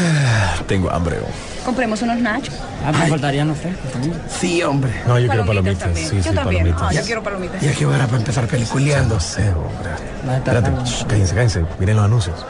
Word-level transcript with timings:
Tengo 0.66 0.90
hambre. 0.90 1.16
Compremos 1.64 2.00
unos 2.02 2.18
nachos. 2.18 2.54
Ah, 2.84 2.92
me 2.92 3.06
faltarían 3.08 3.48
los 3.48 3.58
frescos 3.58 3.90
también. 3.90 4.14
Sí, 4.28 4.62
hombre. 4.62 4.92
No, 5.06 5.18
yo 5.18 5.28
quiero 5.28 5.46
palomitas. 5.46 5.78
también. 5.80 6.08
Sí, 6.08 6.16
yo 6.16 6.22
sí, 6.22 6.30
también. 6.34 6.62
palomitas. 6.64 6.82
Ah, 6.82 6.92
yo 6.92 7.02
quiero 7.02 7.22
palomitas. 7.22 7.60
Ya 7.60 7.72
que 7.72 7.86
hora 7.86 8.06
para 8.06 8.18
empezar 8.18 8.46
peliculeando. 8.46 9.18
Sé, 9.20 9.50
hombre. 9.50 10.36
Espérate, 10.36 10.70
shh, 10.84 11.04
cállense, 11.06 11.34
cállense. 11.34 11.64
Miren 11.78 11.96
los 11.96 12.04
anuncios. 12.04 12.46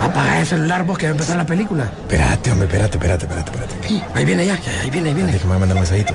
Apaga 0.00 0.40
el 0.40 0.46
celular 0.46 0.84
vos 0.84 0.98
que 0.98 1.06
va 1.06 1.10
a 1.10 1.12
empezar 1.12 1.36
la 1.36 1.46
película. 1.46 1.84
Espérate, 1.84 2.50
hombre, 2.50 2.66
espérate, 2.66 2.96
espérate, 2.96 3.24
espérate, 3.26 3.50
espérate. 3.50 4.18
Ahí 4.18 4.24
viene 4.24 4.46
ya, 4.46 4.58
ahí 4.82 4.90
viene, 4.90 5.10
ahí 5.10 5.14
viene. 5.14 5.32
Déjame 5.32 5.58
mandar 5.58 5.76
un 5.76 5.82
mensajito. 5.82 6.14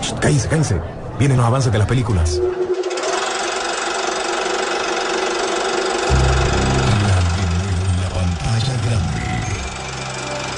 Shh, 0.00 0.14
Cállense, 0.20 0.48
cállense. 0.48 0.76
Vienen 1.18 1.36
los 1.36 1.46
avances 1.46 1.70
de 1.72 1.78
las 1.78 1.86
películas. 1.88 2.40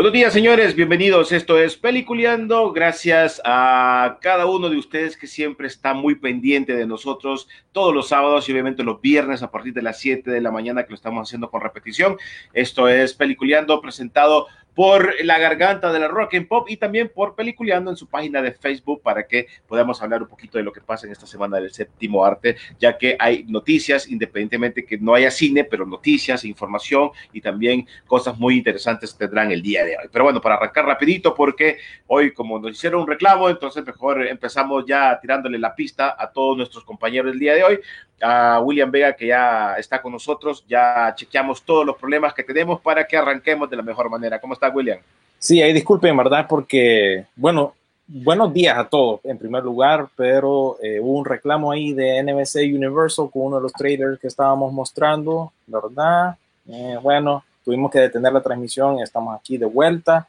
Buenos 0.00 0.14
días, 0.14 0.32
señores. 0.32 0.74
Bienvenidos. 0.74 1.30
Esto 1.30 1.58
es 1.58 1.76
Peliculeando. 1.76 2.72
Gracias 2.72 3.38
a 3.44 4.16
cada 4.22 4.46
uno 4.46 4.70
de 4.70 4.78
ustedes 4.78 5.14
que 5.14 5.26
siempre 5.26 5.66
está 5.66 5.92
muy 5.92 6.14
pendiente 6.14 6.74
de 6.74 6.86
nosotros 6.86 7.50
todos 7.72 7.94
los 7.94 8.08
sábados 8.08 8.48
y 8.48 8.52
obviamente 8.52 8.82
los 8.82 9.02
viernes 9.02 9.42
a 9.42 9.50
partir 9.50 9.74
de 9.74 9.82
las 9.82 9.98
7 9.98 10.30
de 10.30 10.40
la 10.40 10.50
mañana 10.50 10.84
que 10.84 10.88
lo 10.88 10.94
estamos 10.94 11.28
haciendo 11.28 11.50
con 11.50 11.60
repetición. 11.60 12.16
Esto 12.54 12.88
es 12.88 13.12
Peliculeando 13.12 13.78
presentado 13.82 14.46
por 14.74 15.14
La 15.24 15.38
Garganta 15.38 15.92
de 15.92 15.98
la 15.98 16.08
Rock 16.08 16.34
and 16.34 16.48
Pop 16.48 16.68
y 16.68 16.76
también 16.76 17.10
por 17.14 17.34
Peliculeando 17.34 17.90
en 17.90 17.96
su 17.96 18.08
página 18.08 18.40
de 18.42 18.52
Facebook 18.52 19.02
para 19.02 19.26
que 19.26 19.46
podamos 19.66 20.00
hablar 20.02 20.22
un 20.22 20.28
poquito 20.28 20.58
de 20.58 20.64
lo 20.64 20.72
que 20.72 20.80
pasa 20.80 21.06
en 21.06 21.12
esta 21.12 21.26
semana 21.26 21.58
del 21.58 21.72
séptimo 21.72 22.24
arte, 22.24 22.56
ya 22.78 22.96
que 22.96 23.16
hay 23.18 23.44
noticias, 23.44 24.08
independientemente 24.08 24.84
que 24.84 24.98
no 24.98 25.14
haya 25.14 25.30
cine, 25.30 25.64
pero 25.64 25.86
noticias, 25.86 26.44
información 26.44 27.10
y 27.32 27.40
también 27.40 27.86
cosas 28.06 28.38
muy 28.38 28.56
interesantes 28.56 29.16
tendrán 29.16 29.50
el 29.50 29.62
día 29.62 29.84
de 29.84 29.96
hoy. 29.96 30.08
Pero 30.12 30.24
bueno, 30.24 30.40
para 30.40 30.56
arrancar 30.56 30.86
rapidito, 30.86 31.34
porque 31.34 31.78
hoy 32.06 32.32
como 32.32 32.58
nos 32.58 32.72
hicieron 32.72 33.02
un 33.02 33.08
reclamo, 33.08 33.48
entonces 33.48 33.84
mejor 33.84 34.26
empezamos 34.26 34.84
ya 34.86 35.18
tirándole 35.20 35.58
la 35.58 35.74
pista 35.74 36.16
a 36.18 36.30
todos 36.30 36.56
nuestros 36.56 36.84
compañeros 36.84 37.32
del 37.32 37.40
día 37.40 37.54
de 37.54 37.64
hoy. 37.64 37.80
A 38.22 38.60
William 38.60 38.90
Vega, 38.90 39.14
que 39.16 39.28
ya 39.28 39.76
está 39.78 40.02
con 40.02 40.12
nosotros, 40.12 40.66
ya 40.68 41.14
chequeamos 41.16 41.64
todos 41.64 41.86
los 41.86 41.96
problemas 41.96 42.34
que 42.34 42.42
tenemos 42.42 42.78
para 42.80 43.06
que 43.06 43.16
arranquemos 43.16 43.70
de 43.70 43.76
la 43.76 43.82
mejor 43.82 44.10
manera. 44.10 44.38
¿Cómo 44.38 44.52
William? 44.68 44.98
Sí, 45.38 45.62
ahí 45.62 45.72
disculpen, 45.72 46.16
¿verdad? 46.16 46.46
Porque, 46.48 47.24
bueno, 47.34 47.74
buenos 48.06 48.52
días 48.52 48.76
a 48.76 48.88
todos 48.88 49.20
en 49.24 49.38
primer 49.38 49.62
lugar, 49.62 50.08
pero 50.16 50.76
eh, 50.82 51.00
hubo 51.00 51.18
un 51.18 51.24
reclamo 51.24 51.72
ahí 51.72 51.92
de 51.94 52.22
NBC 52.22 52.74
Universal 52.74 53.30
con 53.32 53.42
uno 53.46 53.56
de 53.56 53.62
los 53.62 53.72
traders 53.72 54.18
que 54.18 54.26
estábamos 54.26 54.72
mostrando, 54.72 55.52
¿verdad? 55.66 56.36
Eh, 56.68 56.98
bueno, 57.02 57.42
tuvimos 57.64 57.90
que 57.90 58.00
detener 58.00 58.32
la 58.32 58.42
transmisión, 58.42 58.98
estamos 59.00 59.38
aquí 59.38 59.56
de 59.56 59.66
vuelta 59.66 60.28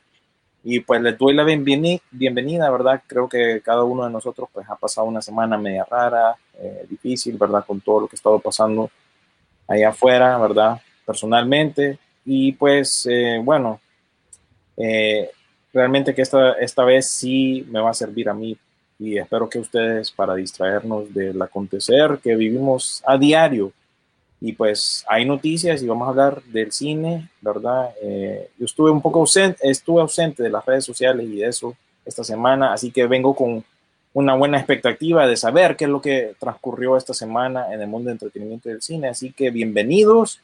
y 0.63 0.80
pues 0.80 1.02
les 1.02 1.18
doy 1.18 1.34
la 1.34 1.44
bienveni- 1.44 2.00
bienvenida, 2.12 2.69
¿verdad? 2.69 3.02
Creo 3.08 3.28
que 3.28 3.62
cada 3.62 3.84
uno 3.84 4.06
de 4.06 4.12
nosotros 4.12 4.48
pues 4.53 4.69
ha 4.69 4.75
pasado 4.75 5.08
una 5.08 5.22
semana 5.22 5.58
media 5.58 5.86
rara, 5.90 6.36
eh, 6.59 6.86
difícil, 6.90 7.38
¿verdad? 7.38 7.66
Con 7.66 7.81
todo 7.81 8.02
lo 8.02 8.08
que 8.08 8.13
ha 8.16 8.18
estado 8.18 8.40
pasando 8.40 8.90
allá 9.68 9.90
afuera, 9.90 10.38
¿verdad? 10.38 10.80
Personalmente. 11.06 11.98
Y 12.24 12.52
pues, 12.52 13.09
bueno, 13.44 13.80
eh, 14.81 15.30
realmente 15.74 16.14
que 16.14 16.22
esta, 16.22 16.53
esta 16.53 16.84
vez 16.84 17.08
sí 17.08 17.66
me 17.69 17.80
va 17.80 17.92
a 17.92 17.94
servir 17.94 18.30
a 18.30 18.34
mí 18.34 18.58
y 19.00 19.18
espero 19.18 19.50
que 19.50 19.59
ustedes 19.59 20.12
para 20.12 20.36
distraernos 20.36 21.14
del 21.14 21.42
acontecer 21.42 22.19
que 22.24 22.36
vivimos 22.36 23.02
a 23.06 23.18
diario. 23.18 23.72
Y 24.40 24.53
pues 24.53 25.06
hay 25.08 25.25
noticias 25.25 25.81
y 25.81 25.88
vamos 25.88 26.08
a 26.08 26.09
hablar 26.09 26.44
del 26.44 26.72
cine, 26.72 27.30
¿verdad? 27.42 27.92
Eh, 28.02 28.50
yo 28.58 28.66
estuve 28.66 28.90
un 28.90 29.02
poco 29.02 29.19
ausente, 29.19 29.58
estuve 29.69 30.02
ausente 30.02 30.42
de 30.42 30.50
las 30.50 30.66
redes 30.66 30.86
sociales 30.86 31.28
y 31.28 31.38
de 31.38 31.48
eso 31.48 31.75
esta 32.06 32.24
semana, 32.24 32.74
así 32.74 32.92
que 32.92 33.06
vengo 33.06 33.36
con 33.36 33.63
una 34.13 34.36
buena 34.36 34.58
expectativa 34.58 35.28
de 35.28 35.38
saber 35.38 35.75
qué 35.75 35.86
es 35.86 35.92
lo 35.92 36.02
que 36.02 36.36
transcurrió 36.40 36.98
esta 36.98 37.13
semana 37.13 37.74
en 37.74 37.81
el 37.81 37.88
mundo 37.88 38.08
de 38.08 38.13
entretenimiento 38.13 38.69
y 38.69 38.74
del 38.74 38.81
cine. 38.81 39.09
Así 39.09 39.31
que 39.31 39.52
bienvenidos 39.52 40.42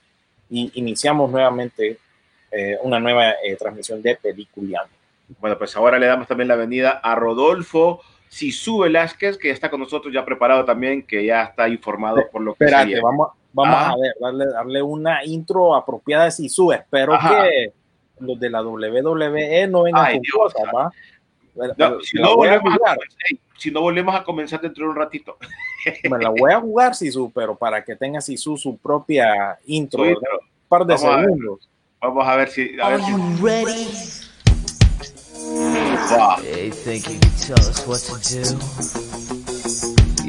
y 0.49 0.71
iniciamos 0.75 1.31
nuevamente 1.31 1.97
eh, 2.51 2.77
una 2.83 2.99
nueva 2.99 3.31
eh, 3.43 3.55
transmisión 3.57 4.01
de 4.01 4.15
Peliculeando. 4.15 4.89
Bueno, 5.39 5.57
pues 5.57 5.75
ahora 5.75 5.99
le 5.99 6.05
damos 6.07 6.27
también 6.27 6.47
la 6.47 6.55
venida 6.55 6.91
a 7.03 7.13
Rodolfo 7.15 8.01
Sisu 8.29 8.79
Velázquez, 8.79 9.37
que 9.37 9.49
está 9.51 9.69
con 9.69 9.79
nosotros 9.79 10.13
ya 10.13 10.23
preparado 10.25 10.63
también, 10.65 11.03
que 11.05 11.25
ya 11.25 11.43
está 11.43 11.67
informado 11.69 12.23
por 12.31 12.41
lo 12.41 12.53
que 12.53 12.59
se 12.59 12.65
Espérate, 12.65 12.85
viene. 12.87 13.01
vamos, 13.01 13.29
vamos 13.53 13.75
Ah. 13.77 13.89
a 13.91 13.95
ver, 13.97 14.13
darle, 14.19 14.45
darle 14.47 14.81
una 14.81 15.23
intro 15.25 15.75
apropiada 15.75 16.25
de 16.25 16.31
Sisu. 16.31 16.71
Espero 16.71 17.13
Ajá. 17.13 17.43
que 17.49 17.73
los 18.19 18.39
de 18.39 18.49
la 18.49 18.61
WWE 18.63 19.67
no 19.67 19.83
vengan 19.83 20.05
Ay, 20.05 20.21
con 20.31 20.41
cosas, 20.41 20.61
¿va? 20.75 20.91
No, 21.77 21.99
si, 22.01 22.17
no 22.19 22.27
a 22.31 22.35
volvemos 22.35 22.71
a, 22.73 22.77
jugar, 22.77 22.97
Ey, 23.29 23.39
si 23.57 23.71
no 23.71 23.81
volvemos 23.81 24.15
a 24.15 24.23
comenzar 24.23 24.61
dentro 24.61 24.83
de 24.85 24.91
un 24.91 24.95
ratito. 24.95 25.37
me 26.09 26.19
la 26.19 26.29
voy 26.29 26.51
a 26.51 26.59
jugar, 26.59 26.93
Sisu, 26.95 27.31
pero 27.33 27.55
para 27.55 27.83
que 27.83 27.95
tenga 27.95 28.21
Sisu 28.21 28.57
su 28.57 28.77
propia 28.77 29.57
intro, 29.65 30.03
Sí, 30.05 30.11
un 30.11 30.17
par 30.69 30.85
de 30.85 30.93
a 30.93 30.97
segundos. 30.97 31.67
Vamos 32.01 32.27
a 32.27 32.35
ver 32.35 32.49
si. 32.49 32.79
A 32.79 32.89
ver 32.89 33.01
si 33.01 33.11
ready? 33.41 33.87
wow. 36.11 36.37
Think 36.83 37.07
you 37.09 37.19
could 37.19 37.37
tell 37.39 37.59
us 37.59 37.85
what 37.87 38.01
to 38.05 38.13
do? 38.29 38.43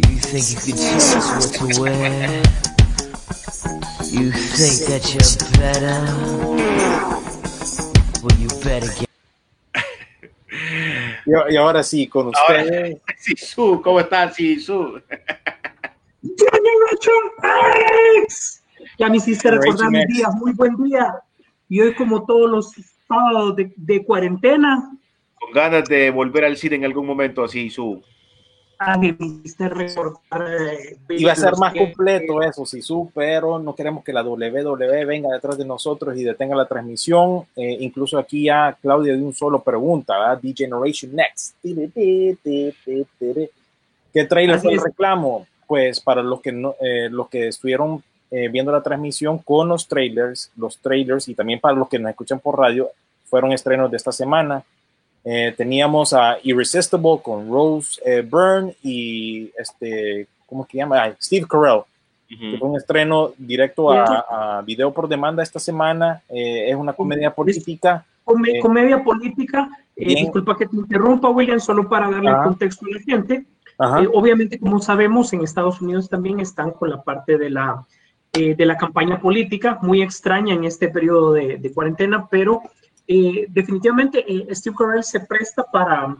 You 0.09 0.19
think 0.19 0.49
you 0.51 0.57
could 0.65 0.79
tell 0.81 1.19
us 1.19 1.29
what 1.37 1.53
to 1.55 1.81
wear? 1.81 2.43
You 4.11 4.33
think 4.33 4.89
that 4.89 5.05
you're 5.13 5.33
better? 5.61 6.01
Well, 8.23 8.37
you 8.41 8.49
better 8.65 8.89
get. 8.99 9.09
Y, 11.27 11.33
y 11.53 11.57
ahora 11.57 11.83
sí, 11.83 12.09
con 12.09 12.33
Ahora- 12.35 12.63
ustedes. 12.63 12.97
Sisu, 13.19 13.83
¿cómo 13.83 14.01
estás, 14.01 14.35
Sisu? 14.35 15.01
Generation 16.23 17.23
X. 18.25 18.63
Ya 18.99 19.09
me 19.11 19.19
hiciste 19.19 19.51
recordar 19.51 19.95
X. 19.95 20.17
días. 20.17 20.35
Muy 20.37 20.53
buen 20.53 20.75
día. 20.83 21.15
Y 21.69 21.81
hoy, 21.81 21.95
como 21.95 22.25
todos 22.25 22.51
los 22.51 22.73
sábados 23.07 23.57
de, 23.57 23.73
de 23.77 24.05
cuarentena, 24.05 24.91
Con 25.41 25.53
ganas 25.53 25.89
de 25.89 26.11
volver 26.11 26.45
al 26.45 26.57
cine 26.57 26.77
en 26.77 26.85
algún 26.85 27.07
momento, 27.07 27.47
Sisu. 27.47 28.03
ah, 28.79 28.97
me 28.99 29.17
hiciste 29.19 29.69
recordar. 29.69 30.47
eh, 30.49 30.97
Iba 31.11 31.33
a 31.33 31.37
ser 31.37 31.57
más 31.59 31.73
que- 31.73 31.81
completo 31.81 32.43
eso, 32.43 32.65
Sisu, 32.67 33.11
pero 33.15 33.59
no 33.59 33.75
queremos 33.75 34.03
que 34.05 34.13
la 34.13 34.23
WWE 34.23 35.05
venga 35.05 35.29
detrás 35.35 35.59
de 35.59 35.65
nosotros 35.65 36.17
y 36.17 36.23
detenga 36.25 36.55
la 36.57 36.67
transmisión. 36.69 37.45
Eh, 37.57 37.77
incluso 37.81 38.19
aquí 38.19 38.45
ya 38.45 38.77
Claudia 38.81 39.15
de 39.17 39.23
un 39.23 39.33
solo 39.35 39.63
pregunta, 39.63 40.19
¿verdad? 40.19 40.39
D-Generation 40.43 41.15
Next. 41.15 41.57
¿Qué 44.13 44.25
trailer 44.25 44.57
Así 44.57 44.67
fue 44.67 44.75
el 44.75 44.81
reclamo? 44.83 45.47
Pues 45.67 46.01
para 46.01 46.23
los 46.23 46.41
que, 46.41 46.51
no, 46.53 46.75
eh, 46.81 47.09
los 47.11 47.29
que 47.29 47.49
estuvieron 47.49 48.03
eh, 48.31 48.49
viendo 48.49 48.71
la 48.73 48.83
transmisión 48.83 49.39
con 49.39 49.69
los 49.69 49.87
trailers, 49.89 50.51
los 50.57 50.79
trailers 50.79 51.29
y 51.29 51.35
también 51.35 51.61
para 51.61 51.75
los 51.77 51.89
que 51.89 51.99
nos 51.99 52.11
escuchan 52.11 52.41
por 52.41 52.59
radio, 52.59 52.89
fueron 53.25 53.53
estrenos 53.53 53.91
de 53.91 53.97
esta 53.97 54.13
semana. 54.13 54.63
Eh, 55.25 55.53
teníamos 55.57 56.13
a 56.13 56.39
Irresistible 56.43 57.21
con 57.23 57.51
Rose 57.51 58.01
eh, 58.05 58.23
Byrne 58.23 58.75
y 58.83 59.51
este, 59.59 60.27
¿cómo 60.47 60.65
que 60.67 60.79
llama? 60.79 61.03
Ay, 61.03 61.15
Steve 61.21 61.47
Carell, 61.49 61.83
que 62.29 62.57
fue 62.59 62.69
un 62.69 62.77
estreno 62.77 63.33
directo 63.37 63.91
a, 63.91 64.59
a 64.59 64.63
video 64.63 64.93
por 64.93 65.09
demanda 65.09 65.43
esta 65.43 65.59
semana. 65.59 66.23
Eh, 66.29 66.71
es 66.71 66.77
una 66.77 66.93
comedia 66.93 67.31
política. 67.35 68.05
Come- 68.25 68.59
Eh, 68.59 68.61
comedia 68.61 69.03
política. 69.03 69.69
Eh, 69.97 70.05
bien. 70.07 70.25
disculpa 70.25 70.57
que 70.57 70.67
te 70.67 70.77
interrumpa, 70.77 71.29
William, 71.31 71.59
solo 71.59 71.89
para 71.89 72.09
darle 72.11 72.31
Ajá. 72.31 72.39
el 72.39 72.45
contexto 72.45 72.87
a 72.87 72.95
la 72.95 73.01
gente. 73.03 73.35
Eh, 74.05 74.09
obviamente, 74.15 74.59
como 74.59 74.81
sabemos, 74.81 75.33
en 75.33 75.43
Estados 75.43 75.81
Unidos 75.81 76.09
también 76.09 76.39
están 76.41 76.71
con 76.71 76.91
la 76.91 77.03
parte 77.03 77.37
de 77.39 77.51
la, 77.51 77.85
eh, 78.39 78.55
de 78.55 78.67
la 78.67 78.77
campaña 78.77 79.21
política, 79.21 79.79
muy 79.83 80.03
extraña 80.03 80.55
en 80.55 80.65
este 80.65 80.89
periodo 80.89 81.33
de, 81.33 81.59
de 81.59 81.73
cuarentena, 81.73 82.27
pero 82.31 82.63
eh, 83.07 83.47
definitivamente 83.49 84.25
eh, 84.27 84.55
Steve 84.55 84.77
Carell 84.79 85.03
se 85.03 85.21
presta 85.21 85.65
para, 85.65 86.17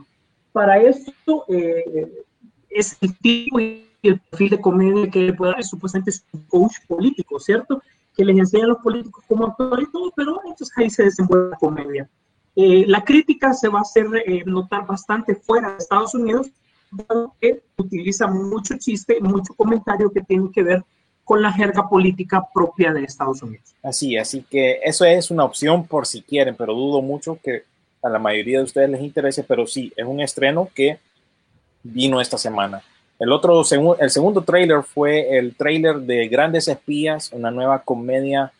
Para 0.53 0.79
esto, 0.83 1.45
eh, 1.49 2.25
es 2.71 2.97
el 3.01 3.17
tipo 3.19 3.61
y 3.61 3.85
el 4.03 4.19
perfil 4.21 4.51
de 4.51 4.61
comedia 4.61 5.11
que 5.11 5.33
puede 5.33 5.53
dar, 5.53 5.65
supuestamente 5.65 6.11
es 6.11 6.25
un 6.33 6.43
coach 6.45 6.77
político, 6.87 7.39
¿cierto? 7.39 7.83
Que 8.17 8.25
les 8.25 8.39
enseña 8.39 8.65
a 8.65 8.69
los 8.69 8.79
políticos 8.79 9.25
cómo 9.29 9.47
actuar 9.47 9.81
y 9.83 9.91
todo, 9.91 10.13
pero 10.17 10.41
entonces 10.45 10.77
ahí 10.77 10.91
se 10.91 11.05
desenvuelve 11.05 11.51
la 11.51 11.57
comedia. 11.57 12.09
Eh, 12.57 12.85
la 12.87 13.05
crítica 13.05 13.53
se 13.53 13.69
va 13.69 13.79
a 13.79 13.83
hacer 13.83 14.07
eh, 14.27 14.43
notar 14.45 14.87
bastante 14.87 15.35
fuera 15.35 15.71
de 15.71 15.77
Estados 15.79 16.15
Unidos, 16.15 16.49
que 17.41 17.63
utiliza 17.77 18.27
mucho 18.27 18.77
chiste, 18.79 19.21
mucho 19.21 19.53
comentario 19.55 20.11
que 20.11 20.23
tiene 20.23 20.51
que 20.51 20.63
ver 20.63 20.79
con 20.79 20.87
la 21.37 21.53
jerga 21.53 21.89
política 21.89 22.47
propia 22.53 22.93
de 22.93 23.05
Estados 23.05 23.43
Unidos. 23.43 23.75
Así, 23.83 24.17
así 24.17 24.45
que 24.49 24.81
eso 24.83 25.05
es 25.05 25.31
una 25.31 25.45
opción 25.45 25.87
por 25.87 26.07
si 26.07 26.23
quieren, 26.23 26.55
pero 26.57 26.75
dudo 26.75 27.03
mucho 27.03 27.39
que 27.43 27.65
a 28.03 28.09
la 28.09 28.19
mayoría 28.19 28.59
de 28.59 28.65
ustedes 28.65 28.89
les 28.89 29.03
interese, 29.03 29.45
pero 29.45 29.67
sí, 29.67 29.93
es 29.97 30.07
un 30.07 30.21
estreno 30.21 30.69
que 30.75 30.99
vino 31.83 32.21
esta 32.21 32.39
semana. 32.39 32.83
El 33.19 33.33
otro, 33.33 33.63
el 33.99 34.11
segundo 34.11 34.43
trailer 34.43 34.83
fue 34.83 35.39
el 35.39 35.57
trailer 35.57 35.97
de 36.01 36.29
Grandes 36.29 36.69
Espías, 36.69 37.33
una 37.33 37.51
nueva 37.51 37.83
comedia 37.83 38.53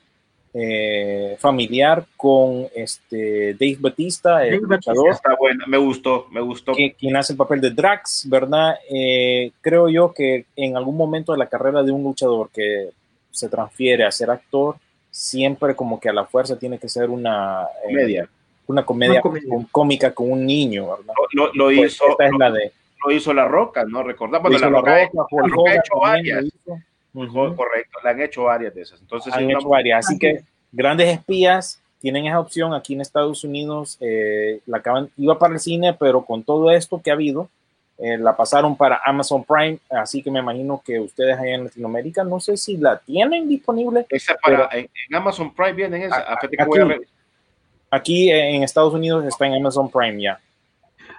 eh, 0.61 1.37
familiar 1.39 2.05
con 2.17 2.67
este 2.75 3.55
Dave 3.55 3.77
Batista, 3.79 4.45
el 4.45 4.57
luchador. 4.57 5.11
Está 5.11 5.37
buena, 5.39 5.65
me 5.69 5.79
gustó, 5.79 6.27
me 6.33 6.41
gustó. 6.41 6.73
Que, 6.73 6.95
quien 6.99 7.17
hace 7.17 7.35
el 7.35 7.37
papel 7.37 7.61
de 7.61 7.71
Drax, 7.71 8.27
¿verdad? 8.29 8.75
Eh, 8.91 9.53
creo 9.61 9.89
yo 9.89 10.13
que 10.13 10.47
en 10.57 10.77
algún 10.77 10.97
momento 10.97 11.31
de 11.31 11.39
la 11.39 11.47
carrera 11.47 11.85
de 11.85 11.93
un 11.93 12.03
luchador 12.03 12.51
que 12.53 12.91
se 13.31 13.49
transfiere 13.49 14.05
a 14.05 14.11
ser 14.11 14.31
actor, 14.31 14.75
siempre 15.13 15.77
como 15.77 16.01
que 16.01 16.09
a 16.09 16.13
la 16.13 16.25
fuerza 16.25 16.59
tiene 16.59 16.77
que 16.77 16.89
ser 16.89 17.09
una 17.09 17.63
eh, 17.63 17.87
comedia, 17.87 18.29
una 18.67 18.85
comedia, 18.85 19.21
Con, 19.21 19.65
cómica 19.71 20.13
con 20.13 20.33
un 20.33 20.45
niño, 20.45 20.89
¿verdad? 20.89 21.15
Lo, 21.35 21.53
lo 21.55 21.67
Pues 21.67 21.95
hizo, 21.95 22.09
esta 22.11 22.27
es 22.27 22.33
lo, 22.33 22.39
la 22.39 22.51
de 22.51 22.73
lo 23.05 23.13
hizo 23.13 23.33
La 23.33 23.47
Roca, 23.47 23.85
¿no? 23.85 24.03
Recordamos, 24.03 24.51
lo 24.51 24.57
hizo 24.57 24.71
La 24.71 24.73
La 24.73 24.79
Roca, 24.81 25.11
Roca, 25.15 25.47
Roca 25.47 25.53
ha 25.53 25.57
Hogan 25.57 25.79
hecho 25.79 25.95
lo 25.95 26.01
varias. 26.01 26.45
Ujú, 27.25 27.57
Correcto, 27.57 27.99
le 28.05 28.11
han 28.11 28.21
hecho 28.23 28.45
varias 28.45 28.75
de 28.75 28.83
esas. 28.83 29.01
Ences, 29.11 29.33
han 29.33 29.51
hecho 29.51 29.69
varias. 29.69 30.07
Así 30.07 30.19
que 30.19 30.41
grandes 30.73 31.09
espías 31.09 31.81
tienen 32.01 32.27
esa 32.27 32.39
opción 32.39 32.75
aquí 32.75 32.95
en 32.95 33.01
Estados 33.01 33.43
Unidos. 33.45 33.97
eh, 34.01 34.61
la 34.67 34.79
acaban, 34.79 35.11
iba 35.17 35.39
para 35.39 35.55
el 35.55 35.61
cine, 35.61 35.95
pero 35.95 36.25
con 36.25 36.43
todo 36.43 36.71
esto 36.71 37.01
que 37.03 37.11
ha 37.11 37.15
habido, 37.15 37.49
eh, 37.99 38.17
la 38.17 38.37
pasaron 38.37 38.77
para 38.77 39.01
Amazon 39.05 39.43
Prime. 39.45 39.79
Así 39.91 40.23
que 40.23 40.31
me 40.31 40.39
imagino 40.39 40.81
que 40.85 41.01
ustedes 41.01 41.37
allá 41.39 41.55
en 41.57 41.65
Latinoamérica, 41.65 42.23
no 42.23 42.39
sé 42.39 42.57
si 42.57 42.77
la 42.77 42.99
tienen 42.99 43.49
disponible. 43.49 44.07
Esa 44.11 44.37
para, 44.37 44.69
en, 44.73 44.89
en 45.09 45.15
Amazon 45.17 45.53
Prime 45.53 45.73
vienen 45.73 46.03
esa. 46.03 46.17
A- 46.19 46.35
a 46.35 46.35
aquí, 46.35 46.57
aquí 47.91 48.31
en 48.31 48.63
Estados 48.63 48.95
Unidos 48.95 49.25
está 49.25 49.47
en 49.47 49.55
Amazon 49.55 49.91
Prime 49.91 50.23
ya. 50.23 50.39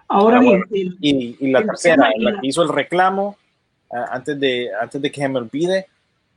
Ahora 0.07 0.37
Ah, 0.37 0.41
bien, 0.41 0.63
Y, 1.01 1.37
y 1.39 1.51
la 1.51 1.59
el 1.59 1.65
tercera, 1.67 2.09
la 2.17 2.39
que 2.41 2.47
hizo 2.47 2.63
el 2.63 2.69
reclamo, 2.69 3.35
antes, 3.91 4.39
de, 4.39 4.69
antes 4.79 5.01
de 5.01 5.11
que 5.11 5.21
se 5.21 5.27
me 5.29 5.39
olvide, 5.39 5.87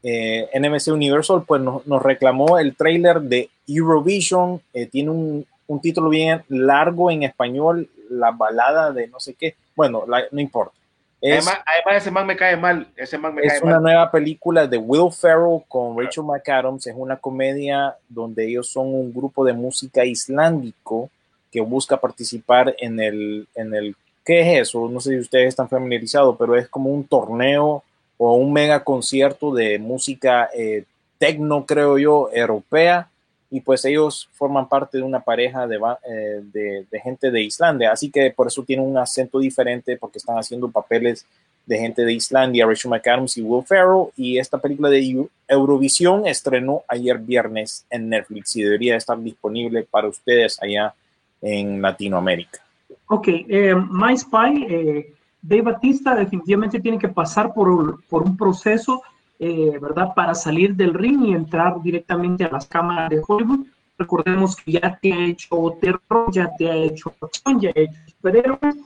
eh, 0.02 0.48
NBC 0.58 0.88
Universal 0.92 1.44
pues 1.46 1.60
nos, 1.62 1.86
nos 1.86 2.02
reclamó 2.02 2.58
el 2.58 2.74
trailer 2.74 3.20
de 3.20 3.50
Eurovision, 3.68 4.60
eh, 4.74 4.86
tiene 4.86 5.10
un, 5.10 5.46
un 5.66 5.80
título 5.80 6.08
bien 6.08 6.42
largo 6.48 7.10
en 7.10 7.22
español, 7.22 7.88
la 8.10 8.30
balada 8.30 8.92
de 8.92 9.06
no 9.08 9.20
sé 9.20 9.34
qué, 9.34 9.54
bueno, 9.76 10.04
la- 10.06 10.24
no 10.30 10.40
importa. 10.40 10.74
Es, 11.20 11.46
Además, 11.46 11.64
además, 11.66 12.02
ese 12.02 12.10
man 12.10 12.26
me 12.26 12.36
cae 12.36 12.56
mal. 12.56 12.88
Ese 12.96 13.16
man 13.16 13.32
me 13.32 13.42
es 13.42 13.52
cae 13.52 13.62
una 13.62 13.74
mal. 13.74 13.82
nueva 13.84 14.10
película 14.10 14.66
de 14.66 14.76
Will 14.76 15.12
Ferrell 15.12 15.62
con 15.68 15.96
Rachel 15.96 16.24
McAdams. 16.24 16.84
Es 16.88 16.94
una 16.98 17.16
comedia 17.16 17.94
donde 18.08 18.44
ellos 18.48 18.68
son 18.68 18.88
un 18.92 19.14
grupo 19.14 19.44
de 19.44 19.52
música 19.52 20.04
islandico 20.04 21.10
que 21.52 21.60
busca 21.60 21.96
participar 21.96 22.74
en 22.76 22.98
el, 22.98 23.46
en 23.54 23.72
el, 23.72 23.94
¿qué 24.24 24.40
es 24.40 24.68
eso? 24.68 24.88
No 24.88 25.00
sé 25.00 25.10
si 25.10 25.18
ustedes 25.18 25.48
están 25.48 25.68
familiarizados, 25.68 26.36
pero 26.38 26.56
es 26.56 26.68
como 26.68 26.90
un 26.90 27.04
torneo 27.04 27.82
o 28.18 28.34
un 28.34 28.52
mega 28.52 28.84
concierto 28.84 29.52
de 29.52 29.78
música 29.78 30.48
eh, 30.54 30.84
tecno, 31.18 31.64
creo 31.66 31.98
yo, 31.98 32.30
europea. 32.32 33.08
Y 33.50 33.60
pues 33.60 33.84
ellos 33.84 34.28
forman 34.32 34.66
parte 34.66 34.96
de 34.96 35.04
una 35.04 35.20
pareja 35.20 35.66
de, 35.66 35.78
eh, 36.08 36.84
gente 37.02 37.30
de 37.30 37.42
Islandia. 37.42 37.92
Así 37.92 38.10
que 38.10 38.30
por 38.30 38.46
eso 38.46 38.62
tienen 38.62 38.86
un 38.86 38.96
acento 38.96 39.38
diferente 39.38 39.96
porque 39.98 40.18
están 40.18 40.38
haciendo 40.38 40.70
papeles 40.70 41.26
de 41.66 41.78
gente 41.78 42.02
de 42.04 42.14
Islandia, 42.14 42.64
Rachel 42.66 42.90
McAdams 42.90 43.36
y 43.36 43.42
Will 43.42 43.64
Ferrell. 43.64 44.06
Y 44.16 44.38
esta 44.38 44.56
película 44.58 44.88
de 44.88 45.00
Eu- 45.02 45.28
Eurovisión 45.46 46.26
estrenó 46.26 46.82
ayer 46.88 47.18
viernes 47.18 47.84
en 47.90 48.08
Netflix 48.08 48.56
y 48.56 48.62
debería 48.62 48.96
estar 48.96 49.20
disponible 49.20 49.82
para 49.82 50.08
ustedes 50.08 50.58
allá 50.62 50.94
en 51.42 51.82
Latinoamérica. 51.82 52.60
Ok, 53.06 53.28
eh, 53.28 53.74
My 53.90 54.16
Spy, 54.16 54.66
eh, 54.68 55.14
Dave 55.40 55.62
Batista 55.62 56.14
definitivamente 56.14 56.80
tiene 56.80 56.98
que 56.98 57.08
pasar 57.08 57.52
por, 57.52 57.68
un- 57.68 58.00
por 58.08 58.22
un 58.22 58.36
proceso, 58.36 59.02
eh, 59.38 59.78
¿verdad? 59.80 60.14
Para 60.14 60.34
salir 60.34 60.74
del 60.74 60.94
ring 60.94 61.24
y 61.26 61.32
entrar 61.34 61.80
directamente 61.82 62.44
a 62.44 62.50
las 62.50 62.66
cámaras 62.66 63.10
de 63.10 63.20
Hollywood. 63.26 63.66
Recordemos 63.98 64.56
que 64.56 64.72
ya 64.72 64.98
te 65.00 65.12
ha 65.12 65.24
hecho 65.26 65.76
terror, 65.80 66.30
ya 66.32 66.50
te 66.56 66.70
ha 66.70 66.74
hecho 66.76 67.12
acción, 67.20 67.60
ya 67.60 67.70
ha 67.70 67.72
hecho 67.80 68.00
superhéroes 68.06 68.76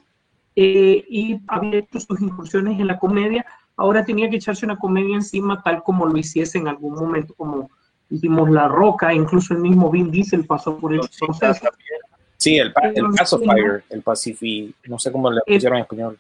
eh, 0.57 1.05
y 1.09 1.39
había 1.49 1.79
hecho 1.81 2.01
sus 2.01 2.21
incursiones 2.21 2.79
en 2.81 2.87
la 2.87 2.99
comedia. 2.99 3.45
Ahora 3.77 4.05
tenía 4.05 4.29
que 4.31 4.37
echarse 4.37 4.65
una 4.65 4.77
comedia 4.79 5.15
encima 5.15 5.63
tal 5.63 5.83
como 5.83 6.07
lo 6.07 6.17
hiciese 6.17 6.59
en 6.59 6.69
algún 6.69 6.95
momento, 6.95 7.35
como 7.35 7.71
hicimos 8.09 8.49
La 8.51 8.67
Roca, 8.69 9.13
incluso 9.13 9.53
el 9.53 9.61
mismo 9.61 9.91
Vin 9.91 10.11
Diesel 10.11 10.47
pasó 10.47 10.79
por 10.79 10.95
ese 10.95 11.09
proceso. 11.27 11.69
Sí, 12.39 12.59
el, 12.59 12.73
el 12.95 13.05
Pacifier, 13.17 13.85
el 13.91 14.03
Pacifi, 14.03 14.75
no 14.89 14.99
sé 14.99 15.11
cómo 15.11 15.31
le 15.31 15.41
Eh, 15.47 15.55
pusieron 15.55 15.79
en 15.79 15.83
español. 15.83 16.19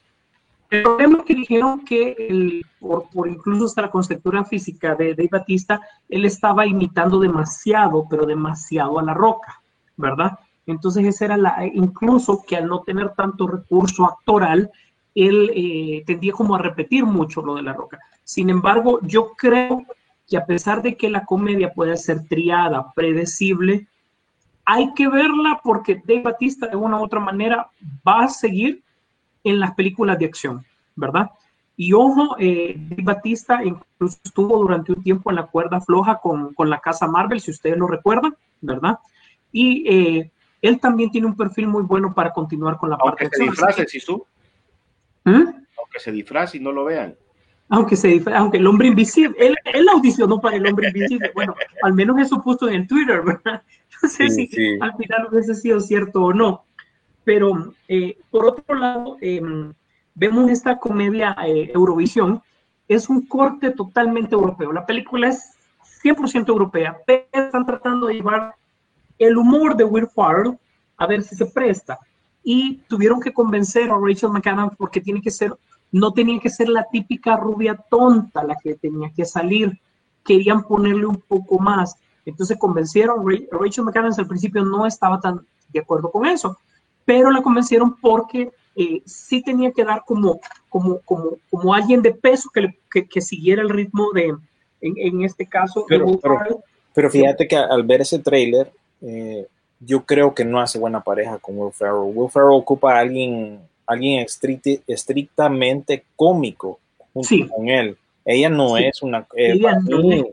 El 0.71 0.83
problema 0.83 1.19
es 1.19 1.25
que 1.25 1.35
dijeron 1.35 1.85
que 1.85 2.17
el- 2.29 2.65
por, 2.81 3.09
por 3.11 3.29
incluso 3.29 3.67
hasta 3.67 3.83
la 3.83 3.91
conceptura 3.91 4.45
física 4.45 4.95
de 4.97 5.15
Dave 5.15 5.29
Batista, 5.31 5.81
él 6.09 6.25
estaba 6.25 6.67
imitando 6.67 7.21
demasiado, 7.21 8.07
pero 8.11 8.27
demasiado 8.27 8.99
a 8.99 9.03
la 9.03 9.15
roca, 9.15 9.61
¿verdad? 9.97 10.39
Entonces 10.67 11.05
esa 11.05 11.27
era 11.27 11.37
la, 11.37 11.65
incluso 11.73 12.43
que 12.45 12.57
al 12.57 12.67
no 12.67 12.81
tener 12.83 13.11
tanto 13.11 13.47
recurso 13.47 14.05
actoral, 14.05 14.71
él 15.15 15.51
eh, 15.55 16.03
tendía 16.05 16.33
como 16.33 16.57
a 16.57 16.59
repetir 16.59 17.05
mucho 17.05 17.43
lo 17.43 17.55
de 17.55 17.63
la 17.63 17.73
roca. 17.73 17.99
Sin 18.25 18.51
embargo, 18.51 18.99
yo 19.03 19.33
creo 19.37 19.85
que 20.29 20.37
a 20.37 20.45
pesar 20.45 20.83
de 20.83 20.97
que 20.97 21.09
la 21.09 21.25
comedia 21.25 21.73
puede 21.73 21.97
ser 21.97 22.27
triada, 22.27 22.93
predecible, 22.95 23.87
hay 24.67 24.93
que 24.95 25.09
verla 25.09 25.61
porque 25.63 26.03
Dave 26.05 26.23
Batista 26.23 26.67
de 26.67 26.77
una 26.77 26.99
u 26.99 27.05
otra 27.05 27.21
manera 27.21 27.69
va 28.07 28.25
a 28.25 28.29
seguir 28.29 28.83
en 29.45 29.61
las 29.61 29.73
películas 29.75 30.19
de 30.19 30.27
acción, 30.27 30.65
¿verdad? 30.97 31.31
Y 31.77 31.93
ojo, 31.93 32.37
eh, 32.39 32.75
Dave 32.77 33.03
Batista 33.03 33.63
incluso 33.65 34.19
estuvo 34.25 34.59
durante 34.59 34.93
un 34.93 35.03
tiempo 35.03 35.31
en 35.31 35.37
la 35.37 35.47
cuerda 35.47 35.81
floja 35.81 36.19
con, 36.19 36.53
con 36.55 36.69
la 36.69 36.81
casa 36.81 37.07
Marvel, 37.07 37.41
si 37.41 37.51
ustedes 37.53 37.79
lo 37.79 37.87
recuerdan, 37.87 38.35
¿verdad? 38.61 38.99
Y 39.53 39.85
eh, 39.89 40.31
él 40.63 40.81
también 40.81 41.11
tiene 41.11 41.29
un 41.29 41.37
perfil 41.37 41.69
muy 41.69 41.83
bueno 41.85 42.13
para 42.13 42.33
continuar 42.33 42.77
con 42.77 42.91
la 42.91 42.97
parte 42.99 43.25
Aunque 43.25 43.39
de 43.39 43.45
se 43.45 43.49
acción. 43.51 43.69
disfrace, 43.69 44.25
que- 45.25 45.31
¿Mm? 45.31 45.65
aunque 45.79 45.99
se 46.01 46.13
disfrace 46.13 46.57
y 46.57 46.61
no 46.61 46.73
lo 46.73 46.85
vean. 46.85 47.15
Aunque, 47.69 47.97
se, 47.97 48.23
aunque 48.35 48.59
el 48.59 48.67
hombre 48.67 48.89
invisible, 48.89 49.35
él, 49.41 49.57
él 49.65 49.89
audicionó 49.89 50.41
para 50.41 50.57
el 50.57 50.67
hombre 50.67 50.89
invisible. 50.89 51.33
Bueno, 51.35 51.55
al 51.83 51.95
menos 51.95 52.19
eso 52.19 52.41
puso 52.43 52.69
en 52.69 52.75
el 52.83 52.87
Twitter, 52.89 53.23
¿verdad? 53.23 53.63
No 54.03 54.09
sé 54.11 54.29
Sí, 54.29 54.47
si 54.47 54.55
sí. 54.55 54.79
al 54.81 54.95
final 54.97 55.27
hubiese 55.33 55.55
sido 55.55 55.81
cierto 55.81 56.23
o 56.23 56.33
no. 56.33 56.65
Pero 57.25 57.73
eh, 57.89 58.19
por 58.31 58.45
otro 58.47 58.75
lado, 58.77 59.17
eh, 59.21 59.41
vemos 60.15 60.51
esta 60.51 60.79
comedia 60.79 61.35
eh, 61.47 61.71
Eurovisión, 61.75 62.43
es 62.89 63.09
un 63.09 63.27
corte 63.27 63.71
totalmente 63.71 64.35
europeo. 64.35 64.71
La 64.73 64.85
película 64.87 65.29
es 65.29 65.55
100% 66.05 66.49
europea, 66.49 66.97
pero 67.07 67.25
están 67.33 67.67
tratando 67.67 68.07
de 68.07 68.15
llevar 68.15 68.55
el 69.19 69.37
humor 69.37 69.77
de 69.77 69.85
Will 69.85 70.07
Ferrell 70.15 70.59
a 70.99 71.07
ver 71.07 71.23
si 71.23 71.35
se 71.35 71.47
presta. 71.47 71.99
Y 72.45 72.77
tuvieron 72.89 73.19
que 73.21 73.33
convencer 73.33 73.91
a 73.91 73.97
Rachel 73.99 74.31
McAdams 74.31 74.77
porque 74.77 75.01
tiene 75.01 75.21
que 75.21 75.31
ser, 75.31 75.53
no 75.93 76.13
tenía 76.13 76.41
que 76.41 76.51
ser 76.51 76.69
la 76.69 76.87
típica 76.91 77.37
rubia 77.37 77.75
tonta 77.91 78.45
la 78.45 78.57
que 78.57 78.75
tenía 78.75 79.11
que 79.15 79.25
salir. 79.25 79.79
Querían 80.25 80.63
ponerle 80.65 81.07
un 81.07 81.17
poco 81.21 81.59
más. 81.59 81.97
Entonces 82.25 82.59
convencieron, 82.59 83.29
Ra- 83.29 83.39
Rachel 83.53 83.85
McAdams 83.85 84.19
al 84.19 84.27
principio 84.27 84.65
no 84.65 84.87
estaba 84.87 85.21
tan 85.21 85.41
de 85.73 85.81
acuerdo 85.81 86.11
con 86.11 86.27
eso, 86.27 86.57
pero 87.05 87.31
la 87.31 87.43
convencieron 87.43 87.97
porque 88.01 88.51
eh, 88.75 89.03
sí 89.07 89.43
tenía 89.43 89.71
que 89.73 89.85
dar 89.85 90.03
como, 90.05 90.41
como, 90.69 90.99
como, 91.01 91.31
como 91.51 91.73
alguien 91.75 92.03
de 92.03 92.13
peso 92.13 92.51
que, 92.53 92.61
le- 92.63 92.79
que, 92.91 93.07
que 93.07 93.21
siguiera 93.21 93.63
el 93.63 93.69
ritmo 93.71 94.11
de, 94.13 94.35
en, 94.81 94.95
en 94.97 95.23
este 95.23 95.47
caso, 95.47 95.85
Pero- 95.89 96.07
Will 96.07 96.19
pero-. 96.23 96.61
Pero 96.93 97.11
fíjate 97.11 97.47
que 97.47 97.57
al 97.57 97.83
ver 97.83 98.01
ese 98.01 98.19
tráiler, 98.19 98.73
eh, 99.03 99.47
yo 99.81 100.05
creo 100.07 100.35
que 100.35 100.45
no 100.47 100.59
hace 100.61 100.79
buena 100.79 101.03
pareja 101.03 101.39
con 101.39 101.59
Will 101.59 101.73
Ferrell. 101.73 102.11
Will 102.15 102.31
Ferrell 102.31 102.53
ocupa 102.59 102.95
a 102.97 103.01
alguien, 103.01 103.61
alguien 103.87 104.25
estricti- 104.25 104.81
estrictamente 104.87 106.05
cómico 106.17 106.79
junto 107.13 107.29
Sí. 107.29 107.47
con 107.49 107.69
él. 107.69 107.97
Ella 108.25 108.49
no 108.49 108.77
Sí. 108.77 108.85
es 108.85 109.03
una... 109.03 109.21
eh, 109.37 109.53
Ella 109.53 109.79
no 109.85 109.99
mí, 110.03 110.21
es 110.21 110.27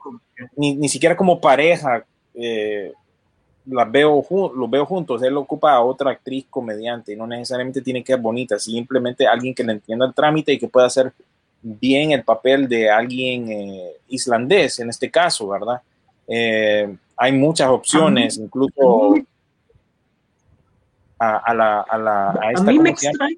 ni, 0.55 0.75
ni 0.75 0.89
siquiera 0.89 1.15
como 1.15 1.39
pareja. 1.39 2.03
eh, 2.35 2.91
las 3.65 3.89
veo, 3.89 4.25
los 4.55 4.69
veo 4.69 4.85
juntos. 4.85 5.21
Él 5.23 5.37
ocupa 5.37 5.71
a 5.73 5.81
otra 5.81 6.11
actriz 6.11 6.45
comediante 6.49 7.13
y 7.13 7.15
no 7.15 7.25
necesariamente 7.25 7.81
tiene 7.81 8.03
que 8.03 8.11
ser 8.13 8.21
bonita, 8.21 8.59
simplemente 8.59 9.25
alguien 9.25 9.53
que 9.55 9.63
le 9.63 9.71
entienda 9.73 10.05
el 10.05 10.13
trámite 10.13 10.51
y 10.51 10.59
que 10.59 10.67
pueda 10.67 10.87
hacer 10.87 11.13
bien 11.61 12.11
el 12.11 12.23
papel 12.23 12.67
de 12.67 12.89
alguien 12.89 13.49
eh, 13.49 13.91
islandés 14.09 14.79
en 14.79 14.89
este 14.89 15.09
caso, 15.09 15.47
¿verdad? 15.47 15.79
Eh, 16.27 16.93
hay 17.15 17.31
muchas 17.31 17.69
opciones, 17.69 18.37
incluso 18.37 19.15
a, 21.31 21.37
a 21.37 21.53
la, 21.53 21.81
a 21.81 21.97
la 21.97 22.29
a 22.31 22.39
A 22.41 22.51
esta, 22.51 22.71
mí 22.71 22.79
me 22.79 22.89
extraña. 22.91 23.37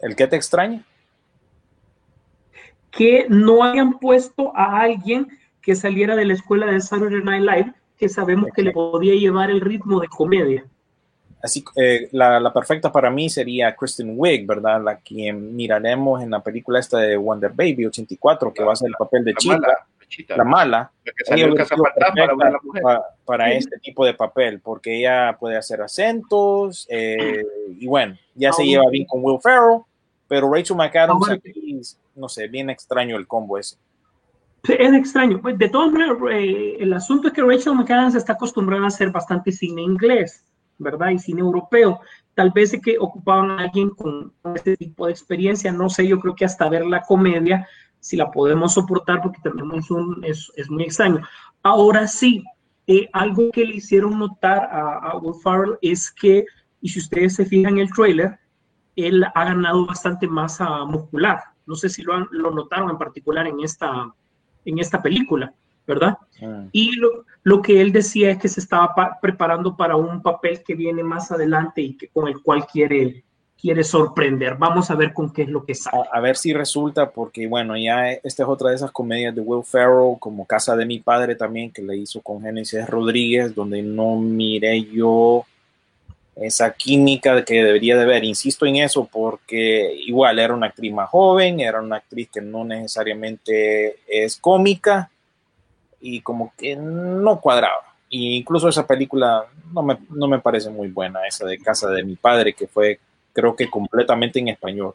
¿El 0.00 0.16
que 0.16 0.26
te 0.26 0.36
extraña? 0.36 0.84
que 2.90 3.26
no 3.28 3.62
hayan 3.62 3.98
puesto 3.98 4.52
a 4.56 4.80
alguien 4.80 5.28
que 5.62 5.76
saliera 5.76 6.16
de 6.16 6.24
la 6.24 6.34
escuela 6.34 6.66
de 6.66 6.80
Saturday 6.80 7.22
Night 7.22 7.42
Live, 7.42 7.74
que 7.96 8.08
sabemos 8.08 8.50
que 8.54 8.62
le 8.62 8.72
podía 8.72 9.14
llevar 9.14 9.50
el 9.50 9.60
ritmo 9.60 10.00
de 10.00 10.08
comedia. 10.08 10.64
Así, 11.40 11.64
eh, 11.76 12.08
la, 12.10 12.40
la 12.40 12.52
perfecta 12.52 12.90
para 12.90 13.10
mí 13.10 13.30
sería 13.30 13.76
Kristen 13.76 14.14
Wiig, 14.16 14.46
¿verdad? 14.46 14.82
La 14.82 14.98
que 14.98 15.32
miraremos 15.32 16.20
en 16.22 16.30
la 16.30 16.42
película 16.42 16.80
esta 16.80 16.98
de 16.98 17.16
Wonder 17.16 17.52
Baby 17.52 17.86
84, 17.86 18.52
que 18.52 18.64
va 18.64 18.72
a 18.72 18.76
ser 18.76 18.88
el 18.88 18.94
papel 18.98 19.24
de 19.24 19.34
chica, 19.34 19.58
mala, 19.58 19.86
Chita. 20.08 20.36
la 20.36 20.44
mala. 20.44 20.90
La 21.04 21.12
que 21.16 21.24
salió 21.24 21.44
en 21.46 21.50
Ella 21.52 21.58
Casa 21.58 21.74
hubiera 21.74 21.94
sido 21.94 22.04
Fantasma, 22.06 22.26
la 22.26 22.34
buena 22.34 22.50
perfecta 22.50 22.66
mujer. 22.66 22.82
pa- 22.82 23.04
para 23.24 23.50
Sí. 23.50 23.56
este 23.58 23.78
tipo 23.78 24.04
de 24.06 24.14
papel, 24.14 24.60
porque 24.60 24.98
ella 24.98 25.36
puede 25.38 25.56
hacer 25.56 25.82
acentos 25.82 26.86
eh, 26.90 27.44
y 27.78 27.86
bueno, 27.86 28.16
ya 28.34 28.52
se 28.52 28.64
lleva 28.64 28.88
bien 28.90 29.04
con 29.06 29.20
Will 29.22 29.38
Ferrell, 29.42 29.82
pero 30.26 30.52
Rachel 30.52 30.76
McAdams 30.76 31.30
aquí, 31.30 31.80
no 32.16 32.28
sé, 32.28 32.48
bien 32.48 32.70
extraño 32.70 33.16
el 33.16 33.26
combo 33.26 33.58
ese. 33.58 33.76
Es 34.68 34.92
extraño. 34.92 35.40
Pues, 35.40 35.56
de 35.56 35.68
todas 35.68 35.92
maneras, 35.92 36.16
eh, 36.32 36.76
el 36.80 36.92
asunto 36.92 37.28
es 37.28 37.34
que 37.34 37.42
Rachel 37.42 37.74
McAdams 37.74 38.14
está 38.16 38.32
acostumbrada 38.32 38.84
a 38.84 38.88
hacer 38.88 39.10
bastante 39.10 39.52
cine 39.52 39.82
inglés, 39.82 40.44
¿verdad? 40.78 41.10
Y 41.10 41.18
cine 41.18 41.40
europeo. 41.40 42.00
Tal 42.34 42.50
vez 42.50 42.74
es 42.74 42.82
que 42.82 42.98
ocupaban 42.98 43.50
a 43.52 43.58
alguien 43.62 43.90
con, 43.90 44.32
con 44.42 44.56
este 44.56 44.76
tipo 44.76 45.06
de 45.06 45.12
experiencia. 45.12 45.70
No 45.72 45.88
sé, 45.88 46.06
yo 46.06 46.18
creo 46.20 46.34
que 46.34 46.44
hasta 46.44 46.68
ver 46.68 46.84
la 46.86 47.02
comedia, 47.02 47.66
si 48.00 48.16
la 48.16 48.30
podemos 48.30 48.74
soportar, 48.74 49.20
porque 49.22 49.40
es, 49.76 49.90
un, 49.90 50.22
es, 50.24 50.52
es 50.56 50.70
muy 50.70 50.84
extraño. 50.84 51.20
Ahora 51.62 52.06
sí, 52.06 52.44
eh, 52.86 53.08
algo 53.12 53.50
que 53.50 53.64
le 53.66 53.76
hicieron 53.76 54.18
notar 54.18 54.64
a, 54.72 55.10
a 55.10 55.16
Will 55.18 55.76
es 55.82 56.10
que, 56.10 56.44
y 56.80 56.88
si 56.88 57.00
ustedes 57.00 57.34
se 57.34 57.44
fijan 57.44 57.74
en 57.74 57.80
el 57.80 57.92
trailer, 57.92 58.38
él 58.96 59.24
ha 59.34 59.44
ganado 59.44 59.86
bastante 59.86 60.26
masa 60.26 60.84
muscular. 60.84 61.40
No 61.66 61.74
sé 61.74 61.88
si 61.88 62.02
lo, 62.02 62.14
han- 62.14 62.28
lo 62.30 62.50
notaron 62.50 62.90
en 62.90 62.98
particular 62.98 63.46
en 63.46 63.60
esta, 63.60 64.12
en 64.64 64.78
esta 64.78 65.02
película, 65.02 65.52
¿verdad? 65.86 66.16
Mm. 66.40 66.68
Y 66.72 66.96
lo, 66.96 67.24
lo 67.42 67.60
que 67.62 67.80
él 67.80 67.92
decía 67.92 68.30
es 68.30 68.38
que 68.38 68.48
se 68.48 68.60
estaba 68.60 68.94
pa- 68.94 69.18
preparando 69.20 69.76
para 69.76 69.96
un 69.96 70.22
papel 70.22 70.62
que 70.64 70.74
viene 70.74 71.02
más 71.02 71.30
adelante 71.30 71.82
y 71.82 71.96
que, 71.96 72.08
con 72.08 72.26
el 72.28 72.42
cual 72.42 72.66
quiere, 72.66 73.24
quiere 73.60 73.82
sorprender. 73.84 74.56
Vamos 74.56 74.90
a 74.90 74.94
ver 74.94 75.12
con 75.12 75.32
qué 75.32 75.42
es 75.42 75.48
lo 75.48 75.64
que 75.64 75.74
sale. 75.74 76.04
a, 76.12 76.18
a 76.18 76.20
ver 76.20 76.36
si 76.36 76.52
resulta, 76.52 77.10
porque 77.10 77.46
bueno, 77.46 77.76
ya 77.76 78.12
esta 78.12 78.42
es 78.44 78.48
otra 78.48 78.70
de 78.70 78.76
esas 78.76 78.90
comedias 78.90 79.34
de 79.34 79.40
Will 79.40 79.64
Ferrell, 79.64 80.16
como 80.18 80.46
Casa 80.46 80.76
de 80.76 80.86
mi 80.86 81.00
padre 81.00 81.34
también, 81.34 81.72
que 81.72 81.82
le 81.82 81.96
hizo 81.96 82.20
con 82.20 82.42
Génesis 82.42 82.88
Rodríguez, 82.88 83.54
donde 83.54 83.82
no 83.82 84.16
miré 84.16 84.84
yo 84.84 85.44
esa 86.40 86.72
química 86.72 87.44
que 87.44 87.64
debería 87.64 87.96
de 87.96 88.06
ver. 88.06 88.24
Insisto 88.24 88.64
en 88.66 88.76
eso 88.76 89.08
porque 89.10 89.92
igual 90.06 90.38
era 90.38 90.54
una 90.54 90.68
actriz 90.68 90.92
más 90.92 91.08
joven, 91.10 91.60
era 91.60 91.80
una 91.80 91.96
actriz 91.96 92.28
que 92.32 92.40
no 92.40 92.64
necesariamente 92.64 93.96
es 94.06 94.36
cómica 94.36 95.10
y 96.00 96.20
como 96.20 96.52
que 96.56 96.76
no 96.76 97.40
cuadraba. 97.40 97.94
Y 98.08 98.36
incluso 98.36 98.68
esa 98.68 98.86
película 98.86 99.46
no 99.72 99.82
me, 99.82 99.98
no 100.10 100.28
me 100.28 100.38
parece 100.38 100.70
muy 100.70 100.88
buena, 100.88 101.26
esa 101.26 101.44
de 101.44 101.58
Casa 101.58 101.90
de 101.90 102.04
mi 102.04 102.16
padre, 102.16 102.54
que 102.54 102.66
fue 102.66 103.00
creo 103.32 103.54
que 103.56 103.68
completamente 103.70 104.38
en 104.38 104.48
español. 104.48 104.94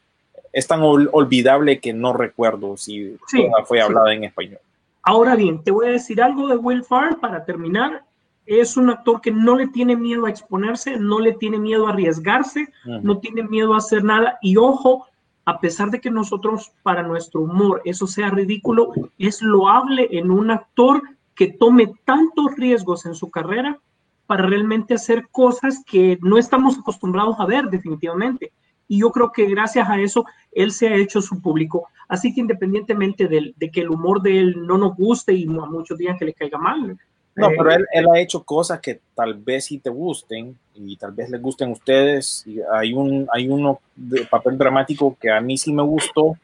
Es 0.51 0.67
tan 0.67 0.81
ol- 0.81 1.09
olvidable 1.11 1.79
que 1.79 1.93
no 1.93 2.13
recuerdo 2.13 2.77
si 2.77 3.17
Sí, 3.27 3.47
fue 3.65 3.77
sí. 3.79 3.83
hablada 3.83 4.13
en 4.13 4.23
español. 4.25 4.59
Ahora 5.01 5.35
bien, 5.35 5.63
te 5.63 5.71
voy 5.71 5.87
a 5.87 5.91
decir 5.91 6.21
algo 6.21 6.47
de 6.47 6.55
Will 6.55 6.83
Ferrell 6.83 7.17
para 7.17 7.43
terminar. 7.43 8.03
Es 8.45 8.77
un 8.77 8.89
actor 8.89 9.21
que 9.21 9.31
no 9.31 9.55
le 9.57 9.67
tiene 9.67 9.95
miedo 9.95 10.25
a 10.25 10.29
exponerse, 10.29 10.97
no 10.97 11.19
le 11.19 11.33
tiene 11.33 11.57
miedo 11.57 11.87
a 11.87 11.91
arriesgarse, 11.91 12.67
Ujú. 12.85 12.99
no 13.01 13.17
tiene 13.19 13.43
miedo 13.43 13.73
a 13.73 13.77
hacer 13.77 14.03
nada. 14.03 14.37
Y 14.41 14.57
ojo, 14.57 15.07
a 15.45 15.59
pesar 15.59 15.89
de 15.91 15.99
que 15.99 16.09
nosotros, 16.09 16.71
para 16.83 17.03
nuestro 17.03 17.41
humor, 17.41 17.81
eso 17.85 18.05
sea 18.07 18.29
ridículo, 18.29 18.93
es 19.17 19.41
loable 19.41 20.07
en 20.11 20.29
un 20.31 20.51
actor 20.51 21.01
que 21.35 21.47
tome 21.47 21.91
tantos 22.05 22.55
riesgos 22.57 23.05
en 23.05 23.15
su 23.15 23.29
carrera 23.31 23.79
para 24.25 24.46
realmente 24.46 24.94
hacer 24.94 25.27
cosas 25.32 25.84
que 25.86 26.18
no 26.22 26.38
estamos 26.38 26.77
acostumbrados 26.77 27.36
a 27.39 27.46
ver 27.46 27.65
definitivamente. 27.65 28.51
Y 28.88 29.00
yo 29.00 29.12
creo 29.12 29.32
que 29.32 29.46
gracias 29.46 29.89
a 29.89 30.00
eso 30.00 30.25
él 30.51 30.72
se 30.72 30.88
ha 30.88 30.96
hecho 30.96 31.22
su 31.22 31.42
público. 31.42 31.88
Así 32.08 32.34
que 32.34 32.42
independientemente 32.42 33.27
del- 33.27 33.53
de, 33.58 33.72
que 33.72 33.82
el 33.82 33.89
humor 33.89 34.22
de 34.22 34.39
él 34.39 34.68
no 34.68 34.77
nos 34.77 34.96
guste 34.96 35.34
y 35.34 35.46
a 35.46 35.65
muchos 35.65 35.98
días 35.98 36.18
que 36.18 36.25
le 36.25 36.34
caiga 36.34 36.58
mal. 36.58 36.98
No, 37.36 37.50
eh, 37.50 37.56
pero 37.58 37.72
él, 37.72 37.86
él 37.92 38.08
ha 38.13 38.20
hecho 38.20 38.44
cosas 38.44 38.80
que 38.80 39.01
tal 39.15 39.34
vez 39.36 39.65
sí 39.65 39.80
te 39.80 39.89
gusten 39.89 40.56
y 40.75 40.96
tal 40.98 41.12
vez 41.13 41.30
les 41.30 41.42
gusten 41.42 41.70
a 41.70 41.74
ustedes. 41.74 42.44
Y 42.46 42.60
hay 42.72 42.94
un 42.94 43.27
hay 43.34 43.50
uno 43.50 43.80
de 43.96 44.25
papel 44.25 44.58
dramático 44.58 45.18
que 45.20 45.32
a 45.32 45.42
mí 45.42 45.58
sí 45.58 45.74
me 45.74 45.82
gustó, 45.84 46.36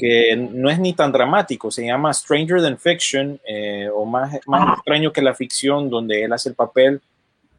que 0.00 0.34
no 0.36 0.70
es 0.70 0.78
ni 0.78 0.94
tan 0.94 1.12
dramático, 1.12 1.70
se 1.70 1.84
llama 1.84 2.12
Stranger 2.12 2.62
Than 2.62 2.78
Fiction 2.78 3.38
eh, 3.46 3.88
o 3.94 4.04
más, 4.04 4.38
más 4.46 4.78
extraño 4.78 5.12
que 5.12 5.22
la 5.22 5.34
ficción, 5.34 5.90
donde 5.90 6.24
él 6.24 6.32
hace 6.32 6.48
el 6.48 6.54
papel 6.54 7.00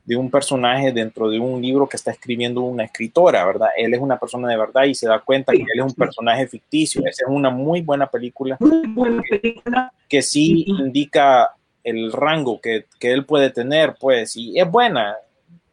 de 0.03 0.15
un 0.15 0.31
personaje 0.31 0.91
dentro 0.91 1.29
de 1.29 1.39
un 1.39 1.61
libro 1.61 1.87
que 1.87 1.95
está 1.95 2.11
escribiendo 2.11 2.61
una 2.61 2.83
escritora, 2.85 3.45
¿verdad? 3.45 3.69
Él 3.77 3.93
es 3.93 3.99
una 3.99 4.17
persona 4.17 4.47
de 4.49 4.57
verdad 4.57 4.83
y 4.85 4.95
se 4.95 5.07
da 5.07 5.19
cuenta 5.19 5.51
Sí, 5.51 5.59
que 5.59 5.63
él 5.63 5.79
es 5.79 5.83
un 5.83 5.89
sí. 5.91 5.95
personaje 5.95 6.47
ficticio. 6.47 7.01
Esa 7.05 7.25
es 7.25 7.29
una 7.29 7.49
muy 7.49 7.81
buena 7.81 8.07
película 8.07 8.57
muy 8.59 8.87
buena 8.87 9.21
película. 9.29 9.93
que 10.09 10.21
sí 10.21 10.65
indica 10.67 11.51
el 11.83 12.11
rango 12.11 12.59
que, 12.59 12.85
que 12.99 13.11
él 13.11 13.25
puede 13.25 13.49
tener, 13.51 13.95
pues, 13.99 14.35
y 14.35 14.59
es 14.59 14.69
buena. 14.69 15.15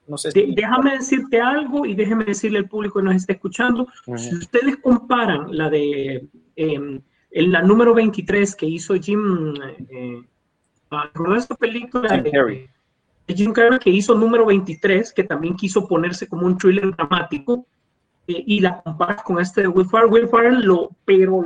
No 0.07 0.17
sé 0.17 0.31
si... 0.31 0.55
déjame 0.55 0.93
decirte 0.93 1.41
algo 1.41 1.85
y 1.85 1.95
déjame 1.95 2.25
decirle 2.25 2.59
al 2.59 2.69
público 2.69 2.99
que 2.99 3.05
nos 3.05 3.17
está 3.17 3.35
escuchando. 3.35 3.87
Si 4.17 4.35
ustedes 4.35 4.77
comparan 4.77 5.57
la 5.57 5.69
de 5.69 6.27
eh, 6.59 7.01
en 7.31 7.53
la 7.53 7.63
número 7.63 7.95
23 7.95 8.55
que 8.57 8.67
hizo 8.67 8.95
Jim, 8.95 9.55
eh, 9.91 10.23
ah, 10.91 11.11
¿recordás 11.15 11.43
esta 11.45 11.55
película 11.57 12.09
Jim 12.15 12.33
Carrey. 12.33 12.69
de 13.27 13.35
Jim 13.35 13.53
Carrey 13.53 13.79
que 13.79 13.91
hizo 13.91 14.15
número 14.15 14.47
23, 14.47 15.13
que 15.13 15.25
también 15.25 15.55
quiso 15.55 15.87
ponerse 15.87 16.27
como 16.27 16.47
un 16.47 16.57
thriller 16.57 16.95
dramático, 16.97 17.67
eh, 18.27 18.43
y 18.47 18.61
la 18.61 18.83
comparas 18.83 19.23
con 19.23 19.39
este 19.41 19.63
de 19.63 19.69
Will 19.69 19.87
Ferrell, 19.89 20.11
Will 20.13 20.29
Ferrell 20.29 20.61
lo, 20.65 20.91
pero, 21.05 21.45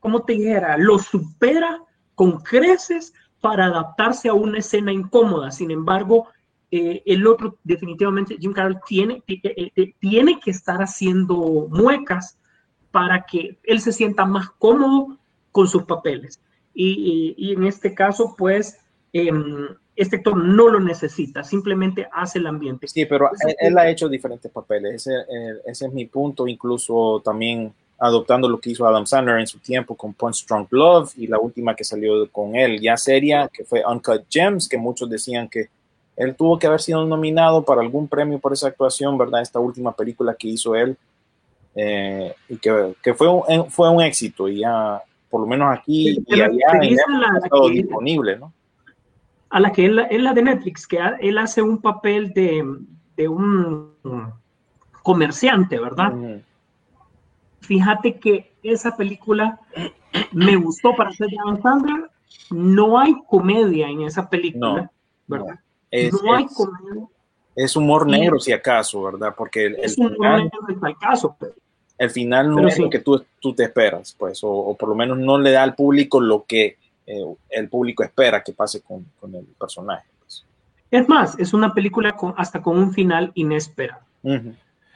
¿cómo 0.00 0.22
te 0.24 0.32
dijera? 0.34 0.76
Lo 0.78 0.98
supera 0.98 1.80
con 2.14 2.40
creces 2.40 3.12
para 3.40 3.66
adaptarse 3.66 4.28
a 4.28 4.34
una 4.34 4.58
escena 4.58 4.92
incómoda. 4.92 5.50
Sin 5.50 5.70
embargo, 5.70 6.28
eh, 6.70 7.02
el 7.06 7.26
otro, 7.26 7.56
definitivamente, 7.64 8.36
Jim 8.38 8.52
Carrey 8.52 8.76
tiene, 8.86 9.22
ti- 9.26 9.40
eh, 9.44 9.94
tiene 9.98 10.38
que 10.40 10.50
estar 10.52 10.80
haciendo 10.80 11.66
muecas 11.70 12.36
para 12.90 13.24
que 13.26 13.58
él 13.64 13.80
se 13.80 13.92
sienta 13.92 14.24
más 14.24 14.50
cómodo 14.58 15.16
con 15.52 15.68
sus 15.68 15.84
papeles. 15.84 16.40
Y, 16.74 17.34
y- 17.38 17.50
y 17.50 17.52
en 17.54 17.64
este 17.64 17.94
caso, 17.94 18.34
pues, 18.36 18.78
em, 19.12 19.68
este 19.96 20.16
actor 20.16 20.36
no 20.36 20.68
lo 20.68 20.80
necesita, 20.80 21.42
simplemente 21.44 22.08
hace 22.12 22.38
el 22.38 22.46
ambiente. 22.46 22.88
Sí, 22.88 23.04
pero 23.06 23.28
él, 23.46 23.54
él 23.58 23.78
ha 23.78 23.88
hecho 23.90 24.08
diferentes 24.08 24.50
papeles. 24.50 24.94
Ese, 25.06 25.14
eh, 25.14 25.54
ese 25.66 25.86
es 25.86 25.92
mi 25.92 26.06
punto, 26.06 26.46
incluso 26.48 27.20
también 27.24 27.72
adoptando 27.98 28.48
lo 28.48 28.58
que 28.58 28.70
hizo 28.70 28.86
Adam 28.86 29.04
Sandler 29.04 29.40
en 29.40 29.46
su 29.46 29.58
tiempo 29.58 29.94
con 29.94 30.14
Punch 30.14 30.46
Drunk 30.46 30.68
Love 30.72 31.12
y 31.18 31.26
la 31.26 31.38
última 31.38 31.74
que 31.76 31.84
salió 31.84 32.26
con 32.30 32.56
él, 32.56 32.80
ya 32.80 32.96
seria, 32.96 33.48
que 33.52 33.62
fue 33.64 33.82
Uncut 33.84 34.22
Gems, 34.30 34.68
que 34.68 34.78
muchos 34.78 35.10
decían 35.10 35.48
que 35.48 35.68
él 36.16 36.34
tuvo 36.34 36.58
que 36.58 36.66
haber 36.66 36.80
sido 36.80 37.04
nominado 37.04 37.62
para 37.62 37.82
algún 37.82 38.08
premio 38.08 38.38
por 38.38 38.54
esa 38.54 38.68
actuación, 38.68 39.18
¿verdad? 39.18 39.42
Esta 39.42 39.58
última 39.60 39.92
película 39.92 40.34
que 40.34 40.48
hizo 40.48 40.74
él, 40.74 40.96
eh, 41.82 42.34
y 42.48 42.56
que, 42.58 42.94
que 43.02 43.14
fue, 43.14 43.28
un, 43.28 43.70
fue 43.70 43.88
un 43.90 44.02
éxito, 44.02 44.48
y 44.48 44.58
ya, 44.60 45.00
por 45.30 45.40
lo 45.40 45.46
menos 45.46 45.68
aquí 45.78 46.14
Sí, 46.14 46.18
y 46.18 46.20
pero 46.30 46.44
allá, 46.44 46.72
Netflix 46.80 47.02
la- 47.08 47.32
la 47.32 47.38
estado 47.38 47.66
que- 47.68 47.72
disponible, 47.74 48.36
¿no? 48.38 48.52
a 49.52 49.58
la 49.60 49.72
que 49.72 49.86
él, 49.86 49.98
es 50.10 50.22
la 50.22 50.32
de 50.32 50.42
Netflix, 50.42 50.86
que 50.86 50.98
ha- 51.00 51.16
él 51.20 51.36
hace 51.38 51.60
un 51.62 51.78
papel 51.78 52.32
de, 52.34 52.62
de 53.16 53.28
un 53.28 53.92
comerciante, 55.02 55.78
¿verdad? 55.80 56.12
Fíjate 57.60 58.18
que 58.18 58.52
esa 58.62 58.96
película 58.96 59.58
me 60.32 60.56
gustó 60.56 60.94
para 60.96 61.10
ser 61.12 61.28
de 61.28 61.36
Adam 61.44 61.60
Sandler. 61.62 62.10
No 62.50 62.98
hay 62.98 63.14
comedia 63.28 63.88
en 63.88 64.02
esa 64.02 64.28
película, 64.28 64.82
No, 64.82 64.90
¿verdad? 65.26 65.58
Es, 65.90 66.12
no 66.22 66.34
hay 66.34 66.44
es- 66.44 66.54
comedia. 66.54 67.06
es 67.56 67.76
humor 67.76 68.04
Y- 68.08 68.12
negro, 68.12 68.38
si 68.40 68.52
acaso, 68.52 69.02
¿verdad? 69.02 69.34
Porque 69.36 69.66
el, 69.66 69.74
el 69.76 69.84
Es 69.84 69.98
un 69.98 70.10
final, 70.10 70.32
momento 70.32 70.58
en 70.68 70.80
tal 70.80 70.96
caso. 70.98 71.36
El 72.00 72.08
final 72.08 72.48
no 72.48 72.56
Pero 72.56 72.68
es 72.68 72.74
sí. 72.76 72.82
lo 72.82 72.88
que 72.88 73.00
tú, 73.00 73.22
tú 73.40 73.54
te 73.54 73.64
esperas, 73.64 74.16
pues, 74.18 74.42
o, 74.42 74.50
o 74.50 74.74
por 74.74 74.88
lo 74.88 74.94
menos 74.94 75.18
no 75.18 75.38
le 75.38 75.50
da 75.50 75.62
al 75.62 75.74
público 75.74 76.18
lo 76.18 76.46
que 76.46 76.78
eh, 77.06 77.24
el 77.50 77.68
público 77.68 78.02
espera 78.02 78.42
que 78.42 78.54
pase 78.54 78.80
con, 78.80 79.04
con 79.20 79.34
el 79.34 79.44
personaje. 79.44 80.06
pues. 80.18 80.46
Es 80.90 81.06
más, 81.10 81.38
es 81.38 81.52
una 81.52 81.74
película 81.74 82.12
con, 82.12 82.32
hasta 82.38 82.62
con 82.62 82.78
un 82.78 82.94
final 82.94 83.32
inesperado. 83.34 84.00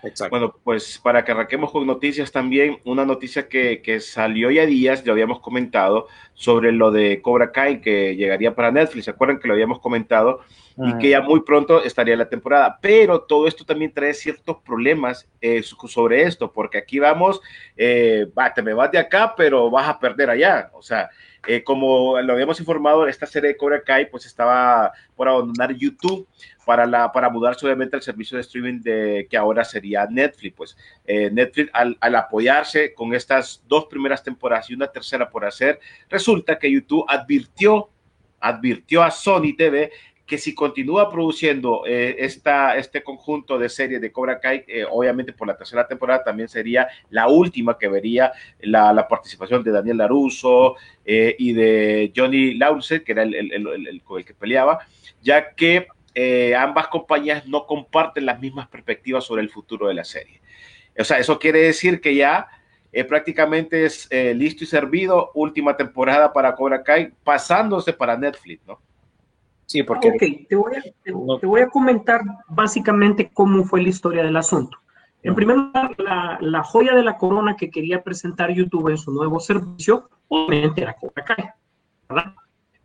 Exacto. 0.04 0.30
Bueno, 0.30 0.54
pues 0.62 0.98
para 1.02 1.24
que 1.24 1.32
arranquemos 1.32 1.70
con 1.70 1.86
noticias 1.86 2.30
también, 2.30 2.78
una 2.84 3.04
noticia 3.04 3.48
que, 3.48 3.80
que 3.82 4.00
salió 4.00 4.50
ya 4.50 4.66
días, 4.66 5.04
lo 5.06 5.12
habíamos 5.12 5.40
comentado, 5.40 6.08
sobre 6.34 6.72
lo 6.72 6.90
de 6.90 7.22
Cobra 7.22 7.52
Kai 7.52 7.80
que 7.80 8.14
llegaría 8.16 8.54
para 8.54 8.70
Netflix. 8.70 9.06
¿Se 9.06 9.10
acuerdan 9.10 9.38
que 9.38 9.48
lo 9.48 9.54
habíamos 9.54 9.80
comentado? 9.80 10.40
y 10.76 10.88
Ujú. 10.88 10.98
que 10.98 11.10
ya 11.10 11.20
muy 11.20 11.40
pronto 11.42 11.84
estaría 11.84 12.16
la 12.16 12.28
temporada. 12.28 12.80
Pero 12.82 13.20
todo 13.20 13.46
esto 13.46 13.64
también 13.64 13.92
trae 13.92 14.12
ciertos 14.12 14.56
problemas 14.56 15.24
eh, 15.40 15.62
so- 15.62 15.86
sobre 15.86 16.22
esto, 16.22 16.50
porque 16.50 16.78
aquí 16.78 16.98
vamos, 16.98 17.40
eh, 17.76 18.26
va, 18.36 18.52
te 18.52 18.60
me 18.60 18.74
vas 18.74 18.90
de 18.90 18.98
acá, 18.98 19.34
pero 19.36 19.70
vas 19.70 19.88
a 19.88 20.00
perder 20.00 20.30
allá. 20.30 20.70
O 20.72 20.82
sea, 20.82 21.08
eh, 21.46 21.62
como 21.62 22.20
lo 22.20 22.32
habíamos 22.32 22.58
informado, 22.60 23.06
esta 23.06 23.26
serie 23.26 23.50
de 23.50 23.56
Cobra 23.56 23.82
Kai 23.82 24.10
pues 24.10 24.26
estaba 24.26 24.92
por 25.14 25.28
abandonar 25.28 25.72
YouTube 25.74 26.26
para, 26.64 26.86
la, 26.86 27.12
para 27.12 27.28
mudarse 27.28 27.64
obviamente 27.66 27.96
al 27.96 28.02
servicio 28.02 28.36
de 28.36 28.42
streaming 28.42 28.80
de, 28.80 29.26
que 29.28 29.36
ahora 29.36 29.64
sería 29.64 30.06
Netflix. 30.06 30.54
Pues 30.56 30.76
eh, 31.04 31.30
Netflix 31.30 31.70
al, 31.72 31.96
al 32.00 32.16
apoyarse 32.16 32.94
con 32.94 33.14
estas 33.14 33.62
dos 33.66 33.86
primeras 33.86 34.22
temporadas 34.22 34.70
y 34.70 34.74
una 34.74 34.86
tercera 34.86 35.28
por 35.28 35.44
hacer, 35.44 35.78
resulta 36.08 36.58
que 36.58 36.70
YouTube 36.70 37.04
advirtió, 37.08 37.90
advirtió 38.40 39.02
a 39.02 39.10
Sony 39.10 39.54
TV 39.56 39.90
que 40.26 40.38
si 40.38 40.54
continúa 40.54 41.10
produciendo 41.10 41.82
eh, 41.86 42.16
esta, 42.18 42.76
este 42.78 43.02
conjunto 43.02 43.58
de 43.58 43.68
series 43.68 44.00
de 44.00 44.10
Cobra 44.10 44.40
Kai, 44.40 44.64
eh, 44.66 44.86
obviamente 44.90 45.34
por 45.34 45.46
la 45.46 45.56
tercera 45.56 45.86
temporada 45.86 46.24
también 46.24 46.48
sería 46.48 46.88
la 47.10 47.28
última 47.28 47.76
que 47.76 47.88
vería 47.88 48.32
la, 48.60 48.92
la 48.94 49.06
participación 49.06 49.62
de 49.62 49.70
Daniel 49.70 49.98
Laruso 49.98 50.76
eh, 51.04 51.36
y 51.38 51.52
de 51.52 52.10
Johnny 52.16 52.54
Lawrence, 52.54 53.02
que 53.02 53.12
era 53.12 53.22
el, 53.22 53.34
el- 53.34 53.52
el- 53.52 53.86
el- 53.86 54.24
que 54.24 54.32
peleaba, 54.34 54.78
ya 55.22 55.54
que 55.54 55.88
ambas 56.56 56.86
compañías 56.88 57.46
no 57.46 57.66
comparten 57.66 58.24
las 58.24 58.40
mismas 58.40 58.68
perspectivas 58.68 59.24
sobre 59.24 59.42
el 59.42 59.50
futuro 59.50 59.88
de 59.88 59.94
la 59.94 60.04
serie. 60.04 60.40
O 60.96 61.02
sea, 61.04 61.18
eso 61.18 61.38
quiere 61.38 61.58
decir 61.60 62.00
que 62.00 62.14
ya 62.14 62.46
eh, 62.92 63.02
prácticamente 63.04 63.84
es 63.84 64.08
listo 64.34 64.62
y 64.64 64.68
servido, 64.68 65.32
última 65.34 65.76
temporada 65.76 66.32
para 66.32 66.54
Cobra 66.54 66.82
Kai, 66.82 67.12
pasándose 67.24 67.92
para 67.92 68.16
Netflix, 68.16 68.62
¿no? 68.66 68.80
Sí, 69.66 69.82
porque 69.82 70.08
Ok, 70.10 70.46
te 70.48 70.56
voy, 70.56 70.76
a, 70.76 70.82
te- 70.82 71.12
No. 71.12 71.38
te 71.38 71.46
voy 71.46 71.62
a 71.62 71.68
comentar 71.68 72.20
básicamente 72.48 73.30
cómo 73.32 73.64
fue 73.64 73.82
la 73.82 73.88
historia 73.88 74.22
del 74.22 74.36
asunto. 74.36 74.78
En 75.22 75.34
primer 75.34 75.56
lugar, 75.56 75.94
la, 75.98 76.36
la 76.40 76.62
joya 76.62 76.94
de 76.94 77.02
la 77.02 77.16
corona 77.16 77.56
que 77.56 77.70
quería 77.70 78.02
presentar 78.02 78.50
YouTube 78.52 78.90
en 78.90 78.98
su 78.98 79.10
nuevo 79.10 79.40
servicio, 79.40 80.08
obviamente 80.28 80.82
era 80.82 80.94
Cobra 80.94 81.24
Kai, 81.24 81.46
¿verdad? 82.08 82.34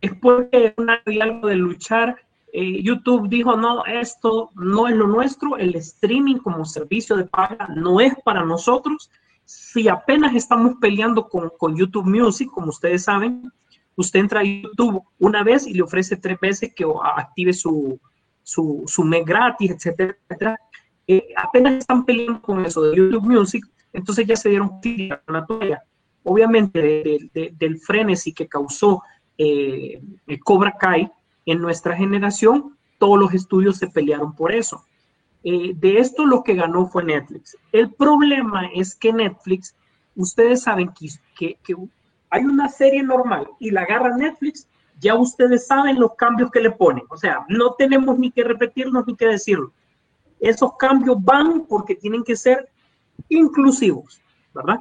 Después 0.00 0.50
de 0.50 0.72
una 0.78 1.02
algo 1.20 1.48
de 1.48 1.56
luchar, 1.56 2.16
eh, 2.54 2.82
YouTube 2.82 3.28
dijo, 3.28 3.56
no, 3.56 3.84
esto 3.84 4.48
no 4.54 4.88
es 4.88 4.96
lo 4.96 5.06
nuestro, 5.06 5.58
el 5.58 5.74
streaming 5.76 6.36
como 6.36 6.64
servicio 6.64 7.14
de 7.16 7.26
paga 7.26 7.68
no 7.76 8.00
es 8.00 8.14
para 8.24 8.42
nosotros. 8.42 9.10
Si 9.44 9.86
apenas 9.88 10.34
estamos 10.34 10.76
peleando 10.80 11.28
con, 11.28 11.50
con 11.58 11.76
YouTube 11.76 12.06
Music, 12.06 12.48
como 12.50 12.68
ustedes 12.70 13.04
saben, 13.04 13.52
usted 14.00 14.20
entra 14.20 14.40
a 14.40 14.44
YouTube 14.44 15.02
una 15.18 15.42
vez 15.44 15.66
y 15.66 15.74
le 15.74 15.82
ofrece 15.82 16.16
tres 16.16 16.38
veces 16.40 16.72
que 16.74 16.84
active 17.16 17.52
su, 17.52 17.98
su, 18.42 18.84
mes 19.04 19.24
gratis, 19.24 19.70
etcétera. 19.72 20.56
Eh, 21.06 21.28
apenas 21.36 21.74
están 21.74 22.04
peleando 22.04 22.40
con 22.42 22.64
eso 22.64 22.82
de 22.82 22.96
YouTube 22.96 23.24
Music, 23.24 23.64
entonces 23.92 24.26
ya 24.26 24.36
se 24.36 24.48
dieron 24.48 24.80
tira 24.80 25.20
con 25.24 25.34
la 25.34 25.46
toalla. 25.46 25.82
Obviamente, 26.22 26.80
de- 26.80 27.02
de- 27.02 27.30
de- 27.34 27.54
del 27.58 27.78
frenesí 27.78 28.32
que 28.32 28.46
causó 28.48 29.02
eh, 29.38 30.00
Cobra 30.44 30.74
Kai 30.78 31.10
en 31.46 31.60
nuestra 31.60 31.96
generación, 31.96 32.76
todos 32.98 33.18
los 33.18 33.32
estudios 33.32 33.78
se 33.78 33.88
pelearon 33.88 34.34
por 34.34 34.52
eso. 34.52 34.84
Eh, 35.42 35.72
de 35.74 35.98
esto 35.98 36.26
lo 36.26 36.42
que 36.42 36.54
ganó 36.54 36.86
fue 36.86 37.02
Netflix. 37.04 37.56
El 37.72 37.90
problema 37.94 38.66
es 38.74 38.94
que 38.94 39.10
Netflix, 39.12 39.74
ustedes 40.14 40.62
saben 40.64 40.90
que 40.92 41.08
hay 42.30 42.44
una 42.44 42.68
serie 42.68 43.02
normal 43.02 43.48
y 43.58 43.70
la 43.70 43.82
agarra 43.82 44.16
Netflix, 44.16 44.68
ya 45.00 45.14
ustedes 45.14 45.66
saben 45.66 45.98
los 45.98 46.14
cambios 46.14 46.50
que 46.50 46.60
le 46.60 46.70
ponen. 46.70 47.04
O 47.10 47.16
sea, 47.16 47.44
no 47.48 47.74
tenemos 47.74 48.18
ni 48.18 48.30
que 48.30 48.44
repetirnos 48.44 49.06
ni 49.06 49.16
que 49.16 49.26
decirlo. 49.26 49.72
Esos 50.38 50.76
cambios 50.76 51.16
van 51.22 51.66
porque 51.66 51.94
tienen 51.94 52.22
que 52.22 52.36
ser 52.36 52.68
inclusivos, 53.28 54.20
¿verdad? 54.54 54.80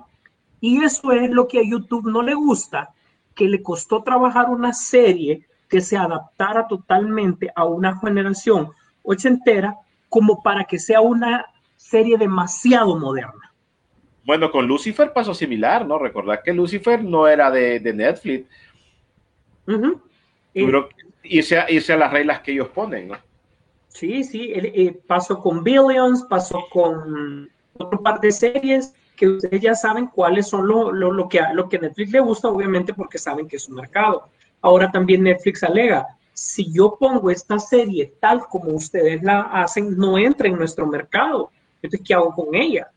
Y 0.61 0.83
eso 0.83 1.11
es 1.11 1.29
lo 1.29 1.47
que 1.47 1.59
a 1.59 1.63
YouTube 1.63 2.09
no 2.09 2.21
le 2.21 2.33
gusta, 2.33 2.93
que 3.33 3.47
le 3.47 3.63
costó 3.63 4.03
trabajar 4.03 4.49
una 4.49 4.73
serie 4.73 5.45
que 5.69 5.81
se 5.81 5.97
adaptara 5.97 6.67
totalmente 6.67 7.51
a 7.55 7.63
una 7.65 7.97
generación 7.97 8.71
ochentera 9.03 9.77
como 10.09 10.41
para 10.41 10.65
que 10.65 10.79
sea 10.79 11.01
una 11.01 11.45
serie 11.77 12.17
demasiado 12.17 12.97
moderna. 12.97 13.48
Bueno, 14.29 14.51
con 14.51 14.67
Lucifer 14.67 15.11
pasó 15.11 15.33
similar, 15.33 15.87
¿no? 15.87 15.97
Recordad 15.97 16.43
que 16.45 16.53
Lucifer 16.53 17.03
no 17.03 17.27
era 17.27 17.49
de, 17.49 17.79
de 17.79 17.91
Netflix. 17.91 18.47
Tuvieron 19.65 20.87
que 20.87 20.95
irse 21.23 21.57
a, 21.57 21.71
irse 21.71 21.93
a 21.93 21.97
las 21.97 22.13
reglas 22.13 22.41
que 22.41 22.51
ellos 22.51 22.69
ponen, 22.69 23.07
¿no? 23.07 23.17
Sí, 23.87 24.23
sí, 24.23 24.51
eh, 24.53 25.01
pasó 25.07 25.39
con 25.39 25.63
Billions, 25.63 26.25
pasó 26.29 26.63
con 26.71 27.49
otro 27.73 28.03
par 28.03 28.19
de 28.19 28.31
series 28.31 28.93
que 29.15 29.29
ustedes 29.29 29.61
ya 29.61 29.73
saben 29.73 30.05
cuáles 30.05 30.47
son 30.47 30.67
lo, 30.67 30.91
lo, 30.91 31.11
lo 31.11 31.27
que 31.27 31.41
lo 31.55 31.67
que 31.67 31.79
Netflix 31.79 32.11
le 32.11 32.19
gusta, 32.19 32.49
obviamente 32.49 32.93
porque 32.93 33.17
saben 33.17 33.47
que 33.47 33.55
es 33.55 33.63
su 33.63 33.73
mercado. 33.73 34.29
Ahora 34.61 34.91
también 34.91 35.23
Netflix 35.23 35.63
alega, 35.63 36.05
si 36.33 36.71
yo 36.71 36.95
pongo 36.99 37.31
esta 37.31 37.57
serie 37.57 38.13
tal 38.19 38.41
como 38.41 38.73
ustedes 38.75 39.23
la 39.23 39.41
hacen, 39.41 39.97
no 39.97 40.19
entra 40.19 40.47
en 40.47 40.55
nuestro 40.55 40.85
mercado. 40.85 41.49
Entonces, 41.81 42.07
¿qué 42.07 42.13
hago 42.13 42.35
con 42.35 42.53
ella? 42.53 42.91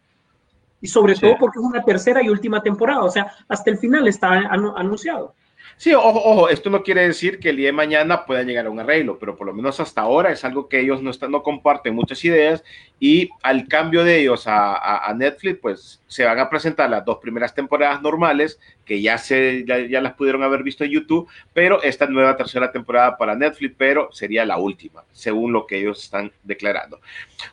Y 0.83 0.89
sobre 0.89 1.15
Sí. 1.15 1.23
todo 1.23 1.37
porque 1.39 1.59
es 1.61 1.65
una 1.65 1.83
tercera 1.83 2.23
y 2.23 2.29
última 2.29 2.61
temporada, 2.63 3.05
o 3.05 3.11
sea, 3.11 3.33
hasta 3.49 3.71
el 3.71 3.79
final 3.79 4.07
está 4.09 4.29
anu- 4.51 4.75
anunciado. 4.77 5.35
Sí, 5.77 5.93
ojo, 5.95 6.23
ojo, 6.25 6.49
esto 6.49 6.71
no 6.71 6.83
quiere 6.83 7.07
decir 7.07 7.41
que 7.41 7.51
el 7.51 7.57
día 7.57 7.67
de 7.67 7.73
mañana 7.73 8.25
puedan 8.25 8.47
llegar 8.47 8.67
a 8.67 8.71
un 8.71 8.79
arreglo, 8.79 9.19
pero 9.19 9.37
por 9.37 9.47
lo 9.47 9.53
menos 9.53 9.81
hasta 9.81 10.03
ahora 10.03 10.31
es 10.31 10.45
algo 10.45 10.69
que 10.69 10.81
ellos 10.81 11.03
no, 11.03 11.11
están, 11.11 11.33
no 11.33 11.43
comparten 11.43 11.95
muchas 11.95 12.25
ideas 12.25 12.63
y 13.01 13.31
al 13.43 13.67
cambio 13.67 14.05
de 14.05 14.21
ellos 14.21 14.45
a, 14.47 15.13
Netflix, 15.17 15.59
pues 15.61 16.03
se 16.07 16.25
van 16.25 16.39
a 16.39 16.49
presentar 16.49 16.89
las 16.89 17.05
dos 17.05 17.19
primeras 17.19 17.55
temporadas 17.55 18.01
normales, 18.01 18.61
que 18.85 19.03
ya, 19.03 19.19
se, 19.19 19.65
ya, 19.67 20.01
las 20.01 20.15
pudieron 20.15 20.43
haber 20.45 20.63
visto 20.63 20.85
en 20.85 20.93
YouTube, 20.93 21.29
pero 21.53 21.83
esta 21.83 22.07
nueva 22.07 22.37
tercera 22.37 22.71
temporada 22.71 23.17
para 23.17 23.35
Netflix, 23.35 23.75
pero 23.77 24.13
sería 24.13 24.45
la 24.45 24.59
última, 24.59 25.05
según 25.11 25.53
lo 25.53 25.67
que 25.67 25.81
ellos 25.81 26.05
están 26.05 26.31
declarando. 26.45 27.01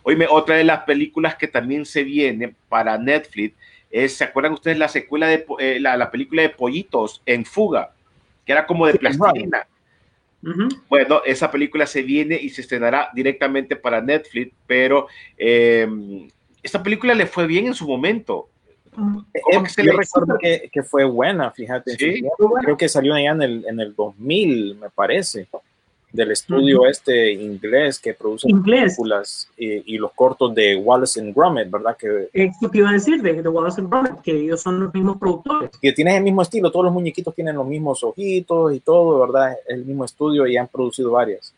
Oíme, 0.04 0.28
otra 0.30 0.56
de 0.56 0.64
las 0.64 0.84
películas 0.84 1.36
que 1.36 1.48
también 1.48 1.84
se 1.86 2.04
viene 2.04 2.56
para 2.70 2.98
Netflix 2.98 3.56
es, 3.90 4.16
¿se 4.18 4.24
acuerdan 4.24 4.54
ustedes 4.54 4.78
la 4.78 4.88
secuela 4.88 5.28
de 5.28 5.46
eh, 5.58 5.80
la 5.80 6.12
película 6.12 6.44
de 6.44 6.50
Pollitos 6.50 7.24
en 7.26 7.44
Fuga? 7.44 7.94
Que 8.50 8.54
era 8.54 8.66
como 8.66 8.88
de 8.88 8.94
Sí, 8.94 8.98
plastilina. 8.98 9.68
Bueno, 10.90 11.22
esa 11.24 11.52
película 11.52 11.86
se 11.86 12.02
viene 12.02 12.36
y 12.42 12.50
se 12.50 12.62
estrenará 12.62 13.12
directamente 13.14 13.76
para 13.76 14.02
Netflix, 14.02 14.52
pero 14.66 15.06
eh, 15.38 15.88
esta 16.64 16.82
película 16.82 17.14
le 17.14 17.28
fue 17.28 17.46
bien 17.46 17.68
en 17.68 17.76
su 17.76 17.88
momento. 17.88 18.50
¿Cómo 18.96 19.28
Eh, 19.36 19.70
se 19.70 19.84
yo 19.84 19.92
le- 19.92 19.98
recuerdo 20.00 20.36
que, 20.40 20.68
que 20.74 20.82
fue 20.82 21.04
buena, 21.04 21.52
fíjate. 21.52 21.92
Sí. 21.96 22.24
Creo 22.64 22.76
que 22.76 22.90
salió 22.90 23.14
allá 23.14 23.34
en 23.34 23.42
el, 23.44 23.66
en 23.68 23.80
el 23.82 23.94
2000, 23.94 24.78
me 24.82 24.90
parece, 24.90 25.48
del 26.12 26.32
estudio 26.32 26.88
este 26.88 27.32
inglés 27.32 28.00
que 28.00 28.14
produce 28.14 28.50
Inglés. 28.50 28.96
películas 28.96 29.50
y, 29.58 29.96
y 29.96 29.98
los 29.98 30.12
cortos 30.14 30.56
de 30.56 30.76
Wallace 30.76 31.20
and 31.20 31.36
Gromit, 31.36 31.70
¿verdad? 31.70 31.96
Que, 31.98 32.30
Esto 32.34 32.70
que 32.72 32.80
iba 32.80 32.90
a 32.90 32.94
decir 32.94 33.22
de, 33.22 33.42
de 33.42 33.50
Wallace 33.50 33.82
and 33.82 33.90
Gromit, 33.90 34.22
que 34.22 34.32
ellos 34.32 34.62
son 34.62 34.80
los 34.80 34.94
mismos 34.94 35.18
productores. 35.18 35.72
que 35.82 35.92
tienen 35.92 36.16
el 36.16 36.24
mismo 36.24 36.42
estilo, 36.42 36.72
todos 36.72 36.86
los 36.86 36.94
muñequitos 36.94 37.36
tienen 37.36 37.56
los 37.56 37.68
mismos 37.68 38.04
ojitos 38.04 38.74
y 38.74 38.80
todo, 38.80 39.20
¿verdad? 39.20 39.54
Es 39.68 39.76
el 39.76 39.86
mismo 39.86 40.06
estudio 40.06 40.48
y 40.48 40.58
han 40.58 40.68
producido 40.68 41.12
varias. 41.12 41.54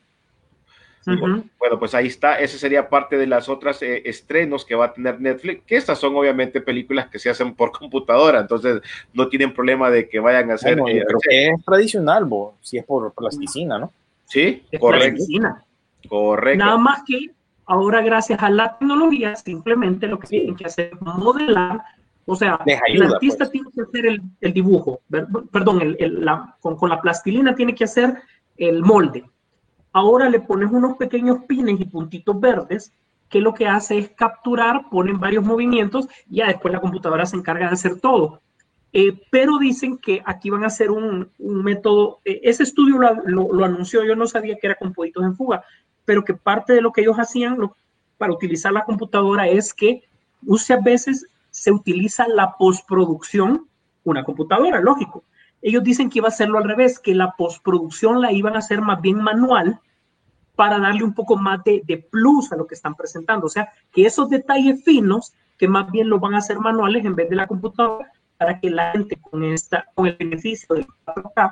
Bueno, 1.06 1.80
pues 1.80 1.96
ahí 1.96 2.08
está. 2.08 2.40
Ese 2.40 2.60
sería 2.60 2.88
parte 2.88 3.18
de 3.18 3.26
las 3.26 3.50
otras 3.50 3.82
eh, 3.82 4.04
estrenos 4.06 4.64
que 4.66 4.76
va 4.76 4.86
a 4.86 4.94
tener 4.94 5.20
Netflix, 5.20 5.64
que 5.66 5.76
estas 5.76 5.98
son 5.98 6.16
obviamente 6.16 6.62
películas 6.62 7.08
que 7.10 7.18
se 7.18 7.30
hacen 7.30 7.56
por 7.56 7.72
computadora, 7.78 8.42
entonces 8.42 8.82
no 9.14 9.28
tienen 9.28 9.54
problema 9.54 9.90
de 9.90 10.08
que 10.08 10.20
vayan 10.20 10.52
a 10.52 10.56
hacer. 10.56 10.80
Bueno, 10.80 11.00
eh, 11.00 11.04
creo 11.06 11.20
que 11.20 11.48
es 11.50 11.66
tradicional, 11.66 12.26
bo, 12.26 12.56
si 12.62 12.78
es 12.78 12.86
por 12.86 13.12
plasticina, 13.14 13.80
¿no? 13.80 13.92
Sí, 14.32 14.64
Es 14.72 14.80
correcto, 14.80 15.24
correcto. 16.10 16.66
Nada 16.66 16.78
más 16.78 17.04
que 17.06 17.32
ahora, 17.66 18.02
gracias 18.02 18.42
a 18.42 18.50
la 18.50 18.78
tecnología, 18.78 19.36
simplemente 19.36 20.08
lo 20.08 20.18
que 20.20 20.28
tienen 20.28 20.56
que 20.56 20.66
hacer 20.66 20.92
es 20.94 21.02
modelar. 21.02 21.82
O 22.26 22.36
sea, 22.36 22.60
el 22.88 23.00
artista 23.16 23.40
pues. 23.40 23.52
tiene 23.52 23.70
que 23.74 23.82
hacer 23.82 24.06
el, 24.06 24.22
el 24.40 24.54
dibujo, 24.54 25.02
perdón, 25.52 25.82
el- 25.82 25.98
el- 26.00 26.24
la- 26.26 26.56
con, 26.62 26.78
con 26.78 26.90
la 26.90 27.02
plastilina 27.02 27.54
tiene 27.56 27.76
que 27.76 27.84
hacer 27.84 28.22
el 28.58 28.82
molde. 28.84 29.24
Ahora 29.92 30.30
le 30.30 30.40
pones 30.40 30.72
unos 30.72 30.96
pequeños 30.98 31.40
pines 31.48 31.80
y 31.82 31.86
puntitos 31.86 32.40
verdes 32.40 32.94
que 33.28 33.42
lo 33.42 33.54
que 33.54 33.68
hace 33.68 33.98
es 33.98 34.10
capturar, 34.12 34.90
ponen 34.90 35.20
varios 35.20 35.44
movimientos 35.44 36.08
y 36.30 36.38
ya 36.38 36.48
después 36.48 36.74
la 36.74 36.80
computadora 36.80 37.26
se 37.26 37.36
encarga 37.38 37.68
de 37.68 37.74
hacer 37.74 38.00
todo. 38.00 38.42
Eh, 38.94 39.18
pero 39.30 39.58
dicen 39.58 39.98
que 39.98 40.22
aquí 40.26 40.50
van 40.50 40.64
a 40.64 40.68
hacer 40.68 40.92
un, 40.92 41.32
método, 41.40 42.20
eh, 42.26 42.42
ese 42.44 42.64
estudio 42.64 42.98
lo, 42.98 43.64
anunció, 43.64 44.04
yo 44.04 44.16
no 44.16 44.28
sabía 44.28 44.58
que 44.58 44.68
era 44.68 44.76
con 44.76 44.94
pollitos 44.94 45.24
en 45.24 45.36
fuga, 45.36 45.64
pero 46.04 46.26
que 46.26 46.34
parte 46.34 46.74
de 46.74 46.82
lo 46.82 46.92
que 46.92 47.02
ellos 47.02 47.18
hacían 47.18 47.58
para 48.18 48.34
utilizar 48.34 48.74
la 48.74 48.84
computadora 48.84 49.48
es 49.48 49.74
que 49.74 50.04
muchas 50.42 50.84
veces 50.84 51.28
se 51.52 51.72
utiliza 51.72 52.28
la 52.28 52.58
postproducción, 52.58 53.66
una 54.04 54.24
computadora, 54.24 54.82
lógico. 54.82 55.24
Ellos 55.62 55.84
dicen 55.84 56.10
que 56.10 56.20
iba 56.20 56.28
a 56.28 56.32
hacerlo 56.32 56.58
al 56.58 56.66
revés, 56.66 57.00
que 57.00 57.16
la 57.16 57.32
postproducción 57.38 58.20
la 58.20 58.34
iban 58.34 58.56
a 58.56 58.60
hacer 58.60 58.82
más 58.82 59.00
bien 59.00 59.18
manual 59.18 59.80
para 60.56 60.80
darle 60.80 61.04
un 61.04 61.14
poco 61.14 61.38
más 61.38 61.64
de, 61.64 61.82
de 61.86 61.98
plus 61.98 62.52
a 62.52 62.58
lo 62.58 62.68
que 62.68 62.76
están 62.76 62.96
presentando. 62.96 63.46
O 63.46 63.50
sea, 63.50 63.70
que 63.94 64.06
esos 64.06 64.30
detalles 64.30 64.84
finos, 64.84 65.34
que 65.58 65.68
más 65.68 65.90
bien 65.92 66.10
los 66.10 66.20
van 66.20 66.36
a 66.36 66.40
hacer 66.40 66.60
manuales 66.60 67.06
en 67.06 67.16
vez 67.16 67.30
de 67.30 67.36
la 67.36 67.48
computadora, 67.48 68.12
para 68.42 68.60
que 68.60 68.72
la 68.72 68.92
gente 68.92 69.18
con, 69.22 69.44
esta, 69.44 69.86
con 69.94 70.08
el 70.08 70.16
beneficio 70.16 70.76
de 70.76 70.88
4K 71.06 71.52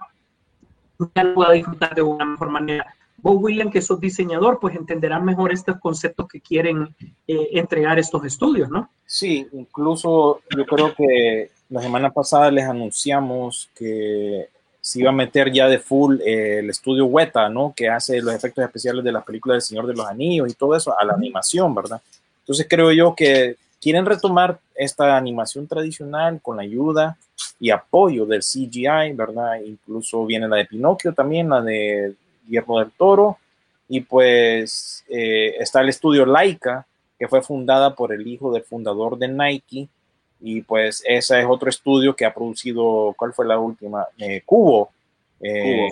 ya 1.13 1.23
lo 1.23 1.35
pueda 1.35 1.51
disfrutar 1.51 1.93
de 1.93 2.01
una 2.01 2.25
mejor 2.25 2.49
manera. 2.49 2.95
Bob 3.17 3.43
William, 3.43 3.69
que 3.69 3.79
sos 3.79 3.99
diseñador, 3.99 4.57
pues 4.59 4.75
entenderá 4.75 5.19
mejor 5.19 5.53
estos 5.53 5.79
conceptos 5.79 6.27
que 6.27 6.41
quieren 6.41 6.95
eh, 7.27 7.49
entregar 7.51 7.99
estos 7.99 8.25
estudios, 8.25 8.71
¿no? 8.71 8.89
Sí, 9.05 9.47
incluso 9.51 10.41
yo 10.57 10.65
creo 10.65 10.95
que 10.95 11.51
la 11.69 11.79
semana 11.79 12.09
pasada 12.09 12.49
les 12.49 12.65
anunciamos 12.65 13.69
que 13.75 14.49
se 14.81 15.01
iba 15.01 15.11
a 15.11 15.13
meter 15.13 15.51
ya 15.51 15.67
de 15.67 15.77
full 15.77 16.19
eh, 16.21 16.57
el 16.57 16.71
estudio 16.71 17.05
Weta, 17.05 17.49
¿no? 17.49 17.71
Que 17.75 17.87
hace 17.87 18.19
los 18.19 18.33
efectos 18.33 18.65
especiales 18.65 19.03
de 19.03 19.11
las 19.11 19.23
películas 19.23 19.57
del 19.57 19.61
Señor 19.61 19.85
de 19.85 19.93
los 19.93 20.07
Anillos 20.07 20.49
y 20.49 20.55
todo 20.55 20.75
eso 20.75 20.97
a 20.97 21.05
la 21.05 21.13
animación, 21.13 21.75
¿verdad? 21.75 22.01
Entonces 22.39 22.65
creo 22.67 22.91
yo 22.91 23.13
que 23.13 23.57
quieren 23.81 24.05
retomar 24.05 24.59
esta 24.75 25.15
animación 25.17 25.67
tradicional 25.67 26.39
con 26.41 26.57
la 26.57 26.63
ayuda 26.63 27.17
y 27.59 27.69
apoyo 27.71 28.25
del 28.25 28.41
CGI, 28.41 29.13
¿verdad? 29.13 29.61
Incluso 29.65 30.25
viene 30.25 30.47
la 30.47 30.57
de 30.57 30.65
Pinocchio 30.65 31.13
también, 31.13 31.49
la 31.49 31.61
de 31.61 32.13
Guillermo 32.45 32.79
del 32.79 32.91
Toro, 32.91 33.37
y 33.87 34.01
pues 34.01 35.03
eh, 35.09 35.55
está 35.59 35.81
el 35.81 35.89
estudio 35.89 36.25
Laika, 36.25 36.85
que 37.17 37.27
fue 37.27 37.41
fundada 37.41 37.95
por 37.95 38.13
el 38.13 38.25
hijo 38.27 38.51
del 38.51 38.63
fundador 38.63 39.17
de 39.17 39.27
Nike, 39.27 39.87
y 40.41 40.61
pues 40.61 41.03
ese 41.05 41.39
es 41.41 41.45
otro 41.49 41.69
estudio 41.69 42.15
que 42.15 42.25
ha 42.25 42.33
producido, 42.33 43.13
¿cuál 43.17 43.33
fue 43.33 43.45
la 43.45 43.59
última? 43.59 44.05
Eh, 44.17 44.41
Cubo. 44.45 44.89
Eh, 45.41 45.89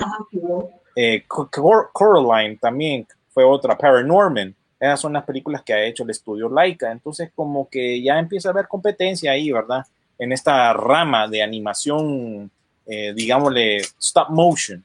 eh, 0.96 1.24
Cor- 1.28 1.90
Coraline 1.92 2.58
también 2.58 3.06
fue 3.34 3.44
otra, 3.44 3.78
Paranorman. 3.78 4.56
Esas 4.80 5.00
son 5.00 5.14
las 5.14 5.24
películas 5.24 5.64
que 5.64 5.74
ha 5.74 5.84
hecho 5.84 6.04
el 6.04 6.12
estudio 6.12 6.50
Laika. 6.50 6.92
Entonces, 6.92 7.32
como 7.34 7.68
que 7.70 8.02
ya 8.02 8.20
empieza 8.20 8.50
a 8.50 8.52
haber 8.52 8.68
competencia 8.68 9.32
ahí, 9.32 9.52
¿verdad? 9.52 9.86
En 10.20 10.32
esta 10.32 10.72
rama 10.74 11.28
de 11.28 11.42
animación, 11.42 12.52
eh, 12.86 13.14
digámosle, 13.16 13.78
stop 13.78 14.30
motion. 14.30 14.84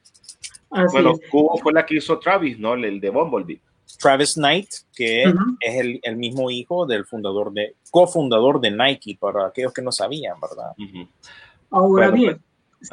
Así 0.70 0.92
Bueno. 0.92 1.14
Cubo 1.31 1.59
fue 1.59 1.72
la 1.72 1.85
que 1.85 1.96
hizo 1.96 2.18
Travis, 2.18 2.59
¿no? 2.59 2.74
El 2.74 3.00
de 3.00 3.11
Bumblebee. 3.11 3.61
Travis 4.00 4.35
Knight, 4.35 4.68
que 4.94 5.24
Ujú. 5.28 5.57
es 5.61 5.81
el, 5.81 6.00
el 6.02 6.16
mismo 6.16 6.50
hijo 6.50 6.87
del 6.87 7.05
fundador 7.05 7.52
de, 7.52 7.76
cofundador 7.90 8.61
de 8.61 8.70
Nike, 8.70 9.18
para 9.20 9.46
aquellos 9.46 9.72
que 9.72 9.83
no 9.83 9.92
sabían, 9.92 10.40
¿verdad? 10.40 10.72
Ujú. 10.78 11.09
Ahora 11.70 12.11
Bueno, 12.11 12.12
bien, 12.12 12.42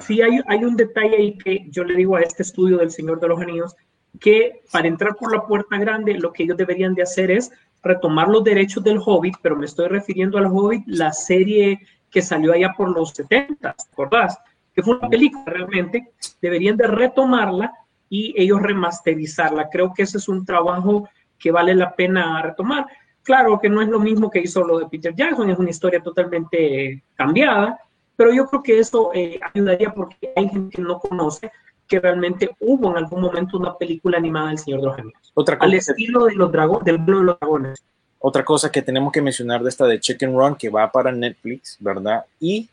sí 0.05 0.21
hay, 0.21 0.39
hay 0.47 0.63
un 0.63 0.75
detalle 0.75 1.15
ahí 1.15 1.37
que 1.37 1.65
yo 1.69 1.83
le 1.83 1.95
digo 1.95 2.15
a 2.15 2.21
este 2.21 2.43
estudio 2.43 2.77
del 2.77 2.91
Señor 2.91 3.19
de 3.19 3.27
los 3.27 3.39
Anillos, 3.39 3.75
que 4.19 4.61
para 4.71 4.87
entrar 4.87 5.15
por 5.15 5.31
la 5.31 5.45
puerta 5.45 5.77
grande, 5.77 6.13
lo 6.15 6.31
que 6.31 6.43
ellos 6.43 6.57
deberían 6.57 6.93
de 6.93 7.03
hacer 7.03 7.31
es 7.31 7.51
retomar 7.83 8.27
los 8.27 8.43
derechos 8.43 8.83
del 8.83 8.99
Hobbit, 9.03 9.35
pero 9.41 9.55
me 9.55 9.65
estoy 9.65 9.87
refiriendo 9.87 10.37
al 10.37 10.47
Hobbit, 10.47 10.83
la 10.87 11.11
serie 11.13 11.79
que 12.09 12.21
salió 12.21 12.53
allá 12.53 12.73
por 12.75 12.89
los 12.89 13.11
70, 13.11 13.75
¿verdad? 13.97 14.29
Que 14.73 14.81
fue 14.81 14.97
una 14.97 15.09
película 15.09 15.43
realmente, 15.45 16.11
deberían 16.41 16.75
de 16.77 16.87
retomarla 16.87 17.73
y 18.09 18.33
ellos 18.35 18.61
remasterizarla. 18.61 19.69
Creo 19.69 19.93
que 19.93 20.03
ese 20.03 20.17
es 20.17 20.27
un 20.27 20.45
trabajo 20.45 21.07
que 21.37 21.51
vale 21.51 21.75
la 21.75 21.95
pena 21.95 22.41
retomar. 22.41 22.87
Claro 23.23 23.59
que 23.59 23.69
no 23.69 23.81
es 23.81 23.87
lo 23.87 23.99
mismo 23.99 24.29
que 24.29 24.39
hizo 24.39 24.63
lo 24.63 24.79
de 24.79 24.87
Peter 24.87 25.13
Jackson, 25.15 25.49
es 25.49 25.59
una 25.59 25.69
historia 25.69 26.01
totalmente 26.01 27.03
cambiada, 27.15 27.79
pero 28.15 28.33
yo 28.33 28.47
creo 28.47 28.63
que 28.63 28.79
eso 28.79 29.11
eh, 29.13 29.39
ayudaría 29.53 29.93
porque 29.93 30.33
hay 30.35 30.49
gente 30.49 30.75
que 30.75 30.81
no 30.81 30.99
conoce 30.99 31.51
que 31.89 31.99
realmente 31.99 32.49
hubo 32.59 32.91
en 32.91 32.97
algún 32.97 33.21
momento 33.21 33.57
una 33.57 33.75
película 33.75 34.17
animada 34.17 34.49
del 34.49 34.59
Señor 34.59 34.79
de 34.79 34.85
los 34.85 34.99
Anillos, 34.99 35.31
Otra 35.33 35.57
al 35.59 35.73
estilo 35.73 36.25
de 36.25 36.35
los 36.35 36.51
dragones, 36.51 36.85
del 36.85 36.99
vuelo 36.99 37.19
de 37.19 37.25
los 37.25 37.39
dragones. 37.39 37.83
otra 38.19 38.45
cosa 38.45 38.71
que 38.71 38.81
tenemos 38.81 39.11
que 39.11 39.21
mencionar 39.21 39.61
de 39.63 39.69
esta 39.69 39.85
de 39.85 39.99
Chicken 39.99 40.33
Run, 40.33 40.55
que 40.55 40.69
va 40.69 40.89
para 40.91 41.11
Netflix, 41.11 41.77
¿verdad? 41.79 42.23
Y 42.39 42.69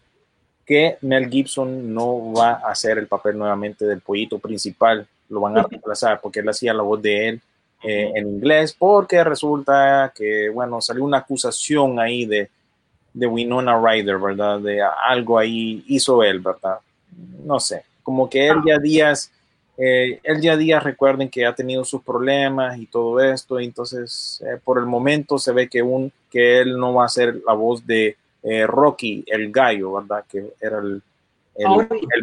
que 0.67 0.99
Mel 1.01 1.31
Gibson 1.31 1.95
no 1.95 2.33
va 2.33 2.61
a 2.63 2.71
hacer 2.73 2.99
el 2.99 3.07
papel 3.07 3.39
nuevamente 3.39 3.87
del 3.87 4.01
pollito 4.01 4.39
principal, 4.39 5.07
lo 5.29 5.41
van 5.41 5.57
a 5.57 5.63
reemplazar 5.63 6.21
porque 6.21 6.41
él 6.41 6.49
hacía 6.49 6.75
la 6.75 6.83
voz 6.83 7.01
de 7.01 7.29
él 7.29 7.41
eh, 7.83 8.13
en 8.15 8.29
inglés, 8.29 8.75
porque 8.79 9.23
resulta 9.25 10.13
que, 10.15 10.49
bueno, 10.51 10.81
salió 10.81 11.05
una 11.05 11.19
acusación 11.19 11.99
ahí 12.01 12.27
de, 12.27 12.51
de 13.15 13.27
Winona 13.27 13.81
Ryder, 13.81 14.19
¿verdad? 14.19 14.61
De 14.61 14.83
algo 14.83 15.39
ahí 15.39 15.85
hizo 15.87 16.23
él, 16.23 16.41
¿verdad? 16.41 16.79
No 17.45 17.61
sé, 17.61 17.85
como 18.07 18.31
que 18.31 18.47
él 18.47 18.59
ya 18.65 18.79
días, 18.79 19.33
eh, 19.77 20.21
él 20.23 20.41
ya 20.41 20.57
días 20.57 20.81
recuerden 20.85 21.29
que 21.29 21.45
ha 21.45 21.53
tenido 21.57 21.85
sus 21.85 22.03
problemas 22.03 22.79
y 22.79 22.87
todo 22.87 23.19
esto, 23.21 23.59
entonces 23.59 24.41
eh, 24.47 24.61
por 24.63 24.79
el 24.79 24.87
momento 24.87 25.39
se 25.39 25.51
ve 25.51 25.69
que, 25.69 25.83
un, 25.83 26.13
que 26.31 26.61
él 26.61 26.79
no 26.79 26.95
va 26.95 27.05
a 27.07 27.09
ser 27.09 27.43
la 27.45 27.53
voz 27.53 27.85
de 27.85 28.17
eh, 28.45 28.65
Rocky, 28.65 29.25
el 29.27 29.51
gallo, 29.51 29.95
¿verdad? 29.95 30.25
Que 30.31 30.53
era 30.61 30.79
el, 30.79 31.03
el, 31.57 31.81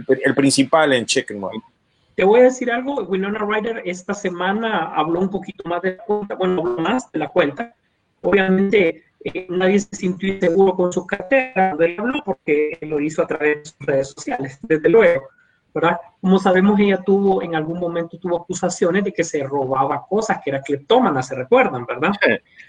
el- 0.08 0.22
el 0.24 0.34
principal 0.36 0.94
en 0.94 1.06
Chicken 1.06 1.42
Run. 1.42 1.62
Te 2.16 2.24
voy 2.24 2.40
a 2.40 2.44
decir 2.44 2.72
algo, 2.72 3.02
Winona 3.04 3.40
Ryder 3.40 3.82
esta 3.84 4.14
semana 4.14 4.94
habló 4.96 5.20
un 5.20 5.30
poquito 5.30 5.68
más 5.68 5.82
de 5.82 5.98
la 5.98 6.04
cuenta, 6.06 6.36
bueno, 6.36 6.62
habló 6.62 6.78
más 6.78 7.12
de 7.12 7.20
la 7.20 7.28
cuenta. 7.28 7.76
Obviamente 8.22 9.04
eh, 9.26 9.48
nadie 9.50 9.80
se 9.80 9.96
sintió 9.96 10.34
inseguro 10.34 10.76
con 10.76 10.94
su 10.94 11.06
cartera 11.06 11.72
habló 11.72 12.22
porque 12.24 12.78
lo 12.82 13.00
hizo 13.02 13.22
a 13.24 13.28
través 13.28 13.58
de 13.58 13.66
sus 13.66 13.86
redes 13.88 14.08
sociales, 14.10 14.60
desde 14.62 14.90
luego, 14.90 15.24
¿verdad? 15.74 16.00
Como 16.22 16.38
sabemos, 16.38 16.80
ella 16.80 17.02
tuvo, 17.02 17.42
en 17.42 17.56
algún 17.56 17.80
momento 17.80 18.18
tuvo 18.20 18.42
acusaciones 18.42 19.04
de 19.04 19.12
que 19.12 19.24
se 19.24 19.44
robaba 19.44 20.06
cosas, 20.08 20.40
que 20.44 20.52
era 20.52 20.62
cleptómana, 20.62 21.24
se 21.24 21.36
recuerdan, 21.36 21.86
¿verdad? 21.86 22.12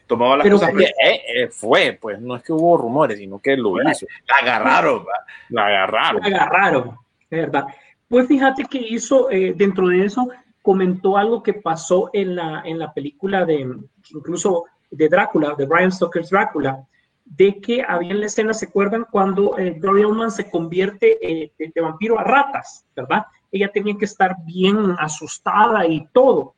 Tomaba 0.06 0.38
las 0.38 0.44
Pero 0.44 0.58
cosas, 0.58 0.74
Eh, 0.74 0.94
eh, 1.04 1.22
eh, 1.34 1.48
fue, 1.48 1.98
pues 2.00 2.20
no 2.20 2.36
es 2.36 2.42
que 2.42 2.52
hubo 2.52 2.76
rumores, 2.76 3.18
sino 3.18 3.38
que 3.38 3.56
lo 3.56 3.74
hizo. 3.82 4.06
la 4.26 4.36
agarraron. 4.42 5.04
La 5.50 5.66
agarraron. 5.66 6.22
la 6.22 6.26
agarraron, 6.28 6.96
¿verdad? 7.30 7.66
Pues 8.08 8.26
fíjate 8.28 8.64
que 8.64 8.78
hizo, 8.78 9.30
eh, 9.30 9.54
dentro 9.56 9.88
de 9.88 10.04
eso, 10.04 10.28
comentó 10.62 11.18
algo 11.18 11.42
que 11.42 11.54
pasó 11.54 12.10
en 12.12 12.36
la, 12.36 12.62
en 12.64 12.78
la 12.78 12.92
película 12.92 13.44
de, 13.44 13.68
incluso 14.10 14.64
de 14.90 15.08
Drácula, 15.08 15.54
de 15.56 15.66
Brian 15.66 15.92
Stoker's 15.92 16.30
Drácula, 16.30 16.86
de 17.24 17.60
que 17.60 17.82
había 17.82 18.12
en 18.12 18.20
la 18.20 18.26
escena, 18.26 18.52
¿se 18.52 18.66
acuerdan? 18.66 19.06
Cuando 19.10 19.58
eh, 19.58 19.72
Gloria 19.78 20.30
se 20.30 20.50
convierte 20.50 21.18
eh, 21.22 21.52
de, 21.58 21.80
vampiro 21.80 22.18
a 22.18 22.24
ratas, 22.24 22.84
¿verdad? 22.94 23.24
Ella 23.50 23.70
tenía 23.72 23.96
que 23.96 24.04
estar 24.04 24.36
bien 24.44 24.94
asustada 24.98 25.86
y 25.86 26.06
todo. 26.12 26.54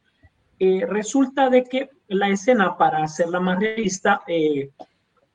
Eh, 0.59 0.85
resulta 0.89 1.51
de 1.51 1.65
que 1.65 1.91
la 2.09 2.29
escena, 2.29 2.77
para 2.77 3.03
hacerla 3.03 3.41
más 3.41 3.61
realista, 3.61 4.23
eh, 4.27 4.71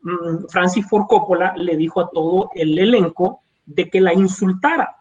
mm, 0.02 0.48
Francis 0.50 0.88
Ford 0.88 1.06
Coppola 1.08 1.54
le 1.56 1.78
dijo 1.78 2.02
a 2.02 2.10
todo 2.10 2.50
el 2.56 2.78
elenco 2.78 3.42
de 3.66 3.90
que 3.90 4.02
la 4.02 4.14
insultara, 4.14 4.98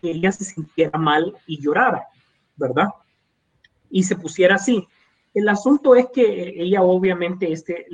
que 0.00 0.10
ella 0.10 0.32
se 0.32 0.44
sintiera 0.44 0.98
mal 0.98 1.34
y 1.46 1.60
llorara, 1.62 2.06
¿verdad? 2.56 2.88
Y 3.88 4.02
se 4.02 4.16
pusiera 4.16 4.56
así. 4.56 4.86
El 5.32 5.48
asunto 5.48 5.94
es 5.94 6.06
que 6.12 6.54
ella 6.56 6.82
obviamente 6.82 7.52
este, 7.52 7.86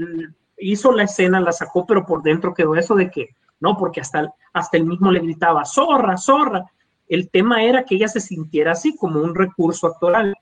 hizo 0.58 0.92
la 0.92 1.04
escena, 1.04 1.40
la 1.40 1.52
sacó, 1.52 1.86
pero 1.86 2.06
por 2.06 2.22
dentro 2.22 2.54
quedó 2.54 2.74
eso 2.76 2.94
de 2.94 3.10
que, 3.10 3.30
no, 3.60 3.76
porque 3.76 4.00
hasta, 4.00 4.32
hasta 4.52 4.76
el 4.76 4.84
mismo 4.84 5.10
le 5.10 5.20
gritaba, 5.20 5.64
zorra, 5.64 6.16
zorra. 6.16 6.64
El 7.08 7.30
tema 7.30 7.62
era 7.62 7.84
que 7.84 7.96
ella 7.96 8.08
se 8.08 8.20
sintiera 8.20 8.72
así 8.72 8.96
como 8.96 9.20
un 9.20 9.34
recurso 9.34 9.86
actoral. 9.86 10.34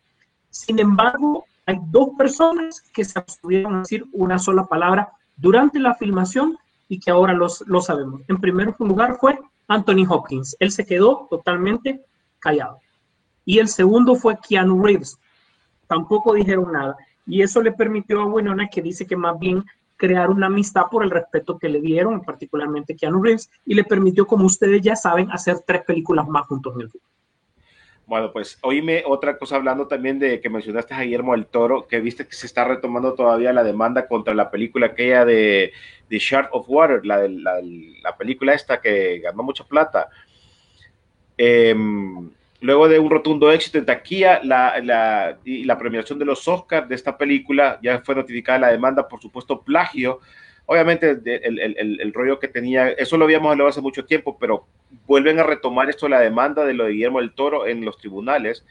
Sin 0.51 0.79
embargo, 0.79 1.45
hay 1.67 1.79
dos 1.87 2.11
personas 2.17 2.83
que 2.93 3.05
se 3.05 3.19
abstuvieron 3.19 3.75
a 3.75 3.79
decir 3.81 4.05
una 4.13 4.39
sola 4.39 4.65
palabra 4.65 5.11
durante 5.37 5.79
la 5.79 5.95
filmación 5.95 6.59
y 6.89 6.99
que 6.99 7.11
ahora 7.11 7.33
los, 7.33 7.63
lo 7.67 7.81
sabemos. 7.81 8.23
En 8.29 8.41
primer 8.41 8.75
lugar 8.79 9.17
fue 9.21 9.39
Anthony 9.69 10.05
Hopkins. 10.09 10.57
Él 10.59 10.73
se 10.73 10.85
quedó 10.85 11.29
totalmente 11.31 12.05
callado. 12.41 12.81
Y 13.45 13.59
el 13.59 13.69
segundo 13.69 14.17
fue 14.17 14.39
Keanu 14.39 14.83
Reeves. 14.83 15.19
Tampoco 15.87 16.35
dijeron 16.35 16.73
nada. 16.73 16.97
Y 17.27 17.43
eso 17.43 17.63
le 17.63 17.73
permitió 17.73 18.21
a 18.21 18.27
Winona, 18.27 18.69
que 18.69 18.83
dice 18.83 19.07
que 19.07 19.17
más 19.17 19.39
bien 19.39 19.65
crear 20.01 20.31
una 20.31 20.47
amistad 20.47 20.85
por 20.91 21.05
el 21.05 21.11
respeto 21.11 21.59
que 21.59 21.69
le 21.69 21.81
dieron, 21.83 22.23
particularmente 22.23 22.97
Keanu 22.97 23.23
Reeves, 23.23 23.51
y 23.67 23.75
le 23.75 23.85
permitió, 23.85 24.27
como 24.27 24.47
ustedes 24.47 24.81
ya 24.81 24.97
saben, 24.97 25.31
hacer 25.31 25.59
tres 25.67 25.83
películas 25.83 26.27
más 26.27 26.47
juntos 26.47 26.75
en 26.75 26.81
el 26.81 26.91
futuro. 26.91 27.11
Bueno, 28.07 28.33
pues 28.33 28.59
oíme 28.63 29.05
otra 29.07 29.37
cosa 29.39 29.57
hablando 29.57 29.87
también 29.87 30.19
de 30.19 30.41
que 30.41 30.49
mencionaste 30.49 30.95
a 30.95 31.03
Guillermo 31.03 31.33
del 31.33 31.47
Toro, 31.47 31.87
que 31.87 32.01
viste 32.01 32.27
que 32.27 32.33
se 32.33 32.47
está 32.47 32.65
retomando 32.65 33.13
todavía 33.15 33.53
la 33.53 33.63
demanda 33.63 34.09
contra 34.09 34.35
la 34.35 34.51
película 34.51 34.87
aquella 34.87 35.25
de 35.27 35.73
The 36.09 36.19
Shard 36.19 36.49
of 36.51 36.65
Water, 36.69 37.05
la, 37.05 37.29
la, 37.29 37.61
la 38.03 38.17
película 38.17 38.55
esta 38.55 38.81
que 38.81 39.21
ganó 39.21 39.43
mucha 39.43 39.65
plata. 39.65 40.09
Eh, 41.37 41.77
luego 42.61 42.89
de 42.89 42.99
un 42.99 43.11
rotundo 43.11 43.51
éxito 43.51 43.79
en 43.79 43.87
taquilla 43.87 44.41
la, 44.43 45.39
y 45.45 45.65
la 45.65 45.79
premiación 45.79 46.19
de 46.19 46.25
los 46.25 46.47
Oscars 46.47 46.89
de 46.89 46.95
esta 46.95 47.17
película, 47.17 47.79
ya 47.83 48.01
fue 48.01 48.15
notificada 48.15 48.59
la 48.59 48.69
demanda, 48.69 49.09
por 49.09 49.21
supuesto, 49.21 49.63
plagio. 49.63 50.21
Obviamente, 50.67 51.19
el, 51.25 52.13
rollo 52.13 52.39
que 52.39 52.49
tenía, 52.49 52.91
eso 52.91 53.17
lo 53.17 53.25
habíamos 53.25 53.51
hablado 53.51 53.71
hace 53.71 53.81
mucho 53.81 54.05
tiempo, 54.05 54.39
pero 54.39 54.67
vuelven 55.07 55.41
a 55.41 55.43
retomar 55.43 55.89
esto, 55.91 56.09
la 56.09 56.21
demanda 56.21 56.65
de 56.65 56.75
lo 56.75 56.85
de 56.85 56.93
Guillermo 56.93 57.21
del 57.21 57.33
Toro 57.33 57.67
en 57.67 57.85
los 57.85 57.97
tribunales, 57.97 58.65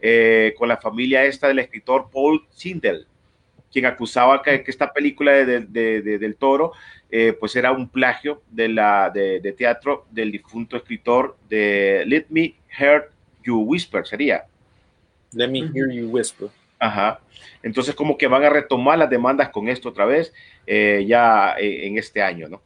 eh, 0.00 0.54
con 0.58 0.68
la 0.68 0.78
familia 0.78 1.24
esta 1.24 1.46
del 1.48 1.60
escritor 1.60 2.08
Paul 2.12 2.44
Sindel, 2.50 3.06
quien 3.70 3.86
acusaba 3.86 4.42
que, 4.42 4.64
esta 4.66 4.92
película 4.92 5.32
de, 5.32 5.60
de, 5.60 6.02
de, 6.02 6.18
del 6.18 6.36
Toro, 6.36 6.72
eh, 7.10 7.32
pues 7.38 7.54
era 7.54 7.70
un 7.70 7.88
plagio 7.88 8.42
de, 8.50 8.68
la, 8.68 9.08
de, 9.08 9.54
teatro 9.56 10.06
del 10.10 10.32
difunto 10.32 10.76
escritor 10.76 11.36
de 11.48 12.02
Let 12.06 12.26
Me 12.30 12.56
Hear 12.76 13.13
You 13.44 13.60
Whisper, 13.60 14.06
sería. 14.06 14.44
Let 15.32 15.48
Me 15.48 15.60
Hear 15.60 15.90
You 15.90 16.10
Whisper. 16.10 16.48
Ajá. 16.78 17.20
Entonces, 17.62 17.94
como 17.94 18.16
que 18.16 18.26
van 18.26 18.44
a 18.44 18.50
retomar 18.50 18.98
las 18.98 19.10
demandas 19.10 19.48
con 19.48 19.68
esto 19.68 19.88
otra 19.88 20.04
vez, 20.04 20.32
eh, 20.66 21.04
ya 21.06 21.54
eh, 21.58 21.86
en 21.86 21.98
este 21.98 22.22
año, 22.22 22.48
¿no? 22.48 22.60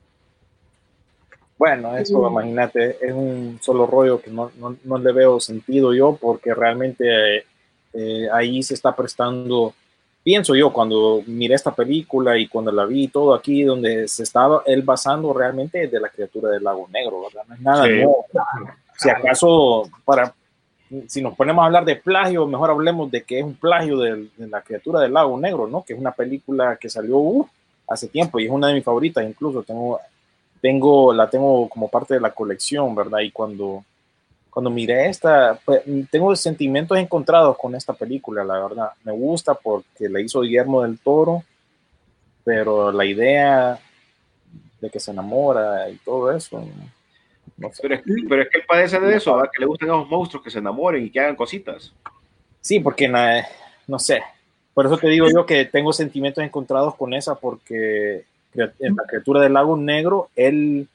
Bueno, 1.56 1.96
eso, 1.96 2.20
uh. 2.20 2.30
imagínate, 2.30 2.98
es 3.00 3.12
un 3.12 3.58
solo 3.60 3.86
rollo 3.86 4.20
que 4.20 4.30
no, 4.30 4.50
no, 4.58 4.76
no 4.84 4.98
le 4.98 5.12
veo 5.12 5.40
sentido 5.40 5.92
yo, 5.92 6.16
porque 6.20 6.54
realmente 6.54 7.44
eh, 7.92 8.28
ahí 8.32 8.62
se 8.62 8.74
está 8.74 8.94
prestando, 8.94 9.74
pienso 10.22 10.54
yo, 10.54 10.72
cuando 10.72 11.22
miré 11.26 11.54
esta 11.54 11.74
película 11.74 12.36
y 12.38 12.46
cuando 12.46 12.70
la 12.70 12.84
vi 12.84 13.08
todo 13.08 13.34
aquí, 13.34 13.64
donde 13.64 14.06
se 14.08 14.22
estaba 14.22 14.62
él 14.66 14.82
basando 14.82 15.32
realmente 15.32 15.88
de 15.88 16.00
la 16.00 16.08
criatura 16.08 16.50
del 16.50 16.64
lago 16.64 16.88
negro, 16.92 17.22
¿verdad? 17.22 17.42
No 17.48 17.54
es 17.54 17.60
nada 17.60 17.84
sí. 17.84 17.90
nuevo. 17.90 18.26
Si 18.96 19.10
acaso, 19.10 19.88
para, 20.04 20.34
si 21.06 21.22
nos 21.22 21.36
ponemos 21.36 21.62
a 21.62 21.66
hablar 21.66 21.84
de 21.84 21.96
plagio, 21.96 22.46
mejor 22.46 22.70
hablemos 22.70 23.10
de 23.10 23.22
que 23.22 23.38
es 23.38 23.44
un 23.44 23.54
plagio 23.54 23.98
de, 23.98 24.28
la 24.38 24.62
criatura 24.62 25.00
del 25.00 25.12
lago 25.12 25.38
negro, 25.38 25.66
¿no? 25.66 25.82
Que 25.82 25.92
es 25.92 25.98
una 25.98 26.12
película 26.12 26.76
que 26.76 26.88
salió 26.88 27.18
uh, 27.18 27.48
hace 27.86 28.08
tiempo 28.08 28.38
y 28.38 28.46
es 28.46 28.50
una 28.50 28.68
de 28.68 28.74
mis 28.74 28.84
favoritas, 28.84 29.24
incluso 29.24 29.62
tengo 29.62 30.00
tengo, 30.60 31.12
la 31.12 31.28
tengo 31.30 31.68
como 31.68 31.88
parte 31.88 32.14
de 32.14 32.20
la 32.20 32.32
colección, 32.32 32.94
¿verdad? 32.94 33.20
Y 33.20 33.30
cuando, 33.30 33.84
cuando 34.50 34.70
miré 34.70 35.08
esta, 35.08 35.58
pues, 35.64 35.82
tengo 36.10 36.34
sentimientos 36.36 36.98
encontrados 36.98 37.56
con 37.56 37.74
esta 37.74 37.92
película, 37.92 38.44
la 38.44 38.58
verdad. 38.60 38.90
Me 39.04 39.12
gusta 39.12 39.54
porque 39.54 40.08
la 40.08 40.20
hizo 40.20 40.40
Guillermo 40.40 40.82
del 40.82 40.98
Toro, 40.98 41.42
pero 42.44 42.90
la 42.92 43.04
idea 43.04 43.78
de 44.80 44.90
que 44.90 45.00
se 45.00 45.10
enamora 45.10 45.88
y 45.90 45.96
todo 45.96 46.32
eso. 46.32 46.64
Sé. 47.72 47.82
pero, 47.82 47.94
es, 47.94 48.02
pero, 48.28 48.42
es, 48.42 48.48
que 48.48 48.58
él 48.58 48.64
padece 48.66 49.00
de 49.00 49.16
eso, 49.16 49.34
¿verdad? 49.34 49.50
que 49.52 49.60
le 49.60 49.66
gustan 49.66 49.90
a 49.90 49.96
los 49.96 50.08
monstruos 50.08 50.44
que 50.44 50.50
se 50.50 50.58
enamoren 50.58 51.04
y 51.04 51.10
que 51.10 51.20
hagan 51.20 51.36
cositas. 51.36 51.92
Sí, 52.60 52.80
porque 52.80 53.08
no, 53.08 53.18
no 53.86 53.98
sé. 53.98 54.22
Por 54.74 54.86
eso 54.86 54.96
te 54.96 55.08
digo 55.08 55.26
yo 55.28 55.44
que 55.44 55.64
tengo 55.64 55.92
sentimientos 55.92 56.44
encontrados 56.44 56.94
con 56.94 57.12
esa, 57.12 57.34
porque 57.34 58.24
en 58.54 58.96
la 58.96 59.02
criatura 59.08 59.40
del 59.40 59.54
lago 59.54 59.76
negro, 59.76 60.30
él, 60.36 60.88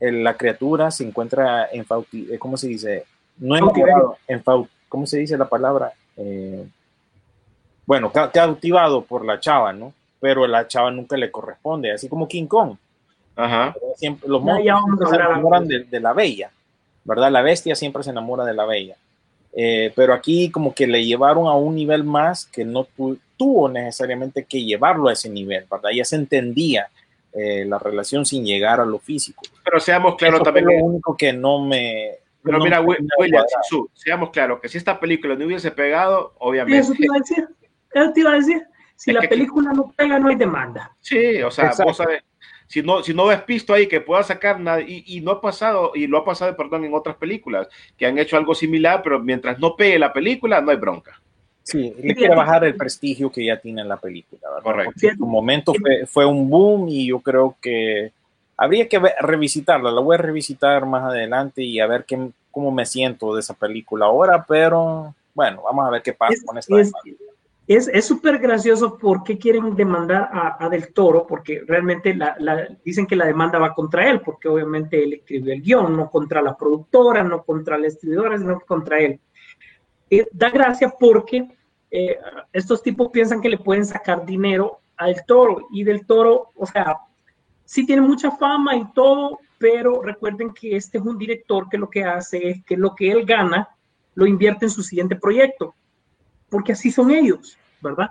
él, 0.00 0.22
la 0.22 0.36
criatura 0.36 0.90
se 0.90 1.04
encuentra 1.04 1.68
en 1.72 1.84
eh, 2.12 2.38
¿cómo 2.38 2.56
se 2.56 2.68
dice? 2.68 3.04
No 3.38 3.56
enamorado, 3.56 4.18
en 4.28 4.42
¿cómo 4.88 5.06
se 5.06 5.18
dice 5.18 5.36
la 5.36 5.48
palabra? 5.48 5.92
Eh, 6.16 6.64
bueno, 7.86 8.12
cautivado 8.12 9.02
por 9.02 9.24
la 9.24 9.40
chava, 9.40 9.72
¿no? 9.72 9.92
Pero 10.20 10.46
la 10.46 10.66
chava 10.68 10.90
nunca 10.90 11.16
le 11.16 11.30
corresponde, 11.30 11.92
así 11.92 12.08
como 12.08 12.28
King 12.28 12.46
Kong. 12.46 12.76
Ajá. 13.36 13.74
Siempre, 13.96 14.28
los 14.28 14.42
monstruos 14.42 15.10
se 15.10 15.16
enamoran 15.16 15.66
de, 15.66 15.84
de, 15.84 16.00
la 16.00 16.12
bella, 16.12 16.50
¿verdad? 17.04 17.30
La 17.30 17.42
bestia 17.42 17.74
siempre 17.74 18.02
se 18.02 18.10
enamora 18.10 18.44
de 18.44 18.54
la 18.54 18.64
bella. 18.64 18.96
Eh, 19.56 19.92
pero 19.94 20.12
aquí 20.12 20.50
como 20.50 20.74
que 20.74 20.86
le 20.86 21.04
llevaron 21.04 21.46
a 21.46 21.54
un 21.54 21.76
nivel 21.76 22.02
más 22.02 22.44
que 22.44 22.64
no 22.64 22.84
tu, 22.84 23.18
tuvo 23.36 23.68
necesariamente 23.68 24.44
que 24.44 24.64
llevarlo 24.64 25.08
a 25.08 25.12
ese 25.12 25.30
nivel, 25.30 25.64
¿verdad? 25.70 25.90
Ya 25.94 26.04
se 26.04 26.16
entendía 26.16 26.88
eh, 27.32 27.64
la 27.64 27.78
relación 27.78 28.26
sin 28.26 28.44
llegar 28.44 28.80
a 28.80 28.84
lo 28.84 28.98
físico. 28.98 29.42
Pero 29.64 29.78
seamos 29.78 30.16
claros 30.16 30.42
también. 30.42 30.66
Lo 30.66 30.84
único 30.84 31.16
que 31.16 31.32
no 31.32 31.64
me. 31.64 32.16
Pero 32.42 32.58
no 32.58 32.64
mira, 32.64 32.82
me 32.82 32.96
William, 33.18 33.44
su, 33.68 33.88
seamos 33.94 34.30
claros 34.30 34.60
que 34.60 34.68
si 34.68 34.76
esta 34.76 34.98
película 35.00 35.34
no 35.34 35.46
hubiese 35.46 35.70
pegado, 35.70 36.34
obviamente. 36.38 36.80
Eso 36.80 36.92
te 36.92 37.04
iba 37.04 37.14
a 37.14 37.18
decir. 37.18 37.48
Eso 37.92 38.12
te 38.12 38.20
iba 38.20 38.30
a 38.30 38.34
decir. 38.34 38.62
Si 38.96 39.10
es 39.10 39.14
la 39.14 39.20
que 39.22 39.28
película 39.28 39.72
no 39.72 39.92
pega, 39.96 40.18
no 40.18 40.28
hay 40.28 40.36
demanda. 40.36 40.94
Sí, 41.00 41.42
o 41.42 41.50
sea, 41.50 41.66
Exacto. 41.66 41.84
vos 41.84 41.96
sabes, 41.96 42.22
si 42.66 42.82
no, 42.82 43.02
si 43.02 43.14
no 43.14 43.26
ves 43.26 43.44
visto 43.46 43.72
ahí 43.72 43.86
que 43.86 44.00
pueda 44.00 44.22
sacar 44.22 44.58
nada, 44.60 44.80
y, 44.80 45.04
y, 45.06 45.20
no 45.20 45.32
ha 45.32 45.40
pasado, 45.40 45.92
y 45.94 46.06
lo 46.06 46.18
ha 46.18 46.24
pasado, 46.24 46.56
perdón, 46.56 46.84
en 46.84 46.94
otras 46.94 47.16
películas 47.16 47.68
que 47.96 48.06
han 48.06 48.18
hecho 48.18 48.36
algo 48.36 48.54
similar, 48.54 49.02
pero 49.02 49.20
mientras 49.20 49.58
no 49.58 49.76
pegue 49.76 49.98
la 49.98 50.12
película, 50.12 50.60
no 50.60 50.70
hay 50.70 50.76
bronca. 50.76 51.20
Sí, 51.62 51.94
le 52.02 52.14
quiere 52.14 52.34
bajar 52.34 52.62
el 52.64 52.76
prestigio 52.76 53.30
que 53.30 53.46
ya 53.46 53.58
tiene 53.58 53.80
en 53.80 53.88
la 53.88 53.96
película, 53.96 54.40
¿verdad? 54.42 54.62
Correcto. 54.62 54.92
Porque 54.92 55.08
en 55.08 55.16
su 55.16 55.26
momento 55.26 55.72
fue, 55.72 56.06
fue, 56.06 56.26
un 56.26 56.50
boom 56.50 56.88
y 56.90 57.06
yo 57.06 57.20
creo 57.20 57.56
que 57.60 58.12
habría 58.56 58.86
que 58.86 59.00
revisitarla, 59.20 59.90
la 59.90 60.00
voy 60.02 60.14
a 60.14 60.18
revisitar 60.18 60.84
más 60.84 61.04
adelante 61.04 61.62
y 61.62 61.80
a 61.80 61.86
ver 61.86 62.04
qué, 62.04 62.18
cómo 62.50 62.70
me 62.70 62.84
siento 62.84 63.34
de 63.34 63.40
esa 63.40 63.54
película 63.54 64.06
ahora, 64.06 64.44
pero 64.46 65.14
bueno, 65.34 65.62
vamos 65.62 65.86
a 65.86 65.90
ver 65.90 66.02
qué 66.02 66.12
pasa 66.12 66.34
es, 66.34 66.44
con 66.44 66.58
esta 66.58 66.80
es, 66.80 66.92
es 67.66 68.04
súper 68.04 68.38
gracioso 68.38 68.98
porque 68.98 69.38
quieren 69.38 69.74
demandar 69.74 70.28
a, 70.30 70.62
a, 70.62 70.68
Del 70.68 70.92
Toro, 70.92 71.26
porque 71.26 71.62
realmente 71.66 72.14
la, 72.14 72.36
la, 72.38 72.68
dicen 72.84 73.06
que 73.06 73.16
la 73.16 73.24
demanda 73.24 73.58
va 73.58 73.74
contra 73.74 74.10
él, 74.10 74.20
porque 74.20 74.48
obviamente 74.48 75.02
él 75.02 75.14
escribió 75.14 75.54
el 75.54 75.62
guion, 75.62 75.96
no 75.96 76.10
contra 76.10 76.42
la 76.42 76.56
productora, 76.56 77.22
no 77.22 77.42
contra 77.42 77.78
la 77.78 77.86
escritora, 77.86 78.38
sino 78.38 78.60
contra 78.60 78.98
él. 79.00 79.18
Eh, 80.10 80.26
da 80.32 80.50
gracia 80.50 80.92
porque 80.98 81.48
eh, 81.90 82.18
estos 82.52 82.82
tipos 82.82 83.08
piensan 83.10 83.40
que 83.40 83.48
le 83.48 83.58
pueden 83.58 83.86
sacar 83.86 84.26
dinero 84.26 84.80
al 84.98 85.24
toro 85.24 85.66
y 85.72 85.84
del 85.84 86.06
toro, 86.06 86.50
o 86.54 86.66
sea, 86.66 86.98
sí 87.64 87.86
tiene 87.86 88.02
mucha 88.02 88.30
fama 88.30 88.76
y 88.76 88.92
todo, 88.92 89.38
pero 89.56 90.02
recuerden 90.02 90.52
que 90.52 90.76
este 90.76 90.98
es 90.98 91.04
un 91.04 91.16
director 91.16 91.68
que 91.70 91.78
lo 91.78 91.88
que 91.88 92.04
hace 92.04 92.50
es 92.50 92.64
que 92.64 92.76
lo 92.76 92.94
que 92.94 93.10
él 93.10 93.24
gana 93.24 93.70
lo 94.14 94.26
invierte 94.26 94.66
en 94.66 94.70
su 94.70 94.82
siguiente 94.82 95.16
proyecto 95.16 95.74
porque 96.54 96.70
así 96.70 96.92
son 96.92 97.10
ellos, 97.10 97.58
¿verdad? 97.80 98.10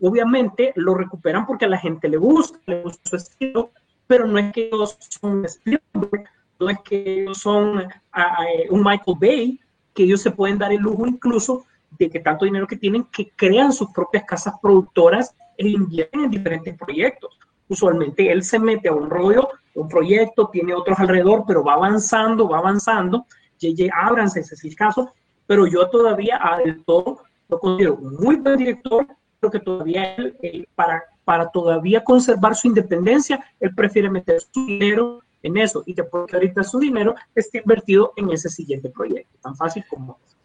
Obviamente 0.00 0.72
lo 0.76 0.94
recuperan 0.94 1.44
porque 1.44 1.64
a 1.64 1.68
la 1.68 1.76
gente 1.76 2.08
le 2.08 2.18
gusta, 2.18 2.56
le 2.66 2.82
gusta 2.82 3.10
su 3.10 3.16
estilo, 3.16 3.72
pero 4.06 4.28
no 4.28 4.38
es 4.38 4.52
que 4.52 4.68
ellos 4.68 4.96
son 5.08 5.44
Spielberg, 5.44 6.24
no 6.60 6.70
es 6.70 6.78
que 6.84 7.22
ellos 7.22 7.38
son 7.38 7.78
uh, 7.78 8.72
un 8.72 8.84
Michael 8.84 9.16
Bay, 9.20 9.60
que 9.92 10.04
ellos 10.04 10.22
se 10.22 10.30
pueden 10.30 10.56
dar 10.56 10.72
el 10.72 10.80
lujo 10.82 11.04
incluso 11.04 11.66
de 11.98 12.08
que 12.08 12.20
tanto 12.20 12.44
dinero 12.44 12.64
que 12.64 12.76
tienen 12.76 13.02
que 13.10 13.32
crean 13.34 13.72
sus 13.72 13.90
propias 13.90 14.22
casas 14.22 14.54
productoras 14.62 15.34
e 15.58 15.66
invierten 15.70 16.20
en 16.20 16.30
diferentes 16.30 16.78
proyectos. 16.78 17.40
Usualmente 17.66 18.30
él 18.30 18.44
se 18.44 18.60
mete 18.60 18.88
a 18.88 18.92
un 18.92 19.10
rollo, 19.10 19.48
un 19.74 19.88
proyecto, 19.88 20.48
tiene 20.52 20.74
otros 20.74 20.96
alrededor, 21.00 21.42
pero 21.44 21.64
va 21.64 21.72
avanzando, 21.72 22.48
va 22.48 22.58
avanzando. 22.58 23.26
J.J. 23.60 23.92
Abrams, 23.92 24.36
es 24.36 24.64
el 24.64 24.76
caso, 24.76 25.12
pero 25.48 25.66
yo 25.66 25.90
todavía 25.90 26.38
a 26.40 26.58
del 26.58 26.84
todo 26.84 27.24
lo 27.50 27.58
considero 27.58 27.94
un 27.96 28.14
muy 28.16 28.36
buen 28.36 28.56
director, 28.56 29.06
pero 29.38 29.50
que 29.50 29.60
todavía 29.60 30.14
él, 30.14 30.36
él, 30.42 30.68
para, 30.74 31.02
para 31.24 31.50
todavía 31.50 32.04
conservar 32.04 32.54
su 32.54 32.68
independencia, 32.68 33.44
él 33.58 33.74
prefiere 33.74 34.10
meter 34.10 34.40
su 34.40 34.66
dinero 34.66 35.22
en 35.42 35.56
eso 35.56 35.82
y 35.86 35.94
que 35.94 36.04
porque 36.04 36.36
ahorita 36.36 36.62
su 36.62 36.78
dinero 36.78 37.14
esté 37.34 37.58
invertido 37.58 38.12
en 38.16 38.30
ese 38.30 38.48
siguiente 38.48 38.90
proyecto, 38.90 39.38
tan 39.42 39.56
fácil 39.56 39.84
como 39.88 40.18
eso. 40.24 40.36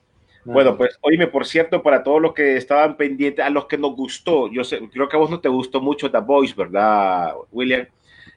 Bueno, 0.46 0.78
pues 0.78 0.98
oíme, 1.02 1.26
por 1.26 1.46
cierto, 1.46 1.82
para 1.82 2.04
todos 2.04 2.22
los 2.22 2.34
que 2.34 2.56
estaban 2.56 2.98
pendientes, 2.98 3.44
a 3.44 3.50
los 3.50 3.66
que 3.66 3.80
nos 3.80 3.96
gustó, 3.96 4.48
yo 4.52 4.64
sé, 4.64 4.80
creo 4.90 5.10
que 5.10 5.16
a 5.16 5.20
vos 5.20 5.32
no 5.32 5.40
te 5.40 5.50
gustó 5.50 5.82
mucho 5.82 6.12
The 6.12 6.20
Voice, 6.20 6.54
¿verdad, 6.56 7.34
William? 7.52 7.88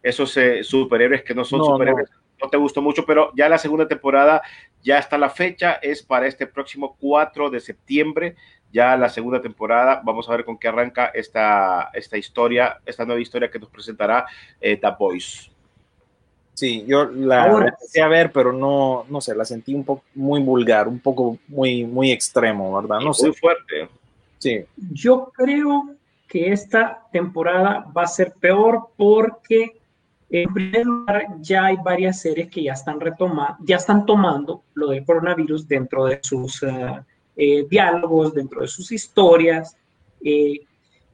Esos 0.03 0.35
eh, 0.39 0.65
superhéroes 0.65 1.23
que 1.23 1.35
no 1.35 1.45
son 1.45 1.59
no, 1.59 1.67
superhéroes, 1.67 2.09
no. 2.11 2.47
no. 2.47 2.49
te 2.49 2.57
gustó 2.57 2.81
mucho, 2.81 3.05
pero 3.05 3.31
ya 3.37 3.51
la 3.51 3.59
segunda 3.59 3.87
temporada 3.87 4.41
ya 4.83 4.99
está 4.99 5.19
la 5.19 5.29
fecha, 5.29 5.75
es 5.83 6.03
para 6.03 6.27
este 6.27 6.47
próximo 6.47 6.97
4 6.99 7.51
de 7.51 7.61
septiembre, 7.61 8.37
ya 8.73 8.97
la 8.97 9.09
segunda 9.09 9.41
temporada. 9.41 10.01
Vamos 10.05 10.29
a 10.29 10.33
ver 10.33 10.45
con 10.45 10.59
qué 10.59 10.69
arranca 10.69 11.07
esta, 11.15 11.91
esta 11.93 12.17
historia, 12.17 12.81
esta 12.85 13.05
nueva 13.05 13.21
historia 13.21 13.51
que 13.51 13.59
nos 13.59 13.71
presentará 13.71 14.27
eh, 14.61 14.77
The 14.77 14.89
Voice. 14.99 15.51
Sí, 16.55 16.85
yo 16.89 17.05
la 17.05 17.45
Ahora, 17.45 17.69
empecé 17.69 18.03
a 18.03 18.09
ver, 18.09 18.33
pero 18.33 18.53
no, 18.53 19.07
no 19.09 19.21
sé, 19.21 19.35
la 19.35 19.45
sentí 19.45 19.75
un 19.75 19.85
poco 19.85 20.03
muy 20.15 20.43
vulgar, 20.43 20.89
un 20.89 20.99
poco 20.99 21.39
muy, 21.47 21.85
muy 21.85 22.11
extremo, 22.11 22.75
¿verdad? 22.75 22.99
No 22.99 23.07
muy 23.07 23.15
sé. 23.15 23.33
fuerte. 23.33 23.89
Sí. 24.39 24.65
Yo 24.93 25.31
creo 25.35 25.95
que 26.27 26.53
esta 26.53 27.07
temporada 27.13 27.87
va 27.97 28.03
a 28.03 28.07
ser 28.09 28.33
peor 28.41 28.89
porque 28.97 29.79
En 30.31 30.53
primer 30.53 30.85
lugar, 30.85 31.27
ya 31.41 31.67
hay 31.67 31.77
varias 31.83 32.21
series 32.21 32.51
que 32.51 32.63
ya 32.63 32.75
están 32.75 33.01
retomando, 33.01 33.57
ya 33.65 33.77
están 33.77 34.05
tomando 34.05 34.63
lo 34.75 34.89
del 34.89 35.05
coronavirus 35.05 35.67
dentro 35.67 36.05
de 36.05 36.21
sus 36.23 36.63
uh, 36.63 37.03
eh, 37.41 37.65
diálogos, 37.71 38.35
dentro 38.35 38.63
de 38.63 38.67
sus 38.67 38.91
historias. 38.91 39.77
Eh, 40.25 40.59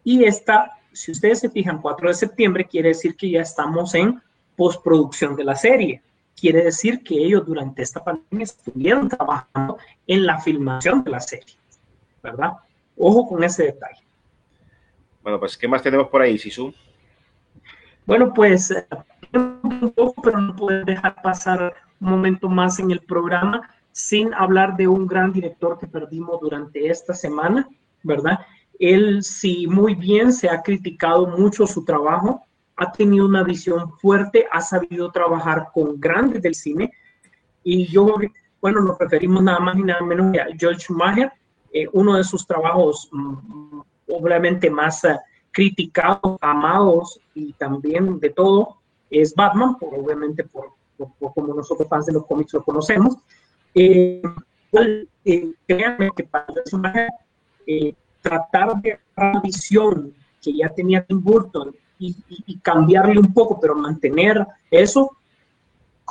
y 0.02 0.24
esta, 0.24 0.72
si 0.90 1.12
ustedes 1.12 1.40
se 1.40 1.50
fijan, 1.50 1.82
4 1.82 2.08
de 2.08 2.14
septiembre 2.14 2.64
quiere 2.64 2.88
decir 2.88 3.14
que 3.14 3.28
ya 3.28 3.42
estamos 3.42 3.94
en 3.94 4.22
postproducción 4.56 5.36
de 5.36 5.44
la 5.44 5.54
serie. 5.54 6.02
Quiere 6.34 6.64
decir 6.64 7.02
que 7.02 7.14
ellos 7.14 7.44
durante 7.46 7.82
esta 7.82 8.02
pandemia 8.02 8.44
estuvieron 8.44 9.06
trabajando 9.08 9.76
en 10.06 10.24
la 10.24 10.40
filmación 10.40 11.04
de 11.04 11.10
la 11.10 11.20
serie, 11.20 11.56
¿verdad? 12.22 12.54
Ojo 12.96 13.28
con 13.28 13.44
ese 13.44 13.64
detalle. 13.64 14.02
Bueno, 15.22 15.38
pues, 15.38 15.58
¿qué 15.58 15.68
más 15.68 15.82
tenemos 15.82 16.08
por 16.08 16.22
ahí, 16.22 16.38
Sisu? 16.38 16.72
Bueno, 18.06 18.32
pues, 18.32 18.70
eh, 18.70 18.86
un 19.34 19.92
poco, 19.94 20.22
pero 20.22 20.40
no 20.40 20.56
puedo 20.56 20.84
dejar 20.84 21.20
pasar 21.20 21.74
un 22.00 22.08
momento 22.08 22.48
más 22.48 22.78
en 22.78 22.90
el 22.90 23.00
programa 23.00 23.70
sin 23.94 24.34
hablar 24.34 24.76
de 24.76 24.88
un 24.88 25.06
gran 25.06 25.32
director 25.32 25.78
que 25.78 25.86
perdimos 25.86 26.40
durante 26.40 26.88
esta 26.88 27.14
semana, 27.14 27.68
¿verdad? 28.02 28.40
Él 28.80 29.22
sí, 29.22 29.68
muy 29.68 29.94
bien, 29.94 30.32
se 30.32 30.48
ha 30.48 30.62
criticado 30.62 31.28
mucho 31.28 31.64
su 31.64 31.84
trabajo, 31.84 32.42
ha 32.74 32.90
tenido 32.90 33.24
una 33.24 33.44
visión 33.44 33.96
fuerte, 34.00 34.46
ha 34.50 34.60
sabido 34.62 35.12
trabajar 35.12 35.68
con 35.72 36.00
grandes 36.00 36.42
del 36.42 36.56
cine 36.56 36.92
y 37.62 37.86
yo, 37.86 38.16
bueno, 38.60 38.80
nos 38.80 38.98
referimos 38.98 39.44
nada 39.44 39.60
más 39.60 39.76
y 39.76 39.84
nada 39.84 40.02
menos 40.02 40.36
a 40.38 40.46
George 40.58 40.80
Schumacher, 40.80 41.32
eh, 41.72 41.86
uno 41.92 42.16
de 42.16 42.24
sus 42.24 42.44
trabajos 42.44 43.08
mm, 43.12 43.80
obviamente 44.08 44.68
más 44.70 45.04
uh, 45.04 45.18
criticados, 45.52 46.36
amados 46.40 47.20
y 47.32 47.52
también 47.52 48.18
de 48.18 48.30
todo 48.30 48.78
es 49.08 49.36
Batman, 49.36 49.76
obviamente 49.80 50.42
por, 50.42 50.72
por, 50.96 51.12
por, 51.12 51.32
como 51.32 51.54
nosotros 51.54 51.88
fans 51.88 52.06
de 52.06 52.14
los 52.14 52.26
cómics 52.26 52.54
lo 52.54 52.64
conocemos. 52.64 53.18
Eh, 53.74 54.22
eh, 55.26 55.52
eh, 57.66 57.94
tratar 58.20 58.80
de 58.80 58.98
la 59.16 59.40
visión 59.40 60.14
que 60.42 60.56
ya 60.56 60.68
tenía 60.68 61.04
Tim 61.04 61.22
Burton 61.22 61.74
y, 61.98 62.58
cambiarle 62.62 63.18
un 63.18 63.32
poco, 63.32 63.58
pero 63.60 63.74
mantener 63.74 64.46
eso, 64.70 65.16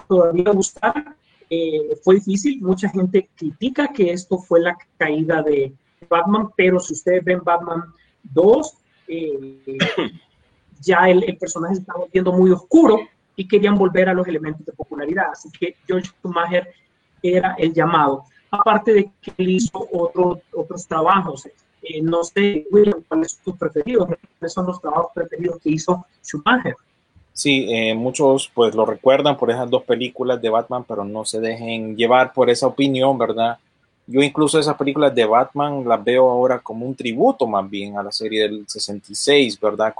todavía 0.07 0.51
gustar, 0.51 1.15
eh, 1.49 1.95
fue 2.03 2.15
difícil. 2.15 2.61
Mucha 2.61 2.89
gente 2.89 3.29
critica 3.35 3.87
que 3.87 4.11
esto 4.11 4.37
fue 4.37 4.61
la 4.61 4.77
caída 4.97 5.41
de 5.41 5.73
Batman, 6.09 6.49
pero 6.55 6.79
si 6.79 6.93
ustedes 6.93 7.23
ven 7.23 7.41
Batman 7.43 7.83
2, 8.23 8.77
eh, 9.07 9.77
ya 10.81 11.09
el, 11.09 11.23
el, 11.23 11.37
personaje 11.37 11.75
se 11.75 11.81
estaba 11.81 11.99
volviendo 11.99 12.31
muy 12.31 12.51
oscuro 12.51 12.99
y 13.35 13.47
querían 13.47 13.75
volver 13.75 14.09
a 14.09 14.13
los 14.13 14.27
elementos 14.27 14.65
de 14.65 14.73
popularidad. 14.73 15.27
Así 15.31 15.49
que 15.51 15.75
George 15.87 16.09
Schumacher 16.19 16.67
era 17.23 17.55
el 17.57 17.73
llamado. 17.73 18.25
Aparte 18.51 18.93
de 18.93 19.11
que 19.21 19.33
él 19.37 19.49
hizo 19.49 19.87
otro, 19.91 20.41
otros 20.53 20.85
trabajos. 20.85 21.47
Eh, 21.81 22.01
no 22.01 22.23
sé, 22.23 22.67
William, 22.69 23.01
¿cuáles 23.07 23.31
son 23.31 23.43
tus 23.43 23.57
preferidos? 23.57 24.07
¿Cuáles 24.39 24.53
son 24.53 24.67
los 24.67 24.79
trabajos 24.79 25.11
preferidos 25.13 25.59
que 25.61 25.71
hizo 25.71 26.05
Schumacher? 26.23 26.75
Sí, 27.33 27.65
eh, 27.67 27.95
muchos 27.95 28.51
pues 28.53 28.75
lo 28.75 28.85
recuerdan 28.85 29.35
por 29.35 29.49
esas 29.49 29.67
dos 29.69 29.83
películas 29.83 30.39
de 30.39 30.49
Batman, 30.49 30.85
pero 30.87 31.03
no 31.03 31.25
se 31.25 31.39
dejen 31.39 31.97
llevar 31.97 32.31
por 32.31 32.49
esa 32.49 32.67
opinión, 32.67 33.17
¿verdad? 33.17 33.57
Yo 34.05 34.21
incluso 34.21 34.59
esas 34.59 34.77
películas 34.77 35.15
de 35.15 35.25
Batman 35.25 35.83
las 35.87 36.03
veo 36.03 36.29
ahora 36.29 36.59
como 36.59 36.85
un 36.85 36.93
tributo 36.93 37.47
más 37.47 37.67
bien 37.67 37.97
a 37.97 38.03
la 38.03 38.11
serie 38.11 38.43
del 38.43 38.65
66, 38.67 39.59
¿verdad? 39.59 39.95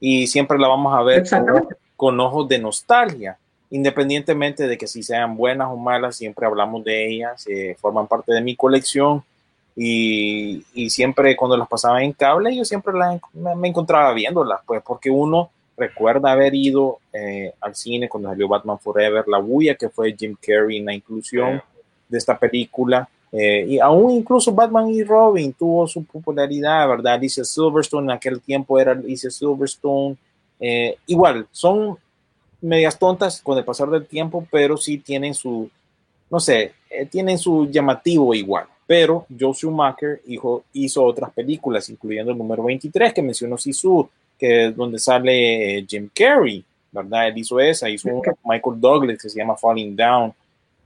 Y 0.00 0.26
siempre 0.26 0.58
la 0.58 0.68
vamos 0.68 0.94
a 0.94 1.02
ver 1.02 1.28
con, 1.28 1.68
con, 1.94 2.20
ojos 2.20 2.48
de 2.48 2.58
nostalgia, 2.58 3.36
independientemente 3.72 4.68
de 4.68 4.78
que 4.78 4.86
si 4.86 5.02
sean 5.02 5.36
buenas 5.36 5.68
o 5.68 5.76
malas, 5.76 6.14
siempre 6.14 6.46
hablamos 6.46 6.84
de 6.84 7.08
ellas, 7.08 7.44
eh, 7.48 7.76
forman 7.80 8.06
parte 8.06 8.32
de 8.32 8.40
mi 8.40 8.54
colección 8.54 9.24
y, 9.74 10.64
y, 10.74 10.90
siempre 10.90 11.34
cuando 11.34 11.56
las 11.56 11.66
pasaba 11.66 12.02
en 12.02 12.12
cable 12.12 12.54
yo 12.54 12.64
siempre 12.64 12.92
me, 13.32 13.56
me 13.56 13.68
encontraba 13.68 14.12
viéndolas, 14.12 14.60
pues 14.66 14.82
porque 14.86 15.10
uno 15.10 15.50
recuerda 15.76 16.32
haber 16.32 16.54
ido 16.54 16.98
eh, 17.12 17.52
al 17.60 17.74
cine 17.74 18.08
cuando 18.08 18.28
salió 18.28 18.48
Batman 18.48 18.78
Forever, 18.78 19.24
la 19.26 19.38
bulla 19.38 19.74
que 19.74 19.88
fue 19.88 20.14
Jim 20.16 20.36
Carrey 20.40 20.78
en 20.78 20.86
la 20.86 20.94
inclusión 20.94 21.62
de 22.08 22.18
esta 22.18 22.38
película. 22.38 23.08
Eh, 23.32 23.64
y 23.66 23.78
aún 23.78 24.10
incluso 24.10 24.52
Batman 24.52 24.90
y 24.90 25.02
Robin 25.02 25.52
tuvo 25.54 25.86
su 25.86 26.04
popularidad, 26.04 26.86
¿verdad? 26.86 27.14
Alicia 27.14 27.44
Silverstone 27.44 28.04
en 28.04 28.16
aquel 28.16 28.40
tiempo 28.40 28.78
era 28.78 28.92
Alicia 28.92 29.30
Silverstone. 29.30 30.16
Eh, 30.60 30.96
igual, 31.06 31.46
son 31.50 31.96
medias 32.62 32.98
tontas 32.98 33.40
con 33.42 33.58
el 33.58 33.64
pasar 33.64 33.90
del 33.90 34.06
tiempo, 34.06 34.46
pero 34.50 34.76
sí 34.76 34.98
tienen 34.98 35.34
su, 35.34 35.68
no 36.30 36.40
sé, 36.40 36.72
eh, 36.88 37.06
tienen 37.06 37.38
su 37.38 37.68
llamativo 37.70 38.34
igual. 38.34 38.66
Pero 38.86 39.26
Joe 39.38 39.54
Schumacher 39.54 40.20
hizo, 40.26 40.64
hizo 40.72 41.04
otras 41.04 41.30
películas, 41.32 41.88
incluyendo 41.88 42.32
el 42.32 42.38
número 42.38 42.64
23 42.64 43.12
que 43.12 43.22
mencionó 43.22 43.56
Sisu, 43.56 44.08
que 44.38 44.66
es 44.66 44.76
donde 44.76 44.98
sale 44.98 45.84
Jim 45.88 46.08
Carrey, 46.12 46.64
¿verdad? 46.90 47.28
Él 47.28 47.38
hizo 47.38 47.60
esa, 47.60 47.88
hizo 47.88 48.08
Michael 48.44 48.80
Douglas 48.80 49.18
que 49.20 49.28
se 49.28 49.38
llama 49.38 49.56
Falling 49.56 49.96
Down, 49.96 50.32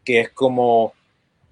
que 0.04 0.20
es 0.20 0.30
como 0.30 0.92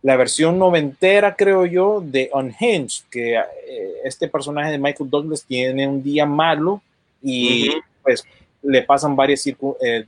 la 0.03 0.17
versión 0.17 0.59
noventera, 0.59 1.35
creo 1.35 1.65
yo, 1.65 2.03
de 2.05 2.31
Unhinged, 2.33 3.05
que 3.11 3.37
eh, 3.37 3.95
este 4.05 4.29
personaje 4.29 4.71
de 4.71 4.79
Michael 4.79 5.09
Douglas 5.09 5.45
tiene 5.45 5.89
un 5.89 6.03
día 6.03 6.27
malo 6.27 6.83
y 7.23 7.71
uh 7.71 7.73
-huh. 7.73 7.83
pues 8.03 8.25
le 8.65 8.83
pasan 8.83 9.15
varias 9.15 9.47
eh, 9.47 9.55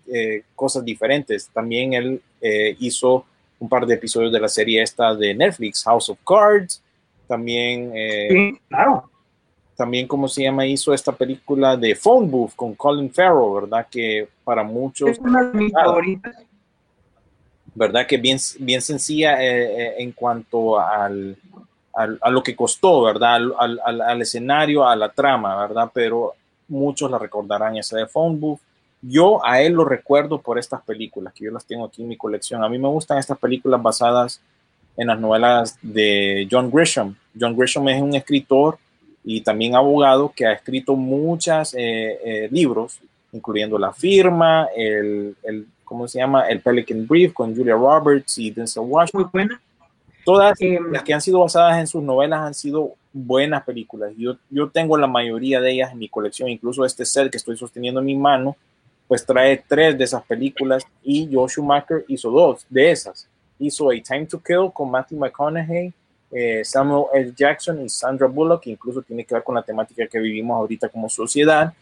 eh, 0.07 0.43
cosas 0.55 0.85
diferentes. 0.85 1.49
También 1.53 1.93
él 1.93 2.23
eh, 2.41 2.77
hizo 2.81 3.25
un 3.59 3.69
par 3.69 3.87
de 3.87 3.95
episodios 3.95 4.33
de 4.33 4.41
la 4.41 4.49
serie 4.49 4.83
esta 4.83 5.15
de 5.15 5.35
Netflix, 5.35 5.85
House 5.85 6.09
of 6.09 6.19
Cards. 6.27 6.83
También, 7.27 7.93
sí, 8.31 8.59
claro. 8.69 9.11
También, 9.77 10.07
¿cómo 10.07 10.29
se 10.29 10.43
llama? 10.43 10.67
Hizo 10.67 10.95
esta 10.95 11.13
película 11.13 11.77
de 11.77 11.95
Phone 11.95 12.31
Booth 12.31 12.55
con 12.55 12.75
Colin 12.75 13.13
Farrell, 13.13 13.53
¿verdad? 13.63 13.87
Que 13.91 14.29
para 14.45 14.63
muchos... 14.63 15.11
Es 15.11 15.19
una 15.19 15.45
de 15.45 15.59
mis 15.59 15.73
favoritas 15.73 16.37
¿verdad? 17.75 18.07
Que 18.07 18.17
bien, 18.17 18.39
bien 18.61 18.81
sencilla 18.81 19.37
en 19.39 20.13
cuanto 20.13 20.81
al, 20.81 21.37
al, 21.93 22.19
a 22.23 22.31
lo 22.31 22.43
que 22.43 22.57
costó, 22.57 23.03
¿verdad? 23.03 23.35
Al, 23.35 23.81
al, 23.85 24.01
al, 24.01 24.23
escenario, 24.23 24.89
a 24.89 24.97
la 24.97 25.11
trama, 25.11 25.61
¿verdad? 25.61 25.91
Pero 25.93 26.35
muchos 26.69 27.11
la 27.11 27.19
recordarán 27.19 27.77
esa 27.77 27.97
de 27.97 28.07
Phone 28.07 28.41
Booth. 28.41 28.61
Yo 29.03 29.45
a 29.45 29.61
él 29.61 29.75
lo 29.75 29.85
recuerdo 29.85 30.41
por 30.41 30.59
estas 30.59 30.83
películas, 30.83 31.33
que 31.35 31.45
yo 31.45 31.53
las 31.53 31.65
tengo 31.65 31.85
aquí 31.85 32.03
en 32.03 32.09
mi 32.09 32.17
colección. 32.17 32.65
A 32.65 32.69
mí 32.69 32.79
me 32.79 32.89
gustan 32.89 33.19
estas 33.19 33.39
películas 33.39 33.83
basadas 33.83 34.41
en 34.97 35.09
las 35.09 35.21
novelas 35.21 35.79
de 35.83 36.49
John 36.51 36.71
Grisham. 36.71 37.15
John 37.39 37.57
Grisham 37.57 37.89
es 37.89 38.01
un 38.01 38.15
escritor 38.15 38.79
y 39.23 39.41
también 39.43 39.75
abogado 39.75 40.33
que 40.35 40.47
ha 40.47 40.53
escrito 40.53 40.97
muchos 40.97 41.75
eh, 41.75 42.19
eh, 42.25 42.49
libros, 42.51 43.01
incluyendo 43.33 43.79
La 43.79 43.93
Firma, 43.93 44.69
el, 44.75 45.37
el 45.43 45.67
¿cómo 45.85 46.09
se 46.09 46.19
llama? 46.19 46.49
El 46.49 46.61
Pelican 46.61 47.07
Brief 47.07 47.33
con 47.33 47.55
Julia 47.55 47.75
Roberts 47.75 48.39
y 48.39 48.51
Denzel 48.51 48.83
Washington. 48.85 49.23
Muy 49.23 49.31
buena. 49.33 49.61
Todas 50.25 50.61
eh, 50.61 50.79
las 50.91 51.03
que 51.05 51.15
han 51.15 51.21
sido 51.21 51.41
basadas 51.41 51.79
en 51.79 51.87
sus 51.87 52.03
novelas 52.03 52.41
han 52.41 52.55
sido 52.55 52.95
buenas 53.17 53.65
películas. 53.65 54.13
Yo, 54.17 54.37
yo 54.51 54.69
tengo 54.69 54.99
la 54.99 55.07
mayoría 55.07 55.61
de 55.61 55.73
ellas 55.73 55.93
en 55.93 55.99
mi 55.99 56.09
colección, 56.09 56.51
incluso 56.51 56.85
este 56.85 57.07
set 57.07 57.31
que 57.31 57.39
estoy 57.39 57.57
sosteniendo 57.57 58.01
en 58.01 58.07
mi 58.07 58.17
mano, 58.17 58.57
pues 59.09 59.25
trae 59.25 59.65
tres 59.67 59.97
de 59.97 60.05
esas 60.05 60.23
películas 60.25 60.85
y 61.03 61.29
Joe 61.33 61.49
Schumacher 61.49 62.05
hizo 62.09 62.31
dos 62.31 62.67
de 62.69 62.91
esas. 62.91 63.29
Hizo 63.59 63.91
A 63.91 63.95
Time 63.95 64.27
to 64.27 64.41
Kill 64.43 64.71
con 64.73 64.91
Matthew 64.91 65.19
McConaughey, 65.19 65.93
eh, 66.31 66.63
Samuel 66.65 67.07
L. 67.15 67.33
Jackson 67.35 67.83
y 67.83 67.89
Sandra 67.89 68.27
Bullock, 68.27 68.65
que 68.65 68.71
incluso 68.71 69.01
tiene 69.01 69.25
que 69.25 69.35
ver 69.35 69.45
con 69.45 69.55
la 69.55 69.63
temática 69.63 70.07
que 70.07 70.19
vivimos 70.19 70.57
ahorita 70.57 70.89
como 70.91 71.09
sociedad 71.09 71.73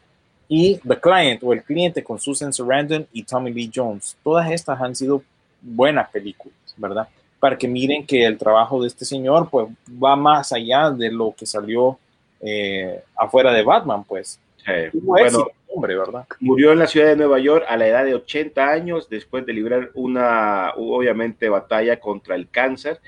y 0.49 0.77
The 0.87 1.01
Client 1.01 1.42
o 1.42 1.53
El 1.53 1.64
Cliente 1.64 2.05
con 2.05 2.20
Susan 2.20 2.53
Sarandon 2.53 3.09
y 3.12 3.25
Tommy 3.25 3.53
Lee 3.53 3.73
Jones. 3.75 4.16
Todas 4.23 4.51
estas 4.53 4.81
han 4.81 4.94
sido 4.94 5.23
buenas 5.61 6.09
películas, 6.11 6.55
¿verdad? 6.77 7.09
Para 7.45 7.59
que 7.59 7.69
miren 7.69 8.07
que 8.07 8.25
el 8.25 8.39
trabajo 8.39 8.81
de 8.81 8.89
este 8.89 9.05
señor 9.05 9.51
pues 9.51 9.67
va 10.03 10.17
más 10.17 10.51
allá 10.51 10.91
de 10.91 11.13
lo 11.13 11.35
que 11.37 11.45
salió 11.45 11.99
eh, 12.41 13.03
afuera 13.15 13.53
de 13.53 13.63
Batman, 13.63 14.03
pues. 14.03 14.41
Sí. 14.65 14.73
Bueno, 14.95 15.49
hombre, 15.69 15.95
¿verdad? 15.95 16.27
Murió 16.41 16.73
en 16.73 16.79
la 16.79 16.87
ciudad 16.87 17.09
de 17.09 17.17
Nueva 17.17 17.39
York 17.39 17.67
a 17.69 17.77
la 17.77 17.87
edad 17.87 18.07
de 18.07 18.15
80 18.15 18.67
años 18.67 19.11
después 19.11 19.45
de 19.45 19.53
librar 19.53 19.90
una, 19.92 20.73
obviamente, 20.75 21.51
batalla 21.51 22.01
contra 22.01 22.35
el 22.35 22.49
cáncer. 22.49 22.99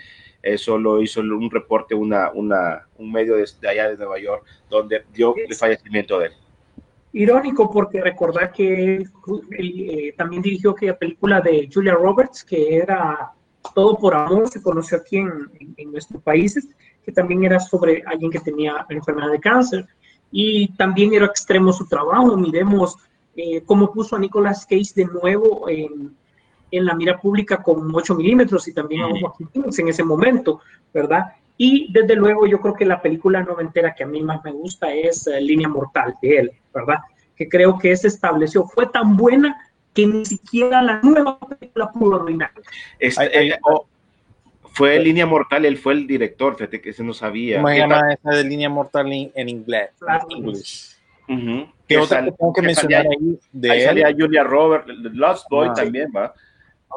Eso 0.43 0.77
lo 0.77 1.01
hizo 1.01 1.21
un 1.23 1.51
reporte, 1.51 1.95
una, 1.95 2.31
una, 2.33 2.87
un 2.99 3.11
medio 3.11 3.37
de, 3.37 3.49
de 3.59 3.69
allá 3.71 3.89
de 3.89 3.97
Nueva 3.97 4.19
York, 4.19 4.45
donde 4.69 5.03
dio 5.15 5.35
el 5.35 5.55
fallecimiento 5.55 6.19
de 6.19 6.27
él 6.27 6.33
irónico 7.15 7.71
porque 7.73 8.03
recordar 8.03 8.53
que 8.53 8.97
él, 8.97 9.11
eh, 9.59 10.15
también 10.19 10.43
dirigió 10.43 10.73
aquella 10.73 10.99
película 10.99 11.41
de 11.41 11.67
Julia 11.73 11.95
Roberts 11.95 12.45
que 12.45 12.77
era 12.77 13.33
Todo 13.75 13.99
por 13.99 14.15
Amor, 14.15 14.49
se 14.49 14.63
conoció 14.63 14.99
aquí 14.99 15.19
en, 15.19 15.31
en, 15.61 15.75
en, 15.77 15.93
nuestros 15.93 16.23
países, 16.23 16.69
que 17.05 17.13
también 17.13 17.45
era 17.45 17.61
sobre 17.61 18.03
alguien 18.07 18.31
que 18.31 18.41
tenía 18.41 18.87
enfermedad 18.89 19.31
de 19.31 19.41
cáncer 19.41 19.87
y 20.31 20.69
también 20.77 21.15
era 21.15 21.27
extremo 21.27 21.73
su 21.73 21.87
trabajo. 21.87 22.37
Miremos 22.37 22.97
eh, 23.37 23.63
cómo 23.65 23.93
puso 23.93 24.17
a 24.17 24.19
Nicolas 24.19 24.67
Cage 24.67 24.93
de 24.95 25.05
nuevo 25.05 25.69
en, 25.69 26.17
en 26.71 26.85
la 26.85 26.95
mira 26.95 27.21
pública 27.21 27.63
con 27.63 27.95
8 27.95 28.15
milímetros 28.15 28.67
y 28.69 28.73
también 28.73 29.03
a 29.03 29.21
Joaquin 29.21 29.49
Phoenix 29.49 29.79
en 29.79 29.89
ese 29.89 30.03
momento, 30.03 30.61
¿verdad? 30.93 31.33
Y 31.59 31.93
desde 31.93 32.17
luego 32.17 32.47
yo 32.47 32.61
creo 32.61 32.75
que 32.75 32.85
la 32.85 33.01
película 33.01 33.43
noventera 33.43 33.95
que 33.95 34.05
a 34.05 34.07
mí 34.07 34.23
más 34.23 34.43
me 34.45 34.53
gusta 34.53 34.93
es 34.93 35.27
eh, 35.27 35.41
Línea 35.41 35.69
Mortal 35.69 36.15
de 36.21 36.39
él, 36.39 36.51
¿verdad? 36.75 36.99
Que 37.35 37.49
creo 37.49 37.79
que 37.79 37.97
se 37.97 38.09
estableció, 38.09 38.65
fue 38.65 38.87
tan 38.87 39.17
buena 39.17 39.66
que 39.97 40.07
ni 40.07 40.25
siquiera 40.25 40.83
la 40.83 41.01
nueva 41.03 41.39
película 41.41 41.91
pudo 41.91 42.17
arruinar. 42.17 42.51
Este, 42.99 43.59
oh, 43.65 43.87
fue 44.73 45.01
Línea 45.01 45.25
Mortal, 45.27 45.65
él 45.65 45.79
fue 45.79 45.95
el 45.95 46.07
director, 46.07 46.55
fíjate 46.55 46.81
que 46.83 46.91
ese 46.91 47.03
no 47.03 47.15
sabía. 47.15 47.57
¿Cómo 47.57 47.69
se 47.69 47.75
¿Qué 47.75 47.81
llama 47.81 48.13
esa 48.13 48.31
de 48.31 48.45
línea 48.45 48.69
mortal 48.69 49.11
en, 49.13 49.33
en 49.35 49.49
inglés? 49.49 49.91
Claro. 49.99 50.27
¿Qué 51.27 51.67
Que 51.89 51.99
otra 51.99 52.19
sal- 52.19 52.25
que 52.27 52.33
tengo 52.33 52.53
que 52.53 52.61
que 52.61 52.67
mencionar 52.67 53.03
salía- 53.05 53.19
ahí 53.19 53.39
de 53.53 53.71
Ahí 53.71 53.83
salía 53.83 54.15
Julia 54.17 54.45
Roberts, 54.45 54.87
Lost 55.15 55.47
Boy 55.51 55.69
Ah. 55.71 55.75
también, 55.75 56.11
¿va? 56.15 56.35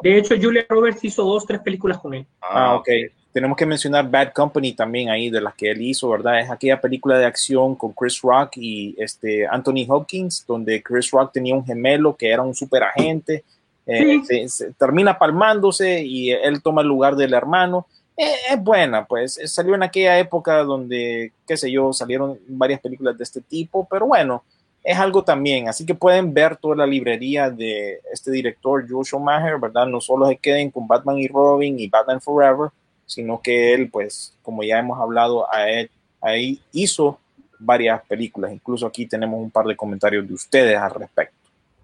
De 0.02 0.18
hecho, 0.18 0.34
Julia 0.40 0.64
Roberts 0.68 1.02
hizo 1.04 1.24
dos, 1.24 1.46
tres 1.46 1.60
películas 1.60 1.98
con 1.98 2.14
él. 2.14 2.26
Ah, 2.40 2.74
ok. 2.76 2.88
Tenemos 3.32 3.56
que 3.56 3.64
mencionar 3.66 4.10
Bad 4.10 4.32
Company 4.32 4.72
también 4.72 5.08
ahí, 5.08 5.30
de 5.30 5.40
las 5.40 5.54
que 5.54 5.70
él 5.70 5.80
hizo, 5.82 6.08
¿verdad? 6.08 6.40
Es 6.40 6.50
aquella 6.50 6.80
película 6.80 7.16
de 7.18 7.26
acción 7.26 7.76
con 7.76 7.92
Chris 7.92 8.20
Rock 8.22 8.56
y 8.56 8.94
este 8.98 9.46
Anthony 9.46 9.84
Hopkins, 9.88 10.44
donde 10.46 10.82
Chris 10.82 11.10
Rock 11.12 11.32
tenía 11.32 11.54
un 11.54 11.64
gemelo 11.64 12.16
que 12.16 12.30
era 12.30 12.42
un 12.42 12.54
superagente. 12.54 13.44
eh, 13.86 14.20
Sí. 14.22 14.24
se, 14.24 14.48
se 14.48 14.72
termina 14.74 15.18
palmándose 15.18 16.02
y 16.02 16.30
él 16.30 16.62
toma 16.62 16.82
el 16.82 16.88
lugar 16.88 17.16
del 17.16 17.32
hermano. 17.34 17.86
Eh, 18.16 18.34
es 18.50 18.62
buena, 18.62 19.06
pues 19.06 19.38
eh, 19.38 19.48
salió 19.48 19.74
en 19.74 19.82
aquella 19.82 20.18
época 20.18 20.58
donde, 20.64 21.32
qué 21.46 21.56
sé 21.56 21.70
yo, 21.72 21.92
salieron 21.92 22.38
varias 22.48 22.80
películas 22.80 23.16
de 23.16 23.24
este 23.24 23.40
tipo, 23.40 23.88
pero 23.90 24.06
bueno, 24.06 24.44
es 24.84 24.98
algo 24.98 25.24
también. 25.24 25.68
Así 25.68 25.86
que 25.86 25.94
pueden 25.94 26.34
ver 26.34 26.56
toda 26.56 26.76
la 26.76 26.86
librería 26.86 27.48
de 27.50 28.00
este 28.12 28.30
director, 28.30 28.84
Joe 28.88 29.04
Schumacher, 29.04 29.58
¿verdad? 29.58 29.86
No 29.86 30.00
solo 30.00 30.26
se 30.26 30.36
queden 30.36 30.70
con 30.70 30.86
Batman 30.86 31.18
y 31.18 31.28
Robin 31.28 31.78
y 31.80 31.88
Batman 31.88 32.20
Forever, 32.20 32.68
sino 33.10 33.40
que 33.42 33.74
él, 33.74 33.90
pues, 33.90 34.36
como 34.42 34.62
ya 34.62 34.78
hemos 34.78 35.00
hablado, 35.00 35.52
a 35.52 35.68
él, 35.68 35.90
ahí 36.20 36.60
hizo 36.72 37.18
varias 37.58 38.00
películas. 38.06 38.52
Incluso 38.52 38.86
aquí 38.86 39.06
tenemos 39.06 39.40
un 39.40 39.50
par 39.50 39.66
de 39.66 39.74
comentarios 39.76 40.26
de 40.28 40.34
ustedes 40.34 40.76
al 40.76 40.92
respecto. 40.92 41.34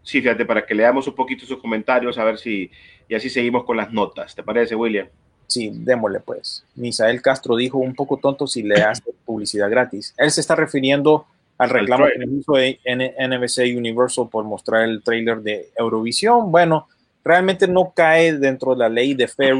Sí, 0.03 0.20
fíjate, 0.22 0.45
para 0.47 0.64
que 0.64 0.74
leamos 0.74 1.09
un 1.09 1.14
poquito 1.16 1.45
sus 1.45 1.59
comentarios, 1.59 2.16
a 2.16 2.22
ver 2.24 2.39
si, 2.39 2.70
y 3.09 3.14
así 3.16 3.29
seguimos 3.29 3.64
con 3.64 3.77
las 3.77 3.93
notas. 3.93 4.37
¿Te 4.37 4.43
parece, 4.45 4.77
William? 4.77 5.09
Sí, 5.49 5.70
démosle 5.72 6.20
pues. 6.20 6.64
Misael 6.77 7.20
Castro 7.20 7.57
dijo 7.57 7.79
un 7.79 7.95
poco 7.95 8.16
tonto 8.16 8.47
si 8.47 8.62
le 8.62 8.83
hace 8.83 9.03
publicidad 9.24 9.68
gratis. 9.68 10.14
Él 10.16 10.31
se 10.31 10.41
está 10.41 10.55
refiriendo 10.55 11.27
al 11.59 11.70
reclamo 11.70 12.07
que 12.07 12.24
hizo 12.24 12.57
N- 12.57 13.14
NBC 13.18 13.77
Universal 13.77 14.29
por 14.31 14.45
mostrar 14.45 14.85
el 14.85 15.03
trailer 15.03 15.39
de 15.39 15.70
Eurovisión. 15.77 16.53
Bueno, 16.53 16.89
realmente 17.27 17.66
no 17.66 17.93
cae 17.93 18.33
dentro 18.39 18.72
de 18.72 18.79
la 18.79 18.89
ley 18.89 19.12
de 19.14 19.27
fair, 19.27 19.55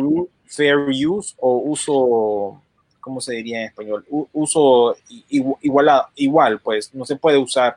fair 0.46 0.76
use 1.08 1.34
o 1.38 1.56
uso, 1.58 2.62
¿cómo 3.00 3.20
se 3.20 3.34
diría 3.34 3.58
en 3.62 3.66
español? 3.66 4.04
U- 4.08 4.28
uso 4.32 4.96
i- 5.08 5.24
igu- 5.40 5.58
iguala- 5.62 6.08
igual, 6.14 6.60
pues 6.60 6.94
no 6.94 7.04
se 7.04 7.16
puede 7.16 7.36
usar 7.38 7.76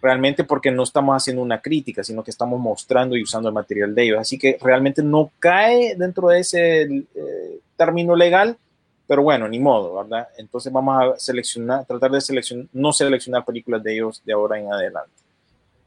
realmente 0.00 0.42
porque 0.42 0.72
no 0.72 0.82
estamos 0.82 1.14
haciendo 1.16 1.40
una 1.40 1.60
crítica, 1.60 2.02
sino 2.02 2.24
que 2.24 2.32
estamos 2.32 2.58
mostrando 2.58 3.16
y 3.16 3.22
usando 3.22 3.48
el 3.48 3.54
material 3.54 3.94
de 3.94 4.02
ellos. 4.02 4.18
Así 4.18 4.36
que 4.36 4.58
realmente 4.60 5.00
no 5.04 5.30
cae 5.38 5.94
dentro 5.96 6.28
de 6.28 6.40
ese 6.40 6.82
eh, 6.82 7.58
término 7.76 8.16
legal, 8.16 8.56
pero 9.06 9.22
bueno, 9.22 9.46
ni 9.46 9.60
modo, 9.60 9.94
¿verdad? 10.02 10.26
Entonces 10.36 10.72
vamos 10.72 10.96
a 11.00 11.18
seleccionar, 11.20 11.84
tratar 11.84 12.10
de 12.10 12.20
seleccionar, 12.20 12.66
no 12.72 12.92
seleccionar 12.92 13.44
películas 13.44 13.80
de 13.84 13.94
ellos 13.94 14.20
de 14.24 14.32
ahora 14.32 14.58
en 14.58 14.72
adelante. 14.72 15.12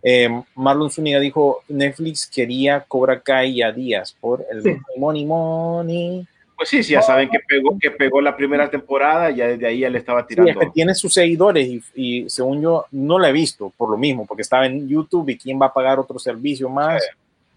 Eh, 0.07 0.29
Marlon 0.53 0.91
Zúñiga 0.91 1.19
dijo, 1.19 1.63
Netflix 1.67 2.27
quería 2.27 2.81
Cobra 2.87 3.19
Kai 3.21 3.63
a 3.63 3.71
Díaz 3.71 4.15
por 4.19 4.45
el 4.51 4.61
Sí. 4.61 4.77
money, 4.97 5.25
money. 5.25 6.27
Pues 6.55 6.69
sí, 6.69 6.83
sí, 6.83 6.93
ya 6.93 7.01
saben 7.01 7.27
que 7.29 7.39
pegó, 7.39 7.75
que 7.79 7.89
pegó 7.89 8.21
la 8.21 8.37
primera 8.37 8.69
temporada, 8.69 9.31
ya 9.31 9.47
desde 9.47 9.65
ahí 9.65 9.79
ya 9.79 9.89
le 9.89 9.97
estaba 9.97 10.21
Sí, 10.21 10.27
tirando. 10.29 10.51
es 10.51 10.57
que 10.67 10.71
tiene 10.73 10.93
sus 10.93 11.11
seguidores 11.13 11.67
y, 11.67 11.83
y 11.95 12.29
según 12.29 12.61
yo 12.61 12.85
no 12.91 13.17
la 13.17 13.29
he 13.29 13.33
visto 13.33 13.73
por 13.75 13.89
lo 13.89 13.97
mismo, 13.97 14.25
porque 14.27 14.43
estaba 14.43 14.67
en 14.67 14.87
YouTube 14.87 15.27
y 15.29 15.37
quién 15.37 15.59
va 15.59 15.65
a 15.65 15.73
pagar 15.73 15.99
otro 15.99 16.19
servicio 16.19 16.69
más 16.69 17.03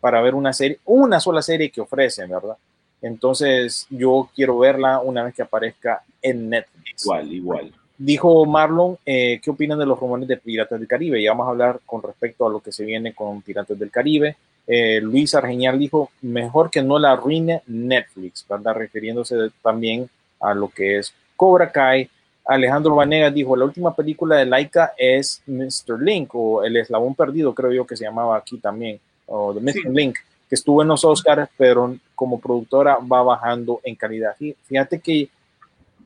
para 0.01 0.21
ver 0.23 0.35
una 0.35 0.53
serie, 0.55 0.79
una 0.87 1.21
sola 1.21 1.43
serie 1.43 1.71
que 1.71 1.81
ofrecen, 1.83 2.31
¿verdad? 2.31 2.57
Entonces 3.03 3.87
yo 3.91 4.29
quiero 4.35 4.59
verla 4.59 5.01
una 5.01 5.23
vez 5.25 5.35
que 5.35 5.43
aparezca 5.43 6.03
en 6.23 6.49
Netflix. 6.49 7.05
Igual, 7.05 7.33
igual. 7.33 7.73
Dijo 8.01 8.47
Marlon, 8.47 8.97
eh, 9.05 9.41
¿qué 9.43 9.51
opinan 9.51 9.79
de 9.79 9.85
los 9.87 9.99
rumores 9.99 10.29
de 10.29 10.37
Piratas 10.37 10.79
del 10.79 10.87
Caribe? 10.89 11.21
Ya 11.21 11.33
vamos 11.33 11.49
a 11.49 11.51
hablar 11.51 11.81
con 11.85 12.01
respecto 12.01 12.47
a 12.47 12.51
lo 12.51 12.61
que 12.61 12.71
se 12.71 12.85
viene 12.85 13.13
con 13.13 13.43
Piratas 13.43 13.77
del 13.77 13.91
Caribe. 13.91 14.37
Eh, 14.69 15.01
Luis 15.03 15.35
Argeñal 15.35 15.79
dijo, 15.79 16.11
mejor 16.23 16.71
que 16.71 16.81
no 16.83 16.99
la 16.99 17.13
arruine 17.13 17.63
Netflix, 17.67 18.47
¿verdad? 18.49 18.75
Refiriéndose 18.75 19.35
también 19.63 20.09
a 20.41 20.55
lo 20.55 20.69
que 20.69 20.99
es 20.99 21.13
Cobra 21.37 21.73
Kai. 21.73 22.09
Alejandro 22.45 22.95
Vanegas 22.95 23.35
dijo, 23.35 23.57
la 23.57 23.65
última 23.65 23.95
película 23.97 24.37
de 24.37 24.47
Laika 24.47 24.93
es 24.97 25.43
Mr. 25.47 26.01
Link, 26.01 26.31
o 26.35 26.63
El 26.63 26.77
Eslabón 26.77 27.15
Perdido, 27.17 27.53
creo 27.53 27.73
yo 27.73 27.87
que 27.87 27.97
se 27.97 28.05
llamaba 28.05 28.37
aquí 28.37 28.59
también, 28.59 29.01
o 29.27 29.53
The 29.53 29.61
Missing 29.61 29.93
Link, 29.95 30.17
que 30.49 30.55
estuvo 30.55 30.81
en 30.83 30.89
los 30.89 31.05
Oscars, 31.05 31.51
pero 31.59 31.97
como 32.15 32.39
productora 32.41 32.97
va 32.99 33.23
bajando 33.23 33.81
en 33.83 33.97
calidad. 33.97 34.35
Fí- 34.39 34.55
Fíjate 34.65 35.01
que 35.01 35.29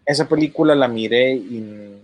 esa 0.04 0.28
película 0.28 0.74
la 0.74 0.88
miré 0.88 1.32
y 1.34 1.98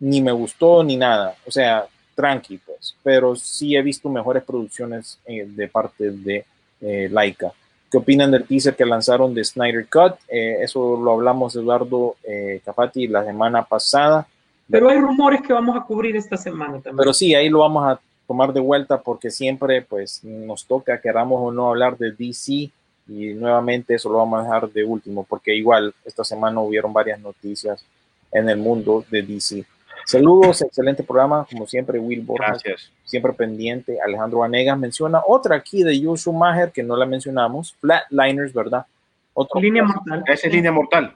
ni 0.00 0.20
me 0.20 0.32
gustó 0.32 0.82
ni 0.82 0.96
nada. 0.96 1.36
O 1.46 1.50
sea, 1.50 1.86
tranqui, 2.14 2.58
pues. 2.58 2.96
Pero 3.02 3.36
sí 3.36 3.76
he 3.76 3.82
visto 3.82 4.08
mejores 4.08 4.42
producciones 4.44 5.18
eh, 5.26 5.46
de 5.46 5.68
parte 5.68 6.10
de 6.10 6.44
eh, 6.80 7.08
Laika. 7.10 7.52
¿Qué 7.90 7.98
opinan 7.98 8.32
del 8.32 8.44
teaser 8.44 8.74
que 8.74 8.84
lanzaron 8.84 9.32
de 9.32 9.44
Snyder 9.44 9.86
Cut? 9.88 10.18
Eh, 10.28 10.58
eso 10.60 10.96
lo 10.96 11.12
hablamos 11.12 11.54
Eduardo 11.54 12.16
eh, 12.24 12.60
Cafati 12.64 13.06
la 13.06 13.24
semana 13.24 13.64
pasada. 13.64 14.26
Pero 14.68 14.88
hay 14.88 14.98
rumores 14.98 15.40
que 15.42 15.52
vamos 15.52 15.76
a 15.76 15.84
cubrir 15.84 16.16
esta 16.16 16.36
semana 16.36 16.74
también. 16.74 16.96
Pero 16.96 17.14
sí, 17.14 17.34
ahí 17.34 17.48
lo 17.48 17.60
vamos 17.60 17.84
a 17.86 18.00
tomar 18.26 18.52
de 18.52 18.58
vuelta 18.58 19.00
porque 19.00 19.30
siempre 19.30 19.82
pues 19.82 20.24
nos 20.24 20.66
toca, 20.66 21.00
queramos 21.00 21.40
o 21.40 21.52
no, 21.52 21.68
hablar 21.68 21.96
de 21.96 22.10
DC 22.10 22.70
y 23.08 23.34
nuevamente 23.34 23.94
eso 23.94 24.08
lo 24.10 24.18
vamos 24.18 24.40
a 24.40 24.42
dejar 24.44 24.68
de 24.70 24.84
último 24.84 25.24
porque 25.24 25.54
igual 25.54 25.94
esta 26.04 26.24
semana 26.24 26.60
hubieron 26.60 26.92
varias 26.92 27.20
noticias 27.20 27.84
en 28.32 28.48
el 28.48 28.56
mundo 28.58 29.04
de 29.10 29.22
DC. 29.22 29.64
Saludos, 30.04 30.62
excelente 30.62 31.02
programa, 31.02 31.46
como 31.50 31.66
siempre, 31.66 31.98
Will 31.98 32.20
Borges, 32.20 32.46
Gracias. 32.62 32.90
siempre 33.04 33.32
pendiente. 33.32 33.98
Alejandro 34.00 34.40
Vanegas 34.40 34.78
menciona 34.78 35.20
otra 35.26 35.56
aquí 35.56 35.82
de 35.82 36.00
Joe 36.04 36.16
Schumacher 36.16 36.70
que 36.70 36.82
no 36.82 36.96
la 36.96 37.06
mencionamos, 37.06 37.74
Flatliners, 37.80 38.52
¿verdad? 38.52 38.86
Otro 39.34 39.60
Línea 39.60 39.82
mortal. 39.82 40.22
Esa 40.26 40.46
es 40.46 40.52
línea 40.52 40.70
mortal. 40.72 41.12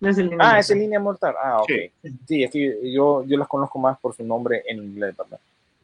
Es 0.00 0.16
línea 0.16 0.36
Ah, 0.40 0.44
mortal. 0.44 0.58
es 0.60 0.70
línea 0.70 1.00
mortal. 1.00 1.34
Ah, 1.42 1.58
ok. 1.60 1.68
Sí. 2.02 2.10
Sí, 2.26 2.44
es 2.44 2.50
que 2.50 2.92
yo, 2.92 3.24
yo 3.24 3.36
las 3.36 3.48
conozco 3.48 3.78
más 3.78 3.98
por 3.98 4.14
su 4.14 4.22
nombre 4.24 4.62
en 4.66 4.78
inglés, 4.78 5.14
¿verdad? 5.16 5.38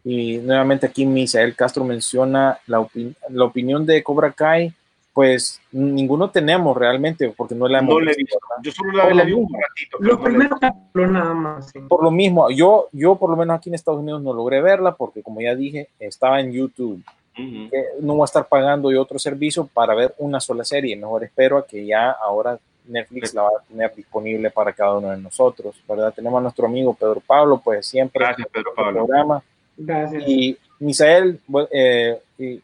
Y 0.04 0.38
nuevamente 0.38 0.86
aquí 0.86 1.04
Misael 1.04 1.54
Castro 1.56 1.84
menciona 1.84 2.58
la, 2.68 2.78
opin- 2.80 3.14
la 3.28 3.44
opinión 3.44 3.84
de 3.84 4.02
Cobra 4.04 4.30
Kai, 4.32 4.72
pues 5.16 5.62
ninguno 5.72 6.28
tenemos 6.28 6.76
realmente, 6.76 7.32
porque 7.34 7.54
no 7.54 7.66
la 7.66 7.78
hemos 7.78 7.94
No 7.94 8.00
le 8.00 8.14
visto. 8.14 8.38
Yo 8.62 8.70
solo 8.70 8.92
la, 8.92 9.24
vi 9.24 9.32
un 9.32 9.48
ratito. 9.50 9.96
Los 9.98 10.18
no 10.18 10.24
primeros 10.24 10.60
capítulos 10.60 11.10
nada 11.10 11.32
más. 11.32 11.70
sí. 11.70 11.78
Por 11.88 12.04
lo 12.04 12.10
mismo, 12.10 12.50
yo, 12.50 12.88
yo 12.92 13.16
por 13.16 13.30
lo 13.30 13.36
menos 13.36 13.56
aquí 13.56 13.70
en 13.70 13.76
Estados 13.76 14.00
Unidos 14.00 14.20
no 14.20 14.34
logré 14.34 14.60
verla, 14.60 14.94
porque 14.94 15.22
como 15.22 15.40
ya 15.40 15.54
dije, 15.54 15.88
estaba 15.98 16.38
en 16.40 16.52
YouTube. 16.52 17.02
Que 17.34 17.70
no 18.02 18.12
voy 18.12 18.22
a 18.22 18.24
estar 18.26 18.46
pagando 18.46 18.92
yo 18.92 19.00
otro 19.00 19.18
servicio 19.18 19.66
para 19.72 19.94
ver 19.94 20.14
una 20.18 20.38
sola 20.38 20.66
serie. 20.66 20.94
Mejor 20.96 21.24
espero 21.24 21.56
a 21.56 21.66
que 21.66 21.86
ya 21.86 22.10
ahora 22.10 22.58
Netflix 22.86 23.32
la 23.32 23.40
va 23.40 23.48
a 23.48 23.62
tener 23.66 23.94
disponible 23.94 24.50
para 24.50 24.74
cada 24.74 24.98
uno 24.98 25.12
de 25.12 25.16
nosotros, 25.16 25.76
¿verdad? 25.88 26.12
Tenemos 26.12 26.38
a 26.40 26.42
nuestro 26.42 26.66
amigo 26.66 26.92
Pedro 26.92 27.22
Pablo, 27.26 27.58
pues 27.64 27.86
siempre 27.86 28.22
Gracias, 28.22 28.48
Pedro 28.52 28.72
en 28.76 28.78
el 28.78 28.84
Pablo. 28.84 29.06
programa. 29.06 29.42
Gracias. 29.78 30.24
Y 30.26 30.58
Misael 30.78 31.40
eh, 31.70 32.20
y 32.38 32.60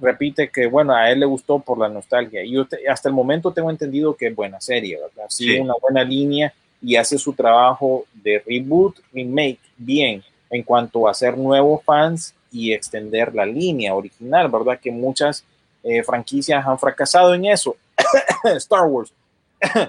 repite 0.00 0.50
que, 0.50 0.66
bueno, 0.66 0.94
a 0.94 1.10
él 1.10 1.20
le 1.20 1.26
gustó 1.26 1.58
por 1.58 1.78
la 1.78 1.88
nostalgia. 1.88 2.42
Y 2.42 2.52
yo 2.52 2.66
te- 2.66 2.88
hasta 2.88 3.08
el 3.08 3.14
momento 3.14 3.52
tengo 3.52 3.70
entendido 3.70 4.14
que 4.16 4.28
es 4.28 4.34
buena 4.34 4.60
serie, 4.60 4.98
¿verdad? 5.00 5.28
Sigue 5.28 5.54
Sí. 5.54 5.60
una 5.60 5.74
buena 5.80 6.02
línea 6.04 6.52
y 6.82 6.96
hace 6.96 7.18
su 7.18 7.32
trabajo 7.34 8.04
de 8.14 8.42
reboot, 8.46 8.98
remake, 9.12 9.60
bien, 9.76 10.22
en 10.50 10.62
cuanto 10.62 11.06
a 11.06 11.10
hacer 11.12 11.36
nuevos 11.36 11.82
fans 11.84 12.34
y 12.52 12.72
extender 12.72 13.34
la 13.34 13.46
línea 13.46 13.94
original, 13.94 14.48
¿verdad? 14.48 14.78
Que 14.80 14.90
muchas 14.90 15.44
eh, 15.82 16.02
franquicias 16.02 16.66
han 16.66 16.78
fracasado 16.78 17.32
en 17.34 17.46
eso. 17.46 17.76
Star 18.56 18.86
Wars. 18.86 19.12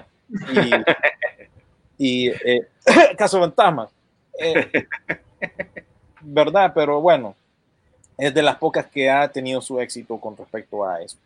y 0.54 0.70
y 1.98 2.28
eh, 2.28 2.66
Caso 3.16 3.38
Fantasmas. 3.40 3.90
Eh, 4.38 4.86
¿Verdad? 6.20 6.72
Pero 6.74 7.00
bueno, 7.00 7.34
es 8.18 8.34
de 8.34 8.42
las 8.42 8.56
pocas 8.56 8.86
que 8.86 9.10
ha 9.10 9.28
tenido 9.30 9.60
su 9.60 9.80
éxito 9.80 10.18
con 10.18 10.36
respecto 10.36 10.84
a 10.84 11.02
eso. 11.02 11.16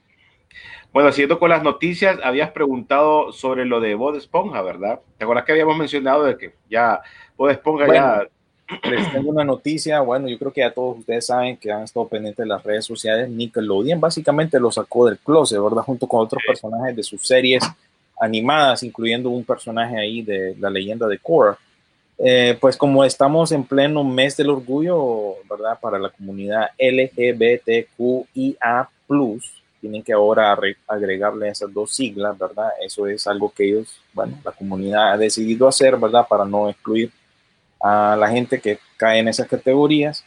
Bueno, 0.93 1.13
siguiendo 1.13 1.39
con 1.39 1.51
las 1.51 1.63
noticias, 1.63 2.19
habías 2.23 2.51
preguntado 2.51 3.33
sobre 3.33 3.65
lo 3.67 3.81
de 3.81 3.95
Bob 3.95 4.17
Esponja, 4.17 4.63
¿verdad? 4.63 5.01
¿Te 5.19 5.25
acuerdas 5.25 5.45
que 5.45 5.53
habíamos 5.53 5.77
mencionado 5.77 6.25
de 6.25 6.39
que 6.39 6.55
ya 6.71 7.01
Bob 7.37 7.51
Esponja 7.51 7.87
Bueno, 7.87 8.03
ya 8.03 8.29
les 8.91 9.13
tengo 9.13 9.31
una 9.31 9.45
noticia. 9.45 10.01
Bueno, 10.01 10.29
yo 10.29 10.39
creo 10.39 10.53
que 10.53 10.63
ya 10.63 10.73
todos 10.73 10.99
ustedes 10.99 11.27
saben 11.27 11.57
que 11.57 11.71
han 11.71 11.83
estado 11.83 12.09
pendientes 12.09 12.43
de 12.43 12.49
las 12.49 12.63
redes 12.63 12.85
sociales. 12.85 13.29
Nickelodeon 13.29 14.01
básicamente 14.01 14.59
lo 14.59 14.71
sacó 14.71 15.07
del 15.07 15.19
closet, 15.19 15.61
¿verdad? 15.61 15.83
Junto 15.83 16.07
con 16.07 16.21
otros 16.21 16.43
personajes 16.47 16.97
de 16.97 17.03
sus 17.03 17.27
series 17.27 17.63
animadas, 18.19 18.83
incluyendo 18.83 19.29
un 19.29 19.45
personaje 19.45 19.99
ahí 19.99 20.23
de 20.23 20.57
la 20.59 20.71
leyenda 20.71 21.07
de 21.07 21.19
Korra. 21.19 21.59
Eh, 22.19 22.57
pues 22.61 22.77
como 22.77 23.05
estamos 23.05 23.53
en 23.53 23.65
pleno 23.65 24.03
mes 24.03 24.37
del 24.37 24.51
orgullo, 24.51 25.35
¿verdad? 25.49 25.79
Para 25.81 25.99
la 25.99 26.09
comunidad 26.09 26.71
LGBTQIA+, 26.79 27.89
tienen 29.81 30.03
que 30.03 30.13
ahora 30.13 30.59
agregarle 30.87 31.49
esas 31.49 31.73
dos 31.73 31.95
siglas, 31.95 32.37
¿verdad? 32.39 32.71
Eso 32.85 33.07
es 33.07 33.27
algo 33.27 33.53
que 33.53 33.69
ellos, 33.69 34.01
bueno, 34.15 34.39
la 34.45 34.53
comunidad 34.53 35.13
ha 35.13 35.17
decidido 35.19 35.69
hacer, 35.69 35.97
¿verdad? 35.97 36.27
Para 36.29 36.45
no 36.45 36.71
excluir 36.71 37.13
a 37.81 38.17
la 38.17 38.29
gente 38.29 38.61
que 38.61 38.79
cae 38.97 39.19
en 39.19 39.29
esas 39.29 39.47
categorías. 39.47 40.25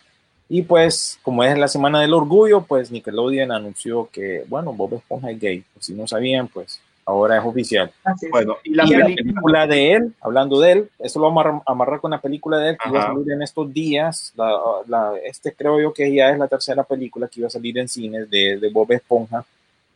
Y 0.47 0.61
pues, 0.61 1.19
como 1.23 1.43
es 1.43 1.57
la 1.57 1.67
semana 1.67 2.01
del 2.01 2.13
orgullo, 2.13 2.61
pues 2.61 2.91
Nickelodeon 2.91 3.51
anunció 3.51 4.09
que, 4.11 4.45
bueno, 4.47 4.73
Bob 4.73 4.95
Esponja 4.95 5.29
es 5.31 5.39
gay. 5.39 5.63
Pues, 5.73 5.85
si 5.85 5.93
no 5.93 6.07
sabían, 6.07 6.47
pues 6.47 6.81
ahora 7.10 7.38
es 7.39 7.43
oficial. 7.45 7.91
Bueno, 8.30 8.57
y 8.64 8.74
la, 8.76 8.84
Y 8.86 8.89
la 8.91 9.05
película, 9.05 9.16
película 9.16 9.68
de 9.68 9.91
él, 9.93 10.14
hablando 10.22 10.60
de 10.60 10.72
él, 10.72 10.89
eso 10.99 11.20
lo 11.20 11.26
vamos 11.32 11.45
a 11.66 11.72
amarrar- 11.72 11.99
con 11.99 12.12
la 12.12 12.22
película 12.22 12.57
de 12.60 12.70
él 12.72 12.78
que 12.82 12.89
iba 12.89 12.99
a 12.99 13.03
Ajá. 13.03 13.14
salir 13.14 13.32
en 13.32 13.41
estos 13.41 13.74
días. 13.74 14.32
La, 14.36 14.60
la- 14.88 15.14
este 15.24 15.53
creo 15.53 15.80
yo 15.82 15.91
que 15.93 16.14
ya 16.14 16.30
es 16.30 16.38
la 16.38 16.47
tercera 16.47 16.84
película 16.84 17.28
que 17.28 17.39
iba 17.39 17.47
a 17.47 17.51
salir 17.51 17.78
en 17.78 17.88
cines 17.88 18.30
de, 18.30 18.57
de 18.60 18.70
Bob 18.70 18.91
Esponja. 18.91 19.43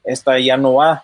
Esta 0.03 0.39
ya 0.39 0.57
no 0.57 0.74
va 0.76 1.03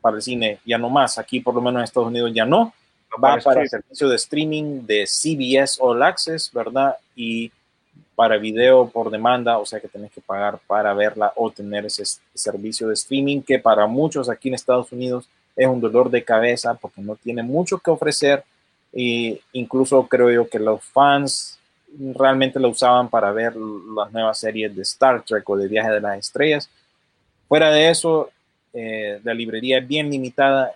para 0.00 0.16
el 0.16 0.22
cine, 0.22 0.58
ya 0.64 0.78
no 0.78 0.88
más. 0.90 1.18
Aquí, 1.18 1.40
por 1.40 1.54
lo 1.54 1.60
menos 1.60 1.80
en 1.80 1.84
Estados 1.84 2.08
Unidos, 2.08 2.30
ya 2.34 2.44
no. 2.44 2.72
Va 3.12 3.18
para 3.36 3.42
para 3.42 3.62
el 3.62 3.68
servicio 3.68 4.08
de 4.08 4.16
streaming 4.16 4.86
de 4.86 5.04
CBS 5.06 5.78
All 5.80 6.02
Access, 6.02 6.50
¿verdad? 6.52 6.96
Y 7.16 7.50
para 8.14 8.38
video 8.38 8.88
por 8.88 9.10
demanda, 9.10 9.58
o 9.58 9.66
sea 9.66 9.80
que 9.80 9.88
tenés 9.88 10.10
que 10.12 10.20
pagar 10.20 10.58
para 10.66 10.92
verla 10.94 11.32
o 11.36 11.50
tener 11.50 11.86
ese 11.86 12.04
servicio 12.34 12.88
de 12.88 12.94
streaming 12.94 13.42
que 13.42 13.58
para 13.58 13.86
muchos 13.86 14.28
aquí 14.28 14.48
en 14.48 14.54
Estados 14.54 14.92
Unidos 14.92 15.28
es 15.56 15.66
un 15.66 15.80
dolor 15.80 16.10
de 16.10 16.24
cabeza 16.24 16.74
porque 16.74 17.00
no 17.00 17.16
tiene 17.16 17.42
mucho 17.42 17.78
que 17.78 17.90
ofrecer 17.90 18.44
y 18.92 19.40
incluso 19.52 20.06
creo 20.06 20.30
yo 20.30 20.48
que 20.48 20.58
los 20.58 20.84
fans 20.84 21.58
realmente 22.14 22.60
lo 22.60 22.68
usaban 22.68 23.08
para 23.08 23.32
ver 23.32 23.56
las 23.56 24.12
nuevas 24.12 24.38
series 24.38 24.74
de 24.74 24.82
Star 24.82 25.22
Trek 25.22 25.48
o 25.48 25.56
de 25.56 25.68
Viaje 25.68 25.90
de 25.90 26.00
las 26.00 26.18
Estrellas. 26.18 26.70
Fuera 27.48 27.70
de 27.70 27.90
eso, 27.90 28.30
eh, 28.72 29.20
la 29.24 29.34
librería 29.34 29.78
es 29.78 29.88
bien 29.88 30.10
limitada, 30.10 30.72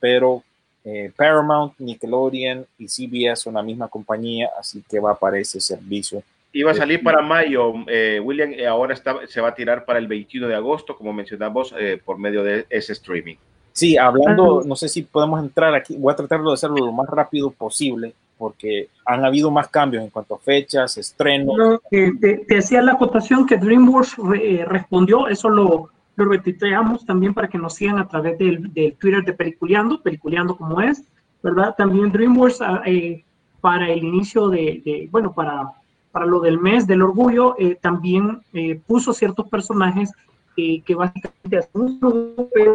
pero 0.00 0.42
eh, 0.84 1.12
Paramount, 1.16 1.74
Nickelodeon 1.78 2.66
y 2.78 2.88
CBS 2.88 3.42
son 3.42 3.54
la 3.54 3.62
misma 3.62 3.88
compañía, 3.88 4.50
así 4.58 4.82
que 4.88 5.00
va 5.00 5.18
para 5.18 5.38
ese 5.38 5.60
servicio. 5.60 6.22
Iba 6.58 6.70
a 6.70 6.74
salir 6.74 7.02
para 7.02 7.20
mayo, 7.22 7.74
eh, 7.86 8.18
William, 8.22 8.50
eh, 8.52 8.66
ahora 8.66 8.94
está, 8.94 9.18
se 9.26 9.40
va 9.40 9.48
a 9.48 9.54
tirar 9.54 9.84
para 9.84 9.98
el 9.98 10.06
21 10.06 10.48
de 10.48 10.54
agosto, 10.54 10.96
como 10.96 11.12
mencionamos, 11.12 11.74
eh, 11.78 12.00
por 12.02 12.18
medio 12.18 12.42
de 12.42 12.64
ese 12.70 12.92
streaming. 12.94 13.36
Sí, 13.72 13.98
hablando, 13.98 14.62
no 14.64 14.74
sé 14.74 14.88
si 14.88 15.02
podemos 15.02 15.38
entrar 15.40 15.74
aquí, 15.74 15.96
voy 15.98 16.12
a 16.12 16.16
tratar 16.16 16.42
de 16.42 16.52
hacerlo 16.52 16.76
lo 16.86 16.92
más 16.92 17.06
rápido 17.10 17.50
posible, 17.50 18.14
porque 18.38 18.88
han 19.04 19.24
habido 19.24 19.50
más 19.50 19.68
cambios 19.68 20.02
en 20.02 20.08
cuanto 20.10 20.34
a 20.34 20.38
fechas, 20.38 20.96
estrenos. 20.96 21.56
No, 21.58 21.74
eh, 21.90 22.10
te, 22.20 22.38
te 22.48 22.58
hacía 22.58 22.80
la 22.80 22.92
acotación 22.92 23.46
que 23.46 23.58
DreamWorks 23.58 24.16
re- 24.18 24.54
eh, 24.60 24.64
respondió, 24.64 25.28
eso 25.28 25.50
lo, 25.50 25.90
lo 26.16 26.24
retuiteamos 26.24 27.04
también 27.04 27.34
para 27.34 27.48
que 27.48 27.58
nos 27.58 27.74
sigan 27.74 27.98
a 27.98 28.08
través 28.08 28.38
del, 28.38 28.72
del 28.72 28.94
Twitter 28.94 29.22
de 29.24 29.34
Peliculeando, 29.34 30.00
Peliculeando 30.02 30.56
como 30.56 30.80
es, 30.80 31.02
¿verdad? 31.42 31.74
También 31.76 32.10
DreamWorks 32.12 32.62
ah, 32.62 32.82
eh, 32.86 33.22
para 33.60 33.90
el 33.90 34.02
inicio 34.04 34.48
de, 34.48 34.80
de- 34.84 35.08
bueno, 35.10 35.34
para, 35.34 35.70
para 36.16 36.24
lo 36.34 36.40
del 36.40 36.58
mes 36.58 36.86
del 36.86 37.02
orgullo, 37.02 37.54
eh, 37.58 37.76
también 37.78 38.40
eh, 38.54 38.80
puso 38.86 39.12
ciertos 39.12 39.46
personajes 39.50 40.10
eh, 40.56 40.80
que 40.80 40.94
básicamente 40.94 41.58
hacen 41.58 42.00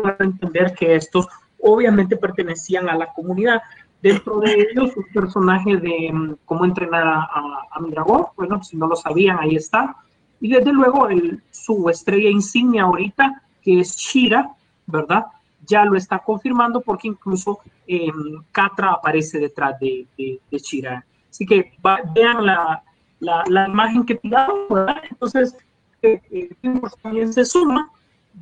para 0.03 0.15
entender 0.19 0.75
que 0.75 0.93
estos 0.95 1.27
obviamente 1.59 2.15
pertenecían 2.17 2.87
a 2.87 2.95
la 2.95 3.11
comunidad. 3.11 3.59
Dentro 3.99 4.41
de 4.41 4.51
ellos, 4.69 4.95
un 4.95 5.05
personaje 5.11 5.77
de 5.77 6.11
mm, 6.13 6.35
cómo 6.45 6.65
entrenar 6.65 7.01
a, 7.07 7.21
a, 7.23 7.41
a 7.71 7.79
mi 7.79 7.89
dragón, 7.89 8.25
bueno, 8.37 8.61
si 8.63 8.77
no 8.77 8.85
lo 8.85 8.95
sabían, 8.95 9.39
ahí 9.39 9.55
está. 9.55 9.95
Y 10.39 10.49
desde 10.49 10.71
luego, 10.71 11.09
el, 11.09 11.41
su 11.49 11.89
estrella 11.89 12.29
insignia 12.29 12.83
ahorita, 12.83 13.41
que 13.63 13.79
es 13.79 13.97
Shira, 13.97 14.51
¿verdad? 14.85 15.25
Ya 15.65 15.83
lo 15.85 15.97
está 15.97 16.19
confirmando 16.19 16.81
porque 16.81 17.07
incluso 17.07 17.57
eh, 17.87 18.11
Catra 18.51 18.91
aparece 18.91 19.39
detrás 19.39 19.79
de, 19.79 20.05
de, 20.15 20.39
de 20.51 20.57
Shira. 20.59 21.03
Así 21.27 21.43
que 21.43 21.71
va- 21.83 22.01
vean 22.13 22.45
la, 22.45 22.83
la, 23.21 23.43
la 23.47 23.67
imagen 23.69 24.05
que 24.05 24.15
tiramos, 24.15 24.67
¿verdad? 24.69 24.97
Entonces, 25.09 25.55
eh, 26.01 26.19
eh, 26.31 27.31
se 27.31 27.45
suma. 27.45 27.89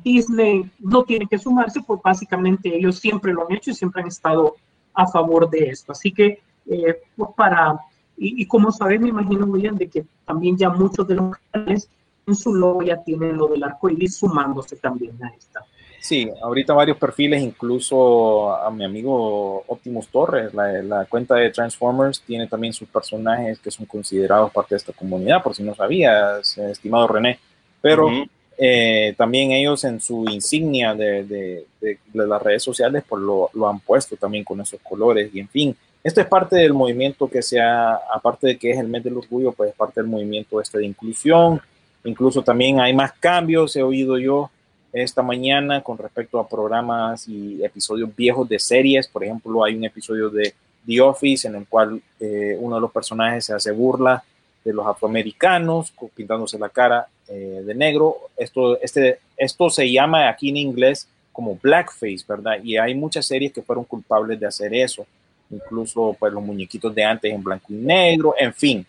Disney 0.02 0.70
no 0.78 1.02
tiene 1.04 1.26
que 1.26 1.38
sumarse, 1.38 1.80
pues 1.82 2.00
básicamente 2.02 2.74
ellos 2.74 2.98
siempre 2.98 3.32
lo 3.32 3.46
han 3.46 3.52
hecho 3.52 3.70
y 3.70 3.74
siempre 3.74 4.02
han 4.02 4.08
estado 4.08 4.56
a 4.94 5.06
favor 5.06 5.48
de 5.50 5.68
esto. 5.68 5.92
Así 5.92 6.12
que, 6.12 6.40
eh, 6.66 7.02
pues 7.16 7.30
para, 7.36 7.78
y, 8.16 8.46
como 8.46 8.72
saben, 8.72 9.02
me 9.02 9.08
imagino, 9.08 9.46
William, 9.46 9.76
de 9.76 9.88
que 9.88 10.06
también 10.24 10.56
ya 10.56 10.70
muchos 10.70 11.06
de 11.06 11.16
los 11.16 11.36
canales 11.50 11.90
en 12.26 12.34
su 12.34 12.54
logo 12.54 12.80
tienen 13.04 13.36
lo 13.36 13.48
del 13.48 13.64
arco 13.64 13.90
iris 13.90 14.16
sumándose 14.16 14.76
también 14.76 15.22
a 15.22 15.28
esta. 15.28 15.60
Sí, 16.00 16.30
ahorita 16.42 16.72
varios 16.72 16.96
perfiles, 16.96 17.42
incluso 17.42 18.54
a 18.54 18.70
mi 18.70 18.84
amigo 18.84 19.62
Optimus 19.66 20.08
Torres, 20.08 20.52
la, 20.54 20.72
la 20.82 21.04
cuenta 21.04 21.34
de 21.34 21.50
Transformers, 21.50 22.22
tiene 22.22 22.46
también 22.46 22.72
sus 22.72 22.88
personajes 22.88 23.58
que 23.58 23.70
son 23.70 23.84
considerados 23.86 24.50
parte 24.50 24.74
de 24.74 24.78
esta 24.78 24.92
comunidad, 24.94 25.42
por 25.42 25.54
si 25.54 25.62
no 25.62 25.74
sabías, 25.74 26.56
estimado 26.56 27.06
René. 27.06 27.38
Pero 27.82 28.06
Ujú. 28.06 28.24
eh, 28.56 29.14
también 29.18 29.52
ellos 29.52 29.84
en 29.84 30.00
su 30.00 30.24
insignia 30.30 30.94
de, 30.94 31.24
de- 31.24 31.66
de- 31.80 31.98
de 32.12 32.26
las 32.26 32.42
redes 32.42 32.62
sociales, 32.62 33.04
pues 33.08 33.22
lo, 33.22 33.50
lo 33.52 33.68
han 33.68 33.80
puesto 33.80 34.16
también 34.16 34.42
con 34.44 34.60
esos 34.60 34.80
colores. 34.80 35.30
Y 35.34 35.40
en 35.40 35.48
fin, 35.48 35.76
esto 36.02 36.22
es 36.22 36.26
parte 36.26 36.56
del 36.56 36.72
movimiento 36.72 37.28
que 37.28 37.42
sea, 37.42 38.00
aparte 38.12 38.46
de 38.48 38.58
que 38.58 38.70
es 38.70 38.78
el 38.78 38.88
mes 38.88 39.04
del 39.04 39.18
orgullo, 39.18 39.52
pues 39.52 39.70
es 39.70 39.76
parte 39.76 40.00
del 40.00 40.08
movimiento 40.10 40.60
este 40.62 40.78
de 40.78 40.86
inclusión. 40.86 41.60
Incluso 42.04 42.42
también 42.42 42.80
hay 42.80 42.94
más 42.94 43.12
cambios, 43.12 43.76
he 43.76 43.82
oído 43.82 44.16
yo 44.18 44.50
esta 44.92 45.22
mañana 45.22 45.82
con 45.82 45.98
respecto 45.98 46.38
a 46.38 46.48
programas 46.48 47.28
y 47.28 47.62
episodios 47.64 48.14
viejos 48.14 48.48
de 48.48 48.58
series. 48.58 49.06
Por 49.06 49.24
ejemplo, 49.24 49.64
hay 49.64 49.74
un 49.74 49.84
episodio 49.84 50.30
de 50.30 50.54
The 50.86 51.00
Office 51.00 51.46
en 51.46 51.56
el 51.56 51.66
cual 51.66 52.00
eh, 52.18 52.56
uno 52.58 52.76
de 52.76 52.80
los 52.80 52.90
personajes 52.90 53.44
se 53.44 53.54
hace 53.54 53.70
burla 53.70 54.22
de 54.64 54.72
los 54.72 54.86
afroamericanos, 54.86 55.92
pintándose 56.14 56.58
la 56.58 56.68
cara 56.68 57.06
eh, 57.28 57.62
de 57.64 57.74
negro. 57.74 58.16
Esto, 58.36 58.80
este, 58.80 59.20
esto 59.36 59.70
se 59.70 59.90
llama 59.90 60.28
aquí 60.28 60.50
en 60.50 60.58
inglés 60.58 61.08
como 61.32 61.58
blackface, 61.60 62.24
¿verdad? 62.28 62.62
Y 62.62 62.76
hay 62.76 62.94
muchas 62.94 63.26
series 63.26 63.52
que 63.52 63.62
fueron 63.62 63.84
culpables 63.84 64.38
de 64.38 64.46
hacer 64.46 64.74
eso. 64.74 65.06
Incluso 65.50 66.16
pues 66.18 66.32
los 66.32 66.42
muñequitos 66.42 66.94
de 66.94 67.04
antes 67.04 67.32
en 67.32 67.42
blanco 67.42 67.66
y 67.70 67.74
negro, 67.76 68.34
en 68.38 68.52
fin. 68.52 68.86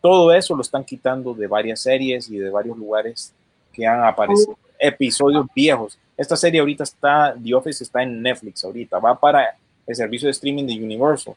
Todo 0.00 0.32
eso 0.32 0.54
lo 0.54 0.62
están 0.62 0.84
quitando 0.84 1.34
de 1.34 1.46
varias 1.46 1.80
series 1.80 2.30
y 2.30 2.38
de 2.38 2.50
varios 2.50 2.78
lugares 2.78 3.32
que 3.72 3.86
han 3.86 4.04
aparecido, 4.04 4.56
episodios 4.78 5.46
viejos. 5.54 5.98
Esta 6.16 6.36
serie 6.36 6.60
ahorita 6.60 6.84
está, 6.84 7.34
The 7.42 7.54
Office 7.54 7.84
está 7.84 8.02
en 8.02 8.20
Netflix 8.22 8.64
ahorita, 8.64 8.98
va 8.98 9.18
para 9.18 9.56
el 9.86 9.94
servicio 9.96 10.26
de 10.26 10.32
streaming 10.32 10.66
de 10.66 10.74
Universal. 10.82 11.34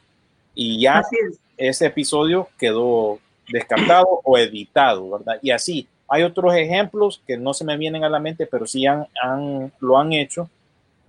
Y 0.56 0.82
ya 0.82 1.00
es. 1.12 1.40
ese 1.58 1.86
episodio 1.86 2.50
quedó 2.58 3.20
descartado 3.50 4.22
o 4.24 4.38
editado, 4.38 5.10
¿verdad? 5.12 5.40
Y 5.42 5.52
así, 5.52 5.88
hay 6.08 6.24
otros 6.24 6.54
ejemplos 6.56 7.22
que 7.26 7.38
no 7.38 7.54
se 7.54 7.64
me 7.64 7.78
vienen 7.78 8.04
a 8.04 8.10
la 8.10 8.20
mente, 8.20 8.46
pero 8.46 8.66
sí 8.66 8.86
han, 8.86 9.08
han- 9.22 9.72
lo 9.80 9.98
han 9.98 10.12
hecho 10.14 10.50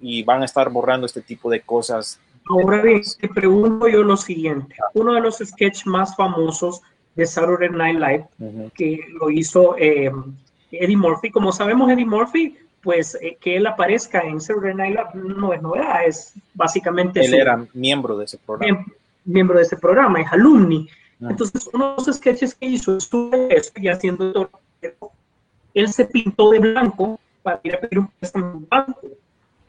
y 0.01 0.23
van 0.23 0.43
a 0.43 0.45
estar 0.45 0.69
borrando 0.71 1.07
este 1.07 1.23
tipo 1.23 1.51
de 1.51 1.61
cosas. 1.61 2.21
Ahora 2.49 2.83
bien, 2.83 3.01
te 3.21 3.29
pregunto 3.29 3.89
yo 3.89 4.03
lo 4.03 4.17
siguiente. 4.17 4.75
Uno 4.95 5.15
de 5.15 5.21
los 5.21 5.39
sketches 5.39 5.87
más 5.87 6.15
famosos 6.17 6.81
de 7.15 7.25
Saturday 7.27 7.71
Night 7.71 7.99
Live 7.99 8.71
que 8.75 8.99
lo 9.21 9.31
hizo 9.31 9.77
eh, 9.79 10.11
Eddie 10.73 10.97
Murphy. 10.97 11.31
Como 11.31 11.53
sabemos, 11.53 11.91
Eddie 11.91 12.05
Murphy, 12.07 12.57
pues 12.83 13.17
eh, 13.21 13.37
que 13.41 13.57
él 13.57 13.67
aparezca 13.67 14.21
en 14.23 14.41
Saturday 14.41 14.75
Night 14.75 14.97
Live 14.97 15.25
no 15.37 15.53
es 15.53 15.63
novedad, 15.63 16.05
es 16.07 16.35
básicamente 16.55 17.21
Él 17.21 17.31
su- 17.31 17.37
era 17.37 17.65
miembro 17.75 18.17
de 18.19 18.25
ese 18.25 18.39
programa. 18.39 18.73
miem- 18.81 18.93
miembro 19.25 19.57
de 19.59 19.63
ese 19.63 19.77
programa, 19.77 20.21
es 20.21 20.33
alumni. 20.33 20.89
Ah. 21.23 21.29
Entonces, 21.31 21.71
uno 21.73 21.91
de 21.97 22.05
los 22.07 22.17
sketches 22.17 22.55
que 22.57 22.67
hizo 22.67 22.97
estuve 22.97 23.57
eso 23.57 23.71
y 23.77 23.87
haciendo 23.89 24.33
todo, 24.33 24.51
él 25.75 25.93
se 25.93 26.05
pintó 26.07 26.51
de 26.51 26.59
blanco 26.59 27.21
para 27.43 27.61
ir 27.63 27.75
a 27.77 27.81
pedir 27.81 28.01
un 28.01 28.09
préstamo 28.09 28.53
en 28.59 28.69
banco, 28.69 29.01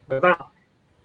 ¿verdad? 0.08 0.36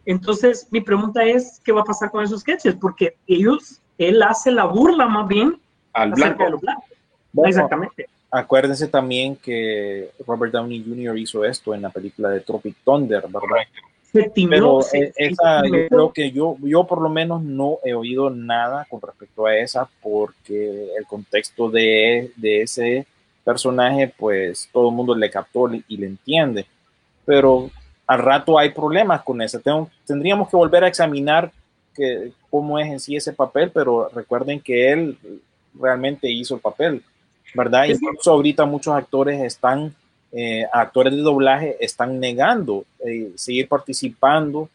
Entonces, 0.06 0.68
mi 0.72 0.82
pregunta 0.82 1.24
es, 1.24 1.62
¿qué 1.64 1.72
va 1.72 1.82
a 1.82 1.86
pasar 1.86 2.10
con 2.10 2.24
esos 2.24 2.42
sketches? 2.42 2.76
Porque 2.76 3.16
ellos, 3.28 3.80
él 4.00 4.22
hace 4.24 4.52
la 4.52 4.66
burla 4.66 5.08
más 5.08 5.28
bien 5.28 5.60
Al 5.94 6.12
blanco. 6.14 6.44
de 6.44 6.50
los 6.50 6.62
blancos. 6.62 6.86
Bueno, 7.32 7.50
Exactamente. 7.50 8.10
Acuérdense 8.32 8.88
también 8.88 9.36
que 9.36 10.12
Robert 10.26 10.54
Downey 10.54 10.84
Jr. 10.84 11.18
hizo 11.18 11.44
esto 11.44 11.74
en 11.74 11.82
la 11.82 11.90
película 11.90 12.30
de 12.30 12.42
Tropic 12.42 12.76
Thunder, 12.84 13.22
¿verdad? 13.24 13.40
Pero 14.50 14.82
se- 14.82 14.98
eh, 15.06 15.14
esa, 15.18 15.62
se- 15.62 15.68
yo 15.70 15.88
creo 15.88 16.14
que 16.14 16.32
yo, 16.32 16.58
yo 16.62 16.84
por 16.86 17.02
lo 17.02 17.10
menos 17.10 17.42
no 17.44 17.78
he 17.84 17.94
oído 17.94 18.30
nada 18.30 18.86
con 18.90 19.02
respecto 19.02 19.46
a 19.46 19.56
esa 19.56 19.90
porque 20.02 20.90
el 20.98 21.06
contexto 21.06 21.70
de, 21.70 22.32
de 22.36 22.62
ese 22.64 23.06
personaje, 23.44 24.14
pues 24.18 24.70
todo 24.72 24.90
el 24.90 24.96
mundo 24.96 25.16
le 25.16 25.30
captó 25.30 25.70
y 25.88 25.98
le 25.98 26.06
entiende. 26.08 26.66
Pero 27.26 27.70
al 28.08 28.20
rato 28.20 28.58
hay 28.60 28.70
problemas 28.70 29.24
con 29.24 29.42
eso. 29.42 29.60
Tengo, 29.60 29.90
tendríamos 30.06 30.50
que 30.50 30.56
volver 30.58 30.84
a 30.84 30.88
examinar 30.88 31.52
que, 31.96 32.32
cómo 32.50 32.78
es 32.80 32.88
en 32.88 33.00
sí 33.00 33.16
ese 33.16 33.34
papel, 33.34 33.72
pero 33.72 34.10
recuerden 34.10 34.60
que 34.60 34.92
él 34.92 35.18
realmente 35.80 36.30
hizo 36.32 36.56
el 36.56 36.62
papel, 36.62 37.04
¿verdad? 37.54 37.86
Incluso 37.86 38.32
ahorita 38.32 38.66
muchos 38.66 38.94
actores 38.94 39.42
están, 39.42 39.94
eh, 40.32 40.66
actores 40.72 41.14
de 41.14 41.22
doblaje 41.22 41.78
están 41.80 42.20
negando 42.20 42.86
eh, 43.06 43.32
seguir 43.36 43.68
participando. 43.68 44.70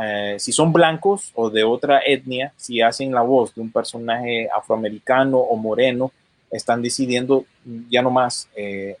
Eh, 0.00 0.36
si 0.38 0.52
son 0.52 0.72
blancos 0.72 1.32
o 1.34 1.50
de 1.50 1.64
otra 1.64 2.00
etnia, 2.06 2.52
si 2.56 2.80
hacen 2.80 3.12
la 3.12 3.22
voz 3.22 3.54
de 3.54 3.60
un 3.60 3.72
personaje 3.72 4.48
afroamericano 4.56 5.38
o 5.38 5.56
moreno, 5.56 6.12
están 6.50 6.82
decidiendo 6.82 7.44
ya 7.88 8.02
no 8.02 8.10
más 8.10 8.48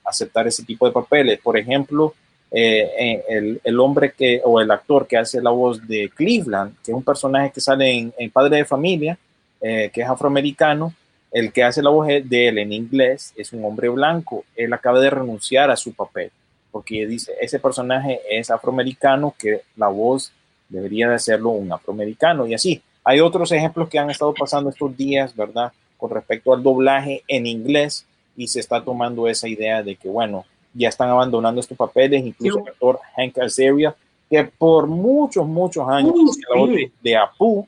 aceptar 0.04 0.46
ese 0.46 0.64
tipo 0.64 0.86
de 0.86 0.92
papeles. 0.92 1.40
Por 1.40 1.58
ejemplo, 1.58 2.14
el, 2.48 3.60
el, 3.64 3.80
hombre 3.80 4.12
que, 4.12 4.40
o 4.44 4.60
el 4.60 4.70
actor 4.70 5.08
que 5.08 5.16
hace 5.16 5.42
la 5.42 5.50
voz 5.50 5.84
de 5.86 6.10
Cleveland, 6.14 6.76
que 6.84 6.92
es 6.92 6.96
un 6.96 7.02
personaje 7.02 7.50
que 7.50 7.60
sale 7.60 7.90
en, 7.90 8.14
en 8.16 8.30
Padre 8.30 8.58
de 8.58 8.64
Familia, 8.64 9.18
que 9.60 9.90
es 9.92 10.08
afroamericano, 10.08 10.94
el 11.32 11.52
que 11.52 11.62
hace 11.62 11.82
la 11.82 11.90
voz 11.90 12.06
de 12.08 12.48
él 12.48 12.58
en 12.58 12.72
inglés 12.72 13.32
es 13.36 13.52
un 13.52 13.64
hombre 13.64 13.88
blanco. 13.88 14.44
Él 14.56 14.72
acaba 14.72 15.00
de 15.00 15.10
renunciar 15.10 15.70
a 15.70 15.76
su 15.76 15.92
papel, 15.92 16.30
porque 16.70 17.06
dice, 17.06 17.34
ese 17.40 17.58
personaje 17.58 18.20
es 18.30 18.50
afroamericano, 18.50 19.34
que 19.38 19.62
la 19.76 19.88
voz 19.88 20.32
debería 20.68 21.08
de 21.08 21.14
hacerlo 21.14 21.50
un 21.50 21.72
afroamericano. 21.72 22.46
Y 22.46 22.54
así, 22.54 22.82
hay 23.04 23.20
otros 23.20 23.52
ejemplos 23.52 23.88
que 23.88 23.98
han 23.98 24.10
estado 24.10 24.34
pasando 24.34 24.70
estos 24.70 24.96
días, 24.96 25.34
¿verdad? 25.34 25.72
Con 25.96 26.10
respecto 26.10 26.52
al 26.52 26.62
doblaje 26.62 27.22
en 27.28 27.46
inglés, 27.46 28.06
y 28.36 28.46
se 28.46 28.60
está 28.60 28.82
tomando 28.82 29.28
esa 29.28 29.48
idea 29.48 29.82
de 29.82 29.96
que, 29.96 30.08
bueno, 30.08 30.44
ya 30.72 30.88
están 30.88 31.10
abandonando 31.10 31.60
estos 31.60 31.76
papeles, 31.76 32.24
incluso 32.24 32.60
el 32.60 32.68
actor 32.68 33.00
Hank 33.16 33.38
Azaria, 33.38 33.94
que 34.28 34.44
por 34.44 34.86
muchos, 34.86 35.46
muchos 35.46 35.88
años 35.88 36.14
Uh, 36.14 36.32
la 36.48 36.60
voz 36.60 36.70
sí. 36.70 36.76
de, 36.76 36.92
de 37.02 37.16
Apu, 37.16 37.66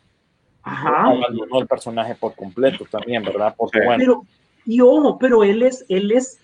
Ajá. 0.63 1.07
abandonó 1.07 1.61
el 1.61 1.67
personaje 1.67 2.15
por 2.15 2.35
completo 2.35 2.85
también, 2.91 3.23
¿verdad? 3.25 3.55
Porque 3.57 3.81
bueno, 3.85 3.99
Pero, 3.99 4.27
y 4.65 4.81
ojo, 4.81 5.19
pero 5.19 5.43
él 5.43 5.63
es, 5.63 5.85
él 5.89 6.13
es, 6.13 6.39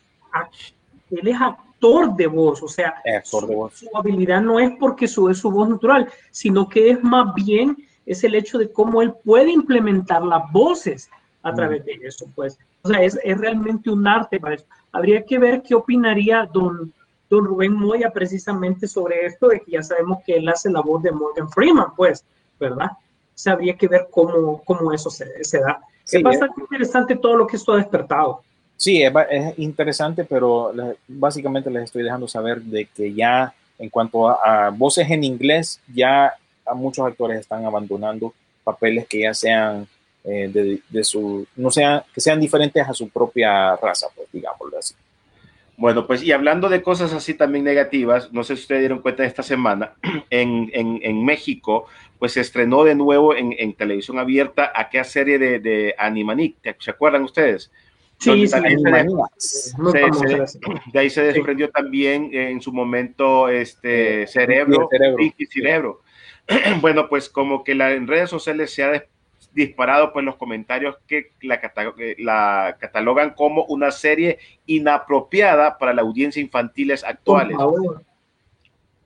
él 1.11 1.29
es 1.29 1.41
actor 1.41 2.17
de 2.17 2.27
voz, 2.27 2.63
o 2.63 2.69
sea, 2.69 2.95
actor 3.17 3.47
de 3.47 3.55
voz. 3.55 3.75
su 3.75 3.89
habilidad 3.95 4.43
no 4.43 4.59
es 4.59 4.73
porque 4.79 5.07
su, 5.07 5.29
es 5.29 5.39
su 5.39 5.51
voz 5.51 5.69
natural, 5.69 6.11
sino 6.31 6.69
que 6.69 6.91
es 6.91 7.03
más 7.03 7.33
bien 7.35 7.77
es 8.07 8.25
el 8.25 8.35
hecho 8.35 8.59
de 8.59 8.73
cómo 8.73 9.03
él 9.03 9.15
puede 9.23 9.53
implementar 9.53 10.25
las 10.25 10.51
voces 10.51 11.11
a 11.43 11.55
través 11.55 11.85
de 11.85 11.93
eso, 12.03 12.27
pues. 12.35 12.59
O 12.83 12.89
sea, 12.89 13.03
es, 13.03 13.19
es 13.23 13.39
realmente 13.39 13.91
un 13.91 14.07
arte 14.07 14.41
para 14.41 14.55
eso. 14.55 14.67
Habría 14.93 15.25
que 15.25 15.39
ver 15.39 15.63
qué 15.63 15.75
opinaría 15.75 16.49
don, 16.53 16.93
don 17.29 17.45
Rubén 17.45 17.75
Moya 17.75 18.11
precisamente 18.11 18.89
sobre 18.89 19.27
esto, 19.27 19.49
de 19.49 19.61
que 19.61 19.73
ya 19.73 19.83
sabemos 19.83 20.19
que 20.25 20.37
él 20.37 20.49
hace 20.49 20.71
la 20.71 20.81
voz 20.81 21.03
de 21.03 21.13
Morgan 21.13 21.49
Freeman, 21.51 21.95
pues, 21.95 22.25
¿verdad? 22.59 22.91
O 23.39 23.41
sea, 23.41 23.53
habría 23.53 23.77
que 23.77 23.87
ver 23.87 24.09
cómo, 24.11 24.65
cómo 24.65 24.93
eso 24.93 25.11
se, 25.11 25.45
se 25.45 25.61
da. 25.61 25.81
Sí, 26.03 26.17
es 26.17 26.23
bastante 26.25 26.61
interesante 26.61 27.15
todo 27.15 27.37
lo 27.37 27.47
que 27.47 27.55
esto 27.55 27.73
ha 27.73 27.77
despertado. 27.77 28.43
Sí, 28.77 29.01
es, 29.01 29.13
es 29.31 29.59
interesante, 29.61 30.25
pero 30.25 30.73
básicamente 31.07 31.71
les 31.71 31.85
estoy 31.85 32.03
dejando 32.03 32.27
saber 32.27 32.61
de 32.63 32.87
que 32.87 33.15
ya 33.15 33.55
en 33.79 33.91
cuanto 33.91 34.29
a, 34.29 34.67
a 34.67 34.71
voces 34.71 35.09
en 35.09 35.23
inglés, 35.23 35.81
ya 35.95 36.35
a 36.67 36.75
muchos 36.75 37.07
actores 37.07 37.39
están 37.39 37.65
abandonando 37.65 38.35
papeles 38.65 39.07
que 39.07 39.21
ya 39.21 39.33
sean 39.33 39.87
eh, 40.25 40.51
de, 40.53 40.83
de 40.89 41.05
su, 41.05 41.47
no 41.55 41.71
sean, 41.71 42.03
que 42.13 42.21
sean 42.21 42.41
diferentes 42.41 42.85
a 42.85 42.93
su 42.93 43.09
propia 43.09 43.77
raza, 43.77 44.09
pues 44.17 44.27
digámoslo 44.33 44.79
así. 44.81 44.95
Bueno, 45.79 46.09
pues 46.09 46.25
y 46.25 46.33
hablando 46.33 46.69
de 46.69 46.83
cosas 46.83 47.13
así 47.13 47.35
también 47.35 47.65
negativas, 47.65 48.33
no 48.33 48.43
sé 48.43 48.57
si 48.57 48.63
ustedes 48.63 48.81
dieron 48.81 49.01
cuenta 49.01 49.25
esta 49.25 49.45
semana, 49.45 49.93
en, 50.29 50.69
en, 50.75 50.99
en 51.03 51.25
México, 51.25 51.87
pues 52.19 52.33
se 52.33 52.41
estrenó 52.41 52.85
de 52.85 52.95
nuevo 52.95 53.35
en, 53.35 53.55
en 53.59 53.75
televisión 53.75 54.19
abierta 54.19 54.73
aquella 54.75 55.05
serie 55.05 55.39
de, 55.39 55.61
de 55.61 55.95
Animanic, 55.99 56.57
¿te- 56.61 56.77
¿se 56.79 56.91
acuerdan 56.91 57.23
ustedes? 57.23 57.71
Sí, 58.19 58.49
sí, 58.49 58.53
también 58.53 58.83
de 60.93 60.99
ahí 60.99 61.09
se 61.11 61.23
desprendió 61.23 61.71
también 61.71 62.31
eh, 62.33 62.51
en 62.51 62.61
su 62.61 62.73
momento 62.73 63.49
este 63.49 64.27
cerebro, 64.27 64.89
Cerebro. 64.91 65.17
Pinky 65.17 65.47
Cerebro. 65.47 66.03
bueno, 66.81 67.09
pues 67.09 67.29
como 67.29 67.63
que 67.63 67.75
la, 67.75 67.93
en 67.93 68.07
redes 68.09 68.31
sociales 68.31 68.73
se 68.75 68.83
ha 68.83 69.05
disparado 69.53 70.13
pues 70.13 70.25
los 70.25 70.37
comentarios 70.37 70.97
que 71.07 71.33
la, 71.43 71.55
eh, 71.99 72.17
la 72.19 72.77
catalogan 72.81 73.31
como 73.35 73.65
una 73.67 73.91
serie 73.93 74.39
inapropiada 74.67 75.79
para 75.79 75.93
la 75.93 76.03
audiencia 76.03 76.43
infantiles 76.43 77.03
Por 77.03 77.11
actuales. 77.11 77.57
favor. 77.57 78.03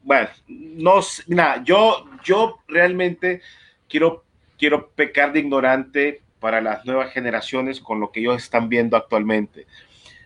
Bueno, 0.03 0.29
no, 0.49 1.01
mira, 1.29 1.63
yo, 1.65 2.05
yo 2.25 2.59
realmente 2.69 3.41
quiero, 3.89 4.25
quiero 4.59 4.89
pecar 4.91 5.33
de 5.33 5.41
ignorante 5.41 6.23
para 6.41 6.61
las 6.61 6.85
nuevas 6.85 7.13
generaciones 7.13 7.81
con 7.81 8.01
lo 8.01 8.11
que 8.11 8.21
ellos 8.21 8.43
están 8.43 8.69
viendo 8.69 8.97
actualmente. 8.97 9.67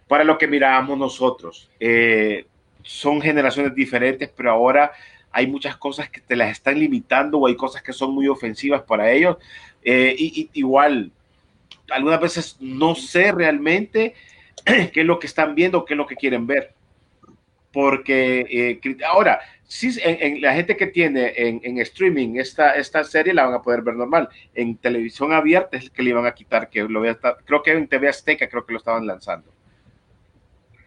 Para 0.08 0.24
lo 0.24 0.38
que 0.38 0.48
mirábamos 0.48 0.98
nosotros. 0.98 1.70
Eh, 1.80 2.46
son 2.82 3.20
generaciones 3.22 3.74
diferentes, 3.74 4.30
pero 4.36 4.52
ahora 4.52 4.92
hay 5.32 5.46
muchas 5.48 5.76
cosas 5.76 6.10
que 6.10 6.20
te 6.20 6.36
las 6.36 6.50
están 6.52 6.78
limitando 6.80 7.38
o 7.38 7.46
hay 7.48 7.56
cosas 7.56 7.82
que 7.82 7.92
son 7.92 8.14
muy 8.14 8.28
ofensivas 8.28 8.82
para 8.82 9.10
ellos. 9.12 9.38
Eh, 9.84 10.14
y- 10.18 10.50
igual, 10.54 11.12
algunas 11.90 12.20
veces 12.20 12.56
no 12.60 12.94
sé 12.94 13.32
realmente 13.32 14.14
qué 14.66 14.92
es 15.02 15.06
lo 15.06 15.18
que 15.20 15.26
están 15.28 15.54
viendo, 15.56 15.84
qué 15.84 15.94
es 15.94 15.98
lo 15.98 16.06
que 16.06 16.16
quieren 16.16 16.46
ver. 16.46 16.75
Porque 17.76 18.80
eh, 18.82 18.96
ahora, 19.06 19.38
sí, 19.64 19.90
en, 20.02 20.16
en 20.36 20.40
la 20.40 20.54
gente 20.54 20.78
que 20.78 20.86
tiene 20.86 21.34
en, 21.36 21.60
en 21.62 21.76
streaming 21.80 22.36
esta, 22.36 22.70
esta 22.74 23.04
serie 23.04 23.34
la 23.34 23.44
van 23.44 23.52
a 23.52 23.60
poder 23.60 23.82
ver 23.82 23.94
normal. 23.96 24.30
En 24.54 24.78
televisión 24.78 25.34
abierta 25.34 25.76
es 25.76 25.90
que 25.90 26.02
le 26.02 26.08
iban 26.08 26.24
a 26.24 26.32
quitar, 26.32 26.70
que 26.70 26.84
lo 26.84 27.00
voy 27.00 27.10
a 27.10 27.12
estar, 27.12 27.36
creo 27.44 27.62
que 27.62 27.72
en 27.72 27.86
TV 27.86 28.08
Azteca 28.08 28.48
creo 28.48 28.64
que 28.64 28.72
lo 28.72 28.78
estaban 28.78 29.06
lanzando. 29.06 29.52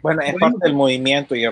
Bueno, 0.01 0.23
es 0.23 0.33
parte 0.33 0.57
del 0.63 0.73
movimiento 0.73 1.35
y 1.35 1.45
eh, 1.45 1.51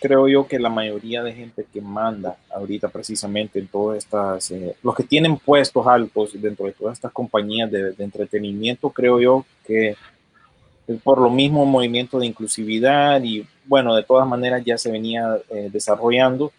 creo 0.00 0.26
yo 0.28 0.46
que 0.46 0.58
la 0.58 0.70
mayoría 0.70 1.22
de 1.22 1.34
gente 1.34 1.66
que 1.70 1.82
manda 1.82 2.38
ahorita 2.48 2.88
precisamente 2.88 3.58
en 3.58 3.66
todas 3.66 3.98
estas, 3.98 4.50
eh, 4.50 4.76
los 4.82 4.94
que 4.94 5.02
tienen 5.02 5.36
puestos 5.36 5.86
altos 5.86 6.40
dentro 6.40 6.64
de 6.64 6.72
todas 6.72 6.94
estas 6.96 7.12
compañías 7.12 7.70
de, 7.70 7.92
de 7.92 8.02
entretenimiento, 8.04 8.88
creo 8.88 9.20
yo 9.20 9.44
que 9.66 9.94
por 10.98 11.18
lo 11.20 11.30
mismo 11.30 11.64
movimiento 11.64 12.18
de 12.18 12.26
inclusividad 12.26 13.22
y 13.22 13.46
bueno, 13.64 13.94
de 13.94 14.02
todas 14.02 14.26
maneras 14.26 14.62
ya 14.64 14.76
se 14.76 14.90
venía 14.90 15.36
eh, 15.50 15.68
desarrollando, 15.72 16.52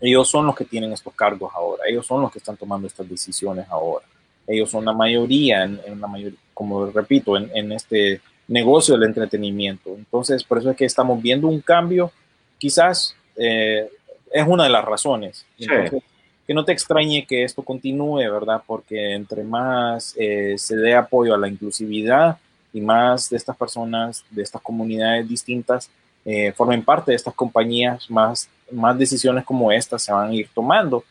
ellos 0.00 0.28
son 0.28 0.46
los 0.46 0.54
que 0.54 0.64
tienen 0.64 0.92
estos 0.92 1.14
cargos 1.14 1.52
ahora, 1.54 1.84
ellos 1.86 2.06
son 2.06 2.22
los 2.22 2.32
que 2.32 2.38
están 2.38 2.56
tomando 2.56 2.86
estas 2.86 3.08
decisiones 3.08 3.66
ahora, 3.70 4.06
ellos 4.46 4.70
son 4.70 4.84
la 4.84 4.92
mayoría, 4.92 5.64
en, 5.64 5.80
en 5.86 6.00
la 6.00 6.06
mayoría 6.06 6.38
como 6.54 6.86
repito, 6.86 7.36
en, 7.36 7.50
en 7.54 7.72
este 7.72 8.20
negocio 8.48 8.94
del 8.94 9.04
entretenimiento. 9.08 9.94
Entonces, 9.96 10.44
por 10.44 10.58
eso 10.58 10.70
es 10.70 10.76
que 10.76 10.84
estamos 10.84 11.22
viendo 11.22 11.48
un 11.48 11.60
cambio, 11.60 12.12
quizás 12.58 13.16
eh, 13.36 13.88
es 14.30 14.46
una 14.46 14.64
de 14.64 14.70
las 14.70 14.84
razones. 14.84 15.46
Sí. 15.56 15.64
Entonces, 15.64 16.02
que 16.46 16.54
no 16.54 16.64
te 16.64 16.72
extrañe 16.72 17.26
que 17.26 17.44
esto 17.44 17.62
continúe, 17.62 18.18
¿verdad? 18.30 18.60
Porque 18.66 19.14
entre 19.14 19.44
más 19.44 20.14
eh, 20.18 20.56
se 20.58 20.76
dé 20.76 20.94
apoyo 20.94 21.32
a 21.32 21.38
la 21.38 21.48
inclusividad 21.48 22.38
y 22.72 22.80
más 22.80 23.30
de 23.30 23.36
estas 23.36 23.56
personas, 23.56 24.24
de 24.30 24.42
estas 24.42 24.62
comunidades 24.62 25.28
distintas, 25.28 25.90
eh, 26.24 26.52
formen 26.52 26.84
parte 26.84 27.12
de 27.12 27.16
estas 27.16 27.34
compañías, 27.34 28.10
más, 28.10 28.48
más 28.70 28.98
decisiones 28.98 29.44
como 29.44 29.72
estas 29.72 30.02
se 30.02 30.12
van 30.12 30.30
a 30.30 30.34
ir 30.34 30.48
tomando. 30.54 31.04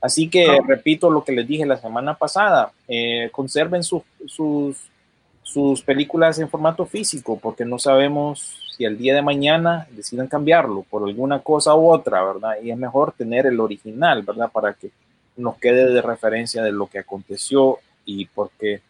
Así 0.00 0.28
que 0.28 0.60
repito 0.66 1.10
lo 1.10 1.24
que 1.24 1.32
les 1.32 1.46
dije 1.46 1.64
la 1.64 1.78
semana 1.78 2.14
pasada, 2.14 2.70
eh, 2.86 3.30
conserven 3.32 3.82
sus, 3.82 4.02
sus, 4.26 4.76
sus 5.42 5.82
películas 5.82 6.38
en 6.38 6.48
formato 6.48 6.84
físico, 6.84 7.38
porque 7.40 7.64
no 7.64 7.78
sabemos 7.78 8.60
si 8.76 8.84
el 8.84 8.98
día 8.98 9.14
de 9.14 9.22
mañana 9.22 9.86
deciden 9.90 10.26
cambiarlo 10.26 10.84
por 10.90 11.08
alguna 11.08 11.40
cosa 11.40 11.74
u 11.74 11.90
otra, 11.90 12.22
¿verdad? 12.22 12.56
Y 12.62 12.70
es 12.70 12.76
mejor 12.76 13.12
tener 13.12 13.46
el 13.46 13.58
original, 13.58 14.22
¿verdad? 14.22 14.50
Para 14.52 14.74
que 14.74 14.90
nos 15.36 15.56
quede 15.56 15.92
de 15.92 16.02
referencia 16.02 16.62
de 16.62 16.72
lo 16.72 16.86
que 16.86 16.98
aconteció 16.98 17.78
y 18.04 18.26
porque 18.26 18.82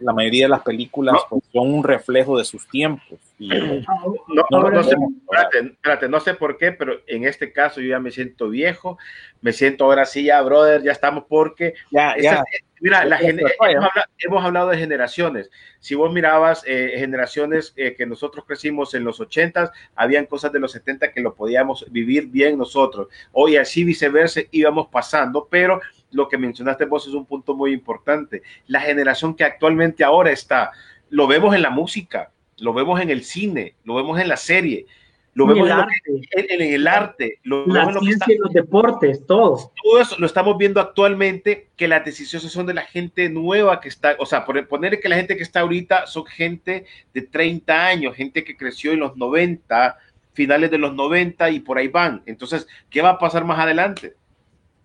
la 0.00 0.12
mayoría 0.12 0.44
de 0.46 0.50
las 0.50 0.62
películas 0.62 1.14
No. 1.14 1.20
pues, 1.28 1.42
son 1.52 1.72
un 1.74 1.84
reflejo 1.84 2.38
de 2.38 2.44
sus 2.44 2.66
tiempos. 2.68 3.18
Y, 3.38 3.48
No, 3.48 4.44
No, 4.50 4.70
no, 4.70 4.82
sé, 4.82 4.94
espérate, 5.22 5.58
espérate, 5.58 6.08
no 6.08 6.20
sé 6.20 6.34
por 6.34 6.56
qué, 6.58 6.72
pero 6.72 7.00
en 7.06 7.24
este 7.24 7.52
caso 7.52 7.80
yo 7.80 7.88
ya 7.88 8.00
me 8.00 8.10
siento 8.10 8.48
viejo, 8.50 8.98
me 9.40 9.52
siento 9.52 9.84
ahora 9.84 10.04
sí 10.04 10.24
ya, 10.24 10.40
brother, 10.42 10.82
ya 10.82 10.92
estamos 10.92 11.24
porque 11.28 11.74
ya, 11.90 12.12
Esa- 12.12 12.22
ya, 12.36 12.44
Mira, 12.82 13.04
la 13.04 13.20
hemos, 13.20 13.42
¿no? 13.42 13.66
habla- 13.66 14.08
hemos 14.18 14.42
hablado 14.42 14.70
de 14.70 14.78
generaciones. 14.78 15.50
Si 15.80 15.94
vos 15.94 16.10
mirabas 16.14 16.62
eh, 16.66 16.94
generaciones 16.96 17.74
eh, 17.76 17.94
que 17.94 18.06
nosotros 18.06 18.46
crecimos 18.46 18.94
en 18.94 19.04
los 19.04 19.20
80, 19.20 19.70
habían 19.94 20.24
cosas 20.24 20.50
de 20.50 20.60
los 20.60 20.72
70 20.72 21.12
que 21.12 21.20
lo 21.20 21.34
podíamos 21.34 21.84
vivir 21.90 22.28
bien 22.28 22.56
nosotros. 22.56 23.08
Hoy 23.32 23.58
así 23.58 23.84
viceversa 23.84 24.40
íbamos 24.50 24.88
pasando, 24.88 25.46
pero 25.50 25.82
lo 26.12 26.28
que 26.28 26.38
mencionaste 26.38 26.84
vos 26.86 27.06
es 27.06 27.14
un 27.14 27.26
punto 27.26 27.54
muy 27.54 27.72
importante. 27.72 28.42
La 28.66 28.80
generación 28.80 29.34
que 29.34 29.44
actualmente 29.44 30.04
ahora 30.04 30.30
está, 30.30 30.70
lo 31.08 31.26
vemos 31.26 31.54
en 31.54 31.62
la 31.62 31.70
música, 31.70 32.30
lo 32.58 32.72
vemos 32.72 33.00
en 33.00 33.10
el 33.10 33.24
cine, 33.24 33.74
lo 33.84 33.94
vemos 33.94 34.18
en 34.20 34.28
la 34.28 34.36
serie, 34.36 34.86
lo 35.34 35.44
En 35.44 35.54
vemos 35.54 35.66
el 35.66 35.70
en, 35.72 35.76
lo 35.76 35.82
arte. 35.84 35.94
que- 36.04 36.40
en- 36.54 36.60
en 36.62 36.74
el 36.74 36.86
arte, 36.88 37.38
lo 37.44 37.64
La 37.66 37.86
vemos 37.86 37.88
en 37.88 37.94
lo 37.94 38.00
que 38.00 38.06
ciencia 38.06 38.24
está- 38.24 38.32
y 38.34 38.38
los 38.38 38.52
deportes, 38.52 39.26
todo. 39.26 39.72
todo 39.82 40.00
eso 40.00 40.16
lo 40.18 40.26
estamos 40.26 40.58
viendo 40.58 40.80
actualmente, 40.80 41.68
que 41.76 41.86
las 41.88 42.04
decisiones 42.04 42.50
son 42.50 42.66
de 42.66 42.74
la 42.74 42.82
gente 42.82 43.28
nueva 43.28 43.80
que 43.80 43.88
está, 43.88 44.16
o 44.18 44.26
sea, 44.26 44.44
por 44.44 44.66
poner 44.66 45.00
que 45.00 45.08
la 45.08 45.16
gente 45.16 45.36
que 45.36 45.42
está 45.44 45.60
ahorita 45.60 46.06
son 46.08 46.26
gente 46.26 46.84
de 47.14 47.22
30 47.22 47.86
años, 47.86 48.16
gente 48.16 48.42
que 48.44 48.56
creció 48.56 48.92
en 48.92 49.00
los 49.00 49.16
90, 49.16 49.96
finales 50.32 50.70
de 50.70 50.78
los 50.78 50.94
90 50.94 51.50
y 51.50 51.60
por 51.60 51.78
ahí 51.78 51.88
van. 51.88 52.22
Entonces, 52.26 52.66
¿qué 52.88 53.00
va 53.02 53.10
a 53.10 53.18
pasar 53.18 53.44
más 53.44 53.58
adelante? 53.58 54.14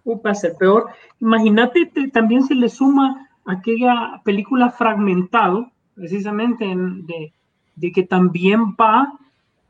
Va 0.06 0.32
a 0.32 0.36
ser 0.36 0.54
peor. 0.58 0.88
Imagínate, 1.20 1.88
te- 1.88 2.10
también 2.10 2.44
se 2.44 2.54
le 2.56 2.70
suma 2.70 3.28
aquella 3.46 4.22
película 4.24 4.70
fragmentado, 4.70 5.72
precisamente 5.96 6.66
en- 6.66 7.06
de, 7.08 7.34
de 7.76 7.92
que 7.92 8.04
también 8.04 8.76
va, 8.80 9.12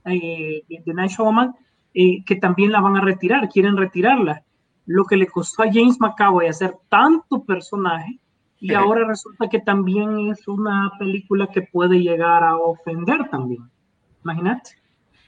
eh, 0.05 0.61
de 0.67 0.93
Night 0.93 1.11
Showman, 1.11 1.55
eh, 1.93 2.23
que 2.25 2.35
también 2.35 2.71
la 2.71 2.81
van 2.81 2.97
a 2.97 3.01
retirar, 3.01 3.47
quieren 3.49 3.77
retirarla. 3.77 4.43
Lo 4.85 5.05
que 5.05 5.15
le 5.17 5.27
costó 5.27 5.63
a 5.63 5.71
James 5.71 5.99
McAvoy 5.99 6.47
hacer 6.47 6.75
tanto 6.89 7.43
personaje 7.43 8.19
y 8.59 8.67
ahora 8.73 9.07
resulta 9.07 9.47
que 9.49 9.59
también 9.59 10.29
es 10.29 10.47
una 10.47 10.91
película 10.99 11.47
que 11.47 11.61
puede 11.63 11.99
llegar 12.01 12.43
a 12.43 12.57
ofender 12.57 13.29
también. 13.29 13.63
Imagínate. 14.23 14.71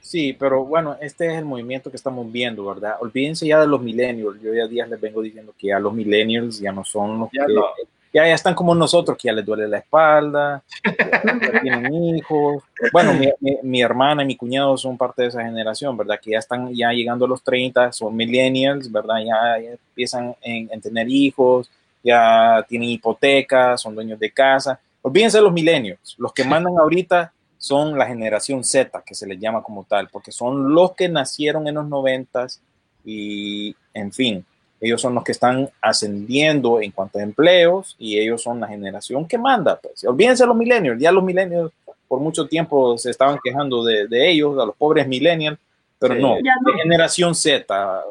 Sí, 0.08 0.32
pero 0.32 0.64
bueno, 0.64 0.96
este 1.02 1.28
es 1.28 1.38
el 1.38 1.44
movimiento 1.44 1.90
que 1.90 1.98
estamos 1.98 2.32
viendo, 2.32 2.64
¿verdad? 2.66 2.96
Olvídense 3.02 3.46
ya 3.46 3.60
de 3.60 3.68
los 3.68 3.82
millennials. 3.82 4.42
Yo 4.42 4.54
ya 4.54 4.66
días 4.66 4.88
les 4.90 5.02
vengo 5.02 5.22
diciendo 5.22 5.54
que 5.58 5.68
ya 5.68 5.80
los 5.80 5.94
millennials 5.94 6.60
ya 6.60 6.72
no 6.72 6.86
son 6.86 7.20
los 7.20 7.30
Ya 7.34 7.46
que 7.46 7.54
no. 7.54 7.66
ya, 8.14 8.26
ya 8.26 8.34
están 8.34 8.56
como 8.56 8.74
nosotros, 8.74 9.18
que 9.18 9.28
ya 9.28 9.34
les 9.34 9.46
duele 9.46 9.68
la 9.68 9.80
espalda, 9.80 10.64
ya 10.86 11.60
tienen 11.62 11.94
hijos. 11.94 12.64
Bueno, 12.94 13.14
mi, 13.16 13.28
mi- 13.42 13.58
mi 13.64 13.82
hermana 13.82 14.24
y 14.24 14.28
mi 14.28 14.38
cuñado 14.38 14.78
son 14.78 14.98
parte 14.98 15.24
de 15.24 15.28
esa 15.28 15.44
generación, 15.44 15.98
¿verdad? 15.98 16.18
Que 16.24 16.32
ya 16.32 16.40
están 16.40 16.74
ya 16.74 16.92
llegando 16.94 17.26
a 17.26 17.28
los 17.28 17.44
30, 17.44 17.92
son 17.92 18.16
millennials, 18.16 18.90
¿verdad? 18.90 19.18
Ya, 19.20 19.62
ya 19.62 19.72
empiezan 19.72 20.34
en, 20.42 20.70
en 20.72 20.80
tener 20.80 21.10
hijos, 21.10 21.70
ya 22.02 22.66
tienen 22.70 22.88
hipotecas, 22.92 23.82
son 23.82 23.94
dueños 23.94 24.18
de 24.20 24.32
casa. 24.32 24.80
Olvídense 25.02 25.38
de 25.40 25.44
los 25.44 25.52
millennials. 25.52 26.16
Los 26.18 26.32
que 26.32 26.44
mandan 26.46 26.78
ahorita 26.80 27.34
son 27.68 27.98
la 27.98 28.06
generación 28.08 28.64
Z, 28.64 29.04
que 29.06 29.16
se 29.16 29.28
les 29.28 29.40
llama 29.40 29.62
como 29.64 29.84
tal, 29.84 30.08
porque 30.10 30.32
son 30.32 30.74
los 30.74 30.94
que 30.96 31.10
nacieron 31.10 31.68
en 31.68 31.76
los 31.76 31.88
noventas 31.88 32.62
y, 33.06 33.76
en 33.94 34.12
fin, 34.12 34.46
ellos 34.80 35.02
son 35.02 35.16
los 35.16 35.24
que 35.24 35.32
están 35.32 35.70
ascendiendo 35.82 36.82
en 36.82 36.92
cuanto 36.92 37.20
a 37.20 37.24
empleos 37.24 37.96
y 37.98 38.20
ellos 38.20 38.44
son 38.44 38.60
la 38.60 38.68
generación 38.68 39.28
que 39.28 39.38
manda. 39.38 39.80
Pues. 39.80 40.04
Olvídense 40.06 40.44
de 40.44 40.48
los 40.48 40.56
millennials, 40.56 41.00
ya 41.02 41.12
los 41.12 41.24
millennials 41.24 41.72
por 42.08 42.20
mucho 42.20 42.48
tiempo 42.48 42.98
se 42.98 43.10
estaban 43.12 43.38
quejando 43.44 43.84
de, 43.84 44.08
de 44.08 44.30
ellos, 44.30 44.58
a 44.60 44.66
los 44.66 44.76
pobres 44.76 45.08
millennials, 45.08 45.58
pero 46.00 46.14
Sí. 46.16 46.22
no, 46.22 46.30
no. 46.30 46.36
de 46.36 46.80
generación 46.84 47.34
Z, 47.36 47.66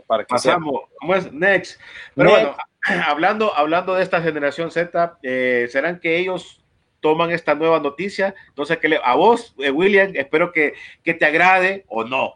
para 0.06 0.24
que. 0.24 0.28
Pasamos, 0.34 0.82
¿cómo 1.00 1.14
es? 1.14 1.32
Next. 1.32 1.80
Pero 2.14 2.30
Next. 2.30 2.42
bueno, 2.42 2.56
hablando, 3.06 3.54
hablando 3.56 3.94
de 3.94 4.02
esta 4.02 4.20
generación 4.20 4.70
Z, 4.70 5.18
eh, 5.22 5.68
¿serán 5.70 6.00
que 6.00 6.18
ellos 6.18 6.60
toman 7.00 7.30
esta 7.30 7.54
nueva 7.54 7.80
noticia? 7.80 8.34
Qué 8.80 8.88
le, 8.88 9.00
a 9.02 9.14
vos, 9.14 9.54
eh, 9.58 9.70
William, 9.70 10.12
espero 10.14 10.52
que, 10.52 10.74
que 11.02 11.14
te 11.14 11.24
agrade 11.24 11.84
o 11.88 12.04
no. 12.04 12.34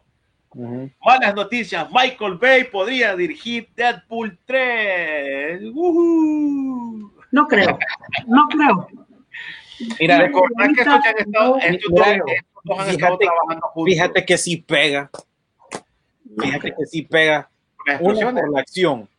Ujú. 0.53 0.89
Malas 1.05 1.33
noticias, 1.33 1.87
Michael 1.91 2.35
Bay 2.35 2.65
podría 2.65 3.15
dirigir 3.15 3.69
Deadpool 3.75 4.37
3. 4.45 5.61
¡Uhú! 5.73 7.11
No 7.31 7.47
creo, 7.47 7.79
no 8.27 8.47
creo. 8.49 8.87
Mira, 9.99 10.17
Recordad 10.19 10.65
que 10.75 10.81
estos, 10.81 10.99
ya 11.03 11.09
han 11.09 11.17
estado, 11.17 11.55
No 11.55 11.57
estos 11.59 11.91
dos, 11.91 12.07
estos 12.07 12.63
dos 12.65 12.79
han 12.79 12.89
estado 12.89 13.17
Fíjate- 13.17 13.25
trabajando 13.25 13.67
juntos. 13.69 13.93
fíjate 13.93 14.25
que 14.25 14.37
sí 14.37 14.57
pega, 14.57 15.09
fíjate 16.39 16.73
que 16.75 16.85
sí 16.85 17.01
pega 17.03 17.49
explosiones. 17.87 18.43
por 18.43 18.51
la 18.53 18.59
acción 18.59 19.09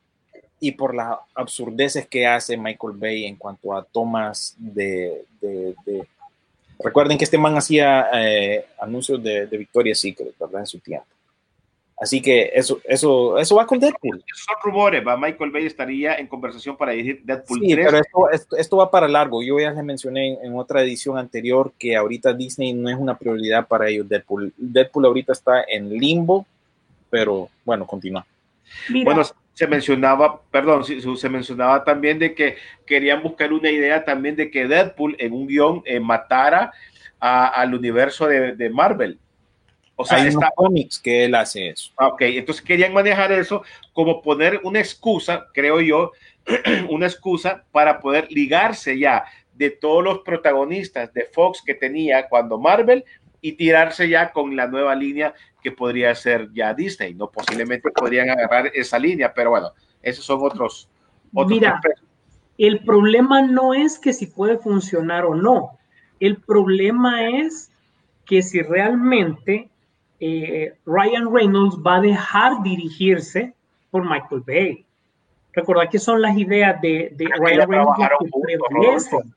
y 0.65 0.71
por 0.73 0.95
las 0.95 1.19
absurdeces 1.35 2.07
que 2.07 2.25
hace 2.25 2.57
Michael 2.57 2.95
Bay 2.97 3.25
en 3.27 3.35
cuanto 3.37 3.75
a 3.75 3.83
tomas 3.85 4.55
de... 4.59 5.25
de- 5.41 5.75
de- 5.85 6.07
Recuerden 6.85 7.17
que 7.19 7.23
este 7.25 7.39
man 7.39 7.57
hacía 7.57 8.09
eh, 8.13 8.65
anuncios 8.81 9.23
de, 9.23 9.47
de 9.47 9.57
Victoria's 9.57 10.01
Secret, 10.01 10.35
¿verdad? 10.39 10.61
En 10.61 10.67
su 10.67 10.81
tiempo. 10.81 11.07
Así 12.01 12.21
que 12.21 12.51
eso, 12.55 12.81
eso, 12.83 13.39
eso 13.39 13.55
va 13.55 13.65
con 13.67 13.79
Deadpool. 13.79 14.25
Son 14.35 14.57
rumores, 14.65 15.07
¿va? 15.07 15.17
Michael 15.17 15.53
Bay 15.53 15.67
estaría 15.67 16.15
en 16.17 16.27
conversación 16.27 16.77
para 16.77 16.91
dirigir 16.91 17.23
Deadpool 17.23 17.61
Sí, 17.61 17.73
3. 17.75 17.87
pero 17.87 17.99
esto, 17.99 18.31
esto, 18.31 18.57
esto 18.57 18.77
va 18.79 18.91
para 18.91 19.07
largo. 19.07 19.43
Yo 19.45 19.61
ya 19.61 19.71
les 19.71 19.85
mencioné 19.85 20.33
en, 20.35 20.47
en 20.47 20.57
otra 20.59 20.83
edición 20.83 21.17
anterior 21.19 21.73
que 21.79 21.95
ahorita 21.97 22.33
Disney 22.33 22.73
no 22.73 22.89
es 22.91 22.97
una 22.97 23.17
prioridad 23.17 23.69
para 23.69 23.89
ellos. 23.89 24.09
Deadpool, 24.09 24.53
Deadpool 24.57 25.05
ahorita 25.07 25.33
está 25.33 25.63
en 25.69 25.89
limbo, 25.91 26.45
pero 27.11 27.49
bueno, 27.65 27.87
continúa. 27.87 28.27
Mira, 28.89 29.05
Bueno, 29.05 29.23
se 29.55 29.67
mencionaba, 29.67 30.41
perdón, 30.51 30.85
se 30.85 31.29
mencionaba 31.29 31.85
también 31.85 32.19
de 32.19 32.35
que 32.35 32.57
querían 32.87 33.23
buscar 33.23 33.53
una 33.53 33.71
idea 33.71 34.05
también 34.05 34.35
de 34.37 34.51
que 34.51 34.67
Deadpool 34.67 35.15
en 35.19 35.33
un 35.33 35.47
guion 35.47 35.83
eh, 35.85 36.01
matara 36.01 36.73
a- 37.21 37.49
al 37.49 37.75
universo 37.75 38.27
de, 38.27 38.57
de 38.57 38.71
Marvel. 38.71 39.19
O 39.95 40.05
sea, 40.07 40.19
Hay 40.19 40.29
está, 40.29 40.51
cómics 40.57 40.99
que 40.99 41.27
él 41.27 41.35
hace 41.35 41.69
eso. 41.69 41.93
Ah, 41.99 42.09
Ok, 42.09 42.23
entonces 42.23 42.65
querían 42.65 42.93
manejar 42.95 43.31
eso 43.31 43.63
como 43.93 44.23
poner 44.23 44.61
una 44.65 44.81
excusa, 44.81 45.47
creo 45.53 45.81
yo, 45.81 46.13
una 46.89 47.07
excusa 47.07 47.63
para 47.71 48.01
poder 48.01 48.27
ligarse 48.31 48.99
ya 48.99 49.25
de 49.55 49.71
todos 49.71 50.03
los 50.03 50.19
protagonistas 50.21 51.13
de 51.13 51.27
Fox 51.27 51.63
que 51.65 51.75
tenía 51.75 52.27
cuando 52.29 52.59
Marvel 52.59 53.05
y 53.43 53.53
tirarse 53.53 54.09
ya 54.09 54.33
con 54.33 54.57
la 54.57 54.69
nueva 54.69 54.95
línea 54.95 55.35
que 55.63 55.73
podría 55.73 56.15
ser 56.15 56.49
ya 56.55 56.73
Disney, 56.73 57.13
¿no? 57.13 57.29
Posiblemente 57.29 57.91
podrían 57.91 58.31
agarrar 58.31 58.71
esa 58.73 58.99
línea, 58.99 59.35
pero 59.35 59.51
bueno, 59.51 59.73
esos 60.01 60.25
son 60.25 60.39
otros. 60.43 60.89
otros 61.35 61.51
Mira, 61.51 61.75
aspectos. 61.75 62.05
el 62.57 62.85
problema 62.85 63.43
no 63.43 63.75
es 63.75 63.99
que 63.99 64.13
si 64.13 64.27
puede 64.27 64.59
funcionar 64.59 65.25
o 65.25 65.35
no. 65.35 65.79
El 66.21 66.37
problema 66.37 67.29
es 67.29 67.71
que 68.25 68.43
si 68.43 68.63
realmente 68.63 69.69
eh, 70.21 70.75
Ryan 70.87 71.35
Reynolds 71.35 71.77
va 71.85 71.97
a 71.97 72.01
dejar 72.01 72.63
dirigirse 72.63 73.55
por 73.91 74.09
Michael 74.09 74.45
Bay. 74.47 74.87
Recordad 75.53 75.91
que 75.91 75.99
son 75.99 76.23
las 76.23 76.37
ideas 76.39 76.81
de, 76.81 77.13
Ryan 77.19 77.59
ya 77.59 77.67
Reynolds 77.67 77.99
que 78.21 78.59
prevalecen. 78.69 79.35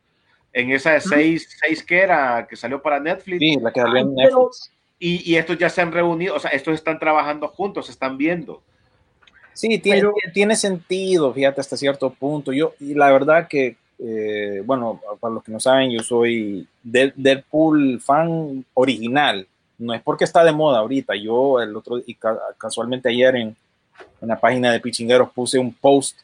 En 0.57 0.71
esa 0.71 0.93
de 0.93 1.01
seis, 1.01 1.49
seis 1.59 1.83
que 1.83 1.97
era, 1.99 2.47
que 2.49 2.55
salió 2.55 2.81
para 2.81 2.97
Netflix. 2.99 3.39
Sí, 3.39 3.57
la 3.61 3.73
que 3.73 3.81
salió 3.81 3.97
en 3.97 4.15
Pero- 4.15 4.37
Netflix. 4.45 4.71
Y, 4.97 5.29
y 5.29 5.35
estos 5.35 5.57
ya 5.57 5.69
se 5.69 5.81
han 5.81 5.91
reunido, 5.91 6.33
o 6.35 6.39
sea, 6.39 6.51
estos 6.51 6.73
están 6.73 6.97
trabajando 6.97 7.49
juntos, 7.49 7.87
se 7.87 7.91
están 7.91 8.17
viendo. 8.17 8.61
Sí, 9.53 9.77
tiene, 9.79 9.99
Pero- 9.99 10.13
tiene 10.33 10.55
sentido, 10.55 11.33
fíjate, 11.33 11.59
hasta 11.59 11.75
cierto 11.75 12.09
punto. 12.09 12.53
Yo, 12.53 12.73
y 12.79 12.93
la 12.93 13.11
verdad 13.11 13.47
que, 13.49 13.75
eh, 13.99 14.61
bueno, 14.65 15.01
para 15.19 15.33
los 15.33 15.43
que 15.43 15.51
no 15.51 15.59
saben, 15.59 15.91
yo 15.91 15.99
soy 15.99 16.65
de- 16.83 17.11
Deadpool 17.17 17.99
fan 18.01 18.65
original. 18.73 19.45
No 19.77 19.93
es 19.93 20.01
porque 20.01 20.23
está 20.23 20.41
de 20.45 20.53
moda 20.53 20.79
ahorita. 20.79 21.15
Yo 21.17 21.59
el 21.59 21.75
otro, 21.75 21.97
y 22.05 22.15
ca- 22.15 22.39
casualmente 22.57 23.09
ayer 23.09 23.35
en, 23.35 23.55
en 24.21 24.27
la 24.29 24.39
página 24.39 24.71
de 24.71 24.79
Pichingueros 24.79 25.31
puse 25.31 25.59
un 25.59 25.73
post 25.73 26.17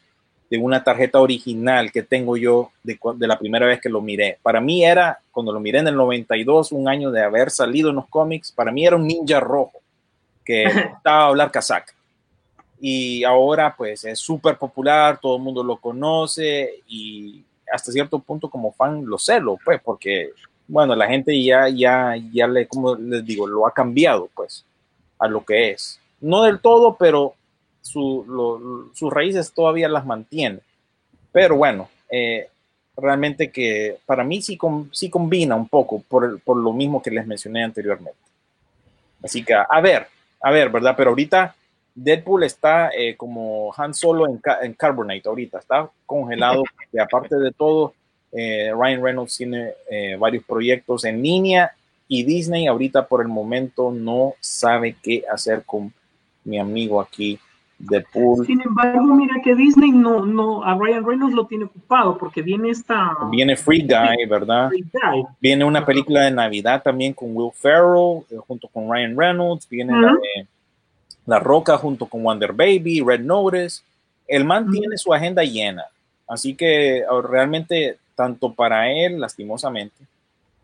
de 0.52 0.58
una 0.58 0.84
tarjeta 0.84 1.20
original 1.20 1.92
que 1.92 2.04
tengo 2.04 2.38
yo 2.38 2.72
de, 2.84 3.00
la 3.20 3.40
primera 3.40 3.66
vez 3.66 3.80
que 3.82 3.90
lo 3.90 4.02
miré. 4.02 4.38
Para 4.44 4.62
mí 4.62 4.84
era, 4.86 5.20
cuando 5.32 5.52
lo 5.52 5.60
miré 5.60 5.80
en 5.80 5.88
el 5.88 5.96
92, 5.96 6.74
un 6.74 6.88
año 6.88 7.10
de 7.10 7.24
haber 7.24 7.50
salido 7.50 7.90
en 7.90 7.96
los 7.96 8.08
cómics, 8.08 8.52
para 8.52 8.72
mí 8.72 8.86
era 8.86 8.98
un 8.98 9.08
ninja 9.08 9.40
rojo 9.40 9.80
que 10.46 10.64
estaba 10.98 11.24
a 11.24 11.28
hablar 11.28 11.52
casaca 11.52 11.94
y 12.82 13.24
ahora 13.24 13.76
pues 13.78 14.04
es 14.06 14.20
súper 14.20 14.58
popular, 14.58 15.20
todo 15.22 15.38
el 15.38 15.44
mundo 15.44 15.64
lo 15.64 15.78
conoce 15.78 16.82
y 16.88 17.46
hasta 17.72 17.92
cierto 17.92 18.20
punto 18.20 18.50
como 18.50 18.74
fan 18.74 19.06
lo 19.06 19.20
celo, 19.20 19.58
pues 19.64 19.80
porque 19.82 20.32
bueno, 20.68 20.96
la 20.96 21.08
gente 21.08 21.42
ya, 21.44 21.70
ya, 21.70 22.16
ya 22.34 22.48
le, 22.48 22.68
como 22.68 22.96
les 22.96 23.24
digo, 23.24 23.48
lo 23.48 23.68
ha 23.68 23.74
cambiado 23.74 24.30
pues 24.34 24.66
a 25.20 25.28
lo 25.28 25.46
que 25.46 25.72
es. 25.72 26.00
No 26.20 26.44
del 26.44 26.60
todo, 26.60 26.98
pero 26.98 27.36
su, 27.82 28.26
lo- 28.28 28.94
sus 28.94 29.12
raíces 29.12 29.52
todavía 29.54 29.90
las 29.90 30.06
mantiene. 30.06 30.60
Pero 31.32 31.56
bueno, 31.56 31.90
eh, 32.10 32.48
realmente 32.98 33.52
que 33.52 33.98
para 34.06 34.24
mí 34.24 34.42
sí, 34.42 34.58
sí 34.92 35.10
combina 35.10 35.56
un 35.56 35.68
poco 35.68 36.02
por, 36.08 36.40
por 36.42 36.58
lo 36.58 36.74
mismo 36.74 37.02
que 37.02 37.12
les 37.12 37.26
mencioné 37.26 37.64
anteriormente. 37.64 38.20
Así 39.24 39.44
que 39.44 39.54
a 39.54 39.82
ver, 39.82 40.08
a 40.42 40.52
ver, 40.52 40.70
¿verdad? 40.70 40.96
Pero 40.98 41.12
ahorita 41.12 41.56
Deadpool 41.94 42.44
está 42.44 42.90
eh, 42.96 43.16
como 43.16 43.74
Han 43.78 43.94
Solo 43.94 44.28
en, 44.28 44.42
en 44.62 44.74
Carbonite 44.74 45.28
ahorita, 45.30 45.60
está 45.60 45.90
congelado. 46.06 46.64
Y 46.94 47.00
aparte 47.00 47.38
de 47.38 47.52
todo, 47.52 47.94
eh, 48.34 48.72
Ryan 48.76 49.02
Reynolds 49.02 49.38
tiene 49.38 49.72
eh, 49.90 50.18
varios 50.20 50.44
proyectos 50.44 51.06
en 51.06 51.22
línea 51.24 51.72
y 52.10 52.24
Disney 52.24 52.68
ahorita 52.68 53.08
por 53.08 53.22
el 53.22 53.30
momento 53.30 53.92
no 53.92 54.34
sabe 54.42 54.98
qué 55.02 55.24
hacer 55.32 55.64
con 55.66 55.94
mi 56.44 56.60
amigo 56.60 57.00
aquí, 57.00 57.40
Deadpool. 57.90 58.46
Sin 58.46 58.62
embargo, 58.62 59.16
mira 59.16 59.36
que 59.44 59.56
Disney 59.56 59.92
no, 59.92 60.26
no, 60.26 60.64
a 60.64 60.76
Ryan 60.76 61.06
Reynolds 61.06 61.36
lo 61.36 61.46
tiene 61.46 61.66
ocupado 61.66 62.18
porque 62.18 62.42
viene 62.42 62.70
esta... 62.70 63.16
Viene 63.30 63.56
Free 63.56 63.82
Guy, 63.82 64.26
¿verdad? 64.30 64.70
Free 64.70 64.86
Guy. 64.92 65.26
Viene 65.40 65.66
una 65.66 65.86
película 65.86 66.22
de 66.24 66.32
Navidad 66.32 66.82
también 66.84 67.14
con 67.14 67.36
Will 67.36 67.52
Ferrell, 67.54 68.24
eh, 68.30 68.38
junto 68.48 68.68
con 68.68 68.92
Ryan 68.92 69.18
Reynolds. 69.18 69.68
Viene 69.70 70.00
la 70.00 70.14
de 70.14 70.48
La 71.26 71.40
Roca 71.40 71.78
junto 71.78 72.06
con 72.06 72.24
Wonder 72.24 72.54
Baby, 72.54 73.02
Red 73.06 73.22
Notice. 73.22 73.82
El 74.28 74.46
man 74.46 74.70
tiene 74.72 74.98
su 74.98 75.14
agenda 75.14 75.44
llena. 75.44 75.86
Así 76.28 76.56
que 76.56 77.04
ah, 77.04 77.22
realmente, 77.22 77.98
tanto 78.16 78.54
para 78.54 78.90
él, 78.90 79.20
lastimosamente, 79.20 80.06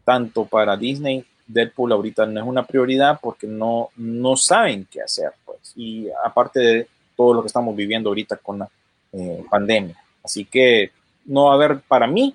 tanto 0.05 0.45
para 0.45 0.77
Disney, 0.77 1.25
Deadpool 1.47 1.91
ahorita 1.91 2.25
no 2.25 2.41
es 2.41 2.45
una 2.45 2.65
prioridad 2.65 3.19
porque 3.21 3.47
no, 3.47 3.89
no 3.95 4.35
saben 4.35 4.87
qué 4.89 5.01
hacer. 5.01 5.31
Pues. 5.45 5.73
Y 5.75 6.07
aparte 6.23 6.59
de 6.59 6.87
todo 7.17 7.33
lo 7.33 7.41
que 7.41 7.47
estamos 7.47 7.75
viviendo 7.75 8.09
ahorita 8.09 8.37
con 8.37 8.59
la 8.59 8.69
eh, 9.11 9.43
pandemia. 9.49 9.95
Así 10.23 10.45
que 10.45 10.91
no 11.25 11.45
va 11.45 11.51
a 11.51 11.55
haber, 11.55 11.79
para 11.81 12.07
mí, 12.07 12.33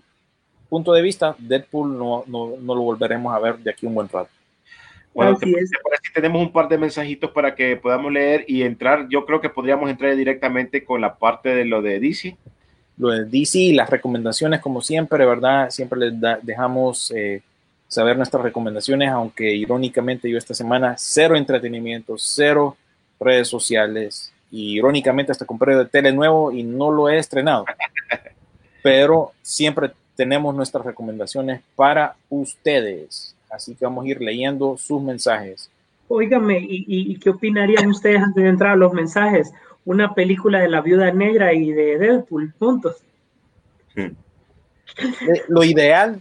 punto 0.68 0.93
de 0.93 1.01
vista, 1.01 1.35
Deadpool 1.39 1.97
no, 1.97 2.24
no, 2.26 2.55
no 2.61 2.74
lo 2.74 2.83
volveremos 2.83 3.35
a 3.35 3.39
ver 3.39 3.57
de 3.59 3.70
aquí 3.70 3.87
un 3.87 3.95
buen 3.95 4.09
rato. 4.09 4.30
Bueno, 5.14 5.37
te, 5.37 5.45
te 5.47 5.53
parece 5.53 6.03
que 6.09 6.14
tenemos 6.14 6.41
un 6.41 6.51
par 6.53 6.68
de 6.68 6.78
mensajitos 6.78 7.30
para 7.30 7.55
que 7.55 7.76
podamos 7.76 8.11
leer 8.11 8.45
y 8.49 8.62
entrar. 8.62 9.07
Yo 9.11 9.26
creo 9.26 9.41
que 9.41 9.51
podríamos 9.51 9.91
entrar 9.91 10.16
directamente 10.16 10.85
con 10.85 11.01
la 11.03 11.14
parte 11.14 11.55
de 11.55 11.66
lo 11.66 11.83
de 11.83 12.01
DC. 12.01 12.37
Lo 12.97 13.09
de 13.11 13.24
DC, 13.26 13.72
las 13.74 13.91
recomendaciones, 13.91 14.61
como 14.61 14.80
siempre, 14.80 15.26
¿verdad? 15.26 15.68
Siempre 15.70 15.99
les 16.01 16.18
da- 16.18 16.39
dejamos 16.43 17.11
eh, 17.14 17.43
saber 17.89 18.16
nuestras 18.16 18.43
recomendaciones, 18.43 19.11
aunque 19.11 19.55
irónicamente 19.55 20.30
yo 20.30 20.39
esta 20.39 20.55
semana 20.55 20.95
cero 20.97 21.37
entretenimiento, 21.37 22.14
cero 22.16 22.78
redes 23.20 23.49
sociales, 23.49 24.32
y 24.53 24.76
irónicamente 24.76 25.32
hasta 25.32 25.46
compré 25.46 25.74
de 25.74 25.86
tele 25.86 26.12
nuevo 26.12 26.53
y 26.53 26.62
no 26.62 26.92
lo 26.92 27.09
he 27.09 27.18
estrenado. 27.18 27.64
Pero 28.82 29.32
siempre 29.40 29.90
tenemos 30.14 30.55
nuestras 30.55 30.84
recomendaciones 30.84 31.62
para 31.74 32.14
ustedes. 32.28 33.34
Así 33.50 33.74
que 33.74 33.84
vamos 33.84 34.05
a 34.05 34.09
ir 34.09 34.20
leyendo 34.20 34.76
sus 34.76 35.03
mensajes. 35.03 35.70
Óigame, 36.07 36.59
¿y, 36.59 36.84
y, 36.86 37.18
qué 37.18 37.30
opinarían 37.30 37.86
ustedes 37.86 38.20
antes 38.20 38.42
de 38.42 38.50
entrar 38.50 38.72
a 38.72 38.76
los 38.76 38.92
mensajes? 38.92 39.50
Una 39.86 40.14
película 40.14 40.61
de 40.61 40.68
la 40.68 40.82
Viuda 40.82 41.11
Negra 41.11 41.55
y 41.55 41.72
de 41.72 41.98
Deadpool 41.98 42.53
juntos. 42.59 42.96
Eh, 43.96 44.12
Lo 45.48 45.64
ideal, 45.64 46.20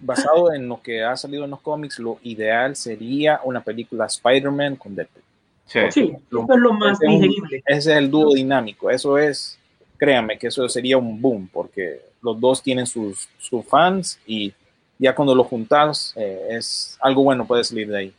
basado 0.00 0.52
en 0.52 0.68
lo 0.68 0.82
que 0.82 1.04
ha 1.04 1.16
salido 1.16 1.44
en 1.44 1.50
los 1.50 1.60
cómics, 1.60 2.00
lo 2.00 2.18
ideal 2.22 2.74
sería 2.74 3.40
una 3.44 3.60
película 3.60 4.06
Spider-Man 4.06 4.76
con 4.76 4.96
Deadpool. 4.96 5.22
Sí, 5.66 5.78
eso 5.80 6.14
es 6.48 6.58
lo 6.60 6.72
más 6.72 7.00
Ese 7.00 7.06
es 7.06 7.12
un- 7.12 7.20
digerible. 7.20 7.62
Ese 7.66 7.90
es 7.92 7.98
el 7.98 8.10
dúo 8.10 8.34
dinámico. 8.34 8.88
Eso 8.90 9.18
es, 9.18 9.58
créanme 9.96 10.38
que 10.38 10.46
eso 10.48 10.68
sería 10.68 10.96
un 10.96 11.20
boom, 11.20 11.48
porque 11.52 12.00
los 12.22 12.40
dos 12.40 12.62
tienen 12.62 12.86
sus, 12.86 13.28
sus 13.38 13.64
fans 13.66 14.18
y 14.26 14.52
ya 14.98 15.14
cuando 15.14 15.34
lo 15.34 15.44
juntas 15.44 16.14
eh, 16.16 16.48
es 16.50 16.96
algo 17.02 17.22
bueno 17.24 17.46
puede 17.46 17.64
salir 17.64 17.88
de 17.88 17.98
ahí. 17.98 18.14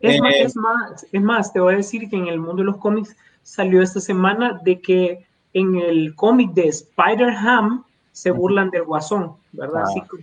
Es, 0.00 0.20
más, 0.20 0.32
Eh, 0.34 0.42
es, 0.42 0.56
más, 0.56 1.06
es 1.12 1.22
más, 1.22 1.52
te 1.52 1.60
voy 1.60 1.74
a 1.74 1.76
decir 1.78 2.08
que 2.08 2.16
en 2.16 2.26
el 2.28 2.38
mundo 2.38 2.56
de 2.56 2.64
los 2.64 2.76
cómics 2.78 3.14
salió 3.42 3.80
esta 3.82 4.00
semana 4.00 4.60
de 4.64 4.80
que 4.80 5.24
en 5.54 5.76
el 5.76 6.14
cómic 6.14 6.50
de 6.52 6.68
Spider-Ham 6.68 7.84
se 8.12 8.30
burlan 8.30 8.70
del 8.70 8.82
guasón, 8.84 9.32
¿verdad? 9.52 9.82
Ah. 9.82 9.88
Así 9.88 10.00
como 10.02 10.22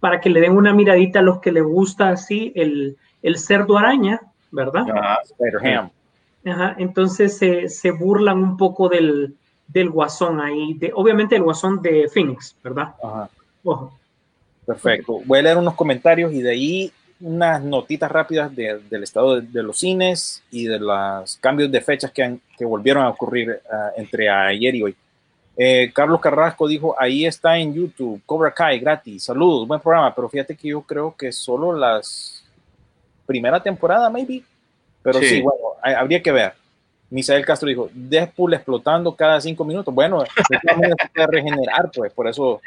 para 0.00 0.20
que 0.20 0.28
le 0.28 0.40
den 0.40 0.52
una 0.56 0.74
miradita 0.74 1.20
a 1.20 1.22
los 1.22 1.40
que 1.40 1.50
le 1.50 1.62
gusta 1.62 2.10
así 2.10 2.52
el, 2.54 2.96
el 3.22 3.38
cerdo 3.38 3.78
araña, 3.78 4.20
¿verdad? 4.54 4.84
Ah, 4.94 5.18
Spider-Ham. 5.24 5.90
Ajá, 6.46 6.76
entonces 6.78 7.36
se, 7.38 7.68
se 7.68 7.90
burlan 7.90 8.38
un 8.38 8.56
poco 8.56 8.88
del, 8.88 9.34
del 9.68 9.90
guasón 9.90 10.40
ahí, 10.40 10.74
de, 10.74 10.92
obviamente 10.94 11.36
el 11.36 11.42
guasón 11.42 11.80
de 11.82 12.08
Phoenix, 12.12 12.54
¿verdad? 12.62 12.94
Ajá. 13.02 13.28
Ojo. 13.64 13.98
Perfecto. 14.66 15.20
Voy 15.24 15.38
a 15.38 15.42
leer 15.42 15.58
unos 15.58 15.74
comentarios 15.74 16.32
y 16.32 16.40
de 16.40 16.50
ahí 16.50 16.92
unas 17.20 17.62
notitas 17.62 18.10
rápidas 18.10 18.54
de- 18.54 18.80
del 18.90 19.02
estado 19.02 19.36
de, 19.40 19.46
de 19.46 19.62
los 19.62 19.78
cines 19.78 20.42
y 20.50 20.64
de 20.66 20.78
los 20.78 21.36
cambios 21.38 21.70
de 21.70 21.80
fechas 21.80 22.10
que, 22.10 22.22
han- 22.22 22.40
que 22.56 22.64
volvieron 22.64 23.04
a 23.04 23.08
ocurrir 23.10 23.60
ah, 23.70 23.90
entre 23.96 24.28
ayer 24.28 24.74
y 24.74 24.82
hoy. 24.82 24.96
Eh, 25.56 25.92
Carlos 25.94 26.20
Carrasco 26.20 26.66
dijo, 26.66 26.96
ahí 26.98 27.24
está 27.26 27.56
en 27.58 27.72
YouTube, 27.72 28.20
Cobra 28.26 28.52
Kai, 28.52 28.80
gratis, 28.80 29.24
saludos, 29.24 29.68
buen 29.68 29.80
programa, 29.80 30.12
pero 30.14 30.28
fíjate 30.28 30.56
que 30.56 30.68
yo 30.68 30.82
creo 30.82 31.14
que 31.16 31.30
solo 31.30 31.72
las 31.72 32.33
primera 33.26 33.62
temporada, 33.62 34.08
maybe, 34.10 34.42
pero 35.02 35.18
sí, 35.18 35.26
Sí. 35.26 35.42
bueno, 35.42 35.60
hay- 35.82 35.94
habría 35.94 36.22
que 36.22 36.32
ver. 36.32 36.52
Misael 37.10 37.44
Castro 37.44 37.68
dijo, 37.68 37.88
Deadpool 37.92 38.54
explotando 38.54 39.14
cada 39.14 39.40
cinco 39.40 39.64
minutos. 39.64 39.94
Bueno, 39.94 40.22
de 40.22 40.58
todas 40.62 40.76
maneras 40.76 40.96
se 41.00 41.08
puede 41.10 41.26
regenerar, 41.28 41.90
pues, 41.94 42.12
por 42.12 42.26
eso, 42.28 42.60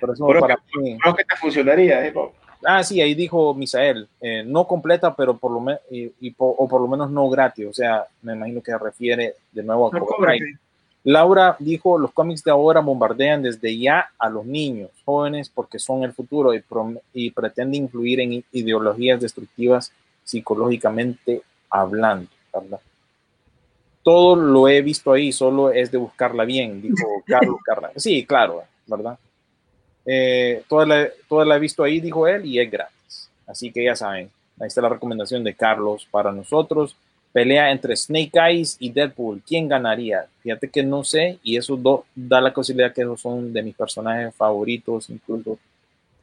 por 0.00 0.10
eso 0.10 0.26
Creo 0.26 0.40
para 0.40 0.56
que- 0.56 0.78
mí- 0.80 0.98
Creo 0.98 1.14
que 1.14 1.24
te 1.24 1.36
funcionaría, 1.36 2.04
¿eh, 2.06 2.10
Bob? 2.10 2.32
Ah, 2.66 2.82
sí, 2.82 3.00
ahí 3.00 3.14
dijo 3.14 3.54
Misael, 3.54 4.08
eh, 4.20 4.42
no 4.44 4.66
completa, 4.66 5.14
pero 5.14 5.36
por 5.36 5.52
lo 5.52 5.60
menos, 5.60 5.80
y, 5.90 6.10
y 6.20 6.30
po- 6.30 6.54
o 6.58 6.66
por 6.66 6.80
lo 6.80 6.88
menos 6.88 7.10
no 7.10 7.28
gratis. 7.28 7.66
O 7.66 7.72
sea, 7.74 8.06
me 8.22 8.32
imagino 8.34 8.62
que 8.62 8.72
se 8.72 8.78
refiere 8.78 9.34
de 9.52 9.62
nuevo 9.62 9.88
a 9.88 9.90
No 9.92 10.00
Cobra 10.00 10.16
cobra 10.16 10.30
Kai. 10.30 10.40
Laura 11.04 11.56
dijo, 11.58 11.98
los 11.98 12.12
cómics 12.12 12.42
de 12.42 12.50
ahora 12.50 12.80
bombardean 12.80 13.42
desde 13.42 13.78
ya 13.78 14.10
a 14.18 14.30
los 14.30 14.46
niños, 14.46 14.90
jóvenes, 15.04 15.50
porque 15.50 15.78
son 15.78 16.02
el 16.02 16.14
futuro 16.14 16.54
y, 16.54 16.64
y 17.12 17.30
pretenden 17.30 17.84
influir 17.84 18.20
en 18.20 18.42
ideologías 18.52 19.20
destructivas 19.20 19.92
psicológicamente 20.24 21.42
hablando, 21.68 22.30
¿verdad? 22.52 22.80
Todo 24.02 24.34
lo 24.34 24.66
he 24.66 24.80
visto 24.80 25.12
ahí, 25.12 25.30
solo 25.30 25.70
es 25.70 25.90
de 25.90 25.98
buscarla 25.98 26.44
bien, 26.44 26.80
dijo 26.80 27.06
Carlos. 27.26 27.92
Sí, 27.96 28.24
claro, 28.24 28.62
¿verdad? 28.86 29.18
Eh, 30.06 30.62
toda, 30.68 30.86
la, 30.86 31.08
toda 31.28 31.44
la 31.44 31.56
he 31.56 31.60
visto 31.60 31.82
ahí, 31.82 32.00
dijo 32.00 32.26
él, 32.26 32.46
y 32.46 32.58
es 32.60 32.70
gratis. 32.70 33.30
Así 33.46 33.70
que 33.70 33.84
ya 33.84 33.94
saben, 33.94 34.30
ahí 34.58 34.66
está 34.66 34.80
la 34.80 34.88
recomendación 34.88 35.44
de 35.44 35.54
Carlos 35.54 36.08
para 36.10 36.32
nosotros. 36.32 36.96
Pelea 37.34 37.72
entre 37.72 37.96
Snake 37.96 38.30
Eyes 38.34 38.76
y 38.78 38.90
Deadpool. 38.92 39.42
¿Quién 39.44 39.66
ganaría? 39.68 40.24
Fíjate 40.40 40.70
que 40.70 40.84
no 40.84 41.02
sé, 41.02 41.40
y 41.42 41.56
eso 41.56 41.76
do- 41.76 42.04
da 42.14 42.40
la 42.40 42.54
posibilidad 42.54 42.94
que 42.94 43.00
esos 43.02 43.20
son 43.20 43.52
de 43.52 43.60
mis 43.60 43.74
personajes 43.74 44.32
favoritos, 44.36 45.10
incluso. 45.10 45.58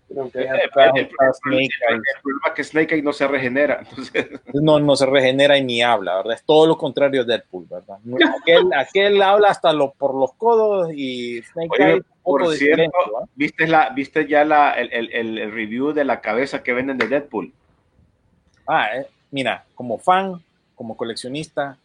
Creo 0.07 0.30
que 0.32 0.39
El, 0.39 0.47
acá 0.55 0.91
el- 0.95 1.01
está 1.03 1.34
Snake 1.34 1.57
el- 1.89 1.93
Eyes. 1.95 2.03
el 2.16 2.22
problema 2.24 2.47
es 2.47 2.53
que 2.53 2.64
Snake 2.64 2.95
Eye 2.95 3.01
no 3.03 3.12
se 3.12 3.28
regenera. 3.28 3.84
Entonces, 3.89 4.26
No, 4.53 4.80
no 4.80 4.95
se 4.95 5.05
regenera 5.05 5.57
y 5.57 5.64
ni 5.66 5.82
habla, 5.82 6.16
¿verdad? 6.16 6.34
Es 6.36 6.43
todo 6.43 6.66
lo 6.66 6.78
contrario 6.78 7.26
de 7.26 7.34
Deadpool, 7.34 7.66
¿verdad? 7.70 7.97
Aquel, 8.41 8.74
aquel 8.74 9.22
habla 9.22 9.49
hasta 9.49 9.74
lo, 9.74 9.91
por 9.91 10.16
los 10.16 10.32
codos 10.36 10.93
y 10.95 11.41
Snake 11.43 11.70
Oye, 11.72 11.91
Eyes 11.91 12.03
por 12.24 12.55
cierto. 12.55 12.91
¿viste, 13.36 13.68
la, 13.68 13.89
¿viste 13.89 14.26
ya 14.28 14.45
la, 14.45 14.74
el, 14.76 14.93
el- 14.93 15.12
el- 15.14 15.38
el 15.39 15.51
review 15.51 15.91
de 15.91 16.05
la 16.05 16.22
cabeza 16.22 16.64
que 16.64 16.72
venden 16.72 16.97
de 16.97 17.07
Deadpool? 17.09 17.51
Ah, 18.66 18.88
eh, 18.95 19.07
mira, 19.32 19.66
como 19.76 19.97
fan, 19.97 20.41
como 20.82 20.98
coleccionista, 20.98 21.78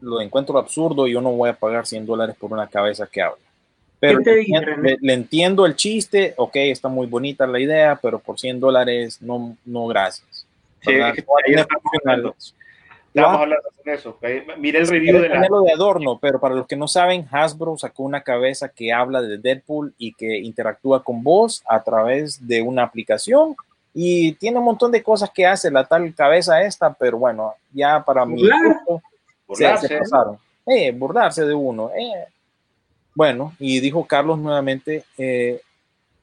lo 0.00 0.20
encuentro 0.20 0.56
absurdo 0.58 1.08
y 1.08 1.12
yo 1.14 1.20
no 1.20 1.32
voy 1.32 1.50
a 1.50 1.54
pagar 1.56 1.86
100 1.86 2.06
dólares 2.06 2.36
por 2.38 2.52
una 2.52 2.68
cabeza 2.68 3.04
que 3.10 3.20
habla. 3.20 3.42
Pero 3.98 4.18
¿Qué 4.18 4.24
te 4.24 4.30
le, 4.30 4.36
dije, 4.36 4.52
entiendo- 4.56 4.82
le- 4.82 4.98
le 5.00 5.12
entiendo 5.12 5.66
el 5.66 5.74
chiste, 5.74 6.34
ok, 6.36 6.54
está 6.56 6.86
muy 6.88 7.08
bonita 7.08 7.48
la 7.48 7.58
idea, 7.58 7.98
pero 8.00 8.20
por 8.20 8.38
100 8.38 8.60
dólares 8.60 9.20
no, 9.20 9.56
no 9.64 9.88
gracias. 9.88 10.46
Sí, 10.82 10.92
¿verdad? 10.92 11.08
es 11.10 11.14
que 11.16 11.24
No 11.54 11.60
estamos 11.62 11.92
hablando. 12.04 12.36
Hablando 13.16 13.68
de 13.84 13.92
eso. 13.94 14.10
ok. 14.10 14.24
Miré 14.58 14.78
el 14.80 14.86
review 14.88 15.20
de 15.20 15.28
la. 15.30 15.40
De 15.40 15.72
adorno, 15.72 16.18
pero 16.20 16.38
para 16.38 16.54
los 16.54 16.66
que 16.68 16.76
no 16.76 16.86
saben, 16.86 17.26
Hasbro 17.32 17.76
sacó 17.76 18.04
una 18.04 18.20
cabeza 18.22 18.68
que 18.68 18.92
habla 18.92 19.20
de 19.20 19.38
Deadpool 19.38 19.94
y 19.98 20.12
que 20.14 20.38
interactúa 20.38 21.02
con 21.02 21.24
vos 21.24 21.64
a 21.68 21.82
través 21.82 22.46
de 22.46 22.62
una 22.62 22.84
aplicación 22.84 23.56
y 23.94 24.32
tiene 24.32 24.58
un 24.58 24.64
montón 24.64 24.90
de 24.90 25.02
cosas 25.02 25.30
que 25.30 25.46
hace 25.46 25.70
la 25.70 25.84
tal 25.84 26.12
cabeza 26.14 26.60
esta, 26.62 26.92
pero 26.92 27.16
bueno, 27.18 27.54
ya 27.72 28.04
para 28.04 28.24
gusto 28.24 29.00
se, 29.52 29.76
se 29.78 29.98
pasaron. 29.98 30.36
Eh, 30.66 30.90
burlarse 30.92 31.44
de 31.46 31.54
uno. 31.54 31.90
eh. 31.96 32.24
Bueno, 33.14 33.52
y 33.60 33.78
dijo 33.80 34.04
Carlos 34.04 34.38
nuevamente 34.38 35.04
eh, 35.16 35.60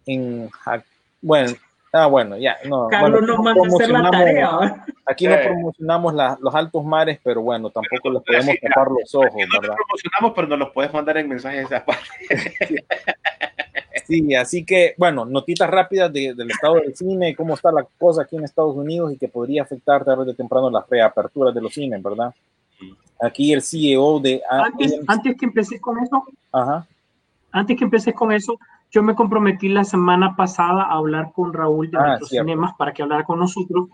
en 0.06 0.50
hack- 0.50 0.84
bueno, 1.22 1.54
ah, 1.94 2.08
bueno, 2.08 2.36
ya, 2.38 2.58
no, 2.66 2.88
Carlos 2.90 3.22
bueno, 3.22 3.28
nos 3.28 3.40
manda 3.46 3.62
hacer 3.76 3.90
la 3.92 4.12
tarea. 4.12 4.86
Aquí 5.06 5.28
no 5.28 5.36
Eh. 5.36 5.44
promocionamos 5.46 6.14
la- 6.14 6.38
los 6.42 6.54
altos 6.54 6.84
mares, 6.84 7.20
pero 7.24 7.42
bueno, 7.42 7.70
tampoco 7.70 8.10
les 8.10 8.22
Pero 8.24 8.40
podemos 8.40 8.56
sí, 8.56 8.68
tapar 8.68 8.88
los 8.92 9.16
ojos, 9.16 9.32
no 9.34 9.62
¿verdad? 9.62 9.76
promocionamos, 9.76 10.34
pero 10.36 10.48
nos 10.48 10.60
los 10.60 10.70
puedes 10.72 10.92
mandar 10.94 11.18
en 11.18 11.30
mensajes 11.30 11.72
aparte. 11.72 12.04
Sí, 12.68 12.76
así 14.40 14.64
que, 14.66 14.94
bueno, 14.98 15.26
notitas 15.26 15.70
rápidas 15.70 16.12
de- 16.12 16.34
del 16.34 16.50
estado 16.52 16.76
del 16.76 16.96
cine, 16.96 17.36
cómo 17.36 17.54
está 17.56 17.72
la 17.72 17.86
cosa 18.00 18.24
aquí 18.24 18.36
en 18.38 18.44
Estados 18.44 18.76
Unidos 18.76 19.14
y 19.14 19.18
que 19.18 19.28
podría 19.28 19.64
afectar 19.64 20.04
tarde 20.04 20.32
o 20.32 20.36
temprano 20.36 20.70
las 20.70 20.88
reaperturas 20.90 21.54
de 21.54 21.62
los 21.62 21.74
cines, 21.74 22.02
¿verdad? 22.02 22.34
Aquí 23.22 23.54
el 23.54 23.62
CEO 23.62 24.20
de... 24.20 24.42
Antes, 24.50 25.00
antes 25.08 25.38
que 25.38 25.46
empecé 25.46 25.80
con 25.80 26.00
eso, 26.00 26.24
Ajá, 26.52 26.88
antes 27.52 27.78
que 27.78 27.84
empecé 27.84 28.14
con 28.14 28.32
eso, 28.32 28.58
yo 28.90 29.04
me 29.04 29.14
comprometí 29.16 29.70
la 29.70 29.84
semana 29.84 30.36
pasada 30.36 30.84
a 30.84 30.94
hablar 30.94 31.32
con 31.34 31.54
Raúl 31.54 31.92
de 31.92 31.98
Ah, 31.98 32.04
Metro 32.14 32.26
cierto. 32.28 32.46
Cinemas 32.46 32.74
para 32.78 32.94
que 32.94 33.04
hablara 33.04 33.24
con 33.24 33.40
nosotros, 33.40 33.90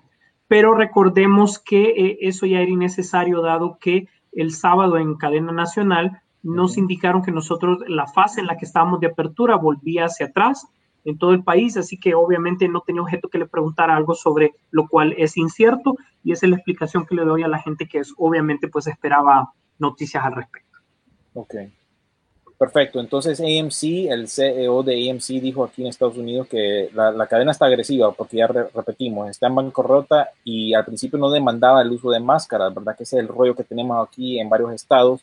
pero 0.47 0.73
recordemos 0.75 1.59
que 1.59 1.89
eh, 1.89 2.17
eso 2.21 2.45
ya 2.45 2.61
era 2.61 2.71
innecesario 2.71 3.41
dado 3.41 3.77
que 3.79 4.07
el 4.31 4.51
sábado 4.53 4.97
en 4.97 5.15
cadena 5.15 5.51
nacional, 5.51 6.21
nos 6.47 6.77
indicaron 6.77 7.21
que 7.21 7.31
nosotros 7.31 7.79
la 7.87 8.07
fase 8.07 8.39
en 8.41 8.47
la 8.47 8.57
que 8.57 8.65
estábamos 8.65 8.99
de 8.99 9.07
apertura 9.07 9.55
volvía 9.55 10.05
hacia 10.05 10.27
atrás 10.27 10.65
en 11.05 11.17
todo 11.17 11.31
el 11.31 11.43
país, 11.43 11.77
así 11.77 11.99
que 11.99 12.15
obviamente 12.15 12.67
no 12.67 12.81
tenía 12.81 13.01
objeto 13.01 13.29
que 13.29 13.37
le 13.37 13.47
preguntara 13.47 13.95
algo 13.95 14.13
sobre 14.15 14.53
lo 14.71 14.87
cual 14.87 15.13
es 15.17 15.37
incierto 15.37 15.95
y 16.23 16.31
esa 16.31 16.45
es 16.45 16.49
la 16.49 16.55
explicación 16.57 17.05
que 17.05 17.15
le 17.15 17.23
doy 17.23 17.43
a 17.43 17.47
la 17.47 17.59
gente 17.59 17.87
que 17.87 17.99
es 17.99 18.13
obviamente 18.17 18.67
pues 18.67 18.87
esperaba 18.87 19.51
noticias 19.79 20.23
al 20.25 20.35
respecto. 20.35 20.77
Ok. 21.33 21.55
Perfecto. 22.57 22.99
Entonces 22.99 23.39
AMC, 23.39 24.09
el 24.11 24.27
CEO 24.27 24.81
de 24.81 25.11
AMC 25.11 25.27
dijo 25.39 25.63
aquí 25.63 25.83
en 25.83 25.89
Estados 25.89 26.17
Unidos 26.17 26.47
que 26.47 26.89
la, 26.93 27.11
la 27.11 27.27
cadena 27.27 27.51
está 27.51 27.67
agresiva 27.67 28.11
porque 28.13 28.37
ya 28.37 28.47
re- 28.47 28.69
repetimos, 28.73 29.29
está 29.29 29.45
en 29.47 29.55
bancarrota 29.55 30.29
y 30.43 30.73
al 30.73 30.83
principio 30.83 31.19
no 31.19 31.29
demandaba 31.29 31.83
el 31.83 31.91
uso 31.91 32.09
de 32.09 32.19
máscaras, 32.19 32.73
¿verdad? 32.73 32.97
Que 32.97 33.03
ese 33.03 33.17
es 33.17 33.21
el 33.21 33.27
rollo 33.27 33.53
que 33.55 33.63
tenemos 33.63 34.05
aquí 34.05 34.39
en 34.39 34.49
varios 34.49 34.73
estados, 34.73 35.21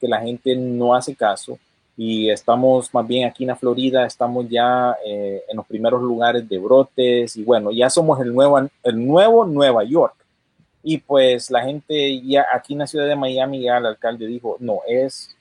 que 0.00 0.08
la 0.08 0.20
gente 0.20 0.54
no 0.56 0.94
hace 0.94 1.14
caso 1.14 1.58
y 1.96 2.28
estamos 2.28 2.92
más 2.92 3.06
bien 3.06 3.26
aquí 3.26 3.44
en 3.44 3.48
la 3.48 3.56
Florida, 3.56 4.04
estamos 4.04 4.46
ya 4.48 4.96
eh, 5.04 5.42
en 5.48 5.56
los 5.56 5.66
primeros 5.66 6.02
lugares 6.02 6.46
de 6.46 6.58
brotes 6.58 7.36
y 7.36 7.42
bueno, 7.42 7.70
ya 7.70 7.88
somos 7.88 8.20
el 8.20 8.34
nuevo, 8.34 8.58
el 8.58 9.06
nuevo 9.06 9.46
Nueva 9.46 9.82
York. 9.84 10.14
Y 10.82 10.98
pues 10.98 11.50
la 11.50 11.62
gente 11.62 12.20
ya 12.20 12.46
aquí 12.52 12.74
en 12.74 12.80
la 12.80 12.86
ciudad 12.86 13.06
de 13.06 13.16
Miami 13.16 13.62
ya 13.62 13.78
el 13.78 13.86
alcalde 13.86 14.26
dijo, 14.26 14.56
no, 14.60 14.80
es 14.86 15.34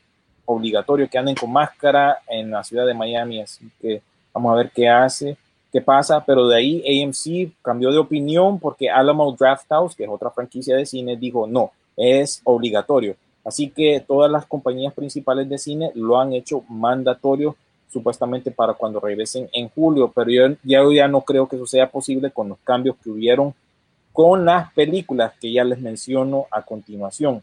obligatorio 0.45 1.09
que 1.09 1.17
anden 1.17 1.35
con 1.35 1.51
máscara 1.51 2.19
en 2.27 2.51
la 2.51 2.63
ciudad 2.63 2.85
de 2.85 2.93
Miami, 2.93 3.41
así 3.41 3.69
que 3.81 4.01
vamos 4.33 4.53
a 4.53 4.55
ver 4.55 4.71
qué 4.73 4.87
hace, 4.87 5.37
qué 5.71 5.81
pasa, 5.81 6.23
pero 6.23 6.47
de 6.47 6.55
ahí 6.55 7.03
AMC 7.03 7.51
cambió 7.61 7.91
de 7.91 7.97
opinión 7.97 8.59
porque 8.59 8.89
Alamo 8.89 9.35
Drafthouse, 9.37 9.95
que 9.95 10.05
es 10.05 10.09
otra 10.09 10.31
franquicia 10.31 10.77
de 10.77 10.85
cine, 10.85 11.17
dijo 11.17 11.45
no, 11.45 11.71
es 11.97 12.41
obligatorio. 12.45 13.15
Así 13.45 13.69
que 13.69 14.03
todas 14.05 14.29
las 14.29 14.45
compañías 14.45 14.93
principales 14.93 15.47
de 15.47 15.57
cine 15.57 15.91
lo 15.95 16.19
han 16.19 16.33
hecho 16.33 16.63
mandatorio 16.67 17.55
supuestamente 17.89 18.51
para 18.51 18.73
cuando 18.73 18.99
regresen 18.99 19.47
en 19.53 19.69
julio, 19.69 20.11
pero 20.13 20.57
yo 20.63 20.91
ya, 20.91 21.07
no 21.07 21.21
creo 21.21 21.47
que 21.47 21.55
eso 21.55 21.65
sea 21.65 21.89
posible 21.89 22.31
con 22.31 22.49
los 22.49 22.57
cambios 22.59 22.97
que 23.01 23.09
hubieron 23.09 23.53
con 24.11 24.43
las 24.43 24.73
películas 24.73 25.33
que 25.39 25.51
ya 25.51 25.63
les 25.63 25.79
menciono 25.79 26.47
a 26.51 26.61
continuación 26.63 27.41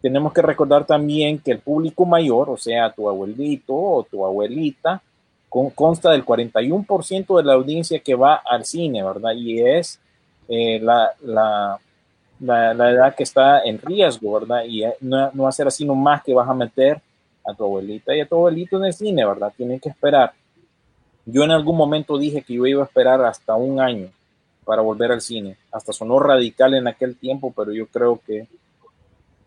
tenemos 0.00 0.32
que 0.32 0.42
recordar 0.42 0.86
también 0.86 1.38
que 1.38 1.52
el 1.52 1.58
público 1.58 2.04
mayor, 2.04 2.50
o 2.50 2.56
sea, 2.56 2.92
tu 2.92 3.08
abuelito 3.08 3.74
o 3.74 4.02
tu 4.04 4.24
abuelita, 4.24 5.02
con, 5.48 5.70
consta 5.70 6.10
del 6.10 6.24
41% 6.24 7.36
de 7.36 7.42
la 7.42 7.54
audiencia 7.54 7.98
que 7.98 8.14
va 8.14 8.36
al 8.36 8.64
cine, 8.64 9.02
¿verdad? 9.02 9.32
Y 9.34 9.60
es 9.60 9.98
eh, 10.48 10.78
la, 10.80 11.10
la, 11.22 11.80
la, 12.40 12.74
la, 12.74 12.90
edad 12.90 13.14
que 13.14 13.22
está 13.22 13.62
en 13.62 13.78
riesgo, 13.78 14.38
¿verdad? 14.38 14.64
Y 14.66 14.84
no, 15.00 15.30
no 15.32 15.42
va 15.44 15.48
a 15.48 15.52
ser 15.52 15.66
así 15.66 15.84
nomás 15.84 16.22
que 16.22 16.34
vas 16.34 16.48
a 16.48 16.54
meter 16.54 17.00
a 17.46 17.54
tu 17.54 17.64
abuelita 17.64 18.14
y 18.14 18.20
a 18.20 18.26
tu 18.26 18.34
abuelito 18.34 18.76
en 18.78 18.86
el 18.86 18.92
cine, 18.92 19.24
¿verdad? 19.24 19.52
Tienen 19.56 19.80
que 19.80 19.88
esperar. 19.88 20.32
Yo 21.24 21.42
en 21.42 21.50
algún 21.50 21.76
momento 21.76 22.18
dije 22.18 22.42
que 22.42 22.54
yo 22.54 22.66
iba 22.66 22.82
a 22.82 22.86
esperar 22.86 23.24
hasta 23.24 23.54
un 23.54 23.80
año 23.80 24.10
para 24.64 24.82
volver 24.82 25.12
al 25.12 25.20
cine. 25.20 25.56
Hasta 25.72 25.92
sonó 25.92 26.18
radical 26.18 26.74
en 26.74 26.88
aquel 26.88 27.16
tiempo, 27.16 27.52
pero 27.56 27.72
yo 27.72 27.86
creo 27.86 28.20
que 28.26 28.46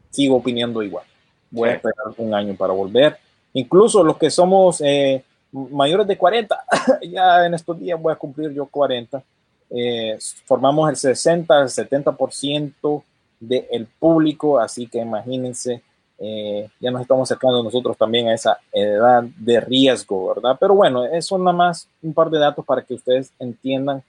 sigo 0.10 0.38
opinando 0.38 0.82
igual. 0.82 1.06
Voy 1.52 1.70
a 1.70 1.74
esperar 1.74 2.14
un 2.18 2.34
año 2.34 2.56
para 2.56 2.74
volver. 2.74 3.18
Incluso 3.54 4.04
los 4.04 4.18
que 4.18 4.30
somos 4.30 4.82
eh, 4.82 5.24
mayores 5.52 6.08
de 6.08 6.18
40, 6.18 6.64
ya 7.10 7.46
en 7.46 7.54
estos 7.54 7.80
días 7.80 8.02
voy 8.02 8.14
a 8.14 8.18
cumplir 8.18 8.52
yo 8.52 8.66
40, 8.66 9.22
eh, 9.70 10.18
formamos 10.46 10.90
el 10.90 10.96
60 10.96 11.54
al 11.54 11.68
70% 11.68 13.04
del 13.40 13.88
público, 14.00 14.60
así 14.60 14.88
que 14.88 15.00
imagínense, 15.00 15.82
eh, 16.18 16.70
ya 16.80 16.92
nos 16.92 17.02
estamos 17.02 17.30
acercando 17.30 17.64
nosotros 17.64 17.96
también 17.98 18.28
a 18.28 18.34
esa 18.34 18.60
edad 18.74 19.24
de 19.24 19.60
riesgo, 19.62 20.34
¿verdad? 20.34 20.58
Pero 20.60 20.76
bueno, 20.76 21.06
eso 21.06 21.38
nada 21.38 21.56
más 21.56 21.88
un 22.02 22.14
par 22.14 22.30
de 22.30 22.40
datos 22.40 22.66
para 22.66 22.82
que 22.82 22.96
ustedes 22.96 23.32
entiendan 23.40 24.04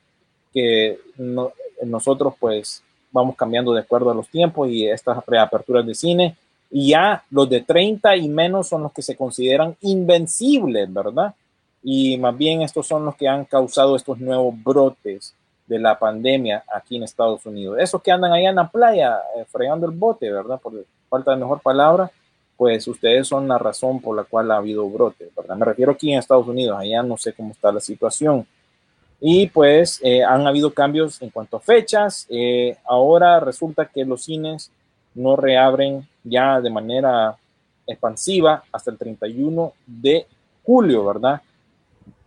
que 0.52 0.98
no, 1.16 1.52
nosotros 1.84 2.34
pues 2.40 2.82
vamos 3.12 3.36
cambiando 3.36 3.72
de 3.72 3.80
acuerdo 3.80 4.11
a 4.11 4.14
los 4.14 4.28
tiempos 4.28 4.68
y 4.68 4.88
estas 4.88 5.24
reaperturas 5.26 5.86
de 5.86 5.94
cine. 5.94 6.36
Y 6.70 6.90
ya 6.90 7.24
los 7.30 7.48
de 7.48 7.61
30 7.62 8.16
y 8.16 8.28
menos 8.28 8.68
son 8.68 8.82
los 8.82 8.92
que 8.92 9.02
se 9.02 9.16
consideran 9.16 9.76
invencibles, 9.80 10.92
¿verdad? 10.92 11.34
Y 11.82 12.16
más 12.18 12.36
bien 12.36 12.62
estos 12.62 12.86
son 12.86 13.04
los 13.04 13.16
que 13.16 13.28
han 13.28 13.44
causado 13.44 13.96
estos 13.96 14.18
nuevos 14.18 14.54
brotes 14.62 15.34
de 15.71 15.79
la 15.79 15.97
pandemia 15.97 16.64
aquí 16.66 16.97
en 16.97 17.05
Estados 17.05 17.47
Unidos. 17.47 17.79
Esos 17.79 18.03
que 18.03 18.11
andan 18.11 18.33
allá 18.33 18.51
en 18.51 18.57
la 18.57 18.68
playa 18.68 19.18
eh, 19.37 19.45
fregando 19.49 19.87
el 19.87 19.93
bote, 19.93 20.29
¿verdad? 20.29 20.61
Por 20.61 20.85
falta 21.09 21.31
de 21.31 21.37
mejor 21.37 21.61
palabra, 21.61 22.11
pues 22.57 22.89
ustedes 22.89 23.29
son 23.29 23.47
la 23.47 23.57
razón 23.57 24.01
por 24.01 24.16
la 24.16 24.25
cual 24.25 24.51
ha 24.51 24.57
habido 24.57 24.89
brotes, 24.91 25.33
¿verdad? 25.33 25.55
Me 25.57 25.64
refiero 25.64 25.93
aquí 25.93 26.12
en 26.12 26.18
Estados 26.18 26.49
Unidos, 26.49 26.77
allá 26.77 27.05
no 27.05 27.16
sé 27.16 27.33
cómo 27.33 27.53
está 27.53 27.71
la 27.71 27.79
situación. 27.79 28.45
Y 29.21 29.47
pues 29.47 30.01
eh, 30.03 30.25
han 30.25 30.45
habido 30.45 30.75
cambios 30.75 31.23
en 31.23 31.31
cuanto 31.31 31.59
a 31.59 31.61
fechas. 31.61 32.27
Eh, 32.29 32.77
ahora 32.85 33.39
resulta 33.39 33.85
que 33.85 34.05
los 34.05 34.25
cines 34.25 34.73
no 35.14 35.37
reabren 35.37 36.09
ya 36.25 36.61
de 36.61 36.71
manera 36.71 37.37
expansiva 37.87 38.64
hasta 38.73 38.91
el 38.91 38.99
31 38.99 39.73
de 39.87 40.27
julio, 40.64 41.05
¿verdad? 41.05 41.41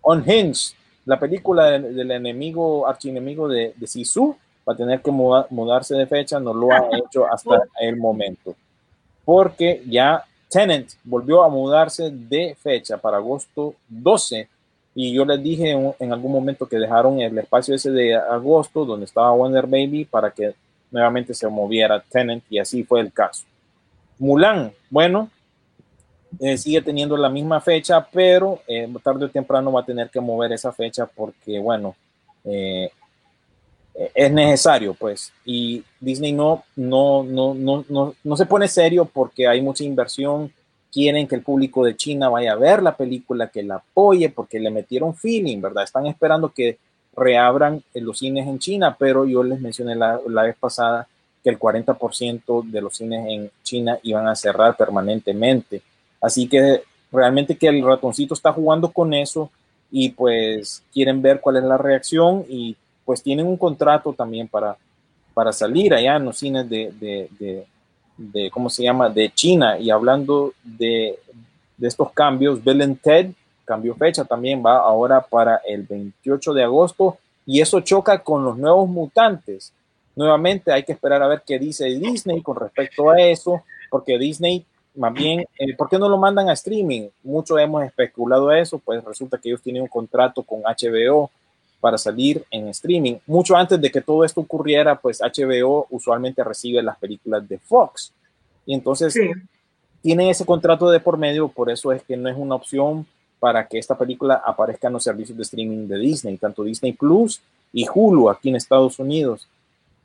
Unhinged, 0.02 0.76
la 1.06 1.20
película 1.20 1.72
del, 1.72 1.96
del 1.96 2.12
enemigo, 2.12 2.88
archienemigo 2.88 3.48
de, 3.48 3.74
de 3.76 3.88
Sisu, 3.88 4.36
va 4.68 4.74
a 4.74 4.78
tener 4.78 5.02
que 5.02 5.12
muda, 5.12 5.48
mudarse 5.50 5.96
de 5.96 6.08
fecha, 6.08 6.40
no 6.40 6.54
lo 6.54 6.72
ha 6.72 6.88
hecho 6.98 7.26
hasta 7.32 7.64
el 7.80 7.98
momento. 7.98 8.56
Porque 9.26 9.84
ya 9.88 10.24
Tenant 10.50 10.90
volvió 11.04 11.44
a 11.44 11.50
mudarse 11.50 12.12
de 12.12 12.56
fecha 12.56 12.98
para 12.98 13.18
agosto 13.18 13.76
12 13.88 14.48
y 14.96 15.14
yo 15.14 15.26
les 15.26 15.42
dije 15.42 15.72
en, 15.72 15.94
en, 16.00 16.14
algún 16.14 16.32
momento 16.32 16.68
que 16.68 16.78
dejaron 16.78 17.20
el 17.20 17.36
espacio 17.38 17.74
ese 17.74 17.90
de 17.90 18.16
agosto 18.16 18.86
donde 18.86 19.06
estaba 19.06 19.32
Wonder 19.32 19.66
Baby 19.66 20.06
para 20.06 20.30
que 20.30 20.54
nuevamente 20.92 21.34
se 21.34 21.48
moviera 21.48 22.04
Tenant 22.08 22.44
y 22.50 22.60
así 22.60 22.84
fue 22.84 23.00
el 23.00 23.12
caso. 23.12 23.44
Mulan, 24.20 24.72
bueno, 24.92 25.30
eh, 26.40 26.58
sigue 26.58 26.82
teniendo 26.82 27.16
la 27.18 27.30
misma 27.30 27.62
fecha, 27.62 28.06
pero 28.12 28.62
eh, 28.68 28.92
tarde 29.04 29.26
o 29.26 29.30
temprano 29.30 29.72
va 29.72 29.82
a 29.82 29.86
tener 29.86 30.10
que 30.10 30.20
mover 30.20 30.54
esa 30.54 30.72
fecha 30.72 31.06
porque, 31.06 31.60
bueno, 31.60 31.96
eh, 32.44 32.90
es 34.14 34.32
necesario, 34.32 34.94
pues. 34.94 35.32
Y 35.46 35.84
Disney 36.00 36.34
no, 36.34 36.64
no, 36.76 37.24
no, 37.24 37.54
no, 37.54 37.86
no, 37.88 38.16
no 38.24 38.38
se 38.38 38.46
pone 38.46 38.68
serio 38.68 39.06
porque 39.06 39.48
hay 39.48 39.62
mucha 39.62 39.84
inversión 39.84 40.52
quieren 40.94 41.28
que 41.28 41.36
el 41.36 41.42
público 41.42 41.84
de 41.84 41.96
China 41.96 42.30
vaya 42.30 42.52
a 42.52 42.56
ver 42.56 42.84
la 42.84 42.96
película, 42.96 43.48
que 43.48 43.64
la 43.64 43.76
apoye, 43.76 44.30
porque 44.30 44.60
le 44.60 44.70
metieron 44.70 45.16
feeling, 45.16 45.60
¿verdad? 45.60 45.84
Están 45.84 46.06
esperando 46.06 46.50
que 46.50 46.78
reabran 47.16 47.84
los 47.96 48.20
cines 48.20 48.48
en 48.48 48.60
China, 48.60 48.96
pero 48.98 49.26
yo 49.26 49.44
les 49.44 49.60
mencioné 49.60 49.96
la, 49.96 50.20
la 50.28 50.44
vez 50.44 50.56
pasada 50.56 51.08
que 51.44 51.50
el 51.50 51.58
40% 51.58 52.64
de 52.64 52.82
los 52.82 52.96
cines 52.96 53.26
en 53.28 53.50
China 53.64 53.98
iban 54.04 54.28
a 54.28 54.36
cerrar 54.36 54.78
permanentemente. 54.78 55.82
Así 56.24 56.48
que 56.48 56.82
realmente 57.12 57.58
que 57.58 57.68
el 57.68 57.86
ratoncito 57.86 58.34
está 58.34 58.52
jugando 58.52 58.92
con 58.92 59.14
eso 59.14 59.52
y 59.92 60.10
pues 60.10 60.82
quieren 60.92 61.22
ver 61.22 61.40
cuál 61.40 61.58
es 61.58 61.64
la 61.64 61.78
reacción 61.78 62.46
y 62.50 62.76
pues 63.06 63.22
tienen 63.22 63.46
un 63.46 63.58
contrato 63.58 64.14
también 64.14 64.48
para, 64.48 64.76
para 65.34 65.52
salir 65.52 65.94
allá 65.94 66.16
en 66.16 66.26
los 66.26 66.38
cines 66.38 66.68
de, 66.68 66.92
de, 67.00 67.66
de 68.18 68.50
¿cómo 68.50 68.70
se 68.70 68.84
llama?, 68.84 69.10
de 69.10 69.32
China. 69.32 69.78
Y 69.78 69.92
hablando 69.92 70.54
de, 70.64 71.20
de 71.78 71.88
estos 71.88 72.12
cambios, 72.12 72.64
Bill 72.64 72.98
Ted 73.04 73.32
cambió 73.66 73.96
fecha 73.96 74.26
también, 74.26 74.64
va 74.66 74.78
ahora 74.78 75.22
para 75.22 75.62
el 75.68 75.84
28 75.84 76.54
de 76.54 76.64
agosto 76.64 77.18
y 77.46 77.62
eso 77.62 77.82
choca 77.82 78.20
con 78.20 78.44
los 78.44 78.58
nuevos 78.58 78.88
mutantes. 78.90 79.74
Nuevamente 80.16 80.72
hay 80.72 80.84
que 80.84 80.92
esperar 80.92 81.22
a 81.24 81.28
ver 81.28 81.44
qué 81.46 81.60
dice 81.60 81.86
Disney 81.86 82.42
con 82.42 82.56
respecto 82.56 83.10
a 83.10 83.22
eso, 83.22 83.64
porque 83.90 84.18
Disney, 84.18 84.66
más 84.96 85.14
bien, 85.14 85.46
eh, 85.58 85.76
¿por 85.76 85.90
qué 85.90 85.98
no 85.98 86.08
lo 86.08 86.18
mandan 86.18 86.50
a 86.50 86.54
streaming? 86.54 87.10
Mucho 87.24 87.58
hemos 87.58 87.84
especulado 87.84 88.52
eso, 88.52 88.80
pues 88.80 89.04
resulta 89.04 89.38
que 89.38 89.50
ellos 89.50 89.62
tienen 89.62 89.82
un 89.82 89.88
contrato 89.88 90.44
con 90.44 90.62
HBO 90.62 91.32
para 91.80 91.98
salir 91.98 92.46
en 92.50 92.68
streaming. 92.70 93.16
Mucho 93.28 93.56
antes 93.56 93.80
de 93.82 93.92
que 93.92 94.02
todo 94.02 94.24
esto 94.24 94.42
ocurriera, 94.42 95.00
pues 95.00 95.20
HBO 95.20 95.88
usualmente 95.90 96.44
recibe 96.44 96.82
las 96.82 96.98
películas 96.98 97.48
de 97.48 97.58
Fox. 97.58 98.14
Y 98.66 98.74
entonces 98.74 99.14
sí. 99.14 99.30
tienen 100.02 100.30
ese 100.30 100.46
contrato 100.46 100.90
de 100.90 101.00
por 101.00 101.18
medio, 101.18 101.50
por 101.50 101.70
eso 101.70 101.92
es 101.92 102.04
que 102.04 102.16
no 102.16 102.30
es 102.30 102.38
una 102.38 102.56
opción 102.56 103.06
para 103.40 103.68
que 103.68 103.78
esta 103.78 103.98
película 103.98 104.42
aparezca 104.46 104.88
en 104.88 104.94
los 104.94 105.04
servicios 105.04 105.38
de 105.38 105.44
streaming 105.44 105.88
de 105.88 105.98
Disney, 105.98 106.38
tanto 106.38 106.64
Disney 106.64 106.94
Plus 106.94 107.42
y 107.74 107.86
Hulu 107.94 108.30
aquí 108.30 108.48
en 108.48 108.56
Estados 108.56 109.00
Unidos. 109.00 109.50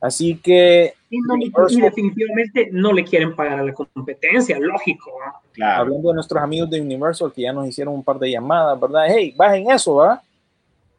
Así 0.01 0.37
que... 0.37 0.93
Y, 1.09 1.17
no, 1.21 1.35
y 1.67 1.81
definitivamente 1.81 2.69
no 2.71 2.93
le 2.93 3.03
quieren 3.03 3.35
pagar 3.35 3.59
a 3.59 3.63
la 3.63 3.73
competencia, 3.73 4.59
lógico. 4.59 5.11
¿no? 5.25 5.33
Claro. 5.53 5.81
Hablando 5.81 6.09
de 6.09 6.15
nuestros 6.15 6.41
amigos 6.41 6.69
de 6.69 6.79
Universal 6.81 7.33
que 7.33 7.41
ya 7.41 7.51
nos 7.51 7.67
hicieron 7.67 7.95
un 7.95 8.03
par 8.03 8.19
de 8.19 8.31
llamadas, 8.31 8.79
¿verdad? 8.79 9.05
Hey, 9.09 9.33
bajen 9.35 9.71
eso, 9.71 9.95
¿verdad? 9.95 10.21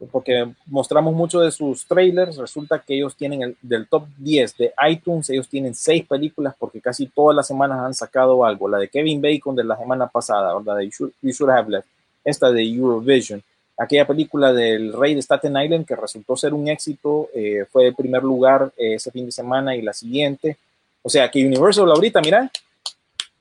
porque 0.07 0.51
mostramos 0.65 1.13
mucho 1.13 1.41
de 1.41 1.51
sus 1.51 1.85
trailers, 1.85 2.37
resulta 2.37 2.79
que 2.79 2.95
ellos 2.95 3.15
tienen 3.15 3.41
el, 3.43 3.57
del 3.61 3.87
top 3.87 4.05
10 4.17 4.57
de 4.57 4.73
iTunes, 4.89 5.29
ellos 5.29 5.47
tienen 5.47 5.75
seis 5.75 6.05
películas 6.05 6.55
porque 6.57 6.81
casi 6.81 7.07
todas 7.07 7.35
las 7.35 7.47
semanas 7.47 7.79
han 7.79 7.93
sacado 7.93 8.43
algo, 8.43 8.67
la 8.67 8.79
de 8.79 8.87
Kevin 8.87 9.21
Bacon 9.21 9.55
de 9.55 9.63
la 9.63 9.77
semana 9.77 10.07
pasada, 10.07 10.59
la 10.65 10.75
de 10.75 10.85
You 10.85 10.91
Should, 10.91 11.11
you 11.21 11.31
Should 11.31 11.51
Have 11.51 11.69
Left, 11.69 11.87
esta 12.23 12.51
de 12.51 12.63
Eurovision, 12.63 13.43
aquella 13.81 14.05
película 14.05 14.53
del 14.53 14.93
Rey 14.93 15.15
de 15.15 15.21
Staten 15.21 15.57
Island 15.57 15.87
que 15.87 15.95
resultó 15.95 16.37
ser 16.37 16.53
un 16.53 16.67
éxito, 16.67 17.29
eh, 17.33 17.65
fue 17.71 17.87
el 17.87 17.95
primer 17.95 18.21
lugar 18.21 18.71
eh, 18.77 18.95
ese 18.95 19.09
fin 19.09 19.25
de 19.25 19.31
semana 19.31 19.75
y 19.75 19.81
la 19.81 19.91
siguiente, 19.91 20.57
o 21.01 21.09
sea 21.09 21.31
que 21.31 21.43
Universal 21.43 21.89
ahorita, 21.89 22.21
mira, 22.21 22.51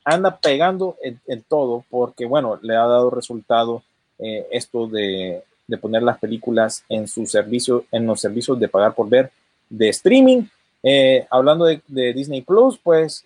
anda 0.03 0.35
pegando 0.39 0.97
en, 1.03 1.21
en 1.27 1.43
todo 1.43 1.85
porque 1.91 2.25
bueno, 2.25 2.59
le 2.63 2.75
ha 2.75 2.87
dado 2.87 3.11
resultado 3.11 3.83
eh, 4.19 4.47
esto 4.51 4.87
de 4.87 5.43
de 5.67 5.79
poner 5.79 6.03
las 6.03 6.19
películas 6.19 6.83
en 6.89 7.07
su 7.07 7.27
servicio, 7.27 7.85
en 7.93 8.05
los 8.05 8.21
servicios 8.21 8.59
de 8.59 8.67
pagar 8.67 8.93
por 8.93 9.09
ver 9.09 9.31
de 9.69 9.89
streaming. 9.91 10.43
Hablando 11.31 11.65
de, 11.67 11.81
de, 11.87 12.13
Disney 12.13 12.43
Plus, 12.43 12.77
pues 12.83 13.23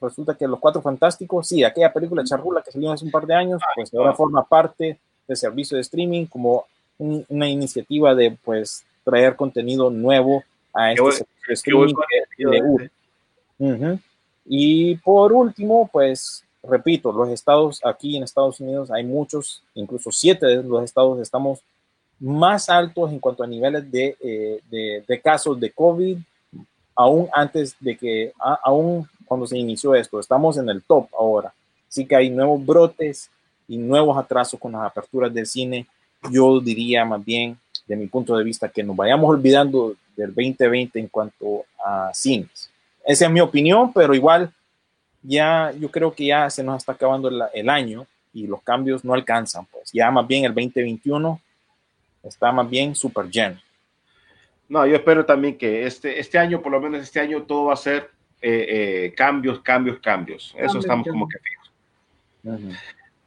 resulta 0.00 0.34
que 0.34 0.48
Los 0.48 0.58
Cuatro 0.58 0.80
Fantásticos, 0.80 1.48
sí, 1.48 1.62
aquella 1.62 1.92
película 1.92 2.24
charrula 2.24 2.62
que 2.62 2.72
salió 2.72 2.92
hace 2.92 3.04
un 3.04 3.10
par 3.10 3.26
de 3.26 3.34
años, 3.34 3.60
pues 3.74 3.92
ahora 3.92 4.14
forma 4.14 4.42
parte 4.42 4.96
servicio 5.36 5.76
de 5.76 5.82
streaming 5.82 6.26
como 6.26 6.66
un, 6.98 7.24
una 7.28 7.48
iniciativa 7.48 8.14
de 8.14 8.36
pues 8.44 8.84
traer 9.04 9.36
contenido 9.36 9.90
nuevo 9.90 10.44
a 10.72 10.92
este 10.92 11.12
servicio 11.12 11.46
de 11.48 11.54
streaming 11.54 11.94
que 12.36 12.44
le 12.44 12.62
urge. 12.62 12.90
Uh 13.58 13.70
-huh. 13.70 14.00
Y 14.44 14.96
por 14.96 15.32
último, 15.32 15.88
pues 15.92 16.44
repito, 16.62 17.12
los 17.12 17.28
estados 17.28 17.80
aquí 17.84 18.16
en 18.16 18.22
Estados 18.22 18.60
Unidos 18.60 18.90
hay 18.90 19.04
muchos, 19.04 19.62
incluso 19.74 20.10
siete 20.12 20.46
de 20.46 20.62
los 20.62 20.84
estados 20.84 21.20
estamos 21.20 21.60
más 22.20 22.68
altos 22.68 23.10
en 23.10 23.18
cuanto 23.18 23.42
a 23.42 23.48
niveles 23.48 23.90
de, 23.90 24.16
eh, 24.20 24.60
de, 24.70 25.04
de, 25.06 25.20
casos 25.20 25.58
de 25.58 25.72
COVID, 25.72 26.18
aún 26.94 27.28
antes 27.32 27.74
de 27.80 27.96
que, 27.96 28.32
a, 28.38 28.60
aún 28.62 29.08
cuando 29.26 29.46
se 29.46 29.58
inició 29.58 29.94
esto, 29.94 30.20
estamos 30.20 30.56
en 30.56 30.68
el 30.68 30.82
top 30.82 31.08
ahora. 31.18 31.52
Así 31.88 32.06
que 32.06 32.14
hay 32.14 32.30
nuevos 32.30 32.64
brotes 32.64 33.28
y 33.68 33.78
nuevos 33.78 34.16
atrasos 34.16 34.58
con 34.58 34.72
las 34.72 34.82
aperturas 34.82 35.32
del 35.32 35.46
cine. 35.46 35.86
Yo 36.30 36.60
diría 36.60 37.04
más 37.04 37.24
bien, 37.24 37.58
de 37.86 37.96
mi 37.96 38.06
punto 38.06 38.36
de 38.36 38.44
vista, 38.44 38.68
que 38.68 38.82
nos 38.82 38.96
vayamos 38.96 39.28
olvidando 39.28 39.94
del 40.16 40.28
2020 40.28 40.98
en 40.98 41.08
cuanto 41.08 41.64
a 41.84 42.10
cines. 42.14 42.70
Esa 43.04 43.26
es 43.26 43.30
mi 43.30 43.40
opinión, 43.40 43.92
pero 43.92 44.14
igual 44.14 44.52
ya 45.22 45.72
yo 45.78 45.90
creo 45.90 46.12
que 46.14 46.26
ya 46.26 46.50
se 46.50 46.62
nos 46.62 46.78
está 46.78 46.92
acabando 46.92 47.28
el, 47.28 47.42
el 47.54 47.68
año 47.68 48.06
y 48.32 48.46
los 48.46 48.62
cambios 48.62 49.04
no 49.04 49.14
alcanzan. 49.14 49.66
Pues 49.66 49.90
ya 49.92 50.10
más 50.10 50.26
bien 50.26 50.44
el 50.44 50.54
2021 50.54 51.40
está 52.22 52.52
más 52.52 52.68
bien 52.68 52.94
súper 52.94 53.28
lleno. 53.28 53.60
No, 54.68 54.86
yo 54.86 54.96
espero 54.96 55.24
también 55.26 55.58
que 55.58 55.86
este, 55.86 56.18
este 56.18 56.38
año, 56.38 56.62
por 56.62 56.72
lo 56.72 56.80
menos 56.80 57.02
este 57.02 57.20
año, 57.20 57.42
todo 57.42 57.66
va 57.66 57.74
a 57.74 57.76
ser 57.76 58.10
eh, 58.40 58.66
eh, 59.06 59.14
cambios, 59.14 59.60
cambios, 59.60 59.98
cambios. 60.00 60.54
Eso 60.56 60.78
estamos 60.78 61.06
como 61.06 61.28
que 61.28 61.38
fijos. 61.38 61.72
Uh 62.44 62.50
-huh. 62.52 62.78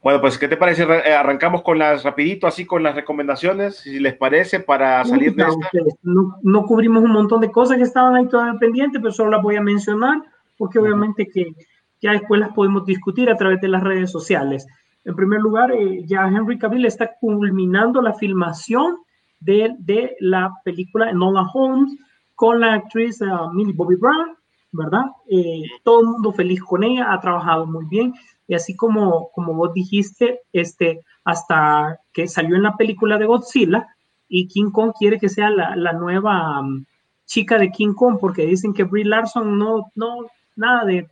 Bueno, 0.06 0.20
pues, 0.20 0.38
¿qué 0.38 0.46
te 0.46 0.56
parece? 0.56 0.84
Eh, 0.84 1.12
arrancamos 1.12 1.62
con 1.62 1.80
las, 1.80 2.04
rapidito, 2.04 2.46
así 2.46 2.64
con 2.64 2.80
las 2.80 2.94
recomendaciones, 2.94 3.78
si 3.78 3.98
les 3.98 4.14
parece, 4.14 4.60
para 4.60 5.04
salir 5.04 5.34
de 5.34 5.42
esta. 5.42 5.68
No, 6.04 6.36
no, 6.44 6.62
cubrimos 6.62 7.02
un 7.02 7.10
montón 7.10 7.40
de 7.40 7.50
cosas 7.50 7.76
que 7.76 7.82
estaban 7.82 8.14
ahí 8.14 8.28
todavía 8.28 8.56
pendientes, 8.56 9.00
pero 9.02 9.12
solo 9.12 9.32
las 9.32 9.42
voy 9.42 9.56
a 9.56 9.60
mencionar, 9.60 10.22
porque 10.56 10.78
obviamente 10.78 11.26
que 11.26 11.52
ya 12.00 12.12
después 12.12 12.38
las 12.38 12.52
podemos 12.52 12.86
discutir 12.86 13.28
a 13.28 13.36
través 13.36 13.60
de 13.60 13.66
las 13.66 13.82
redes 13.82 14.12
sociales. 14.12 14.64
En 15.04 15.16
primer 15.16 15.40
lugar, 15.40 15.72
eh, 15.72 16.04
ya 16.06 16.28
Henry 16.28 16.56
Cavill 16.56 16.86
está 16.86 17.10
culminando 17.20 18.00
la 18.00 18.14
filmación 18.14 18.98
de, 19.40 19.74
de 19.80 20.14
la 20.20 20.52
película 20.64 21.10
Enola 21.10 21.48
Holmes 21.52 21.98
con 22.36 22.60
la 22.60 22.74
actriz 22.74 23.20
uh, 23.22 23.52
Millie 23.52 23.74
Bobby 23.74 23.96
Brown, 23.96 24.36
¿verdad? 24.70 25.06
Eh, 25.28 25.62
todo 25.82 26.02
el 26.02 26.06
mundo 26.06 26.30
feliz 26.30 26.62
con 26.62 26.84
ella, 26.84 27.12
ha 27.12 27.20
trabajado 27.20 27.66
muy 27.66 27.86
bien. 27.86 28.14
Y 28.48 28.54
así 28.54 28.76
como, 28.76 29.30
como 29.32 29.54
vos 29.54 29.72
dijiste, 29.72 30.40
este, 30.52 31.02
hasta 31.24 32.00
que 32.12 32.28
salió 32.28 32.56
en 32.56 32.62
la 32.62 32.76
película 32.76 33.18
de 33.18 33.26
Godzilla 33.26 33.88
y 34.28 34.48
King 34.48 34.70
Kong 34.70 34.92
quiere 34.98 35.18
que 35.18 35.28
sea 35.28 35.50
la, 35.50 35.74
la 35.76 35.92
nueva 35.92 36.60
um, 36.60 36.84
chica 37.24 37.58
de 37.58 37.70
King 37.70 37.94
Kong 37.94 38.18
porque 38.20 38.46
dicen 38.46 38.72
que 38.72 38.84
Brie 38.84 39.04
Larson 39.04 39.58
no, 39.58 39.90
no, 39.94 40.26
nada 40.54 40.84
de 40.84 41.08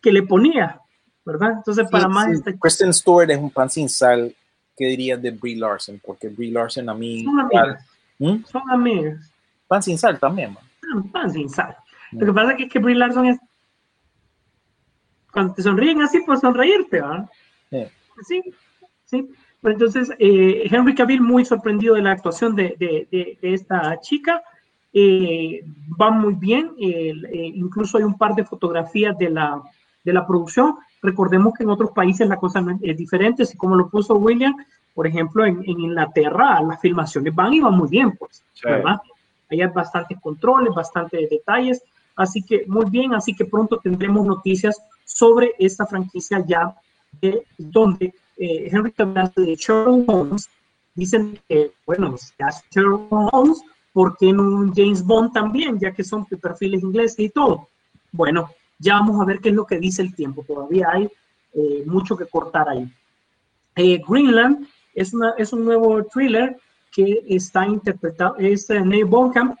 que 0.00 0.12
le 0.12 0.22
ponía, 0.22 0.80
¿verdad? 1.24 1.54
Entonces, 1.58 1.88
para 1.90 2.04
sí, 2.04 2.10
más... 2.10 2.26
Sí. 2.26 2.32
Este... 2.34 2.58
Kristen 2.58 2.94
Stewart 2.94 3.30
es 3.30 3.38
un 3.38 3.50
pan 3.50 3.68
sin 3.68 3.88
sal. 3.88 4.34
¿Qué 4.76 4.86
dirías 4.86 5.20
de 5.20 5.32
Brie 5.32 5.56
Larson? 5.56 6.00
Porque 6.04 6.28
Brie 6.28 6.52
Larson 6.52 6.88
a 6.88 6.94
mí... 6.94 7.24
Son 7.24 7.40
amigas. 7.40 7.86
¿Mm? 8.18 8.44
Son 8.44 8.70
amigas. 8.70 9.32
Pan 9.66 9.82
sin 9.82 9.98
sal 9.98 10.18
también, 10.18 10.54
man. 10.54 11.10
Pan 11.12 11.30
sin 11.30 11.50
sal. 11.50 11.76
Lo 12.12 12.26
que 12.26 12.32
pasa 12.32 12.52
es 12.52 12.58
que, 12.58 12.68
que 12.68 12.78
Brie 12.78 12.94
Larson 12.96 13.26
es... 13.26 13.38
Cuando 15.32 15.54
te 15.54 15.62
sonríen 15.62 16.02
así, 16.02 16.20
pues 16.26 16.40
sonreírte, 16.40 17.00
¿verdad? 17.00 17.28
Sí, 17.70 17.86
sí. 18.26 18.42
sí. 19.04 19.30
Pues 19.60 19.74
entonces, 19.74 20.10
eh, 20.18 20.68
Henry 20.70 20.94
Cavill 20.94 21.20
muy 21.20 21.44
sorprendido 21.44 21.94
de 21.94 22.02
la 22.02 22.12
actuación 22.12 22.56
de, 22.56 22.74
de, 22.78 23.06
de, 23.10 23.38
de 23.40 23.54
esta 23.54 24.00
chica. 24.00 24.42
Eh, 24.92 25.62
va 26.00 26.10
muy 26.10 26.34
bien. 26.34 26.72
Eh, 26.80 27.12
incluso 27.54 27.98
hay 27.98 28.04
un 28.04 28.16
par 28.16 28.34
de 28.34 28.44
fotografías 28.44 29.16
de 29.18 29.30
la, 29.30 29.62
de 30.02 30.12
la 30.12 30.26
producción. 30.26 30.76
Recordemos 31.02 31.54
que 31.54 31.64
en 31.64 31.70
otros 31.70 31.90
países 31.92 32.28
la 32.28 32.36
cosa 32.36 32.64
es 32.82 32.96
diferente, 32.96 33.42
así 33.44 33.56
como 33.56 33.76
lo 33.76 33.88
puso 33.88 34.14
William, 34.16 34.54
por 34.94 35.06
ejemplo, 35.06 35.46
en, 35.46 35.62
en 35.64 35.80
Inglaterra 35.80 36.60
las 36.62 36.80
filmaciones 36.80 37.34
van 37.34 37.54
y 37.54 37.60
van 37.60 37.74
muy 37.74 37.88
bien, 37.88 38.16
pues, 38.18 38.44
sí. 38.52 38.62
¿verdad? 38.64 39.00
Ahí 39.50 39.62
hay 39.62 39.68
bastantes 39.68 40.18
controles, 40.20 40.74
bastantes 40.74 41.30
detalles, 41.30 41.82
así 42.16 42.42
que 42.42 42.64
muy 42.66 42.84
bien, 42.90 43.14
así 43.14 43.34
que 43.34 43.44
pronto 43.46 43.78
tendremos 43.78 44.26
noticias 44.26 44.78
sobre 45.12 45.54
esta 45.58 45.86
franquicia 45.86 46.44
ya, 46.46 46.74
de, 47.20 47.44
donde 47.58 48.14
eh, 48.36 48.68
Henry 48.70 48.92
Cavill 48.92 49.30
de 49.36 49.56
Sherlock 49.56 50.08
Holmes, 50.08 50.48
dicen 50.94 51.38
que, 51.48 51.72
bueno, 51.86 52.16
si 52.16 52.32
hace 52.42 52.64
Sherlock 52.70 53.08
Holmes, 53.10 53.60
¿por 53.92 54.16
qué 54.16 54.32
no 54.32 54.72
James 54.74 55.04
Bond 55.04 55.32
también, 55.32 55.78
ya 55.78 55.92
que 55.92 56.04
son 56.04 56.24
perfiles 56.26 56.82
ingleses 56.82 57.18
y 57.18 57.28
todo? 57.28 57.68
Bueno, 58.12 58.50
ya 58.78 58.94
vamos 58.94 59.20
a 59.20 59.24
ver 59.24 59.40
qué 59.40 59.50
es 59.50 59.54
lo 59.54 59.66
que 59.66 59.78
dice 59.78 60.02
el 60.02 60.14
tiempo. 60.14 60.44
Todavía 60.46 60.88
hay 60.90 61.08
eh, 61.54 61.84
mucho 61.86 62.16
que 62.16 62.26
cortar 62.26 62.68
ahí. 62.68 62.90
Eh, 63.76 64.00
Greenland 64.06 64.66
es, 64.94 65.12
una, 65.12 65.34
es 65.36 65.52
un 65.52 65.64
nuevo 65.64 66.02
thriller 66.04 66.56
que 66.92 67.22
está 67.28 67.66
interpretado, 67.66 68.36
es 68.38 68.68
uh, 68.70 68.84
Neil 68.84 69.04
Blomkamp, 69.04 69.56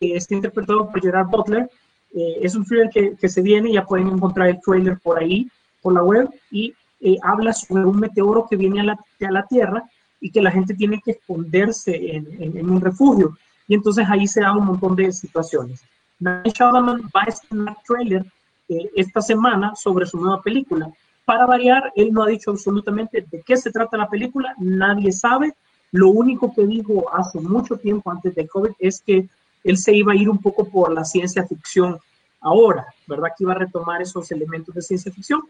que 0.00 0.16
está 0.16 0.34
interpretado 0.34 0.90
por 0.90 1.00
Gerard 1.00 1.28
Butler. 1.28 1.70
Eh, 2.14 2.38
es 2.42 2.54
un 2.54 2.64
thriller 2.64 2.90
que, 2.90 3.16
que, 3.16 3.28
se 3.28 3.42
viene, 3.42 3.72
ya 3.72 3.84
pueden 3.84 4.08
encontrar 4.08 4.48
el 4.48 4.60
trailer 4.60 4.98
por 4.98 5.18
ahí, 5.18 5.48
por 5.80 5.94
la 5.94 6.02
web, 6.02 6.28
y 6.50 6.74
eh, 7.00 7.16
habla 7.22 7.52
sobre 7.52 7.84
un 7.84 7.98
meteoro 7.98 8.46
que 8.48 8.56
viene 8.56 8.80
a 8.80 8.84
la, 8.84 8.92
a 8.92 9.30
la, 9.30 9.46
Tierra 9.46 9.82
y 10.20 10.30
que 10.30 10.42
la 10.42 10.50
gente 10.50 10.74
tiene 10.74 11.00
que 11.04 11.12
esconderse 11.12 12.14
en, 12.14 12.26
en, 12.40 12.56
en 12.56 12.70
un 12.70 12.80
refugio. 12.80 13.36
Y 13.66 13.74
entonces 13.74 14.06
ahí 14.08 14.26
se 14.26 14.40
da 14.40 14.56
un 14.56 14.66
montón 14.66 14.94
de 14.94 15.10
situaciones. 15.12 15.82
Night 16.20 16.54
Shyamalan 16.54 17.02
va 17.14 17.22
a 17.22 17.30
estrenar 17.30 17.76
trailer 17.86 18.24
eh, 18.68 18.90
esta 18.94 19.20
semana 19.20 19.74
sobre 19.74 20.06
su 20.06 20.18
nueva 20.18 20.40
película. 20.40 20.90
Para 21.24 21.46
variar, 21.46 21.92
él 21.96 22.12
no 22.12 22.22
ha 22.22 22.28
dicho 22.28 22.50
absolutamente 22.50 23.24
de 23.30 23.42
qué 23.42 23.56
se 23.56 23.70
trata 23.70 23.96
la 23.96 24.08
película, 24.08 24.54
nadie 24.58 25.12
sabe. 25.12 25.54
Lo 25.90 26.08
único 26.10 26.54
que 26.54 26.66
dijo 26.66 27.12
hace 27.12 27.40
mucho 27.40 27.76
tiempo 27.76 28.10
antes 28.10 28.34
del 28.34 28.48
COVID 28.48 28.72
es 28.78 29.00
que 29.00 29.28
él 29.64 29.78
se 29.78 29.94
iba 29.94 30.12
a 30.12 30.16
ir 30.16 30.28
un 30.28 30.38
poco 30.38 30.68
por 30.68 30.92
la 30.92 31.04
ciencia 31.04 31.46
ficción 31.46 31.98
ahora, 32.40 32.86
¿verdad? 33.06 33.30
Que 33.36 33.44
iba 33.44 33.52
a 33.52 33.58
retomar 33.58 34.02
esos 34.02 34.30
elementos 34.30 34.74
de 34.74 34.82
ciencia 34.82 35.12
ficción, 35.12 35.42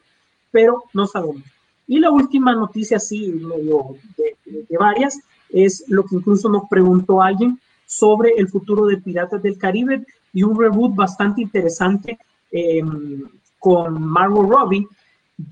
pero 0.51 0.85
no 0.93 1.07
sabemos. 1.07 1.43
Y 1.87 1.99
la 1.99 2.11
última 2.11 2.55
noticia, 2.55 2.99
sí, 2.99 3.29
medio 3.29 3.97
de, 4.17 4.79
varias, 4.79 5.19
es 5.51 5.85
lo 5.89 6.05
que 6.05 6.17
incluso 6.17 6.49
nos 6.49 6.69
preguntó 6.69 7.21
alguien 7.21 7.59
sobre 7.87 8.35
el 8.37 8.49
futuro 8.49 8.87
de 8.87 8.99
Piratas 8.99 9.43
del 9.43 9.59
Caribe 9.59 10.05
y 10.33 10.43
un 10.43 10.59
reboot 10.59 10.95
bastante 10.95 11.43
interesante 11.43 12.19
eh, 12.51 12.83
con 13.59 14.03
Margot 14.03 14.49
Robbie. 14.49 14.87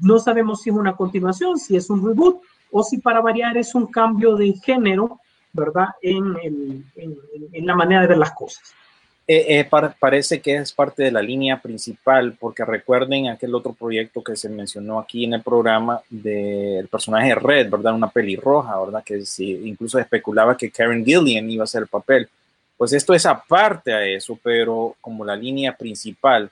No 0.00 0.18
sabemos 0.18 0.62
si 0.62 0.70
es 0.70 0.76
una 0.76 0.94
continuación, 0.94 1.58
si 1.58 1.76
es 1.76 1.90
un 1.90 2.06
reboot 2.06 2.40
o 2.70 2.82
si 2.82 2.98
para 2.98 3.20
variar 3.20 3.56
es 3.56 3.74
un 3.74 3.86
cambio 3.86 4.36
de 4.36 4.52
género, 4.52 5.18
¿verdad? 5.52 5.88
En, 6.02 6.36
el, 6.42 6.84
en, 6.96 7.16
en 7.52 7.66
la 7.66 7.74
manera 7.74 8.02
de 8.02 8.08
ver 8.08 8.18
las 8.18 8.32
cosas. 8.32 8.74
Eh, 9.32 9.60
eh, 9.60 9.64
par 9.64 9.94
parece 9.96 10.40
que 10.40 10.56
es 10.56 10.72
parte 10.72 11.04
de 11.04 11.12
la 11.12 11.22
línea 11.22 11.62
principal, 11.62 12.36
porque 12.36 12.64
recuerden 12.64 13.28
aquel 13.28 13.54
otro 13.54 13.72
proyecto 13.72 14.24
que 14.24 14.34
se 14.34 14.48
mencionó 14.48 14.98
aquí 14.98 15.24
en 15.24 15.34
el 15.34 15.42
programa 15.42 16.00
del 16.10 16.88
personaje 16.88 17.36
Red, 17.36 17.70
¿verdad? 17.70 17.94
Una 17.94 18.10
pelirroja, 18.10 18.80
¿verdad? 18.80 19.04
Que 19.04 19.24
sí, 19.24 19.60
incluso 19.66 20.00
especulaba 20.00 20.56
que 20.56 20.72
Karen 20.72 21.04
Gillian 21.04 21.48
iba 21.48 21.62
a 21.62 21.68
ser 21.68 21.82
el 21.82 21.86
papel. 21.86 22.28
Pues 22.76 22.92
esto 22.92 23.14
es 23.14 23.24
aparte 23.24 23.92
a 23.92 24.04
eso, 24.04 24.36
pero 24.42 24.96
como 25.00 25.24
la 25.24 25.36
línea 25.36 25.76
principal. 25.76 26.50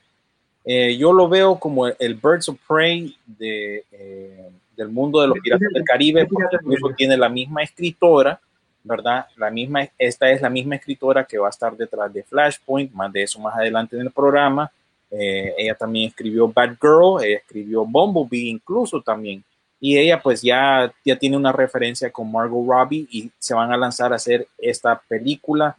Eh, 0.64 0.96
yo 0.96 1.12
lo 1.12 1.28
veo 1.28 1.58
como 1.58 1.88
el 1.88 2.14
Birds 2.14 2.48
of 2.48 2.58
Prey 2.68 3.16
de, 3.26 3.82
eh, 3.90 4.50
del 4.76 4.90
mundo 4.90 5.20
de 5.20 5.26
los 5.26 5.38
piratas 5.40 5.68
del 5.74 5.82
Caribe, 5.82 6.26
porque 6.26 6.58
incluso 6.62 6.94
tiene 6.94 7.16
la 7.16 7.28
misma 7.28 7.64
escritora 7.64 8.40
¿verdad? 8.82 9.26
La 9.36 9.50
misma, 9.50 9.88
esta 9.98 10.30
es 10.30 10.40
la 10.40 10.50
misma 10.50 10.76
escritora 10.76 11.24
que 11.24 11.38
va 11.38 11.48
a 11.48 11.50
estar 11.50 11.76
detrás 11.76 12.12
de 12.12 12.22
Flashpoint, 12.22 12.92
más 12.92 13.12
de 13.12 13.22
eso 13.22 13.38
más 13.40 13.54
adelante 13.56 13.96
en 13.96 14.02
el 14.02 14.10
programa. 14.10 14.70
Eh, 15.10 15.54
ella 15.56 15.74
también 15.74 16.08
escribió 16.08 16.48
Bad 16.48 16.76
Girl, 16.80 17.22
ella 17.22 17.38
escribió 17.38 17.84
Bumblebee 17.84 18.50
incluso 18.50 19.00
también. 19.00 19.42
Y 19.80 19.96
ella 19.96 20.20
pues 20.20 20.42
ya, 20.42 20.92
ya 21.04 21.16
tiene 21.16 21.36
una 21.36 21.52
referencia 21.52 22.10
con 22.10 22.30
Margot 22.30 22.66
Robbie 22.66 23.06
y 23.10 23.30
se 23.38 23.54
van 23.54 23.72
a 23.72 23.76
lanzar 23.76 24.12
a 24.12 24.16
hacer 24.16 24.48
esta 24.58 25.00
película. 25.08 25.76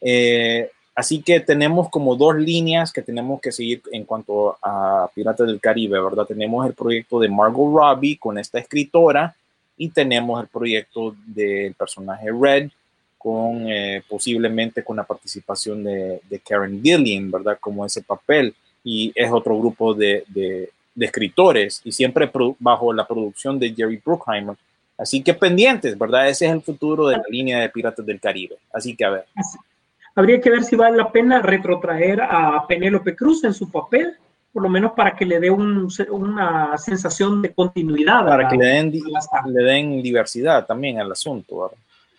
Eh, 0.00 0.70
así 0.94 1.22
que 1.22 1.40
tenemos 1.40 1.88
como 1.88 2.14
dos 2.14 2.36
líneas 2.36 2.92
que 2.92 3.02
tenemos 3.02 3.40
que 3.40 3.52
seguir 3.52 3.82
en 3.90 4.04
cuanto 4.04 4.58
a 4.62 5.08
Piratas 5.14 5.46
del 5.46 5.60
Caribe, 5.60 6.00
¿verdad? 6.00 6.26
Tenemos 6.26 6.66
el 6.66 6.74
proyecto 6.74 7.18
de 7.18 7.28
Margot 7.28 7.74
Robbie 7.74 8.18
con 8.18 8.38
esta 8.38 8.58
escritora 8.58 9.34
y 9.78 9.88
tenemos 9.88 10.42
el 10.42 10.48
proyecto 10.48 11.16
del 11.24 11.72
personaje 11.74 12.28
Red 12.30 12.70
con 13.16 13.68
eh, 13.68 14.02
posiblemente 14.08 14.84
con 14.84 14.96
la 14.96 15.04
participación 15.04 15.82
de, 15.82 16.20
Karen 16.46 16.82
Gillian, 16.82 17.30
¿verdad? 17.30 17.58
Como 17.60 17.86
ese 17.86 18.02
papel 18.02 18.54
y 18.84 19.12
es 19.14 19.30
otro 19.30 19.58
grupo 19.58 19.94
de, 19.94 20.24
de, 20.28 20.70
de 20.94 21.06
escritores 21.06 21.80
y 21.84 21.92
siempre 21.92 22.30
bajo 22.58 22.92
la 22.92 23.06
producción 23.06 23.58
de 23.58 23.74
Jerry 23.74 24.00
Bruckheimer. 24.04 24.56
Así 24.96 25.22
que 25.22 25.32
pendientes, 25.32 25.96
¿verdad? 25.96 26.28
Ese 26.28 26.46
es 26.46 26.52
el 26.52 26.62
futuro 26.62 27.06
de 27.06 27.16
la 27.16 27.24
línea 27.28 27.60
de 27.60 27.68
Piratas 27.68 28.04
del 28.04 28.20
Caribe. 28.20 28.56
Así 28.72 28.96
que 28.96 29.04
a 29.04 29.10
ver. 29.10 29.24
Habría 30.16 30.40
que 30.40 30.50
ver 30.50 30.64
si 30.64 30.74
vale 30.74 30.96
la 30.96 31.12
pena 31.12 31.40
retrotraer 31.40 32.20
a 32.20 32.66
Penélope 32.66 33.14
Cruz 33.14 33.44
en 33.44 33.54
su 33.54 33.70
papel 33.70 34.16
por 34.52 34.62
lo 34.62 34.68
menos 34.68 34.92
para 34.92 35.14
que 35.14 35.24
le 35.24 35.40
dé 35.40 35.50
un, 35.50 35.88
una 36.10 36.76
sensación 36.78 37.42
de 37.42 37.52
continuidad. 37.52 38.24
Para 38.24 38.48
que 38.48 38.56
le 38.56 38.66
den, 38.66 38.92
le 39.46 39.62
den 39.62 40.02
diversidad 40.02 40.66
también 40.66 40.98
al 41.00 41.12
asunto. 41.12 41.72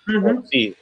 Uh 0.07 0.11
-huh. 0.11 0.43
Sí. 0.49 0.75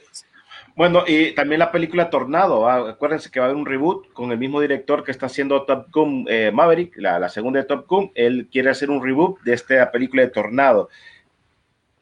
Bueno, 0.78 1.02
y 1.04 1.32
también 1.32 1.58
la 1.58 1.72
película 1.72 2.08
Tornado, 2.08 2.68
acuérdense 2.68 3.32
que 3.32 3.40
va 3.40 3.46
a 3.46 3.48
haber 3.48 3.58
un 3.60 3.66
reboot 3.66 4.12
con 4.12 4.30
el 4.30 4.38
mismo 4.38 4.60
director 4.60 5.02
que 5.02 5.10
está 5.10 5.26
haciendo 5.26 5.64
Top 5.64 5.88
Gun 5.90 6.24
eh, 6.28 6.52
Maverick, 6.54 6.96
la, 6.98 7.18
la, 7.18 7.28
segunda 7.28 7.58
de 7.58 7.66
Top 7.66 7.88
Gun, 7.88 8.12
él 8.14 8.48
quiere 8.48 8.70
hacer 8.70 8.88
un 8.88 9.02
reboot 9.02 9.40
de 9.40 9.54
esta 9.54 9.90
película 9.90 10.22
de 10.22 10.28
Tornado. 10.28 10.88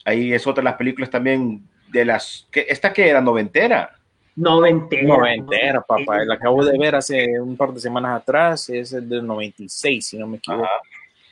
Ahí 0.05 0.31
es 0.31 0.47
otra 0.47 0.61
de 0.61 0.67
las 0.67 0.77
películas 0.77 1.09
también 1.09 1.67
de 1.89 2.05
las, 2.05 2.47
que 2.51 2.67
esta 2.69 2.93
que 2.93 3.09
era 3.09 3.23
noventera, 3.23 3.97
Noventera. 4.37 5.09
Noventera, 5.09 5.81
papá. 5.81 6.25
La 6.25 6.35
acabo 6.35 6.65
de 6.65 6.79
ver 6.79 6.95
hace 6.95 7.41
un 7.41 7.57
par 7.57 7.73
de 7.73 7.81
semanas 7.81 8.21
atrás. 8.21 8.69
Es 8.69 8.93
el 8.93 9.09
del 9.09 9.27
96, 9.27 10.07
si 10.07 10.19
no 10.19 10.27
me 10.27 10.37
equivoco. 10.37 10.65
Ajá. 10.65 10.73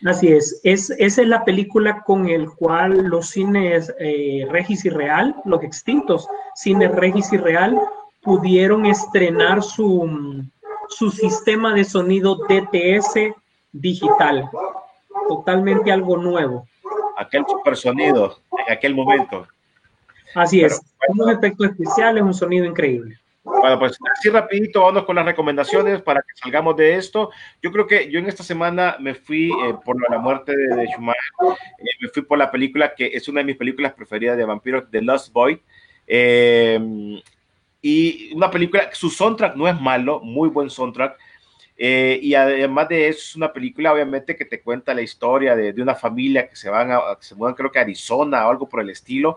Así 0.04 0.28
es. 0.28 0.60
es. 0.64 0.90
Esa 0.90 1.22
es 1.22 1.28
la 1.28 1.44
película 1.44 2.02
con 2.02 2.28
el 2.28 2.50
cual 2.50 3.04
los 3.04 3.30
cines 3.30 3.92
eh, 3.98 4.46
Regis 4.50 4.84
y 4.84 4.90
Real, 4.90 5.34
los 5.44 5.62
extintos 5.62 6.28
cines 6.54 6.90
Regis 6.92 7.32
y 7.32 7.38
Real, 7.38 7.78
pudieron 8.22 8.84
estrenar 8.86 9.62
su, 9.62 10.44
su 10.88 11.10
sistema 11.10 11.72
de 11.74 11.84
sonido 11.84 12.36
DTS 12.48 13.34
digital. 13.72 14.50
Totalmente 15.28 15.90
algo 15.90 16.18
nuevo. 16.18 16.66
Aquel 17.16 17.44
super 17.48 17.76
sonido 17.76 18.38
en 18.66 18.72
aquel 18.72 18.94
momento. 18.94 19.46
Así 20.34 20.62
es, 20.62 20.80
unos 21.08 21.30
efectos 21.30 21.70
especiales, 21.70 22.22
un 22.22 22.34
sonido 22.34 22.64
increíble. 22.64 23.18
Bueno, 23.44 23.78
pues 23.78 23.98
así 24.10 24.30
rapidito 24.30 24.82
vamos 24.82 25.04
con 25.04 25.16
las 25.16 25.26
recomendaciones 25.26 26.00
para 26.00 26.20
que 26.22 26.34
salgamos 26.36 26.76
de 26.76 26.96
esto. 26.96 27.30
Yo 27.62 27.70
creo 27.70 27.86
que 27.86 28.10
yo 28.10 28.18
en 28.18 28.26
esta 28.26 28.42
semana 28.42 28.96
me 28.98 29.14
fui 29.14 29.48
eh, 29.48 29.74
por 29.84 29.96
la 30.10 30.18
muerte 30.18 30.56
de, 30.56 30.76
de 30.76 30.86
Schumacher, 30.86 31.20
eh, 31.78 31.84
me 32.00 32.08
fui 32.08 32.22
por 32.22 32.38
la 32.38 32.50
película 32.50 32.94
que 32.94 33.06
es 33.12 33.28
una 33.28 33.40
de 33.40 33.44
mis 33.44 33.56
películas 33.56 33.92
preferidas 33.92 34.38
de 34.38 34.44
vampiros, 34.46 34.90
The 34.90 35.02
Lost 35.02 35.32
Boy. 35.32 35.60
Eh, 36.06 37.20
y 37.82 38.32
una 38.34 38.50
película, 38.50 38.88
su 38.92 39.10
soundtrack 39.10 39.56
no 39.56 39.68
es 39.68 39.78
malo, 39.78 40.20
muy 40.20 40.48
buen 40.48 40.70
soundtrack. 40.70 41.18
Eh, 41.76 42.18
y 42.22 42.34
además 42.34 42.88
de 42.88 43.08
eso, 43.08 43.18
es 43.18 43.36
una 43.36 43.52
película, 43.52 43.92
obviamente, 43.92 44.36
que 44.36 44.46
te 44.46 44.62
cuenta 44.62 44.94
la 44.94 45.02
historia 45.02 45.54
de, 45.54 45.74
de 45.74 45.82
una 45.82 45.94
familia 45.94 46.48
que 46.48 46.56
se 46.56 46.70
van 46.70 46.92
a, 46.92 47.00
que 47.18 47.26
se 47.26 47.34
mudan, 47.34 47.54
creo 47.54 47.70
que 47.70 47.78
a 47.78 47.82
Arizona 47.82 48.46
o 48.46 48.50
algo 48.50 48.68
por 48.68 48.80
el 48.80 48.88
estilo 48.88 49.36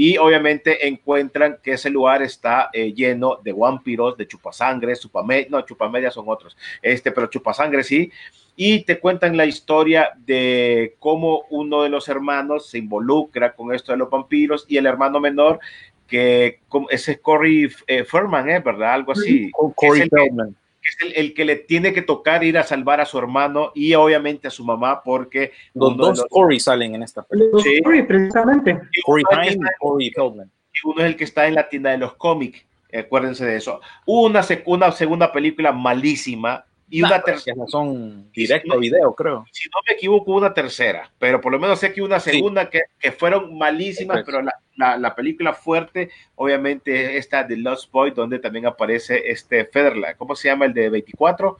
y 0.00 0.16
obviamente 0.16 0.86
encuentran 0.86 1.58
que 1.60 1.72
ese 1.72 1.90
lugar 1.90 2.22
está 2.22 2.70
eh, 2.72 2.94
lleno 2.94 3.40
de 3.42 3.52
vampiros, 3.52 4.16
de 4.16 4.28
chupasangre, 4.28 4.94
chupamedias, 4.94 5.50
no, 5.50 5.60
chupamedias 5.62 6.14
son 6.14 6.26
otros, 6.28 6.56
este, 6.80 7.10
pero 7.10 7.26
chupasangre 7.26 7.82
sí, 7.82 8.08
y 8.54 8.84
te 8.84 9.00
cuentan 9.00 9.36
la 9.36 9.44
historia 9.44 10.12
de 10.24 10.94
cómo 11.00 11.46
uno 11.50 11.82
de 11.82 11.88
los 11.88 12.08
hermanos 12.08 12.70
se 12.70 12.78
involucra 12.78 13.56
con 13.56 13.74
esto 13.74 13.90
de 13.90 13.98
los 13.98 14.08
vampiros 14.08 14.66
y 14.68 14.76
el 14.76 14.86
hermano 14.86 15.18
menor 15.18 15.58
que 16.06 16.60
ese 16.90 17.12
es 17.12 17.18
Corey 17.18 17.68
eh, 17.88 18.04
Furman, 18.04 18.48
¿eh? 18.50 18.60
¿verdad? 18.60 18.92
Algo 18.92 19.10
así. 19.10 19.50
Corey 19.74 20.08
Feldman 20.08 20.54
es 20.88 20.96
el, 21.02 21.12
el, 21.16 21.34
que 21.34 21.44
le 21.44 21.56
tiene 21.56 21.92
que 21.92 22.02
tocar 22.02 22.44
ir 22.44 22.58
a 22.58 22.62
salvar 22.62 23.00
a 23.00 23.06
su 23.06 23.18
hermano 23.18 23.72
y 23.74 23.94
obviamente 23.94 24.48
a 24.48 24.50
su 24.50 24.64
mamá 24.64 25.02
porque 25.02 25.52
los 25.74 25.96
dos 25.96 26.18
los, 26.18 26.26
Corey 26.28 26.60
salen 26.60 26.94
en 26.94 27.02
esta 27.02 27.22
película. 27.22 27.62
Sí. 27.62 27.80
Corey, 27.82 28.02
precisamente. 28.02 28.80
Corey 29.04 29.24
Haim 29.30 29.60
y 29.60 29.78
Corey 29.78 30.10
Feldman. 30.10 30.50
Y 30.72 30.88
uno 30.88 31.00
es 31.00 31.06
el 31.06 31.16
que 31.16 31.24
está 31.24 31.46
en 31.46 31.54
la 31.54 31.68
tienda 31.68 31.90
de 31.90 31.98
los 31.98 32.14
cómics. 32.14 32.64
Acuérdense 32.92 33.44
de 33.44 33.56
eso. 33.56 33.80
Una, 34.06 34.42
una 34.66 34.92
segunda 34.92 35.32
película 35.32 35.72
malísima 35.72 36.64
y 36.90 37.02
una 37.02 37.20
tercera. 37.22 37.64
Son 37.66 38.30
directo 38.32 38.74
si 38.74 38.78
video, 38.80 39.14
creo. 39.14 39.44
Si 39.52 39.68
no 39.68 39.78
me 39.86 39.94
equivoco, 39.94 40.32
una 40.32 40.54
tercera, 40.54 41.10
pero 41.18 41.40
por 41.40 41.52
lo 41.52 41.58
menos 41.58 41.78
sé 41.78 41.92
que 41.92 42.02
una 42.02 42.20
segunda 42.20 42.64
sí. 42.64 42.68
que, 42.72 42.80
que, 42.98 43.12
fueron 43.12 43.56
malísimas, 43.56 44.22
pero 44.24 44.42
la, 44.42 44.54
la, 44.76 44.96
la, 44.96 45.14
película 45.14 45.52
fuerte, 45.52 46.10
obviamente, 46.36 47.16
esta 47.16 47.44
de 47.44 47.56
Lost 47.56 47.90
Boy, 47.92 48.12
donde 48.12 48.38
también 48.38 48.66
aparece 48.66 49.30
este 49.30 49.64
Federland, 49.66 50.16
¿cómo 50.16 50.34
se 50.34 50.48
llama 50.48 50.64
el 50.64 50.74
de 50.74 50.88
24? 50.88 51.58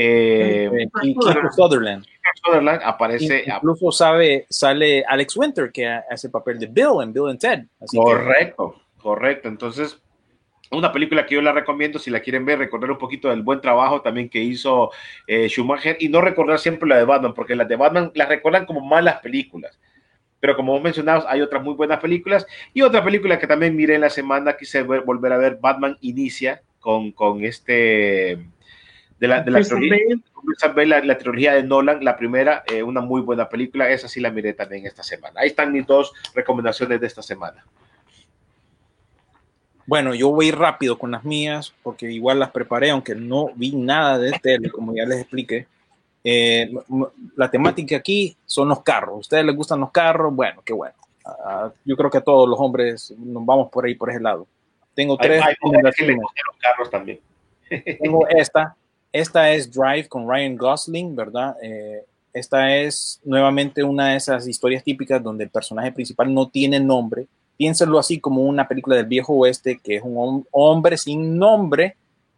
Eh, 0.00 0.70
y 1.02 1.14
Kiefer 1.14 1.50
Sutherland. 1.52 2.06
Sutherland 2.44 2.80
aparece. 2.84 3.44
Incluso 3.46 3.90
sabe, 3.90 4.46
sale 4.48 5.04
Alex 5.08 5.36
Winter, 5.36 5.72
que 5.72 5.88
hace 5.88 6.28
el 6.28 6.30
papel 6.30 6.60
de 6.60 6.66
Bill 6.66 7.02
en 7.02 7.12
Bill 7.12 7.30
and 7.30 7.40
Ted. 7.40 7.64
Así 7.80 7.96
correcto, 7.96 8.76
que... 8.76 9.02
correcto. 9.02 9.48
Entonces, 9.48 10.00
una 10.70 10.92
película 10.92 11.24
que 11.24 11.34
yo 11.34 11.42
la 11.42 11.52
recomiendo 11.52 11.98
si 11.98 12.10
la 12.10 12.20
quieren 12.20 12.44
ver, 12.44 12.58
recordar 12.58 12.90
un 12.90 12.98
poquito 12.98 13.28
del 13.28 13.42
buen 13.42 13.60
trabajo 13.60 14.02
también 14.02 14.28
que 14.28 14.40
hizo 14.40 14.90
eh, 15.26 15.48
Schumacher 15.48 15.96
y 16.00 16.08
no 16.08 16.20
recordar 16.20 16.58
siempre 16.58 16.88
la 16.88 16.98
de 16.98 17.04
Batman, 17.04 17.34
porque 17.34 17.56
las 17.56 17.68
de 17.68 17.76
Batman 17.76 18.10
las 18.14 18.28
recuerdan 18.28 18.66
como 18.66 18.84
malas 18.84 19.20
películas. 19.20 19.78
Pero 20.40 20.56
como 20.56 20.72
vos 20.72 20.82
mencionabas, 20.82 21.24
hay 21.28 21.40
otras 21.40 21.62
muy 21.62 21.74
buenas 21.74 22.00
películas 22.00 22.46
y 22.72 22.82
otra 22.82 23.02
película 23.02 23.38
que 23.38 23.46
también 23.46 23.74
miré 23.74 23.96
en 23.96 24.02
la 24.02 24.10
semana, 24.10 24.56
quise 24.56 24.82
ver, 24.82 25.00
volver 25.00 25.32
a 25.32 25.38
ver, 25.38 25.58
Batman 25.60 25.96
Inicia, 26.00 26.62
con, 26.78 27.10
con 27.12 27.44
este, 27.44 28.38
de 29.18 29.28
la, 29.28 29.40
de 29.40 29.50
la, 29.50 29.60
trilogía, 29.62 30.00
la, 30.86 31.00
la, 31.00 31.18
trilogía 31.18 31.54
de 31.54 31.64
Nolan, 31.64 32.04
la 32.04 32.16
primera, 32.16 32.62
eh, 32.66 32.82
una 32.82 33.00
muy 33.00 33.20
buena 33.20 33.48
película, 33.48 33.90
esa 33.90 34.06
sí 34.06 34.20
la 34.20 34.30
miré 34.30 34.52
también 34.52 34.86
esta 34.86 35.02
semana. 35.02 35.40
Ahí 35.40 35.48
están 35.48 35.72
mis 35.72 35.86
dos 35.86 36.12
recomendaciones 36.34 37.00
de 37.00 37.06
esta 37.06 37.22
semana. 37.22 37.64
Bueno, 39.88 40.14
yo 40.14 40.28
voy 40.28 40.50
rápido 40.50 40.98
con 40.98 41.12
las 41.12 41.24
mías 41.24 41.72
porque 41.82 42.12
igual 42.12 42.38
las 42.38 42.50
preparé, 42.50 42.90
aunque 42.90 43.14
no 43.14 43.48
vi 43.54 43.74
nada 43.74 44.18
de 44.18 44.32
tele, 44.32 44.68
como 44.70 44.94
ya 44.94 45.06
les 45.06 45.20
expliqué. 45.20 45.66
Eh, 46.22 46.70
la 47.34 47.50
temática 47.50 47.96
aquí 47.96 48.36
son 48.44 48.68
los 48.68 48.82
carros. 48.82 49.14
¿A 49.14 49.20
ustedes 49.20 49.46
les 49.46 49.56
gustan 49.56 49.80
los 49.80 49.90
carros? 49.90 50.34
Bueno, 50.34 50.60
qué 50.62 50.74
bueno. 50.74 50.94
Uh, 51.24 51.70
yo 51.86 51.96
creo 51.96 52.10
que 52.10 52.18
a 52.18 52.20
todos 52.20 52.46
los 52.46 52.60
hombres 52.60 53.14
nos 53.16 53.46
vamos 53.46 53.70
por 53.70 53.86
ahí, 53.86 53.94
por 53.94 54.10
ese 54.10 54.20
lado. 54.20 54.46
Tengo 54.92 55.16
tres 55.16 55.42
hay, 55.42 55.54
los 55.62 56.56
carros 56.60 56.90
también. 56.90 57.20
Tengo 58.02 58.28
esta. 58.28 58.76
Esta 59.10 59.52
es 59.52 59.72
Drive 59.72 60.06
con 60.06 60.28
Ryan 60.28 60.54
Gosling, 60.54 61.16
¿verdad? 61.16 61.56
Eh, 61.62 62.04
esta 62.34 62.76
es 62.76 63.22
nuevamente 63.24 63.82
una 63.82 64.08
de 64.10 64.16
esas 64.16 64.46
historias 64.46 64.84
típicas 64.84 65.22
donde 65.22 65.44
el 65.44 65.50
personaje 65.50 65.92
principal 65.92 66.32
no 66.34 66.46
tiene 66.46 66.78
nombre 66.78 67.26
piénsenlo 67.58 67.98
así 67.98 68.18
como 68.18 68.42
una 68.42 68.66
película 68.66 68.96
del 68.96 69.04
viejo 69.04 69.34
oeste, 69.34 69.78
que 69.84 69.96
es 69.96 70.02
un 70.02 70.46
hombre 70.52 70.96
sin 70.96 71.36
nombre 71.36 71.96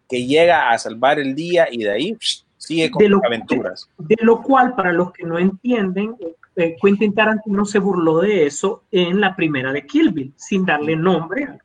que 0.09 0.27
llega 0.27 0.71
a 0.71 0.79
salvar 0.79 1.21
el 1.21 1.37
día 1.37 1.69
y 1.71 1.85
de 1.85 1.91
ahí 1.93 2.17
psh, 2.19 2.43
sigue 2.57 2.91
con 2.91 3.01
de 3.01 3.09
lo, 3.09 3.21
aventuras. 3.25 3.89
De, 3.97 4.17
de, 4.19 4.25
lo 4.25 4.43
cual, 4.43 4.75
para 4.75 4.93
los 4.93 5.13
que 5.13 5.25
no 5.25 5.39
entienden, 5.39 6.17
eh, 6.57 6.75
Quentin 6.83 7.15
Tarantino 7.15 7.65
se 7.65 7.79
burló 7.79 8.19
de 8.19 8.47
eso 8.47 8.83
en 8.91 9.21
la 9.21 9.37
primera 9.37 9.73
de 9.73 9.87
Kill 9.87 10.11
Bill, 10.11 10.33
sin 10.37 10.67
darle 10.67 10.97
nombre 10.97 11.45
a 11.45 11.59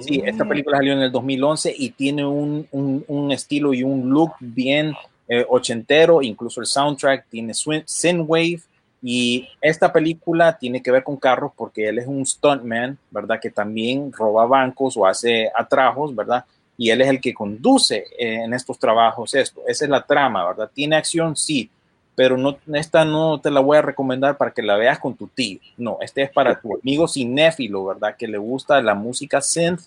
Sí, 0.00 0.22
esta 0.24 0.44
película 0.44 0.76
salió 0.76 0.92
en 0.92 1.00
el 1.00 1.10
2011 1.10 1.74
y 1.76 1.90
tiene 1.90 2.24
un, 2.24 2.66
un, 2.70 3.04
un 3.08 3.32
estilo 3.32 3.74
y 3.74 3.82
un 3.82 4.08
look 4.08 4.34
bien 4.38 4.94
eh, 5.26 5.44
ochentero, 5.48 6.22
incluso 6.22 6.60
el 6.60 6.66
soundtrack 6.66 7.26
tiene 7.28 7.52
synthwave, 7.54 8.60
y 9.06 9.46
esta 9.60 9.92
película 9.92 10.56
tiene 10.56 10.82
que 10.82 10.90
ver 10.90 11.04
con 11.04 11.18
carros 11.18 11.52
porque 11.54 11.90
él 11.90 11.98
es 11.98 12.06
un 12.06 12.24
stuntman, 12.24 12.96
¿verdad? 13.10 13.38
Que 13.38 13.50
también 13.50 14.10
roba 14.10 14.46
bancos 14.46 14.96
o 14.96 15.04
hace 15.04 15.50
atrajos, 15.54 16.16
¿verdad? 16.16 16.46
Y 16.78 16.88
él 16.88 17.02
es 17.02 17.08
el 17.08 17.20
que 17.20 17.34
conduce 17.34 18.06
en 18.18 18.54
estos 18.54 18.78
trabajos 18.78 19.34
esto. 19.34 19.60
Esa 19.68 19.84
es 19.84 19.90
la 19.90 20.06
trama, 20.06 20.46
¿verdad? 20.46 20.70
Tiene 20.72 20.96
acción, 20.96 21.36
sí, 21.36 21.68
pero 22.14 22.38
no, 22.38 22.56
esta 22.72 23.04
no 23.04 23.38
te 23.42 23.50
la 23.50 23.60
voy 23.60 23.76
a 23.76 23.82
recomendar 23.82 24.38
para 24.38 24.52
que 24.52 24.62
la 24.62 24.76
veas 24.76 24.98
con 24.98 25.14
tu 25.14 25.26
tío. 25.28 25.58
No, 25.76 25.98
este 26.00 26.22
es 26.22 26.30
para 26.30 26.58
tu 26.58 26.74
amigo 26.74 27.06
cinéfilo, 27.06 27.84
¿verdad? 27.84 28.16
Que 28.16 28.26
le 28.26 28.38
gusta 28.38 28.80
la 28.80 28.94
música 28.94 29.42
synth 29.42 29.82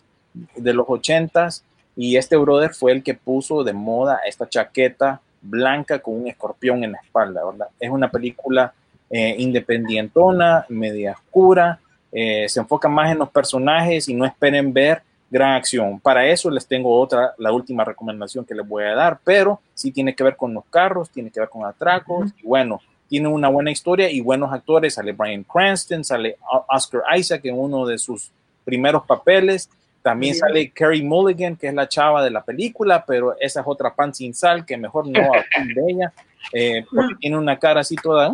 de 0.56 0.74
los 0.76 0.86
ochentas 0.88 1.64
y 1.96 2.18
este 2.18 2.38
brother 2.38 2.76
fue 2.76 2.92
el 2.92 3.02
que 3.02 3.16
puso 3.16 3.64
de 3.64 3.74
moda 3.74 4.20
esta 4.28 4.48
chaqueta 4.48 5.22
blanca 5.42 5.98
con 5.98 6.22
un 6.22 6.28
escorpión 6.28 6.84
en 6.84 6.92
la 6.92 7.00
espalda, 7.00 7.44
¿verdad? 7.44 7.70
Es 7.80 7.90
una 7.90 8.12
película 8.12 8.76
eh, 9.10 9.36
independientona, 9.38 10.66
media 10.70 11.14
oscura, 11.14 11.80
eh, 12.12 12.46
se 12.48 12.60
enfoca 12.60 12.88
más 12.88 13.12
en 13.12 13.20
los 13.20 13.30
personajes 13.30 14.08
y 14.08 14.14
no 14.14 14.26
esperen 14.26 14.74
ver 14.74 15.02
gran 15.30 15.54
acción. 15.54 16.00
Para 16.00 16.26
eso 16.26 16.50
les 16.50 16.66
tengo 16.68 17.00
otra, 17.00 17.34
la 17.38 17.52
última 17.52 17.84
recomendación 17.84 18.46
que 18.46 18.56
les 18.56 18.68
voy 18.68 18.84
a 18.84 18.96
dar, 18.96 19.20
pero 19.24 19.60
sí 19.74 19.92
tiene 19.92 20.16
que 20.16 20.24
ver 20.24 20.36
con 20.36 20.54
los 20.54 20.66
carros, 20.66 21.10
tiene 21.10 21.32
que 21.32 21.40
ver 21.40 21.50
con 21.50 21.66
atracos, 21.66 22.32
y 22.42 22.48
bueno, 22.48 22.82
tiene 23.08 23.28
una 23.28 23.50
buena 23.50 23.72
historia 23.72 24.10
y 24.10 24.22
buenos 24.22 24.52
actores. 24.52 24.96
Sale 24.96 25.14
Brian 25.14 25.44
Cranston, 25.44 26.04
sale 26.04 26.38
Oscar 26.70 27.04
Isaac 27.18 27.42
en 27.46 27.58
uno 27.58 27.86
de 27.86 27.98
sus 27.98 28.32
primeros 28.64 29.06
papeles. 29.06 29.70
También 30.02 30.36
sale 30.36 30.70
Carrie 30.70 31.04
Mulligan, 31.04 31.56
que 31.56 31.68
es 31.68 31.74
la 31.74 31.88
chava 31.88 32.24
de 32.24 32.32
la 32.32 32.44
película, 32.44 33.04
pero 33.06 33.36
esa 33.40 33.62
es 33.62 33.68
otra 33.68 33.94
pan 33.94 34.14
sin 34.14 34.34
sal 34.34 34.66
que 34.66 34.78
mejor 34.78 35.08
no 35.08 35.20
hablar 35.26 35.46
de 35.52 35.82
ella, 35.92 36.14
eh, 36.52 36.86
porque 36.90 37.16
tiene 37.20 37.38
una 37.38 37.58
cara 37.58 37.82
así 37.82 37.96
toda. 37.96 38.32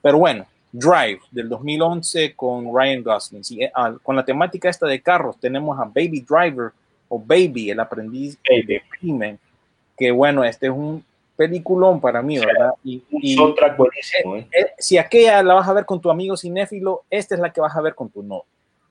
Pero 0.00 0.18
bueno, 0.18 0.46
Drive 0.72 1.20
del 1.30 1.48
2011 1.48 2.34
con 2.34 2.74
Ryan 2.74 3.02
Gosling. 3.02 3.44
Sí, 3.44 3.60
ah, 3.74 3.94
con 4.02 4.16
la 4.16 4.24
temática 4.24 4.68
esta 4.68 4.86
de 4.86 5.00
carros 5.00 5.38
tenemos 5.38 5.78
a 5.78 5.84
Baby 5.84 6.24
Driver 6.28 6.72
o 7.08 7.18
Baby, 7.18 7.70
el 7.70 7.80
aprendiz 7.80 8.38
de 8.42 8.82
crimen, 8.88 9.38
que 9.98 10.10
bueno, 10.10 10.42
este 10.44 10.66
es 10.66 10.72
un 10.72 11.04
peliculón 11.36 12.00
para 12.00 12.22
mí, 12.22 12.38
¿verdad? 12.38 12.72
Y, 12.82 13.02
y 13.10 13.36
buenísimo, 13.36 14.36
eh, 14.36 14.48
eh, 14.52 14.66
si 14.78 14.96
aquella 14.96 15.42
la 15.42 15.54
vas 15.54 15.68
a 15.68 15.74
ver 15.74 15.84
con 15.84 16.00
tu 16.00 16.10
amigo 16.10 16.36
cinéfilo, 16.36 17.02
esta 17.10 17.34
es 17.34 17.40
la 17.40 17.52
que 17.52 17.60
vas 17.60 17.76
a 17.76 17.82
ver 17.82 17.94
con 17.94 18.08
tu 18.08 18.22
no. 18.22 18.44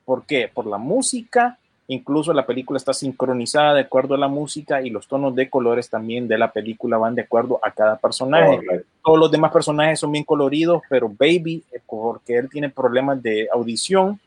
¿Por 0.06 0.26
qué? 0.26 0.50
Por 0.54 0.68
la 0.68 0.78
música, 0.78 1.58
incluso 1.94 2.32
la 2.34 2.46
película 2.46 2.78
está 2.78 2.94
sincronizada 2.94 3.74
de 3.74 3.82
acuerdo 3.82 4.16
a 4.16 4.18
la 4.18 4.28
música 4.28 4.82
y 4.82 4.90
los 4.90 5.08
tonos 5.08 5.36
de 5.36 5.50
colores 5.50 5.90
también 5.90 6.28
de 6.28 6.38
la 6.38 6.52
película 6.52 6.98
van 6.98 7.16
de 7.16 7.24
acuerdo 7.24 7.60
a 7.62 7.72
cada 7.72 7.98
personaje. 7.98 8.60
Todos 9.04 9.20
los 9.20 9.32
demás 9.32 9.52
personajes 9.52 10.00
son 10.00 10.12
bien 10.12 10.24
coloridos, 10.24 10.82
pero 10.90 11.10
Baby, 11.10 11.64
eh, 11.72 11.80
porque 11.86 12.38
él 12.38 12.50
tiene 12.50 12.70
problemas 12.70 13.22
de 13.22 13.48
audición, 13.54 14.20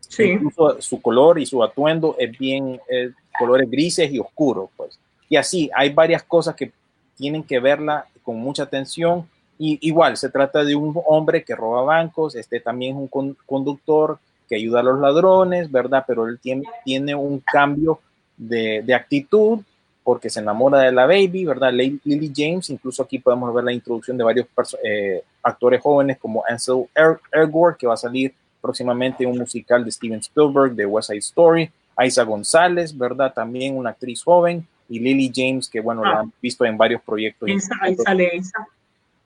Sí. 0.00 0.24
incluso 0.24 0.80
su 0.80 1.00
color 1.00 1.38
y 1.38 1.46
su 1.46 1.62
atuendo 1.62 2.14
es 2.18 2.36
bien 2.38 2.78
eh, 2.88 3.10
colores 3.38 3.70
grises 3.70 4.12
y 4.12 4.18
oscuros, 4.18 4.68
pues. 4.76 4.98
Y 5.28 5.36
así, 5.36 5.70
hay 5.74 5.90
varias 5.90 6.22
cosas 6.22 6.54
que 6.54 6.70
tienen 7.16 7.42
que 7.42 7.58
verla 7.58 8.04
con 8.22 8.36
mucha 8.36 8.64
atención. 8.64 9.26
Y 9.58 9.78
igual, 9.86 10.16
se 10.16 10.28
trata 10.28 10.64
de 10.64 10.74
un 10.76 10.94
hombre 11.06 11.42
que 11.44 11.54
roba 11.56 11.82
bancos, 11.82 12.34
este 12.36 12.60
también 12.60 12.92
es 12.96 12.98
un 12.98 13.08
con- 13.08 13.36
conductor 13.46 14.18
que 14.48 14.56
ayuda 14.56 14.80
a 14.80 14.82
los 14.84 15.00
ladrones, 15.00 15.70
¿verdad? 15.70 16.04
Pero 16.06 16.26
él 16.26 16.38
tiene, 16.40 16.64
tiene 16.84 17.14
un 17.14 17.40
cambio 17.40 18.00
de, 18.36 18.82
de 18.84 18.94
actitud 18.94 19.60
porque 20.04 20.28
se 20.30 20.40
enamora 20.40 20.80
de 20.80 20.90
la 20.92 21.06
baby, 21.06 21.44
¿verdad? 21.44 21.72
Lily 21.72 22.32
James, 22.34 22.70
incluso 22.70 23.02
aquí 23.04 23.18
podemos 23.20 23.54
ver 23.54 23.64
la 23.64 23.72
introducción 23.72 24.18
de 24.18 24.24
varios 24.24 24.46
eh, 24.82 25.22
actores 25.42 25.80
jóvenes 25.80 26.18
como 26.18 26.42
Ansel 26.48 26.86
Elgort, 27.30 27.78
que 27.78 27.86
va 27.86 27.94
a 27.94 27.96
salir 27.96 28.34
próximamente 28.60 29.24
un 29.24 29.38
musical 29.38 29.84
de 29.84 29.92
Steven 29.92 30.18
Spielberg, 30.18 30.74
de 30.74 30.86
West 30.86 31.08
Side 31.08 31.18
Story, 31.18 31.70
Aiza 31.94 32.24
González, 32.24 32.96
¿verdad? 32.96 33.32
También 33.32 33.76
una 33.76 33.90
actriz 33.90 34.22
joven, 34.24 34.66
y 34.88 34.98
Lily 34.98 35.30
James, 35.34 35.68
que 35.68 35.80
bueno, 35.80 36.02
la 36.02 36.10
Ah. 36.10 36.20
han 36.20 36.32
visto 36.42 36.64
en 36.64 36.76
varios 36.76 37.00
proyectos, 37.02 37.48
ahí 37.80 37.94
sale 37.96 38.36
esa. 38.36 38.66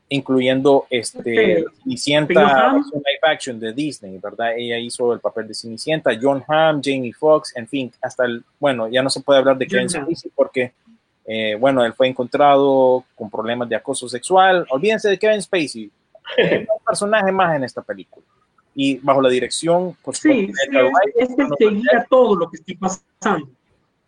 Incluyendo 0.09 0.87
este 0.91 1.59
Este, 1.59 1.65
Cenicienta 1.83 2.73
versión 2.73 3.03
live 3.05 3.21
action 3.23 3.61
de 3.61 3.73
Disney, 3.73 4.19
¿verdad? 4.19 4.57
Ella 4.57 4.79
hizo 4.79 5.13
el 5.13 5.21
papel 5.21 5.49
de 5.49 5.55
Cenicienta, 5.55 6.13
John 6.21 6.45
Hamm, 6.47 6.81
Jamie 6.83 7.13
Foxx, 7.13 7.57
en 7.57 7.67
fin, 7.67 7.93
hasta 8.01 8.25
el, 8.25 8.45
bueno, 8.59 8.89
ya 8.89 9.03
no 9.03 9.11
se 9.11 9.21
puede 9.21 9.41
hablar 9.41 9.59
de 9.59 9.67
Hamm. 9.67 9.89
Spacey 9.89 10.31
porque, 10.35 10.73
eh, 11.25 11.57
bueno, 11.59 11.85
él 11.85 11.93
fue 11.93 12.09
encontrado 12.09 13.05
con 13.15 13.31
problemas 13.31 13.69
de 13.69 13.77
acoso 13.77 14.09
sexual. 14.09 14.67
Olvídense 14.71 15.09
de 15.09 15.19
Kevin 15.19 15.43
Spacey, 15.43 15.91
es 16.37 16.61
un 16.61 16.85
personaje 16.85 17.33
más 17.33 17.57
en 17.57 17.65
esta 17.65 17.83
película. 17.83 18.25
Y 18.75 18.99
bajo 18.99 19.23
la 19.23 19.31
dirección, 19.31 19.97
por 20.03 20.15
Sí, 20.15 20.47
sí, 20.47 20.53
es, 20.53 21.31
es 21.31 21.37
que 21.37 21.47
the 21.59 21.71
guía 21.71 22.07
todo 22.11 22.37
lo 22.37 22.51
que 22.51 22.59
está 22.59 22.75
pasando. 22.79 23.49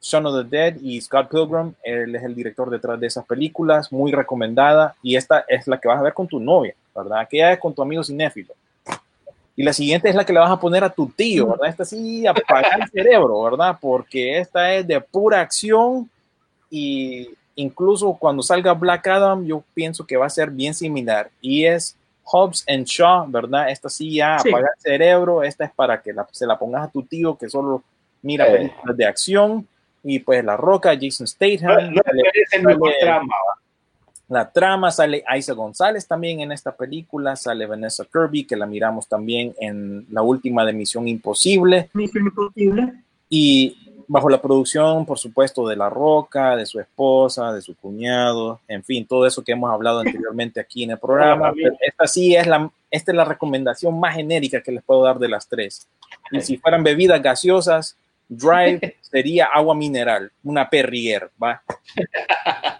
Son 0.01 0.25
of 0.27 0.35
the 0.49 0.57
Dead 0.57 0.77
y 0.81 1.01
Scott 1.01 1.29
Pilgrim, 1.31 1.73
él 1.83 2.15
es 2.15 2.23
el 2.23 2.35
director 2.35 2.71
detrás 2.71 3.01
de 3.01 3.07
esas 3.09 3.25
películas, 3.27 3.93
muy 3.93 4.13
recomendada, 4.13 4.95
y 5.03 5.17
esta 5.17 5.45
es 5.49 5.67
la 5.67 5.79
que 5.81 5.89
vas 5.89 5.99
a 5.99 6.03
ver 6.03 6.15
con 6.15 6.29
tu 6.29 6.39
novia, 6.39 6.75
¿verdad? 6.95 7.19
Aquella 7.21 7.53
es 7.53 7.59
con 7.59 7.75
tu 7.75 7.83
amigo 7.83 8.05
cinéfilo. 8.05 8.55
Y 9.57 9.65
la 9.65 9.73
siguiente 9.73 10.09
es 10.09 10.15
la 10.15 10.25
que 10.25 10.33
le 10.33 10.39
vas 10.39 10.53
a 10.53 10.61
poner 10.61 10.85
a 10.85 10.91
tu 10.91 11.09
tío, 11.09 11.49
¿verdad? 11.49 11.69
Esta 11.69 11.85
sí, 11.85 12.25
apaga 12.29 12.77
el 12.81 12.89
cerebro, 12.91 13.43
¿verdad? 13.43 13.77
Porque 13.81 14.39
esta 14.39 14.73
es 14.73 14.87
de 14.87 15.01
pura 15.01 15.41
acción 15.41 16.09
y 16.71 17.29
incluso 17.57 18.13
cuando 18.15 18.41
salga 18.43 18.73
Black 18.75 19.09
Adam, 19.09 19.45
yo 19.45 19.65
pienso 19.75 20.07
que 20.07 20.17
va 20.17 20.27
a 20.27 20.31
ser 20.31 20.51
bien 20.51 20.75
similar. 20.75 21.29
Y 21.41 21.65
es 21.65 21.97
Hobbs 22.23 22.65
and 22.69 22.87
Shaw, 22.87 23.27
¿verdad? 23.29 23.69
Esta 23.71 23.89
sí 23.89 24.15
ya 24.15 24.39
Sí. 24.39 24.49
apaga 24.49 24.69
el 24.77 24.81
cerebro, 24.81 25.43
esta 25.43 25.65
es 25.65 25.73
para 25.73 26.01
que 26.01 26.13
la- 26.13 26.29
se 26.31 26.47
la 26.47 26.57
pongas 26.57 26.85
a 26.87 26.91
tu 26.93 27.03
tío 27.03 27.37
que 27.37 27.49
solo 27.49 27.83
mira 28.23 28.47
Eh. 28.47 28.53
películas 28.59 28.97
de 28.97 29.07
acción 29.07 29.67
y 30.11 30.21
pues 30.21 30.43
La 30.45 30.57
Roca, 30.57 30.97
Jason 31.01 31.27
Statham, 31.27 31.93
No 31.95 32.01
mejor 32.69 32.91
sale- 32.93 33.01
trama. 33.01 33.35
la 34.29 34.51
trama, 34.51 34.91
sale 34.91 35.23
Isa 35.37 35.53
González 35.55 36.07
también 36.07 36.41
en 36.41 36.53
esta 36.53 36.75
película, 36.75 37.37
sale 37.37 37.67
Vanessa 37.67 38.05
Kirby, 38.11 38.45
que 38.45 38.57
la 38.57 38.67
miramos 38.67 39.07
también 39.07 39.55
en 39.61 40.07
la 40.11 40.23
última 40.23 40.65
de 40.65 40.73
Misión 40.73 41.09
Imposible, 41.09 41.91
Misión 41.93 42.25
Imposible. 42.27 42.93
y 43.29 43.77
bajo 44.07 44.31
la 44.31 44.41
producción, 44.41 45.05
por 45.05 45.19
supuesto, 45.19 45.69
de 45.69 45.77
La 45.77 45.91
Roca, 45.91 46.57
de 46.57 46.65
su 46.65 46.81
esposa, 46.81 47.53
de 47.53 47.61
su 47.61 47.77
cuñado, 47.77 48.61
en 48.67 48.83
fin, 48.83 49.07
todo 49.07 49.27
eso 49.27 49.45
que 49.45 49.53
hemos 49.53 49.71
hablado 49.71 50.01
anteriormente 50.01 50.61
aquí 50.61 50.85
en 50.85 50.93
el 50.93 50.99
programa. 50.99 51.53
Pero 51.55 51.77
esta 51.87 52.07
sí 52.07 52.35
es 52.35 52.47
la, 52.47 52.71
esta 52.91 53.13
es 53.13 53.17
la 53.17 53.27
recomendación 53.27 54.01
más 54.01 54.15
genérica 54.17 54.63
que 54.63 54.73
les 54.73 54.83
puedo 54.83 55.03
dar 55.03 55.19
de 55.19 55.29
las 55.29 55.47
tres. 55.47 55.87
Y 56.31 56.41
si 56.41 56.57
fueran 56.57 56.83
bebidas 56.83 57.23
gaseosas, 57.23 57.97
Drive 58.29 58.97
sería 59.01 59.47
agua 59.47 59.75
mineral, 59.75 60.31
una 60.45 60.69
Perrier, 60.69 61.31
¿va? 61.43 61.63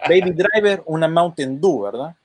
Baby 0.07 0.31
Driver, 0.31 0.83
una 0.85 1.07
Mountain 1.07 1.59
Dew, 1.59 1.81
¿verdad? 1.81 2.15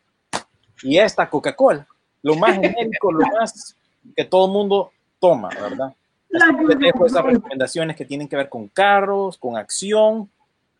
Y 0.83 0.99
esta 0.99 1.29
Coca-Cola, 1.29 1.87
lo 2.23 2.35
más 2.37 2.55
genérico, 2.55 3.13
lo 3.13 3.27
más 3.27 3.77
que 4.15 4.25
todo 4.25 4.47
el 4.47 4.53
mundo 4.53 4.93
toma, 5.19 5.49
¿verdad? 5.49 5.95
Así 6.35 6.67
que 6.67 6.77
dejo 6.77 7.07
esas 7.07 7.25
recomendaciones 7.25 7.97
que 7.97 8.05
tienen 8.05 8.29
que 8.29 8.37
ver 8.37 8.49
con 8.49 8.69
carros, 8.69 9.39
con 9.39 9.57
acción. 9.57 10.29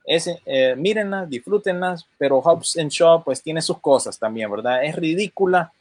Ese, 0.05 0.43
eh, 0.45 0.75
mírenlas, 0.77 1.31
disfrútenlas, 1.31 2.07
pero 2.19 2.41
Hobbs 2.41 2.77
and 2.77 2.91
Shaw 2.91 3.25
pues 3.25 3.43
tiene 3.43 3.63
sus 3.63 3.79
cosas 3.79 4.19
también, 4.19 4.51
¿verdad? 4.51 4.85
Es 4.85 4.97
ridícula, 4.97 5.73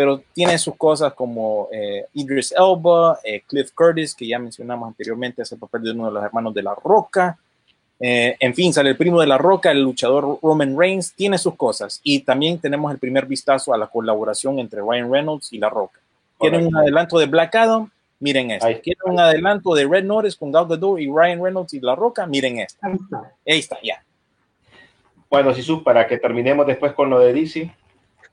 pero 0.00 0.22
tiene 0.32 0.56
sus 0.56 0.76
cosas 0.76 1.12
como 1.12 1.68
eh, 1.70 2.06
Idris 2.14 2.54
Elba, 2.56 3.18
eh, 3.22 3.42
Cliff 3.46 3.70
Curtis, 3.72 4.14
que 4.14 4.26
ya 4.26 4.38
mencionamos 4.38 4.88
anteriormente, 4.88 5.42
hace 5.42 5.56
el 5.56 5.60
papel 5.60 5.82
de 5.82 5.90
uno 5.90 6.06
de 6.06 6.12
los 6.12 6.24
hermanos 6.24 6.54
de 6.54 6.62
La 6.62 6.74
Roca. 6.74 7.36
Eh, 8.00 8.34
en 8.40 8.54
fin, 8.54 8.72
sale 8.72 8.88
el 8.88 8.96
primo 8.96 9.20
de 9.20 9.26
La 9.26 9.36
Roca, 9.36 9.70
el 9.70 9.82
luchador 9.82 10.38
Roman 10.42 10.74
Reigns, 10.74 11.12
tiene 11.12 11.36
sus 11.36 11.54
cosas. 11.54 12.00
Y 12.02 12.20
también 12.20 12.58
tenemos 12.58 12.90
el 12.90 12.98
primer 12.98 13.26
vistazo 13.26 13.74
a 13.74 13.76
la 13.76 13.88
colaboración 13.88 14.58
entre 14.58 14.80
Ryan 14.80 15.12
Reynolds 15.12 15.52
y 15.52 15.58
La 15.58 15.68
Roca. 15.68 16.00
¿Quieren 16.38 16.68
un 16.68 16.76
adelanto 16.78 17.18
de 17.18 17.26
Black 17.26 17.54
Adam? 17.56 17.90
Miren 18.20 18.52
esto. 18.52 18.68
¿Quieren 18.82 19.02
un 19.04 19.20
adelanto 19.20 19.74
de 19.74 19.86
Red 19.86 20.04
Notice 20.04 20.38
con 20.38 20.50
Gal 20.50 20.66
Gadot 20.66 20.98
y 20.98 21.10
Ryan 21.12 21.44
Reynolds 21.44 21.74
y 21.74 21.80
La 21.80 21.94
Roca? 21.94 22.24
Miren 22.24 22.58
esto. 22.60 22.78
Ahí 22.80 22.94
está. 22.94 23.18
Ahí 23.46 23.58
está, 23.58 23.78
ya. 23.82 24.02
Bueno, 25.28 25.52
Sisu, 25.52 25.84
para 25.84 26.06
que 26.06 26.16
terminemos 26.16 26.66
después 26.66 26.94
con 26.94 27.10
lo 27.10 27.18
de 27.18 27.34
DC. 27.34 27.70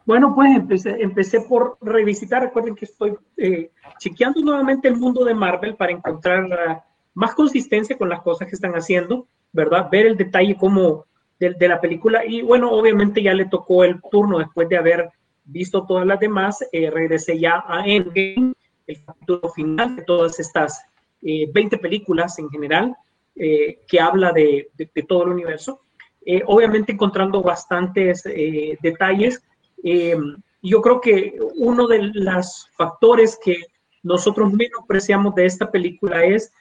Bueno, 0.07 0.33
pues 0.33 0.55
empecé, 0.55 0.95
empecé 1.01 1.41
por 1.41 1.77
revisitar. 1.81 2.41
Recuerden 2.41 2.75
que 2.75 2.85
estoy 2.85 3.13
eh, 3.35 3.71
chequeando 3.99 4.39
nuevamente 4.41 4.87
el 4.87 4.95
mundo 4.95 5.25
de 5.25 5.33
Marvel 5.33 5.75
para 5.75 5.91
encontrar 5.91 6.81
más 7.13 7.35
consistencia 7.35 7.97
con 7.97 8.07
las 8.09 8.21
cosas 8.21 8.47
que 8.47 8.55
están 8.55 8.71
haciendo, 8.73 9.27
¿verdad? 9.51 9.89
Ver 9.91 10.05
el 10.07 10.15
detalle 10.17 10.55
como 10.55 11.05
de, 11.39 11.53
de 11.53 11.67
la 11.67 11.81
película. 11.81 12.25
Y 12.25 12.41
bueno, 12.41 12.71
obviamente 12.71 13.21
ya 13.21 13.33
le 13.33 13.45
tocó 13.45 13.83
el 13.83 14.01
turno 14.09 14.39
después 14.39 14.69
de 14.69 14.77
haber 14.77 15.09
visto 15.43 15.85
todas 15.85 16.07
las 16.07 16.19
demás. 16.21 16.65
eh, 16.71 16.89
regresé 16.89 17.37
ya 17.37 17.63
a 17.67 17.85
Endgame, 17.85 18.53
el 18.87 19.03
capítulo 19.05 19.49
final 19.49 19.97
de 19.97 20.03
todas 20.03 20.39
estas 20.39 20.81
eh, 21.21 21.49
20 21.53 21.79
películas 21.79 22.39
en 22.39 22.49
general, 22.49 22.95
eh, 23.35 23.79
que 23.87 23.99
habla 23.99 24.31
de, 24.31 24.69
de- 24.77 24.89
de 24.95 25.03
todo 25.03 25.23
el 25.23 25.29
universo. 25.33 25.81
Eh, 26.25 26.43
obviamente 26.45 26.93
encontrando 26.93 27.41
bastantes 27.41 28.25
eh, 28.25 28.77
detalles. 28.81 29.43
Eh, 29.83 30.17
yo 30.61 30.81
creo 30.81 30.99
que 31.01 31.37
uno 31.55 31.87
de 31.87 32.11
los 32.13 32.69
factores 32.77 33.37
que 33.43 33.57
nosotros 34.03 34.51
menospreciamos 34.53 35.35
de 35.35 35.45
esta 35.45 35.69
película 35.71 36.23
es 36.23 36.51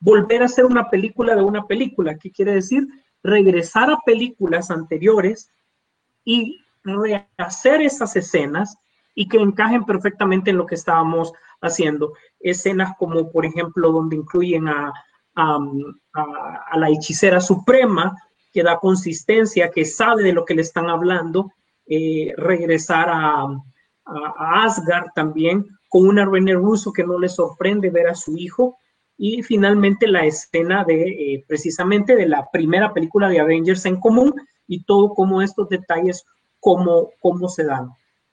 volver 0.00 0.42
a 0.42 0.46
hacer 0.46 0.64
una 0.64 0.90
película 0.90 1.34
de 1.34 1.42
una 1.42 1.66
película. 1.66 2.16
¿Qué 2.18 2.30
quiere 2.30 2.54
decir? 2.54 2.86
Regresar 3.22 3.90
a 3.90 3.98
películas 4.04 4.70
anteriores 4.70 5.50
y 6.24 6.58
rehacer 6.82 7.80
esas 7.82 8.14
escenas 8.16 8.76
y 9.14 9.28
que 9.28 9.38
encajen 9.38 9.84
perfectamente 9.84 10.50
en 10.50 10.58
lo 10.58 10.66
que 10.66 10.74
estábamos 10.74 11.32
haciendo. 11.62 12.12
Escenas 12.40 12.92
como, 12.98 13.30
por 13.30 13.46
ejemplo, 13.46 13.92
donde 13.92 14.16
incluyen 14.16 14.68
a, 14.68 14.92
a, 15.34 15.58
a- 16.14 16.64
a 16.70 16.78
la 16.78 16.90
hechicera 16.90 17.40
suprema, 17.40 18.16
que 18.52 18.62
da 18.62 18.78
consistencia, 18.78 19.70
que 19.70 19.84
sabe 19.84 20.22
de 20.22 20.32
lo 20.32 20.44
que 20.44 20.54
le 20.54 20.62
están 20.62 20.88
hablando, 20.90 21.52
eh, 21.86 22.32
regresar 22.36 23.08
a, 23.10 23.46
Asgard 24.06 25.06
también, 25.14 25.66
con 25.88 26.06
una 26.08 26.26
René 26.26 26.52
Russo 26.54 26.92
que 26.92 27.04
no 27.04 27.18
le 27.18 27.28
sorprende 27.28 27.88
ver 27.88 28.08
a 28.08 28.14
su 28.14 28.36
hijo, 28.36 28.76
y 29.16 29.42
finalmente 29.42 30.06
la 30.08 30.26
escena 30.26 30.84
de 30.84 31.02
eh, 31.04 31.44
precisamente 31.46 32.16
de 32.16 32.26
la 32.26 32.50
primera 32.50 32.92
película 32.92 33.28
de 33.28 33.40
Avengers 33.40 33.86
en 33.86 34.00
común 34.00 34.34
y 34.66 34.84
todo 34.84 35.14
como 35.14 35.40
estos 35.40 35.68
detalles, 35.68 36.24
cómo, 36.60 37.10
cómo 37.20 37.48
se 37.48 37.64
dan. 37.64 37.90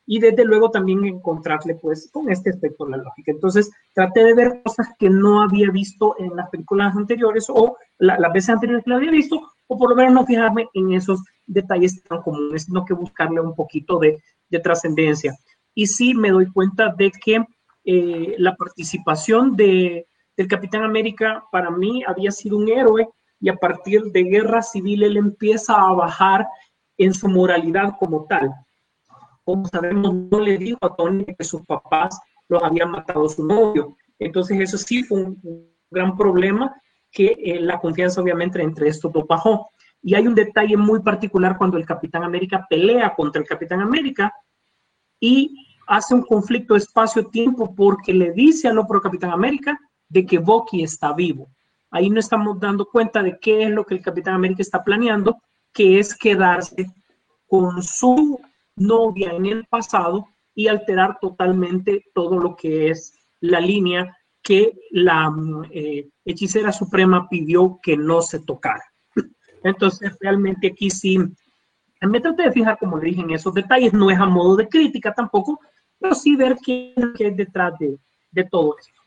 Y 0.07 0.19
desde 0.19 0.43
luego 0.43 0.71
también 0.71 1.05
encontrarle 1.05 1.75
pues 1.75 2.09
con 2.11 2.29
este 2.29 2.49
aspecto 2.49 2.87
la 2.87 2.97
lógica. 2.97 3.31
Entonces 3.31 3.69
traté 3.93 4.23
de 4.23 4.33
ver 4.33 4.61
cosas 4.63 4.87
que 4.97 5.09
no 5.09 5.41
había 5.43 5.69
visto 5.69 6.15
en 6.17 6.35
las 6.35 6.49
películas 6.49 6.95
anteriores 6.95 7.45
o 7.49 7.77
la- 7.99 8.19
las 8.19 8.33
veces 8.33 8.49
anteriores 8.49 8.83
que 8.83 8.89
la 8.89 8.95
había 8.97 9.11
visto, 9.11 9.39
o 9.67 9.77
por 9.77 9.91
lo 9.91 9.95
menos 9.95 10.13
no 10.13 10.25
fijarme 10.25 10.67
en 10.73 10.93
esos 10.93 11.21
detalles 11.53 12.01
tan 12.03 12.21
comunes, 12.21 12.63
sino 12.63 12.85
que 12.85 12.93
buscarle 12.93 13.41
un 13.41 13.55
poquito 13.55 13.99
de, 13.99 14.21
de 14.49 14.59
trascendencia. 14.59 15.35
Y 15.73 15.87
sí 15.87 16.13
me 16.13 16.31
doy 16.31 16.51
cuenta 16.51 16.93
de 16.97 17.11
que 17.11 17.45
eh, 17.83 18.35
la 18.37 18.55
participación 18.55 19.55
de, 19.55 20.07
del 20.37 20.47
Capitán 20.47 20.83
América 20.83 21.43
para 21.51 21.71
mí 21.71 22.03
había 22.05 22.31
sido 22.31 22.57
un 22.57 22.69
héroe 22.69 23.07
y 23.39 23.49
a 23.49 23.55
partir 23.55 24.03
de 24.11 24.23
Guerra 24.23 24.61
Civil 24.61 25.03
él 25.03 25.17
empieza 25.17 25.75
a 25.75 25.93
bajar 25.93 26.47
en 26.97 27.13
su 27.13 27.27
moralidad 27.27 27.93
como 27.99 28.25
tal. 28.25 28.51
Como 29.43 29.67
sabemos, 29.67 30.13
no 30.13 30.39
le 30.39 30.57
dijo 30.57 30.77
a 30.81 30.95
Tony 30.95 31.25
que 31.25 31.43
sus 31.43 31.65
papás 31.65 32.19
los 32.47 32.61
habían 32.61 32.91
matado 32.91 33.27
su 33.27 33.45
novio. 33.45 33.97
Entonces 34.19 34.59
eso 34.59 34.77
sí 34.77 35.03
fue 35.03 35.23
un, 35.23 35.39
un 35.41 35.71
gran 35.89 36.15
problema 36.15 36.75
que 37.11 37.35
eh, 37.43 37.59
la 37.59 37.79
confianza 37.79 38.21
obviamente 38.21 38.61
entre 38.61 38.87
estos 38.87 39.11
dos 39.11 39.25
bajó. 39.27 39.71
Y 40.01 40.15
hay 40.15 40.27
un 40.27 40.35
detalle 40.35 40.77
muy 40.77 41.01
particular 41.01 41.57
cuando 41.57 41.77
el 41.77 41.85
Capitán 41.85 42.23
América 42.23 42.65
pelea 42.69 43.13
contra 43.13 43.41
el 43.41 43.47
Capitán 43.47 43.81
América 43.81 44.33
y 45.19 45.67
hace 45.87 46.15
un 46.15 46.23
conflicto 46.23 46.75
espacio-tiempo 46.75 47.75
porque 47.75 48.13
le 48.13 48.31
dice 48.31 48.67
al 48.67 48.79
otro 48.79 49.01
Capitán 49.01 49.31
América 49.31 49.79
de 50.09 50.25
que 50.25 50.39
Bucky 50.39 50.83
está 50.83 51.13
vivo. 51.13 51.49
Ahí 51.91 52.09
no 52.09 52.19
estamos 52.19 52.59
dando 52.59 52.85
cuenta 52.85 53.21
de 53.21 53.37
qué 53.39 53.63
es 53.63 53.69
lo 53.69 53.85
que 53.85 53.95
el 53.95 54.01
Capitán 54.01 54.35
América 54.35 54.61
está 54.61 54.83
planeando, 54.83 55.41
que 55.73 55.99
es 55.99 56.15
quedarse 56.15 56.87
con 57.47 57.83
su 57.83 58.39
novia 58.75 59.31
en 59.33 59.45
el 59.45 59.65
pasado 59.65 60.27
y 60.55 60.67
alterar 60.67 61.17
totalmente 61.19 62.05
todo 62.13 62.39
lo 62.39 62.55
que 62.55 62.89
es 62.89 63.13
la 63.41 63.59
línea 63.59 64.17
que 64.41 64.73
la 64.91 65.31
eh, 65.69 66.09
hechicera 66.25 66.71
suprema 66.71 67.27
pidió 67.29 67.79
que 67.81 67.95
no 67.95 68.21
se 68.21 68.39
tocara. 68.39 68.83
Entonces, 69.63 70.15
realmente 70.19 70.67
aquí 70.67 70.89
sí, 70.89 71.19
me 72.01 72.19
traté 72.19 72.43
de 72.43 72.51
fijar, 72.51 72.77
como 72.79 72.97
le 72.97 73.09
dije, 73.09 73.21
en 73.21 73.31
esos 73.31 73.53
detalles, 73.53 73.93
no 73.93 74.09
es 74.09 74.19
a 74.19 74.25
modo 74.25 74.55
de 74.55 74.67
crítica 74.67 75.13
tampoco, 75.13 75.59
pero 75.99 76.15
sí 76.15 76.35
ver 76.35 76.57
qué, 76.63 76.93
es 76.97 77.37
detrás 77.37 77.77
de, 77.79 77.97
de 78.31 78.43
todo 78.45 78.75
esto. 78.77 79.01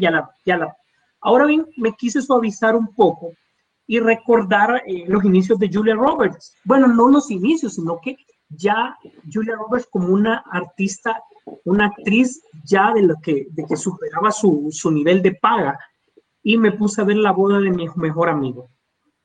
Ya 0.00 0.10
la, 0.10 0.30
ya 0.44 0.56
la. 0.56 0.76
Ahora 1.20 1.46
bien, 1.46 1.66
me 1.76 1.92
quise 1.92 2.22
suavizar 2.22 2.76
un 2.76 2.94
poco 2.94 3.32
y 3.86 3.98
recordar 3.98 4.82
eh, 4.86 5.04
los 5.08 5.24
inicios 5.24 5.58
de 5.58 5.68
Julia 5.72 5.96
Roberts. 5.96 6.54
Bueno, 6.64 6.86
no 6.86 7.08
los 7.08 7.30
inicios, 7.30 7.74
sino 7.74 7.98
que 8.00 8.16
ya 8.48 8.96
Julia 9.32 9.56
Roberts 9.56 9.88
como 9.90 10.08
una 10.08 10.44
artista, 10.52 11.20
una 11.64 11.86
actriz 11.86 12.40
ya 12.64 12.92
de 12.94 13.02
lo 13.02 13.16
que, 13.20 13.48
de 13.50 13.64
que 13.64 13.76
superaba 13.76 14.30
su, 14.30 14.68
su 14.70 14.90
nivel 14.92 15.22
de 15.22 15.34
paga. 15.34 15.78
Y 16.42 16.56
me 16.56 16.72
puse 16.72 17.00
a 17.00 17.04
ver 17.04 17.16
la 17.16 17.32
boda 17.32 17.58
de 17.58 17.70
mi 17.70 17.88
mejor 17.96 18.28
amigo. 18.28 18.70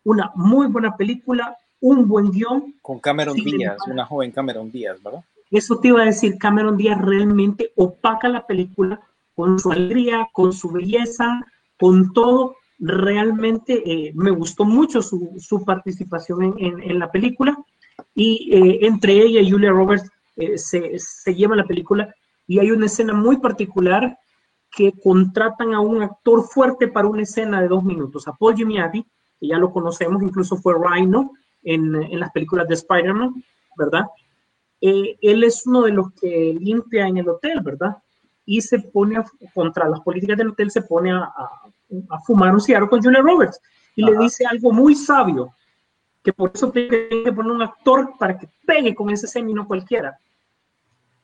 Una 0.05 0.31
muy 0.35 0.67
buena 0.67 0.95
película, 0.95 1.57
un 1.81 2.07
buen 2.07 2.31
guion. 2.31 2.75
Con 2.81 2.99
Cameron 2.99 3.35
Díaz, 3.35 3.77
una 3.91 4.05
joven 4.05 4.31
Cameron 4.31 4.71
Díaz, 4.71 5.03
¿verdad? 5.03 5.23
Eso 5.51 5.79
te 5.79 5.89
iba 5.89 6.01
a 6.01 6.05
decir, 6.05 6.37
Cameron 6.37 6.77
Díaz 6.77 6.99
realmente 7.01 7.71
opaca 7.75 8.29
la 8.29 8.47
película 8.47 8.99
con 9.35 9.59
su 9.59 9.71
alegría, 9.71 10.27
con 10.31 10.53
su 10.53 10.71
belleza, 10.71 11.45
con 11.77 12.13
todo. 12.13 12.55
Realmente 12.79 13.83
eh, 13.85 14.11
me 14.15 14.31
gustó 14.31 14.63
mucho 14.65 15.01
su, 15.01 15.33
su 15.39 15.63
participación 15.65 16.43
en, 16.43 16.53
en- 16.59 16.83
en 16.91 16.99
la 16.99 17.11
película 17.11 17.57
y 18.13 18.49
eh, 18.53 18.79
entre 18.85 19.13
ella 19.13 19.39
y 19.41 19.49
Julia 19.51 19.71
Roberts 19.71 20.09
eh, 20.37 20.57
se, 20.57 20.97
se 20.99 21.33
lleva 21.35 21.55
la 21.55 21.65
película 21.65 22.13
y 22.47 22.59
hay 22.59 22.71
una 22.71 22.85
escena 22.87 23.13
muy 23.13 23.37
particular 23.37 24.17
que 24.71 24.91
contratan 25.01 25.73
a 25.73 25.79
un 25.79 26.01
actor 26.03 26.43
fuerte 26.43 26.87
para 26.89 27.07
una 27.07 27.21
escena 27.23 27.61
de 27.61 27.69
dos 27.69 27.83
minutos, 27.83 28.27
a 28.27 28.33
Paul 28.33 28.55
Giamatti, 28.55 29.05
que 29.45 29.51
ya 29.53 29.57
lo 29.57 29.71
conocemos, 29.71 30.21
incluso 30.23 30.57
fue 30.57 30.73
Rhino 30.73 31.31
en, 31.63 31.95
en 31.95 32.19
las 32.19 32.31
películas 32.31 32.67
de 32.67 32.73
Spider-Man, 32.75 33.43
¿verdad? 33.77 34.05
eh, 34.81 35.17
él 35.21 35.43
es 35.43 35.65
uno 35.65 35.81
de 35.83 35.91
los 35.91 36.11
que 36.13 36.55
limpia 36.59 37.07
en 37.07 37.17
el 37.17 37.29
hotel, 37.29 37.59
¿verdad? 37.61 37.97
Y 38.45 38.61
se 38.61 38.79
pone 38.79 39.17
a- 39.17 39.25
contra 39.53 39.87
las 39.89 40.01
políticas 40.01 40.37
del 40.37 40.49
hotel, 40.49 40.69
se 40.69 40.81
pone 40.81 41.11
a, 41.11 41.19
a- 41.23 41.61
a 42.09 42.19
fumar 42.21 42.53
un 42.53 42.61
cigarro 42.61 42.89
con 42.89 43.01
Julia 43.01 43.21
Roberts 43.21 43.59
y 43.95 44.03
le 44.03 44.17
dice 44.17 44.45
algo 44.45 44.71
muy 44.71 44.93
sabio, 44.95 45.53
que 46.23 46.33
por 46.33 46.51
eso 46.53 46.69
tiene 46.71 47.07
que 47.23 47.31
poner 47.33 47.51
un 47.51 47.61
actor 47.61 48.13
para 48.19 48.37
que 48.37 48.47
pegue 48.65 48.93
con 48.93 49.09
ese 49.09 49.27
semi, 49.27 49.53
no 49.53 49.65
cualquiera. 49.67 50.17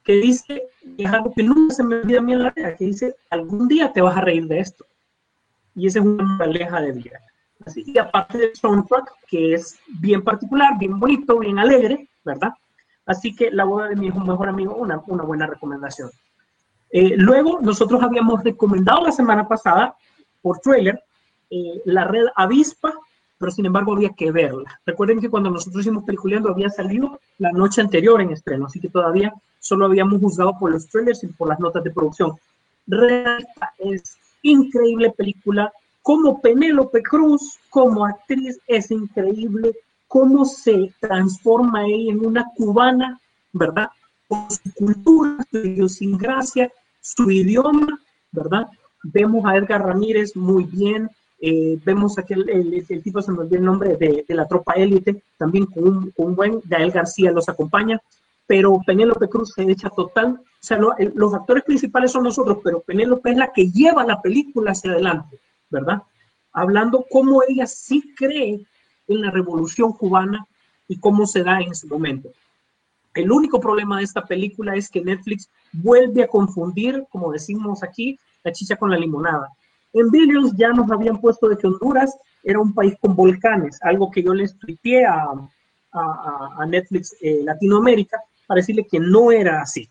Que 0.04 0.14
dice, 0.14 0.64
es 0.98 1.12
algo 1.12 1.32
que 1.34 1.44
nunca 1.44 1.76
se 1.76 1.84
me 1.84 1.98
olvida 1.98 2.20
a 2.20 2.22
mí 2.24 2.34
en 2.34 2.44
la 2.44 2.52
vida, 2.52 2.76
que 2.76 2.86
dice, 2.86 3.16
algún 3.30 3.68
día 3.68 3.92
te 3.94 4.02
vas 4.02 4.18
a 4.18 4.22
reír 4.22 4.48
de 4.48 4.60
esto. 4.60 4.86
Y 5.76 5.88
esa 5.88 6.00
es 6.00 6.06
una 6.06 6.24
moraleja 6.24 6.82
de 6.82 6.92
vida. 6.92 7.20
Que 7.64 8.00
aparte 8.00 8.38
del 8.38 8.56
soundtrack, 8.56 9.14
que 9.28 9.54
es 9.54 9.80
bien 10.00 10.24
particular, 10.24 10.78
bien 10.80 11.00
bonito, 11.00 11.40
bien 11.40 11.60
alegre, 11.60 12.08
¿verdad? 12.24 12.54
Así 13.06 13.36
que 13.36 13.52
la 13.52 13.66
boda 13.66 13.90
de 13.90 13.96
mi 13.96 14.08
hijo 14.08 14.20
mejor 14.20 14.50
amigo, 14.50 14.76
una, 14.76 15.02
una 15.08 15.24
buena 15.24 15.48
recomendación. 15.48 16.10
Eh, 16.92 17.16
luego, 17.18 17.60
nosotros 17.62 18.02
habíamos 18.04 18.44
recomendado 18.44 19.06
la 19.06 19.12
semana 19.12 19.48
pasada, 19.48 19.96
por 20.42 20.60
trailer, 20.60 21.02
eh, 21.50 21.82
la 21.86 22.06
red 22.06 22.26
Avispa, 22.36 22.94
pero 23.38 23.52
sin 23.52 23.66
embargo 23.66 23.94
había 23.94 24.10
que 24.10 24.32
verla. 24.32 24.80
Recuerden 24.86 25.20
que 25.20 25.30
cuando 25.30 25.50
nosotros 25.50 25.82
hicimos 25.82 26.04
Peliculeando 26.04 26.50
había 26.50 26.70
salido 26.70 27.20
la 27.40 27.52
noche 27.52 27.82
anterior 27.82 28.22
en 28.22 28.32
estreno, 28.32 28.68
así 28.68 28.80
que 28.80 28.90
todavía 28.90 29.34
solo 29.60 29.86
habíamos 29.86 30.22
juzgado 30.22 30.58
por 30.60 30.72
los 30.72 30.88
trailers 30.88 31.24
y 31.24 31.28
por 31.28 31.48
las 31.48 31.60
notas 31.60 31.84
de 31.84 31.92
producción. 31.92 32.38
Red 32.88 33.44
es 33.80 34.18
increíble 34.44 35.12
película, 35.12 35.72
como 36.02 36.42
Penélope 36.42 37.02
Cruz, 37.04 37.60
como 37.70 38.06
actriz, 38.06 38.60
es 38.68 38.92
increíble 38.92 39.76
cómo 40.08 40.46
se 40.46 40.94
transforma 41.00 41.86
ella 41.86 42.12
en 42.12 42.26
una 42.26 42.46
cubana, 42.56 43.20
¿verdad? 43.54 43.90
Su 44.30 44.74
cultura, 44.74 45.38
su 45.50 45.58
idiosincrasia, 45.58 46.72
su 47.02 47.30
idioma, 47.30 48.00
¿verdad? 48.32 48.68
Vemos 49.04 49.46
a 49.46 49.56
Edgar 49.56 49.86
Ramírez 49.86 50.36
muy 50.36 50.66
bien, 50.66 51.10
eh, 51.40 51.80
vemos 51.84 52.20
aquel, 52.20 52.48
el, 52.50 53.02
tipo, 53.02 53.22
se 53.22 53.32
me 53.32 53.40
olvidó 53.40 53.58
el 53.58 53.66
nombre, 53.66 53.98
de, 53.98 54.24
de 54.28 54.36
la 54.36 54.48
tropa 54.48 54.74
élite, 54.74 55.24
también 55.38 55.66
con 55.66 56.14
un, 56.16 56.36
buen, 56.36 56.62
Gael 56.66 56.92
García 56.92 57.32
los 57.32 57.50
acompaña, 57.50 58.00
pero 58.46 58.80
Penélope 58.86 59.28
Cruz 59.28 59.54
se 59.56 59.64
echa 59.64 59.90
total, 59.90 60.40
o 60.40 60.64
sea, 60.64 60.78
los 61.16 61.34
actores 61.34 61.64
principales 61.64 62.12
son 62.12 62.26
nosotros, 62.26 62.60
pero 62.64 62.82
Penélope 62.82 63.32
es 63.32 63.38
la 63.38 63.52
que 63.52 63.72
lleva 63.72 64.06
la 64.06 64.22
película 64.22 64.72
hacia 64.72 64.92
adelante, 64.92 65.40
¿verdad? 65.72 66.04
Hablando 66.54 67.06
cómo 67.10 67.42
ella 67.48 67.66
sí 67.66 68.14
cree 68.16 68.64
en 69.08 69.22
la 69.22 69.32
revolución 69.32 69.94
cubana 69.94 70.46
y 70.88 71.00
cómo 71.00 71.26
se 71.26 71.44
da 71.44 71.60
en 71.60 71.72
ese 71.72 71.88
momento. 71.88 72.30
El 73.14 73.32
único 73.32 73.60
problema 73.60 73.98
de 73.98 74.04
esta 74.04 74.26
película 74.26 74.76
es 74.76 74.90
que 74.90 75.02
Netflix 75.02 75.50
vuelve 75.74 76.24
a 76.24 76.28
confundir, 76.28 77.06
como 77.10 77.32
decimos 77.32 77.84
aquí, 77.84 78.20
la 78.44 78.52
chicha 78.52 78.76
con 78.76 78.92
la 78.92 78.98
limonada. 78.98 79.50
En 79.94 80.10
Billions 80.10 80.54
ya 80.56 80.70
nos 80.70 80.90
habían 80.92 81.20
puesto 81.20 81.50
de 81.50 81.58
que 81.58 81.68
Honduras 81.68 82.16
era 82.44 82.60
un 82.60 82.74
país 82.74 82.96
con 83.02 83.16
volcanes, 83.16 83.80
algo 83.82 84.10
que 84.10 84.24
yo 84.24 84.34
les 84.34 84.58
tuiteé 84.58 85.06
a 85.06 86.66
Netflix 86.68 87.16
eh, 87.22 87.42
Latinoamérica 87.44 88.22
para 88.48 88.60
decirle 88.60 88.88
que 88.90 89.00
no 89.00 89.32
era 89.32 89.62
así. 89.62 89.90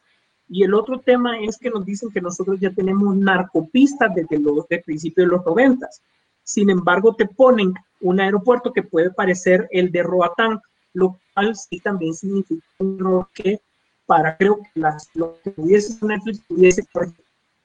Y 0.53 0.65
el 0.65 0.75
otro 0.75 0.99
tema 0.99 1.39
es 1.39 1.57
que 1.57 1.71
nos 1.71 1.87
dicen 1.87 2.11
que 2.11 2.21
nosotros 2.21 2.59
ya 2.59 2.71
tenemos 2.71 3.17
narcopistas 3.17 4.13
desde 4.15 4.39
los 4.39 4.67
de 4.69 4.81
principios 4.81 5.29
de 5.29 5.37
los 5.37 5.47
noventas. 5.47 6.03
Sin 6.43 6.69
embargo, 6.71 7.15
te 7.15 7.27
ponen 7.27 7.73
un 8.01 8.21
aeropuerto 8.21 8.73
que 8.73 8.83
puede 8.83 9.11
parecer 9.11 9.69
el 9.71 9.93
de 9.93 10.03
Roatán, 10.03 10.61
lo 10.93 11.21
cual 11.33 11.55
sí 11.55 11.79
también 11.79 12.15
significa 12.15 12.67
un 12.79 12.97
error 12.99 13.29
que 13.33 13.61
para 14.07 14.37
creo 14.37 14.57
que 14.57 14.81
las, 14.81 15.09
lo 15.15 15.39
que 15.45 15.55
hubiese 15.57 16.05
Netflix 16.05 16.43
hubiese 16.49 16.85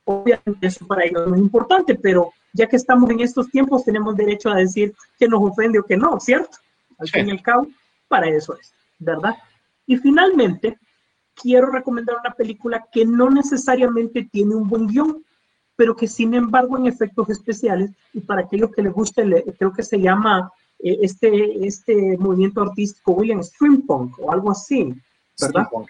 obviamente 0.03 0.67
eso 0.67 0.85
para 0.85 1.05
ellos 1.05 1.27
no 1.27 1.33
es 1.33 1.41
importante, 1.41 1.95
pero 1.95 2.31
ya 2.53 2.67
que 2.67 2.75
estamos 2.75 3.09
en 3.09 3.21
estos 3.21 3.49
tiempos 3.49 3.83
tenemos 3.83 4.15
derecho 4.15 4.51
a 4.51 4.57
decir 4.57 4.93
que 5.17 5.27
nos 5.27 5.41
ofende 5.41 5.79
o 5.79 5.83
que 5.83 5.97
no, 5.97 6.19
¿cierto? 6.19 6.57
Al 6.99 7.09
fin 7.09 7.29
y 7.29 7.31
al 7.31 7.41
cabo, 7.41 7.67
para 8.07 8.29
eso 8.29 8.55
es, 8.55 8.71
¿verdad? 8.99 9.35
Y 9.87 9.97
finalmente, 9.97 10.77
quiero 11.35 11.67
recomendar 11.71 12.17
una 12.19 12.33
película 12.33 12.85
que 12.91 13.05
no 13.05 13.29
necesariamente 13.29 14.27
tiene 14.31 14.55
un 14.55 14.67
buen 14.67 14.87
guion, 14.87 15.23
pero 15.75 15.95
que 15.95 16.07
sin 16.07 16.33
embargo 16.33 16.77
en 16.77 16.87
efectos 16.87 17.29
especiales, 17.29 17.91
y 18.13 18.21
para 18.21 18.41
aquellos 18.41 18.71
que 18.71 18.81
les 18.81 18.93
guste, 18.93 19.25
le- 19.25 19.43
creo 19.57 19.73
que 19.73 19.83
se 19.83 19.99
llama 19.99 20.51
eh, 20.79 20.97
este, 21.01 21.65
este 21.65 22.17
movimiento 22.17 22.61
artístico 22.61 23.13
William 23.13 23.41
Steampunk 23.43 24.17
o 24.19 24.31
algo 24.31 24.51
así, 24.51 24.93
¿verdad? 25.41 25.65
Steampunk. 25.67 25.89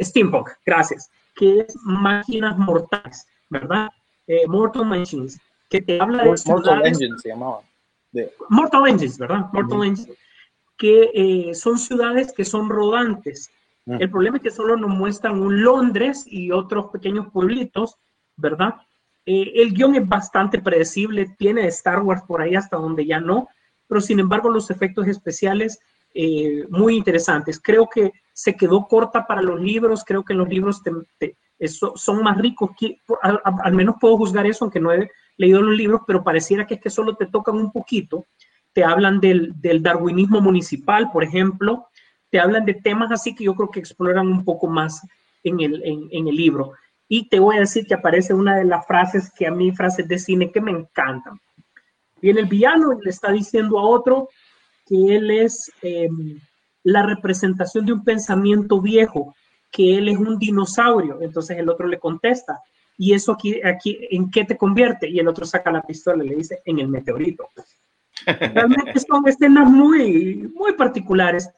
Steampunk, 0.00 0.48
gracias, 0.66 1.10
que 1.34 1.60
es 1.60 1.76
máquinas 1.82 2.56
mortales, 2.58 3.26
¿verdad? 3.48 3.88
Eh, 4.26 4.46
Mortal 4.46 4.86
Machines, 4.86 5.38
que 5.68 5.80
te 5.82 6.00
habla 6.00 6.22
de 6.24 6.28
Mortal 6.30 6.62
ciudades- 6.62 6.92
Engine 7.00 7.18
se 7.18 7.28
llamaba. 7.28 7.60
De- 8.12 8.32
Mortal 8.48 8.86
Engines, 8.88 9.18
¿verdad? 9.18 9.46
Mortal 9.52 9.84
Engines, 9.84 10.18
que 10.76 11.10
eh, 11.14 11.54
son 11.54 11.78
ciudades 11.78 12.32
que 12.32 12.44
son 12.44 12.68
rodantes. 12.68 13.50
El 13.98 14.10
problema 14.10 14.36
es 14.36 14.42
que 14.42 14.50
solo 14.50 14.76
nos 14.76 14.90
muestran 14.90 15.40
un 15.40 15.62
Londres 15.62 16.24
y 16.26 16.50
otros 16.52 16.86
pequeños 16.92 17.28
pueblitos, 17.32 17.96
¿verdad? 18.36 18.74
Eh, 19.26 19.52
el 19.56 19.72
guion 19.74 19.94
es 19.96 20.08
bastante 20.08 20.58
predecible, 20.60 21.34
tiene 21.38 21.66
Star 21.68 22.02
Wars 22.02 22.22
por 22.26 22.40
ahí 22.42 22.54
hasta 22.54 22.76
donde 22.76 23.04
ya 23.06 23.20
no, 23.20 23.48
pero 23.86 24.00
sin 24.00 24.18
embargo 24.20 24.48
los 24.50 24.70
efectos 24.70 25.06
especiales 25.06 25.78
eh, 26.14 26.64
muy 26.70 26.96
interesantes. 26.96 27.60
Creo 27.62 27.88
que 27.88 28.12
se 28.32 28.56
quedó 28.56 28.86
corta 28.88 29.26
para 29.26 29.42
los 29.42 29.60
libros, 29.60 30.04
creo 30.04 30.24
que 30.24 30.34
los 30.34 30.48
libros 30.48 30.82
te- 31.18 31.36
eso- 31.58 31.92
son 31.96 32.22
más 32.22 32.36
ricos, 32.38 32.70
que- 32.78 32.98
al, 33.22 33.74
menos 33.74 33.96
puedo 34.00 34.16
juzgar 34.16 34.46
eso, 34.46 34.64
aunque 34.64 34.80
no 34.80 34.90
he 34.92 35.08
leído 35.36 35.60
los 35.62 35.76
libros, 35.76 36.00
pero 36.06 36.24
pareciera 36.24 36.66
que 36.66 36.74
es 36.74 36.80
que 36.80 36.90
solo 36.90 37.14
te 37.16 37.26
tocan 37.26 37.56
un 37.56 37.70
poquito. 37.70 38.26
Te 38.72 38.82
hablan 38.84 39.20
del 39.20 39.82
darwinismo 39.82 40.40
municipal, 40.40 41.10
por 41.12 41.22
ejemplo, 41.22 41.86
te 42.30 42.40
hablan 42.40 42.64
de 42.64 42.74
temas 42.74 43.10
así 43.12 43.34
que 43.34 43.44
yo 43.44 43.54
creo 43.54 43.70
que 43.70 43.80
exploran 43.80 44.28
un 44.28 44.44
poco 44.44 44.66
más 44.66 45.06
en 45.42 45.60
el, 45.60 45.82
en, 45.84 46.08
en 46.10 46.28
el 46.28 46.36
libro. 46.36 46.72
Y 47.08 47.28
te 47.28 47.40
voy 47.40 47.56
a 47.56 47.60
decir 47.60 47.86
que 47.86 47.94
aparece 47.94 48.32
una 48.32 48.56
de 48.56 48.64
las 48.64 48.86
frases 48.86 49.32
que 49.36 49.46
a 49.46 49.50
mí, 49.50 49.72
frases 49.72 50.06
de 50.06 50.18
cine 50.18 50.52
que 50.52 50.60
me 50.60 50.70
encantan. 50.70 51.40
Viene 52.22 52.40
el 52.40 52.46
villano 52.46 52.92
y 52.92 53.04
le 53.04 53.10
está 53.10 53.32
diciendo 53.32 53.78
a 53.78 53.86
otro 53.86 54.28
que 54.86 55.16
él 55.16 55.30
es 55.30 55.72
eh, 55.82 56.08
la 56.84 57.04
representación 57.04 57.86
de 57.86 57.92
un 57.92 58.04
pensamiento 58.04 58.80
viejo, 58.80 59.34
que 59.70 59.98
él 59.98 60.08
es 60.08 60.18
un 60.18 60.38
dinosaurio. 60.38 61.18
Entonces 61.20 61.58
el 61.58 61.68
otro 61.68 61.86
le 61.86 61.98
contesta, 61.98 62.60
¿y 62.96 63.14
eso 63.14 63.32
aquí, 63.32 63.60
aquí 63.62 64.06
en 64.10 64.30
qué 64.30 64.44
te 64.44 64.56
convierte? 64.56 65.08
Y 65.08 65.18
el 65.18 65.28
otro 65.28 65.46
saca 65.46 65.70
la 65.70 65.82
pistola 65.82 66.24
y 66.24 66.28
le 66.28 66.36
dice, 66.36 66.60
en 66.64 66.78
el 66.78 66.88
meteorito. 66.88 67.48
Realmente 68.26 69.00
son 69.00 69.26
escenas 69.26 69.70
muy, 69.70 70.50
muy 70.54 70.74
particulares. 70.74 71.48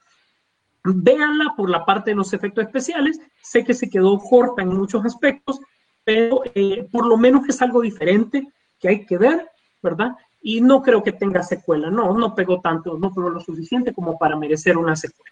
Véanla 0.84 1.54
por 1.56 1.70
la 1.70 1.84
parte 1.84 2.10
de 2.10 2.16
los 2.16 2.32
efectos 2.32 2.64
especiales. 2.64 3.20
Sé 3.40 3.64
que 3.64 3.74
se 3.74 3.88
quedó 3.90 4.18
corta 4.18 4.62
en 4.62 4.68
muchos 4.76 5.04
aspectos, 5.04 5.60
pero 6.04 6.42
eh, 6.54 6.86
por 6.90 7.06
lo 7.06 7.16
menos 7.16 7.48
es 7.48 7.60
algo 7.62 7.80
diferente 7.80 8.46
que 8.80 8.88
hay 8.88 9.06
que 9.06 9.16
ver, 9.18 9.48
¿verdad? 9.82 10.12
Y 10.40 10.60
no 10.60 10.82
creo 10.82 11.02
que 11.02 11.12
tenga 11.12 11.42
secuela. 11.42 11.88
No, 11.90 12.12
no 12.16 12.34
pegó 12.34 12.60
tanto, 12.60 12.98
no 12.98 13.12
pegó 13.14 13.30
lo 13.30 13.40
suficiente 13.40 13.92
como 13.92 14.18
para 14.18 14.34
merecer 14.36 14.76
una 14.76 14.96
secuela. 14.96 15.30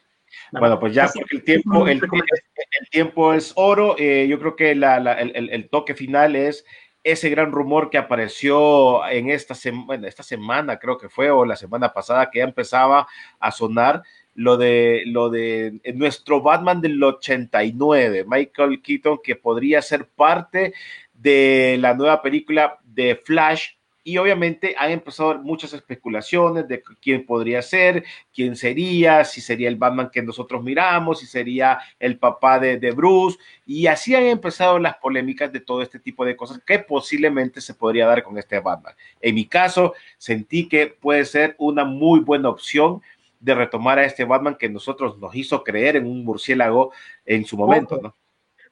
Bueno, 0.52 0.78
pues 0.78 0.94
ya 0.94 1.04
Así 1.04 1.18
porque 1.18 1.36
el 1.36 1.42
tiempo, 1.44 1.86
el, 1.88 2.00
el 2.00 2.88
tiempo 2.90 3.32
es 3.32 3.52
oro. 3.56 3.96
eh, 3.98 4.28
yo 4.28 4.38
creo 4.38 4.54
que 4.54 4.74
la- 4.76 5.00
la- 5.00 5.14
el, 5.14 5.50
el- 5.50 5.68
toque 5.68 5.94
final 5.96 6.36
es 6.36 6.64
ese 7.02 7.30
gran 7.30 7.50
rumor 7.50 7.90
que 7.90 7.98
apareció 7.98 9.04
en 9.08 9.30
esta, 9.30 9.54
sem- 9.54 9.86
bueno, 9.86 10.06
esta 10.06 10.22
semana, 10.22 10.78
creo 10.78 10.98
que 10.98 11.08
fue, 11.08 11.30
o 11.30 11.44
la 11.44 11.56
semana 11.56 11.92
pasada, 11.92 12.30
que 12.30 12.38
ya 12.38 12.44
empezaba 12.44 13.08
a 13.40 13.50
sonar 13.50 14.02
lo 14.34 14.56
de, 14.56 15.02
lo 15.06 15.30
de 15.30 15.80
eh, 15.82 15.92
nuestro 15.92 16.40
Batman 16.40 16.80
del 16.80 17.02
89, 17.02 18.24
Michael 18.26 18.80
Keaton, 18.82 19.18
que 19.22 19.36
podría 19.36 19.82
ser 19.82 20.06
parte 20.06 20.72
de 21.12 21.76
la 21.80 21.94
nueva 21.94 22.22
película 22.22 22.78
de 22.84 23.16
Flash. 23.16 23.70
Y 24.02 24.16
obviamente 24.16 24.74
han 24.78 24.92
empezado 24.92 25.38
muchas 25.40 25.74
especulaciones 25.74 26.66
de 26.66 26.82
quién 27.02 27.26
podría 27.26 27.60
ser, 27.60 28.02
quién 28.34 28.56
sería, 28.56 29.24
si 29.24 29.42
sería 29.42 29.68
el 29.68 29.76
Batman 29.76 30.10
que 30.10 30.22
nosotros 30.22 30.62
miramos, 30.62 31.20
si 31.20 31.26
sería 31.26 31.78
el 31.98 32.16
papá 32.16 32.58
de, 32.58 32.78
de 32.78 32.92
Bruce, 32.92 33.38
y 33.66 33.86
así 33.88 34.14
han 34.14 34.22
empezado 34.22 34.78
las 34.78 34.96
polémicas 34.96 35.52
de 35.52 35.60
todo 35.60 35.82
este 35.82 35.98
tipo 35.98 36.24
de 36.24 36.34
cosas 36.34 36.62
que 36.66 36.78
posiblemente 36.78 37.60
se 37.60 37.74
podría 37.74 38.06
dar 38.06 38.22
con 38.22 38.38
este 38.38 38.58
Batman. 38.58 38.94
En 39.20 39.34
mi 39.34 39.44
caso, 39.44 39.92
sentí 40.16 40.66
que 40.66 40.86
puede 40.86 41.26
ser 41.26 41.54
una 41.58 41.84
muy 41.84 42.20
buena 42.20 42.48
opción 42.48 43.02
de 43.40 43.54
retomar 43.54 43.98
a 43.98 44.04
este 44.04 44.24
Batman 44.24 44.56
que 44.56 44.68
nosotros 44.68 45.18
nos 45.18 45.34
hizo 45.34 45.64
creer 45.64 45.96
en 45.96 46.06
un 46.06 46.24
murciélago 46.24 46.92
en 47.24 47.44
su 47.44 47.56
momento, 47.56 47.98
¿no? 48.00 48.14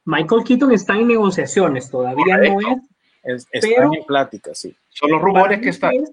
Michael 0.05 0.45
Keaton 0.45 0.73
está 0.73 0.95
en 0.95 1.09
negociaciones, 1.09 1.90
todavía 1.90 2.36
no 2.36 2.61
es. 2.61 2.78
Es, 3.24 3.47
Pero- 3.51 3.66
están 3.66 3.95
en 3.95 4.05
plática, 4.05 4.55
sí. 4.55 4.74
Son 4.90 5.11
los 5.11 5.20
rumores 5.20 5.61
que 5.61 5.70
están. 5.70 5.95
Es, 5.95 6.12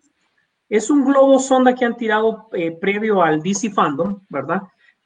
es 0.70 0.90
un 0.90 1.06
globo 1.06 1.40
sonda 1.40 1.76
que 1.76 1.86
han 1.86 1.96
tirado 1.96 2.50
eh, 2.54 2.72
previo 2.72 3.22
al 3.22 3.42
DC 3.42 3.70
Fandom, 3.70 4.20
¿verdad? 4.30 4.64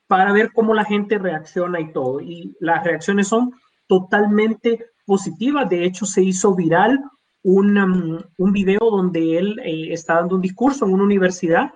Para 0.08 0.32
ver 0.32 0.52
cómo 0.54 0.74
la 0.74 0.86
gente 0.86 1.18
reacciona 1.20 1.80
y 1.80 1.92
todo. 1.92 2.22
Y 2.22 2.56
las 2.60 2.84
reacciones 2.84 3.28
son 3.28 3.52
totalmente 3.88 4.86
positivas. 5.06 5.70
De 5.70 5.84
hecho, 5.84 6.06
se 6.06 6.24
hizo 6.24 6.56
viral 6.56 7.04
un, 7.44 7.78
um, 7.78 8.20
un 8.38 8.52
video 8.52 8.80
donde 8.80 9.38
él 9.38 9.60
eh, 9.64 9.94
está 9.94 10.16
dando 10.16 10.36
un 10.36 10.42
discurso 10.42 10.86
en 10.86 10.94
una 10.94 11.04
universidad 11.04 11.74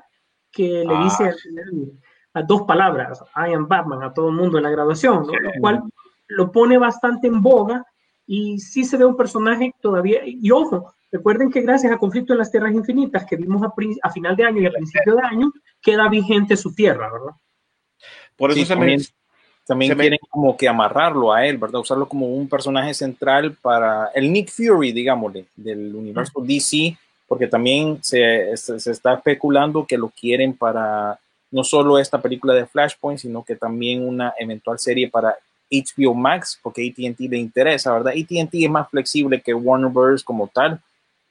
que 0.54 0.86
le 0.86 0.96
Ah. 0.96 1.04
dice 1.04 1.24
a, 1.26 2.40
a 2.40 2.44
dos 2.44 2.62
palabras, 2.64 3.22
I 3.36 3.54
am 3.54 3.68
Batman, 3.68 4.04
a 4.04 4.14
todo 4.14 4.30
el 4.30 4.36
mundo 4.36 4.58
en 4.58 4.64
la 4.64 4.70
graduación, 4.70 5.26
¿no? 5.28 5.34
lo 5.34 5.52
cual 5.60 5.82
lo 6.28 6.52
pone 6.52 6.78
bastante 6.78 7.28
en 7.28 7.42
boga 7.42 7.86
y 8.26 8.60
sí 8.60 8.86
se 8.86 8.96
ve 8.98 9.04
un 9.06 9.18
personaje 9.18 9.74
todavía, 9.82 10.22
y 10.26 10.50
ojo, 10.52 10.94
recuerden 11.12 11.52
que 11.52 11.62
gracias 11.62 11.92
a 11.92 11.98
Conflicto 11.98 12.32
en 12.34 12.40
las 12.40 12.50
Tierras 12.52 12.72
Infinitas 12.74 13.26
que 13.26 13.36
vimos 13.36 13.62
a, 13.64 13.74
a 14.02 14.10
final 14.12 14.36
de 14.36 14.46
año 14.46 14.62
y 14.62 14.66
a 14.66 14.72
principio 14.72 15.16
de 15.16 15.22
año, 15.24 15.52
queda 15.82 16.08
vigente 16.08 16.56
su 16.56 16.74
tierra, 16.74 17.12
¿verdad? 17.12 17.36
Por 18.38 18.52
eso 18.52 18.60
Sí, 18.62 18.66
se 18.66 18.74
también, 18.76 19.00
me, 19.00 19.06
también 19.66 19.90
se 19.92 19.96
me- 19.96 20.02
quieren 20.04 20.20
como 20.30 20.56
que 20.58 20.68
amarrarlo 20.68 21.32
a 21.34 21.46
él, 21.46 21.58
¿verdad? 21.58 21.82
Usarlo 21.82 22.08
como 22.08 22.28
un 22.28 22.48
personaje 22.48 22.94
central 22.94 23.56
para 23.62 24.08
el 24.16 24.32
Nick 24.32 24.50
Fury, 24.50 24.92
digámosle, 24.92 25.46
del 25.56 25.94
universo 25.94 26.42
DC, 26.42 26.98
porque 27.34 27.48
también 27.48 27.98
se, 28.04 28.56
se, 28.58 28.80
se 28.80 28.92
está 28.92 29.16
especulando 29.16 29.88
que 29.88 29.98
lo 29.98 30.10
quieren 30.10 30.54
para 30.56 31.20
no 31.50 31.64
solo 31.64 31.98
esta 31.98 32.22
película 32.22 32.54
de 32.54 32.68
Flashpoint, 32.68 33.20
sino 33.20 33.44
que 33.44 33.56
también 33.56 34.08
una 34.08 34.36
eventual 34.38 34.78
serie 34.78 35.10
para 35.10 35.36
HBO 35.72 36.14
Max, 36.14 36.60
porque 36.62 36.88
ATT 36.88 37.22
le 37.22 37.38
interesa, 37.40 37.92
¿verdad? 37.92 38.14
ATT 38.16 38.54
es 38.54 38.70
más 38.70 38.88
flexible 38.88 39.42
que 39.42 39.52
Warner 39.52 39.90
Bros. 39.90 40.24
como 40.24 40.48
tal. 40.48 40.80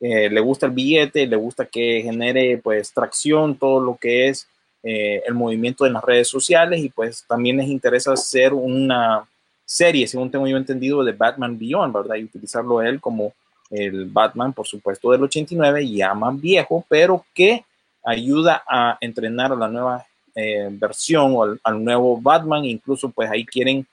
Eh, 0.00 0.28
le 0.28 0.40
gusta 0.40 0.66
el 0.66 0.72
billete, 0.72 1.24
le 1.24 1.36
gusta 1.36 1.66
que 1.66 2.02
genere 2.02 2.58
pues 2.58 2.92
tracción, 2.92 3.54
todo 3.54 3.80
lo 3.80 3.96
que 3.96 4.26
es 4.26 4.48
eh, 4.82 5.22
el 5.24 5.34
movimiento 5.34 5.86
en 5.86 5.92
las 5.92 6.02
redes 6.02 6.26
sociales 6.26 6.80
y 6.80 6.88
pues 6.88 7.24
también 7.28 7.58
les 7.58 7.68
interesa 7.68 8.12
hacer 8.12 8.52
una 8.52 9.24
serie, 9.64 10.08
según 10.08 10.32
tengo 10.32 10.48
yo 10.48 10.56
entendido, 10.56 11.04
de 11.04 11.12
Batman 11.12 11.56
Beyond, 11.56 11.94
¿verdad? 11.94 12.16
Y 12.16 12.24
utilizarlo 12.24 12.82
él 12.82 13.00
como 13.00 13.32
el 13.72 14.04
Batman, 14.06 14.52
por 14.52 14.66
supuesto, 14.66 15.10
del 15.10 15.22
89, 15.24 15.88
ya 15.90 16.14
más 16.14 16.40
viejo, 16.40 16.84
pero 16.88 17.24
que 17.34 17.64
ayuda 18.04 18.62
a 18.68 18.98
entrenar 19.00 19.50
a 19.52 19.56
la 19.56 19.68
nueva 19.68 20.04
eh, 20.34 20.68
versión 20.70 21.32
o 21.34 21.42
al, 21.42 21.60
al 21.64 21.82
nuevo 21.84 22.20
Batman, 22.20 22.64
incluso 22.64 23.08
pues 23.10 23.30
ahí 23.30 23.44
quieren 23.44 23.86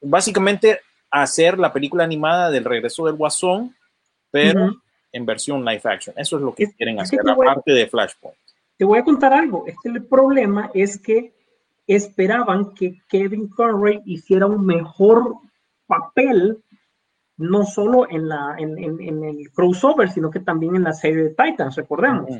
básicamente 0.00 0.80
hacer 1.10 1.58
la 1.58 1.72
película 1.72 2.04
animada 2.04 2.50
del 2.50 2.64
regreso 2.64 3.06
del 3.06 3.16
Guasón, 3.16 3.74
pero 4.30 4.76
en 5.12 5.26
versión 5.26 5.64
live 5.64 5.80
action. 5.84 6.14
Eso 6.18 6.36
es 6.36 6.42
lo 6.42 6.54
que 6.54 6.64
Es- 6.64 6.74
quieren 6.76 6.96
es 6.98 7.02
hacer, 7.04 7.20
a- 7.28 7.32
aparte 7.32 7.72
de 7.72 7.86
Flashpoint. 7.86 8.36
Te 8.78 8.84
voy 8.84 8.98
a 8.98 9.04
contar 9.04 9.32
algo, 9.32 9.64
es 9.66 9.74
que 9.82 9.88
el 9.90 10.02
problema 10.04 10.70
es 10.72 10.98
que 10.98 11.32
esperaban 11.86 12.72
que 12.74 13.00
Kevin 13.08 13.48
Conroy 13.48 14.00
hiciera 14.06 14.46
un 14.46 14.64
mejor 14.64 15.34
papel, 15.86 16.58
no 17.40 17.64
solo 17.64 18.06
en, 18.10 18.28
la, 18.28 18.54
en, 18.58 18.78
en- 18.78 19.00
en 19.00 19.24
el 19.24 19.50
crossover, 19.50 20.10
sino 20.10 20.30
que 20.30 20.40
también 20.40 20.76
en 20.76 20.84
la 20.84 20.92
serie 20.92 21.22
de 21.24 21.30
Titans, 21.30 21.74
recordemos. 21.76 22.30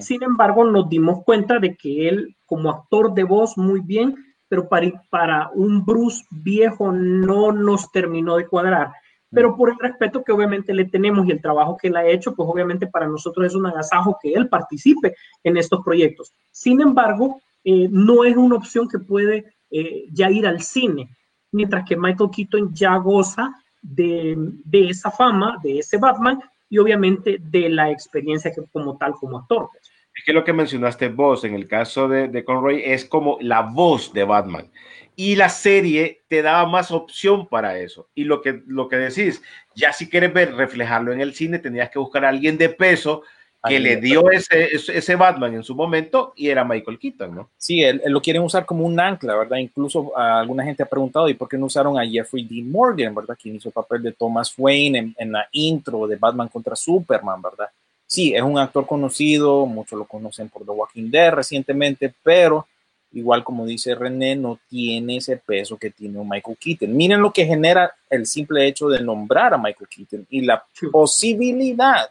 Sin 0.00 0.22
embargo, 0.22 0.64
nos 0.64 0.88
dimos 0.88 1.22
cuenta 1.24 1.58
de 1.58 1.74
que 1.76 2.08
él, 2.08 2.36
como 2.46 2.70
actor 2.70 3.12
de 3.14 3.24
voz, 3.24 3.56
muy 3.58 3.80
bien, 3.80 4.14
pero 4.48 4.68
para, 4.68 4.90
para 5.10 5.50
un 5.54 5.84
Bruce 5.84 6.24
viejo 6.30 6.92
no 6.92 7.50
nos 7.52 7.90
terminó 7.90 8.36
de 8.36 8.46
cuadrar. 8.46 8.92
Pero 9.30 9.56
por 9.56 9.70
el 9.70 9.78
respeto 9.80 10.22
que 10.22 10.30
obviamente 10.30 10.72
le 10.72 10.84
tenemos 10.84 11.26
y 11.26 11.32
el 11.32 11.40
trabajo 11.42 11.76
que 11.76 11.88
él 11.88 11.96
ha 11.96 12.06
hecho, 12.06 12.34
pues 12.36 12.48
obviamente 12.48 12.86
para 12.86 13.08
nosotros 13.08 13.46
es 13.46 13.54
un 13.56 13.66
agasajo 13.66 14.16
que 14.22 14.32
él 14.32 14.48
participe 14.48 15.16
en 15.42 15.56
estos 15.56 15.82
proyectos. 15.84 16.32
Sin 16.52 16.80
embargo, 16.80 17.40
eh, 17.64 17.88
no 17.90 18.22
es 18.24 18.36
una 18.36 18.54
opción 18.54 18.88
que 18.88 19.00
puede 19.00 19.46
eh, 19.72 20.04
ya 20.12 20.30
ir 20.30 20.46
al 20.46 20.60
cine, 20.60 21.08
mientras 21.50 21.84
que 21.84 21.96
Michael 21.96 22.30
Keaton 22.30 22.72
ya 22.72 22.94
goza 22.98 23.52
de, 23.84 24.36
esa 24.72 25.10
fama, 25.10 25.58
de 25.62 25.78
ese 25.78 25.98
Batman 25.98 26.40
y 26.70 26.78
obviamente 26.78 27.38
de 27.40 27.68
la 27.68 27.90
experiencia 27.90 28.50
que 28.50 28.62
como 28.72 28.96
tal 28.96 29.12
como 29.12 29.38
actor. 29.38 29.68
pues. 29.70 29.90
Es 30.16 30.24
que 30.24 30.32
lo 30.32 30.44
que 30.44 30.52
mencionaste 30.52 31.08
vos 31.08 31.44
en 31.44 31.54
el 31.54 31.66
caso 31.66 32.08
de, 32.08 32.28
de 32.28 32.44
Conroy 32.44 32.82
es 32.84 33.04
como 33.04 33.36
la 33.40 33.62
voz 33.62 34.12
de 34.12 34.24
Batman. 34.24 34.70
Y 35.16 35.36
la 35.36 35.48
serie 35.48 36.24
te 36.28 36.42
daba 36.42 36.66
más 36.66 36.90
opción 36.90 37.46
para 37.46 37.78
eso. 37.78 38.08
Y 38.14 38.24
lo 38.24 38.40
que, 38.40 38.62
lo 38.66 38.88
que 38.88 38.96
decís, 38.96 39.42
ya 39.74 39.92
si 39.92 40.08
quieres 40.08 40.32
ver, 40.32 40.54
reflejarlo 40.54 41.12
en 41.12 41.20
el 41.20 41.34
cine, 41.34 41.58
tenías 41.58 41.90
que 41.90 41.98
buscar 41.98 42.24
a 42.24 42.30
alguien 42.30 42.58
de 42.58 42.68
peso 42.68 43.22
que 43.66 43.80
le 43.80 43.96
dio 43.96 44.30
ese, 44.30 44.68
ese, 44.74 45.16
Batman 45.16 45.54
en 45.54 45.64
su 45.64 45.74
momento 45.74 46.32
y 46.36 46.48
era 46.48 46.64
Michael 46.64 46.98
Keaton, 46.98 47.34
¿no? 47.34 47.50
Sí, 47.56 47.82
él, 47.82 48.00
él 48.04 48.12
lo 48.12 48.20
quieren 48.20 48.42
usar 48.42 48.66
como 48.66 48.84
un 48.84 48.98
ancla, 49.00 49.36
¿verdad? 49.36 49.56
Incluso 49.56 50.12
ah, 50.16 50.40
alguna 50.40 50.64
gente 50.64 50.82
ha 50.82 50.86
preguntado, 50.86 51.28
¿y 51.28 51.34
por 51.34 51.48
qué 51.48 51.56
no 51.56 51.66
usaron 51.66 51.98
a 51.98 52.06
Jeffrey 52.06 52.44
Dean 52.44 52.70
Morgan, 52.70 53.14
¿verdad? 53.14 53.38
Quien 53.40 53.56
hizo 53.56 53.68
el 53.68 53.72
papel 53.72 54.02
de 54.02 54.12
Thomas 54.12 54.52
Wayne 54.56 54.98
en, 54.98 55.14
en 55.18 55.32
la 55.32 55.48
intro 55.52 56.06
de 56.06 56.16
Batman 56.16 56.48
contra 56.48 56.76
Superman, 56.76 57.40
¿verdad? 57.40 57.68
Sí, 58.06 58.34
es 58.34 58.42
un 58.42 58.58
actor 58.58 58.86
conocido, 58.86 59.66
muchos 59.66 59.98
lo 59.98 60.04
conocen 60.04 60.48
por 60.48 60.64
The 60.64 60.70
Walking 60.70 61.10
Dead 61.10 61.32
recientemente, 61.32 62.12
pero 62.22 62.66
igual 63.12 63.42
como 63.44 63.64
dice 63.64 63.94
René, 63.94 64.36
no 64.36 64.58
tiene 64.68 65.16
ese 65.16 65.36
peso 65.36 65.76
que 65.76 65.90
tiene 65.90 66.18
un 66.18 66.28
Michael 66.28 66.56
Keaton. 66.58 66.94
Miren 66.94 67.22
lo 67.22 67.32
que 67.32 67.46
genera 67.46 67.92
el 68.10 68.26
simple 68.26 68.66
hecho 68.66 68.88
de 68.88 69.00
nombrar 69.00 69.54
a 69.54 69.58
Michael 69.58 69.88
Keaton 69.88 70.26
y 70.30 70.42
la 70.42 70.64
posibilidad 70.92 72.08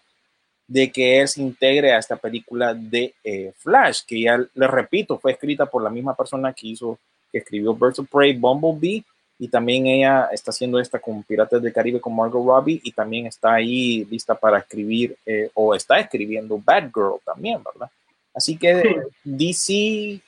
de 0.74 0.92
que 0.92 1.22
él 1.22 1.28
se 1.28 1.40
integre 1.40 1.94
a 1.94 2.00
esta 2.00 2.16
película 2.16 2.74
de 2.74 3.14
eh, 3.24 3.54
Flash, 3.60 4.02
que 4.08 4.22
ya 4.22 4.38
les 4.38 4.72
repito, 4.72 5.20
fue 5.20 5.34
escrita 5.34 5.68
por 5.68 5.84
la 5.84 5.90
misma 5.92 6.16
persona 6.16 6.52
que 6.52 6.70
hizo, 6.70 6.98
que 7.32 7.38
escribió 7.38 7.76
Birds 7.76 8.00
of 8.00 8.10
Prey, 8.10 8.36
Bumblebee, 8.36 9.04
y 9.38 9.48
también 9.50 9.86
ella 9.86 10.30
está 10.32 10.50
haciendo 10.50 10.80
esta 10.80 10.98
con 10.98 11.22
Piratas 11.22 11.62
del 11.62 11.72
Caribe 11.72 12.02
con 12.02 12.16
Margot 12.16 12.44
Robbie, 12.44 12.82
y 12.84 12.92
también 12.92 13.28
está 13.28 13.54
ahí 13.54 14.04
lista 14.06 14.34
para 14.34 14.58
escribir, 14.58 15.16
eh, 15.28 15.52
o 15.54 15.76
está 15.76 16.00
escribiendo 16.00 16.60
Batgirl 16.66 17.20
también, 17.24 17.62
¿verdad? 17.64 17.92
Así 18.34 18.58
que 18.58 19.04
DC 19.24 19.74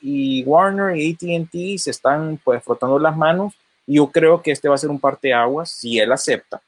y 0.00 0.44
Warner 0.44 0.96
y 0.96 1.10
AT&T 1.10 1.76
se 1.78 1.90
están 1.90 2.38
pues 2.44 2.62
frotando 2.62 3.00
las 3.00 3.16
manos, 3.16 3.52
y 3.84 3.96
yo 3.96 4.06
creo 4.12 4.40
que 4.40 4.52
este 4.52 4.68
va 4.68 4.76
a 4.76 4.78
ser 4.78 4.90
un 4.90 5.00
parteaguas, 5.00 5.70
si 5.70 5.98
él 5.98 6.12
acepta, 6.12 6.62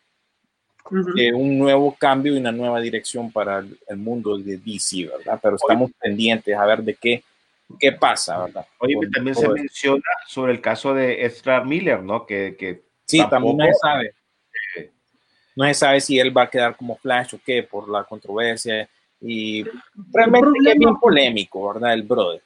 de 0.90 1.32
un 1.32 1.58
nuevo 1.58 1.94
cambio 1.98 2.34
y 2.34 2.38
una 2.38 2.52
nueva 2.52 2.80
dirección 2.80 3.30
para 3.32 3.58
el, 3.58 3.78
el 3.88 3.96
mundo 3.96 4.36
de 4.38 4.56
DC, 4.58 5.06
¿verdad? 5.06 5.38
Pero 5.42 5.56
estamos 5.56 5.90
pendientes 6.00 6.54
a 6.56 6.64
ver 6.66 6.82
de 6.82 6.94
qué, 6.94 7.22
qué 7.78 7.92
pasa, 7.92 8.44
¿verdad? 8.44 8.66
Oye, 8.78 8.94
Con 8.94 9.10
también 9.10 9.34
se 9.36 9.48
menciona 9.48 10.02
sobre 10.26 10.52
el 10.52 10.60
caso 10.60 10.94
de 10.94 11.24
Ezra 11.24 11.62
Miller, 11.64 12.02
¿no? 12.02 12.24
Que, 12.26 12.56
que 12.58 12.82
Sí, 13.06 13.18
también 13.30 13.56
no 13.56 13.64
se 13.64 13.70
tampoco- 13.70 13.80
sabe. 13.80 14.12
No 15.56 15.64
se 15.64 15.74
sabe 15.74 16.00
si 16.00 16.18
él 16.20 16.36
va 16.36 16.42
a 16.42 16.50
quedar 16.50 16.76
como 16.76 16.96
Flash 16.96 17.34
o 17.34 17.40
qué, 17.44 17.62
por 17.64 17.88
la 17.88 18.04
controversia. 18.04 18.88
Y 19.20 19.64
realmente 20.12 20.46
problema- 20.46 20.70
es 20.72 20.78
bien 20.78 20.96
polémico, 20.96 21.72
¿verdad? 21.72 21.94
El 21.94 22.02
brother. 22.04 22.40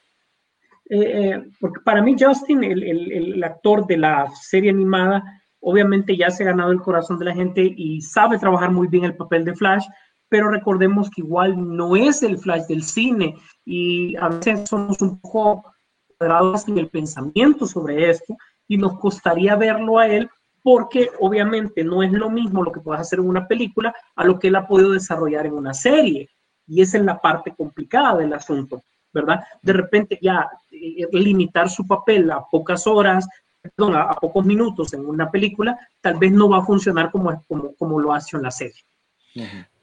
Eh, 0.89 0.99
eh, 0.99 1.43
porque 1.59 1.79
para 1.83 2.01
mí 2.01 2.15
Justin, 2.19 2.63
el, 2.63 2.83
el- 2.83 3.11
el 3.11 3.43
actor 3.43 3.85
de 3.85 3.97
la 3.97 4.29
serie 4.41 4.71
animada, 4.71 5.42
obviamente 5.63 6.17
ya 6.17 6.29
se 6.29 6.43
ha 6.43 6.47
ganado 6.47 6.71
el 6.71 6.81
corazón 6.81 7.17
de 7.17 7.25
la 7.25 7.33
gente 7.33 7.73
y 7.75 8.01
sabe 8.01 8.37
trabajar 8.37 8.71
muy 8.71 8.87
bien 8.87 9.05
el 9.05 9.15
papel 9.15 9.45
de 9.45 9.55
Flash, 9.55 9.85
pero 10.29 10.49
recordemos 10.49 11.09
que 11.09 11.21
igual 11.21 11.55
no 11.75 11.95
es 11.95 12.21
el 12.21 12.37
Flash 12.37 12.63
del 12.67 12.83
cine 12.83 13.35
y 13.65 14.15
a 14.17 14.29
veces 14.29 14.67
somos 14.67 15.01
un 15.01 15.19
poco 15.19 15.73
cuadrados 16.17 16.67
en 16.67 16.77
el 16.77 16.89
pensamiento 16.89 17.65
sobre 17.65 18.09
esto 18.09 18.35
y 18.67 18.77
nos 18.77 18.99
costaría 18.99 19.55
verlo 19.55 19.99
a 19.99 20.07
él 20.07 20.29
porque 20.61 21.09
obviamente 21.19 21.83
no 21.83 22.03
es 22.03 22.11
lo 22.11 22.29
mismo 22.29 22.63
lo 22.63 22.71
que 22.71 22.79
puedes 22.79 23.01
hacer 23.01 23.19
en 23.19 23.27
una 23.27 23.47
película 23.47 23.93
a 24.15 24.23
lo 24.23 24.39
que 24.39 24.47
él 24.47 24.55
ha 24.55 24.67
podido 24.67 24.91
desarrollar 24.91 25.45
en 25.45 25.53
una 25.53 25.73
serie. 25.73 26.29
Y 26.65 26.81
esa 26.81 26.97
es 26.97 27.03
la 27.03 27.19
parte 27.19 27.53
complicada 27.53 28.17
del 28.17 28.33
asunto, 28.33 28.81
¿verdad? 29.13 29.43
De 29.61 29.73
repente 29.73 30.17
ya 30.21 30.49
eh, 30.71 31.05
limitar 31.11 31.69
su 31.69 31.85
papel 31.85 32.31
a 32.31 32.45
pocas 32.49 32.87
horas, 32.87 33.27
perdón, 33.63 33.95
a, 33.95 34.03
a 34.03 34.15
pocos 34.15 34.45
minutos 34.45 34.93
en 34.93 35.05
una 35.05 35.31
película, 35.31 35.77
tal 36.01 36.17
vez 36.17 36.31
no 36.31 36.49
va 36.49 36.59
a 36.59 36.65
funcionar 36.65 37.11
como, 37.11 37.43
como, 37.47 37.73
como 37.75 37.99
lo 37.99 38.13
hace 38.13 38.35
en 38.35 38.43
la 38.43 38.51
serie. 38.51 38.83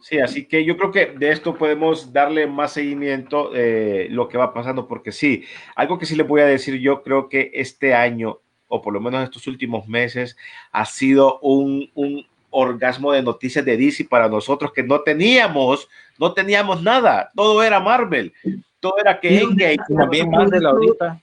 Sí, 0.01 0.19
así 0.19 0.47
que 0.47 0.65
yo 0.65 0.77
creo 0.77 0.93
que 0.93 1.07
de 1.07 1.33
esto 1.33 1.57
podemos 1.57 2.13
darle 2.13 2.47
más 2.47 2.73
seguimiento 2.73 3.51
eh, 3.55 4.07
lo 4.11 4.29
que 4.29 4.39
va 4.39 4.55
pasando, 4.55 4.87
porque 4.87 5.13
sí, 5.13 5.45
algo 5.75 5.99
que 5.99 6.07
sí 6.07 6.15
les 6.15 6.27
voy 6.27 6.41
a 6.41 6.47
decir, 6.47 6.77
yo 6.77 7.03
creo 7.03 7.29
que 7.29 7.51
este 7.55 7.95
año, 7.95 8.39
o 8.69 8.81
por 8.81 8.95
lo 8.95 9.01
menos 9.01 9.25
estos 9.25 9.47
últimos 9.47 9.89
meses, 9.89 10.37
ha 10.71 10.85
sido 10.87 11.41
un, 11.41 11.91
un 11.95 12.25
orgasmo 12.51 13.13
de 13.13 13.23
noticias 13.23 13.65
de 13.65 13.77
DC 13.77 14.05
para 14.05 14.29
nosotros 14.29 14.73
que 14.73 14.83
no 14.83 15.01
teníamos, 15.01 15.89
no 16.19 16.33
teníamos 16.33 16.83
nada, 16.83 17.31
todo 17.35 17.63
era 17.63 17.81
Marvel, 17.81 18.33
todo 18.79 18.95
era 18.99 19.19
que 19.19 19.35
¿Y 19.35 19.41
dónde 19.41 19.77
También 19.97 20.31
Marvel 20.31 20.65
ahorita. 20.65 21.21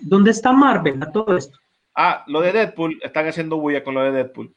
¿Dónde 0.00 0.30
está 0.30 0.52
Marvel 0.52 1.02
a 1.02 1.12
todo 1.12 1.36
esto? 1.36 1.58
Ah, 1.94 2.24
lo 2.26 2.40
de 2.40 2.52
Deadpool, 2.52 2.98
están 3.02 3.26
haciendo 3.28 3.56
bulla 3.56 3.84
con 3.84 3.94
lo 3.94 4.02
de 4.02 4.12
Deadpool. 4.12 4.52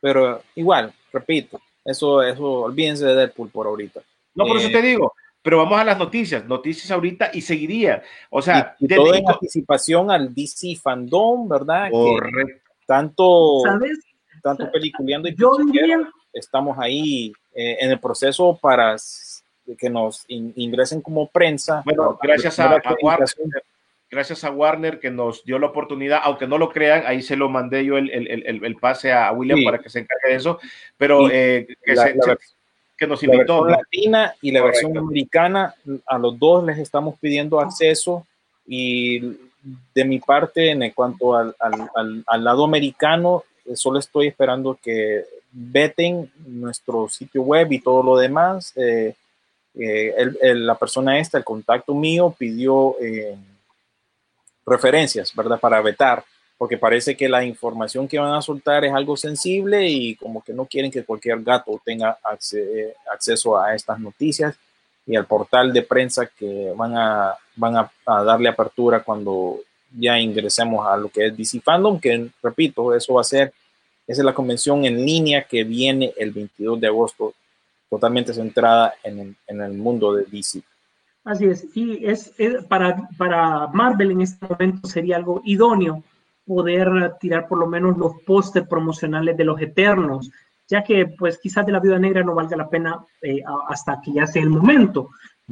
Pero 0.00 0.42
igual, 0.54 0.92
repito, 1.12 1.60
eso, 1.84 2.22
eso, 2.22 2.44
olvídense 2.62 3.04
de 3.06 3.14
Deadpool 3.14 3.50
por 3.50 3.66
ahorita. 3.66 4.00
No, 4.34 4.46
por 4.46 4.56
eso 4.56 4.68
Eh, 4.68 4.72
te 4.72 4.82
digo, 4.82 5.12
pero 5.42 5.58
vamos 5.58 5.78
a 5.80 5.84
las 5.84 5.98
noticias, 5.98 6.44
noticias 6.46 6.90
ahorita 6.90 7.30
y 7.32 7.40
seguiría. 7.40 8.02
O 8.30 8.40
sea, 8.42 8.76
y, 8.78 8.84
y 8.84 8.88
de- 8.88 8.96
todo 8.96 9.12
de- 9.12 9.18
en 9.18 9.28
anticipación 9.28 10.10
al 10.10 10.32
DC 10.34 10.76
fandom, 10.80 11.48
¿verdad? 11.48 11.86
Que 11.86 11.90
Correcto. 11.92 12.70
tanto, 12.86 13.60
¿Sabes? 13.64 13.98
tanto 14.42 14.70
peliculeando 14.70 15.28
y 15.28 15.34
Yo 15.36 15.56
diría, 15.56 16.00
estamos 16.32 16.76
ahí 16.78 17.32
eh, 17.54 17.76
en 17.80 17.90
el 17.90 18.00
proceso 18.00 18.58
para 18.60 18.96
que 19.78 19.90
nos 19.90 20.24
in- 20.28 20.52
ingresen 20.56 21.00
como 21.00 21.28
prensa. 21.28 21.82
Bueno, 21.84 22.18
gracias 22.22 22.58
a, 22.58 22.74
a 22.76 22.96
Warner. 23.02 23.28
Gracias 24.12 24.44
a 24.44 24.50
Warner 24.50 25.00
que 25.00 25.10
nos 25.10 25.42
dio 25.42 25.58
la 25.58 25.66
oportunidad, 25.68 26.20
aunque 26.22 26.46
no 26.46 26.58
lo 26.58 26.68
crean, 26.68 27.02
ahí 27.06 27.22
se 27.22 27.34
lo 27.34 27.48
mandé 27.48 27.82
yo 27.84 27.96
el, 27.96 28.10
el- 28.10 28.28
el- 28.28 28.64
el 28.64 28.76
pase 28.76 29.10
a 29.12 29.32
William 29.32 29.58
Sí. 29.58 29.64
para 29.64 29.78
que 29.78 29.88
se 29.88 30.00
encargue 30.00 30.28
de 30.28 30.34
eso, 30.36 30.60
pero 30.98 31.26
Y 31.26 31.30
eh, 31.32 31.66
que, 31.82 31.94
la- 31.94 32.02
se- 32.04 32.14
la 32.14 32.22
se- 32.24 32.38
que 32.98 33.06
nos 33.06 33.22
La 33.22 33.34
invitó. 33.34 33.62
versión 33.62 33.70
¿no? 33.70 33.76
latina 33.78 34.34
y 34.42 34.50
la 34.52 34.60
Correcto. 34.60 34.86
versión 34.86 35.04
americana, 35.06 35.74
a 36.06 36.18
los 36.18 36.38
dos 36.38 36.62
les 36.64 36.78
estamos 36.78 37.18
pidiendo 37.18 37.58
acceso 37.58 38.26
y 38.66 39.20
de 39.94 40.04
mi 40.04 40.18
parte, 40.18 40.70
en 40.70 40.90
cuanto 40.90 41.34
al, 41.34 41.56
al- 41.58 41.88
al- 41.94 42.24
al 42.26 42.44
lado 42.44 42.64
americano, 42.64 43.44
eh, 43.64 43.74
solo 43.76 43.98
estoy 43.98 44.26
esperando 44.28 44.78
que 44.82 45.24
veten 45.52 46.30
nuestro 46.46 47.08
sitio 47.08 47.42
web 47.42 47.72
y 47.72 47.80
todo 47.80 48.02
lo 48.02 48.16
demás. 48.18 48.72
Eh, 48.76 49.14
eh, 49.74 50.14
el- 50.18 50.38
el- 50.42 50.66
la 50.66 50.74
persona 50.74 51.18
esta, 51.18 51.38
el 51.38 51.44
contacto 51.44 51.94
mío, 51.94 52.34
pidió 52.38 52.96
eh, 53.00 53.36
referencias, 54.66 55.34
¿verdad? 55.34 55.58
Para 55.60 55.80
vetar, 55.80 56.24
porque 56.58 56.78
parece 56.78 57.16
que 57.16 57.28
la 57.28 57.44
información 57.44 58.06
que 58.06 58.18
van 58.18 58.34
a 58.34 58.42
soltar 58.42 58.84
es 58.84 58.92
algo 58.92 59.16
sensible 59.16 59.88
y 59.88 60.14
como 60.16 60.42
que 60.42 60.52
no 60.52 60.66
quieren 60.66 60.90
que 60.90 61.04
cualquier 61.04 61.42
gato 61.42 61.80
tenga 61.84 62.18
acce- 62.22 62.94
acceso 63.12 63.58
a 63.58 63.74
estas 63.74 63.98
noticias 63.98 64.56
y 65.04 65.16
al 65.16 65.26
portal 65.26 65.72
de 65.72 65.82
prensa 65.82 66.26
que 66.26 66.72
van 66.76 66.96
a, 66.96 67.34
van 67.56 67.76
a, 67.76 67.90
a 68.06 68.22
darle 68.22 68.48
apertura 68.48 69.02
cuando 69.02 69.58
ya 69.98 70.18
ingresemos 70.18 70.86
a 70.86 70.96
lo 70.96 71.08
que 71.08 71.26
es 71.26 71.36
DC 71.36 71.60
Fandom, 71.60 71.98
que 72.00 72.30
repito, 72.42 72.94
eso 72.94 73.14
va 73.14 73.22
a 73.22 73.24
ser, 73.24 73.52
esa 74.06 74.20
es 74.22 74.24
la 74.24 74.32
convención 74.32 74.84
en 74.84 75.04
línea 75.04 75.42
que 75.42 75.64
viene 75.64 76.12
el 76.16 76.30
22 76.30 76.80
de 76.80 76.86
agosto, 76.86 77.34
totalmente 77.90 78.32
centrada 78.32 78.94
en 79.02 79.18
el, 79.18 79.36
en 79.48 79.60
el 79.60 79.72
mundo 79.72 80.14
de 80.14 80.24
DC. 80.24 80.62
Así 81.24 81.44
es, 81.46 81.68
y 81.76 82.04
es, 82.04 82.32
es- 82.38 82.64
para, 82.64 83.08
para 83.16 83.68
Marvel 83.68 84.10
en 84.10 84.22
este 84.22 84.44
momento 84.46 84.88
sería 84.88 85.16
algo 85.16 85.40
idóneo 85.44 86.02
poder 86.44 87.14
tirar 87.20 87.46
por 87.46 87.58
lo 87.58 87.66
menos 87.68 87.96
los 87.96 88.12
pósters 88.26 88.66
promocionales 88.66 89.36
de 89.36 89.44
los 89.44 89.60
Eternos, 89.60 90.30
ya 90.68 90.82
que 90.82 91.06
pues 91.06 91.38
quizás 91.38 91.64
de 91.64 91.72
la 91.72 91.78
Viuda 91.80 91.98
Negra 92.00 92.24
no 92.24 92.34
valga 92.34 92.56
la 92.56 92.68
pena 92.68 92.98
eh, 93.22 93.40
hasta 93.68 94.00
que 94.00 94.12
ya 94.12 94.26
sea 94.26 94.42
el 94.42 94.50
momento, 94.50 95.10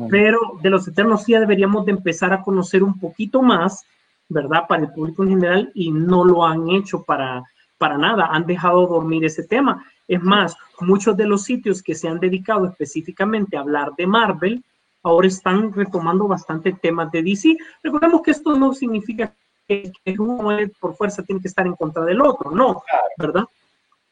pero 0.08 0.38
de 0.62 0.70
los 0.70 0.88
Eternos 0.88 1.22
sí 1.24 1.32
ya 1.32 1.40
deberíamos 1.40 1.84
de 1.84 1.92
empezar 1.92 2.32
a 2.32 2.42
conocer 2.42 2.82
un 2.82 2.98
poquito 2.98 3.42
más, 3.42 3.84
¿verdad? 4.28 4.64
Para 4.68 4.82
el 4.84 4.92
público 4.92 5.22
en 5.22 5.28
general 5.30 5.70
y 5.74 5.90
no 5.92 6.24
lo 6.24 6.44
han 6.44 6.68
hecho 6.70 7.02
para, 7.04 7.42
para 7.78 7.98
nada, 7.98 8.26
han 8.30 8.46
dejado 8.46 8.86
dormir 8.86 9.24
ese 9.24 9.44
tema. 9.44 9.84
Es 10.08 10.22
más, 10.22 10.56
muchos 10.80 11.16
de 11.16 11.26
los 11.26 11.42
sitios 11.44 11.82
que 11.82 11.94
se 11.94 12.08
han 12.08 12.18
dedicado 12.18 12.66
específicamente 12.66 13.56
a 13.56 13.60
hablar 13.60 13.90
de 13.96 14.06
Marvel, 14.06 14.64
ahora 15.02 15.28
están 15.28 15.72
retomando 15.72 16.26
bastante 16.28 16.72
temas 16.72 17.10
de 17.10 17.22
DC. 17.22 17.56
Recordemos 17.82 18.22
que 18.22 18.32
esto 18.32 18.56
no 18.56 18.72
significa 18.74 19.34
que, 19.66 19.92
que 20.04 20.14
uno 20.18 20.56
por 20.80 20.94
fuerza 20.94 21.22
tiene 21.22 21.40
que 21.40 21.48
estar 21.48 21.66
en 21.66 21.74
contra 21.74 22.04
del 22.04 22.20
otro, 22.20 22.50
no, 22.50 22.82
¿verdad? 23.16 23.44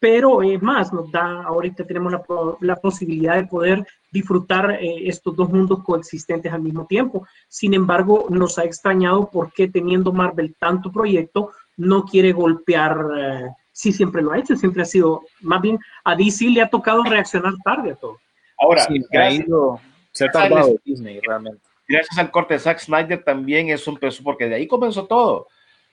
Pero 0.00 0.42
es 0.42 0.62
más, 0.62 0.92
nos 0.92 1.10
da, 1.10 1.42
ahorita 1.42 1.84
tenemos 1.84 2.12
la, 2.12 2.22
la 2.60 2.76
posibilidad 2.76 3.34
de 3.34 3.48
poder 3.48 3.84
disfrutar 4.12 4.70
eh, 4.80 5.08
estos 5.08 5.34
dos 5.34 5.50
mundos 5.50 5.82
coexistentes 5.82 6.52
al 6.52 6.62
mismo 6.62 6.86
tiempo. 6.86 7.26
Sin 7.48 7.74
embargo, 7.74 8.26
nos 8.30 8.58
ha 8.58 8.64
extrañado 8.64 9.28
por 9.28 9.52
qué 9.52 9.68
teniendo 9.68 10.12
Marvel 10.12 10.54
tanto 10.58 10.92
proyecto, 10.92 11.50
no 11.76 12.04
quiere 12.04 12.32
golpear, 12.32 12.96
eh, 13.18 13.48
sí 13.72 13.92
siempre 13.92 14.22
lo 14.22 14.32
ha 14.32 14.38
hecho, 14.38 14.56
siempre 14.56 14.82
ha 14.82 14.86
sido, 14.86 15.22
más 15.40 15.60
bien 15.60 15.78
a 16.04 16.14
DC 16.14 16.48
le 16.50 16.62
ha 16.62 16.68
tocado 16.68 17.02
reaccionar 17.02 17.54
tarde 17.64 17.92
a 17.92 17.96
todo. 17.96 18.18
Ahora, 18.60 18.82
Sí, 18.82 19.00
ha 19.16 19.30
ido, 19.30 19.80
se 20.18 20.24
ha 20.24 20.30
tardado 20.30 20.76
Disney 20.84 21.20
realmente. 21.20 21.60
gracias 21.86 22.18
al 22.18 22.30
corte 22.32 22.54
de 22.54 22.60
Zack 22.60 22.80
Snyder 22.80 23.22
también 23.22 23.70
es 23.70 23.86
un 23.86 23.96
peso, 23.96 24.22
porque 24.24 24.48
de 24.48 24.56
ahí 24.56 24.66
comenzó 24.66 25.06
todo. 25.06 25.46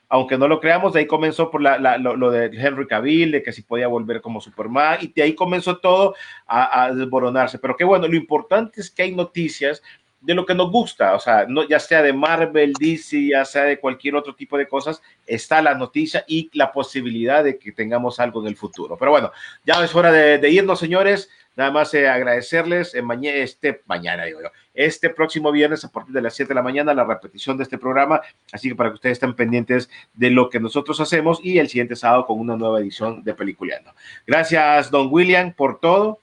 Aunque 0.08 0.38
no 0.38 0.48
lo 0.48 0.60
creamos, 0.60 0.94
de 0.94 1.00
ahí 1.00 1.08
comenzó 1.08 1.50
por 1.50 1.62
la, 1.62 1.78
la, 1.80 1.98
lo, 1.98 2.16
lo, 2.16 2.30
de 2.32 2.46
Henry 2.46 2.88
Cavill, 2.88 3.32
de 3.32 3.44
que 3.44 3.52
si 3.52 3.62
podía 3.62 3.88
volver 3.88 4.22
como 4.22 4.42
Superman, 4.42 5.00
y 5.02 5.08
de 5.08 5.24
ahí 5.24 5.36
comenzó 5.36 5.78
todo 5.78 6.16
a, 6.48 6.86
a 6.86 6.94
desboronarse. 6.94 7.60
Pero 7.60 7.76
qué 7.76 7.84
bueno, 7.84 8.08
lo 8.08 8.16
importante 8.16 8.82
es 8.82 8.90
que 8.90 9.04
hay 9.04 9.16
noticias 9.16 9.82
de 10.22 10.34
lo 10.34 10.46
que 10.46 10.56
nos 10.56 10.72
gusta, 10.72 11.14
o 11.14 11.20
sea, 11.20 11.46
no, 11.48 11.68
ya 11.68 11.80
sea 11.80 12.02
de 12.02 12.12
Marvel, 12.12 12.74
DC, 12.74 13.28
ya 13.28 13.46
sea 13.46 13.64
de 13.64 13.80
cualquier 13.80 14.16
otro 14.16 14.34
tipo 14.34 14.58
de 14.58 14.68
cosas, 14.68 15.02
está 15.28 15.62
la 15.62 15.76
noticia 15.76 16.26
y 16.28 16.50
la 16.54 16.72
posibilidad 16.72 17.44
de 17.44 17.60
que 17.60 17.72
tengamos 17.72 18.20
algo 18.20 18.42
en 18.42 18.48
el 18.48 18.56
futuro. 18.56 18.98
Pero 18.98 19.12
bueno, 19.12 19.32
ya 19.66 19.84
es 19.84 19.94
hora 19.94 20.12
de, 20.12 20.40
de 20.40 20.50
irnos, 20.50 20.80
señores. 20.80 21.30
Nada 21.56 21.72
más 21.72 21.94
eh, 21.94 22.08
agradecerles 22.08 22.94
eh, 22.94 23.04
este 23.24 23.82
mañana, 23.86 24.26
digo 24.26 24.42
yo, 24.42 24.50
este 24.74 25.10
próximo 25.10 25.52
viernes 25.52 25.86
a 25.86 25.92
partir 25.92 26.14
de 26.14 26.22
las 26.22 26.36
7 26.36 26.50
de 26.50 26.56
la 26.56 26.62
mañana, 26.62 26.94
la 26.94 27.06
repetición 27.06 27.58
de 27.58 27.64
este 27.64 27.78
programa. 27.78 28.22
Así 28.52 28.70
que 28.70 28.76
para 28.76 28.90
que 28.90 28.96
ustedes 28.96 29.14
estén 29.14 29.34
pendientes 29.34 29.90
de 30.14 30.30
lo 30.30 30.50
que 30.50 30.60
nosotros 30.60 31.00
hacemos 31.00 31.40
y 31.44 31.60
el 31.60 31.70
siguiente 31.70 31.96
sábado 31.96 32.26
con 32.26 32.40
una 32.40 32.58
nueva 32.58 32.80
edición 32.80 33.24
de 33.24 33.34
Peliculeando. 33.34 33.92
Gracias, 34.28 34.92
don 34.92 35.08
William, 35.12 35.54
por 35.54 35.80
todo. 35.80 36.20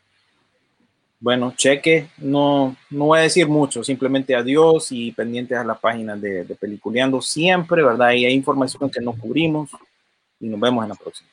Bueno, 1.20 1.54
cheque, 1.56 2.08
no, 2.18 2.76
no 2.90 3.06
voy 3.06 3.20
a 3.20 3.22
decir 3.22 3.46
mucho, 3.46 3.84
simplemente 3.84 4.34
adiós 4.34 4.90
y 4.90 5.12
pendientes 5.12 5.56
a 5.56 5.62
la 5.62 5.76
página 5.76 6.16
de, 6.16 6.44
de 6.44 6.54
Peliculeando 6.56 7.22
siempre, 7.22 7.82
¿verdad? 7.82 8.10
Y 8.12 8.26
hay 8.26 8.34
información 8.34 8.90
que 8.90 9.00
no 9.00 9.12
cubrimos 9.12 9.70
y 10.40 10.48
nos 10.48 10.58
vemos 10.58 10.82
en 10.82 10.88
la 10.88 10.94
próxima. 10.96 11.30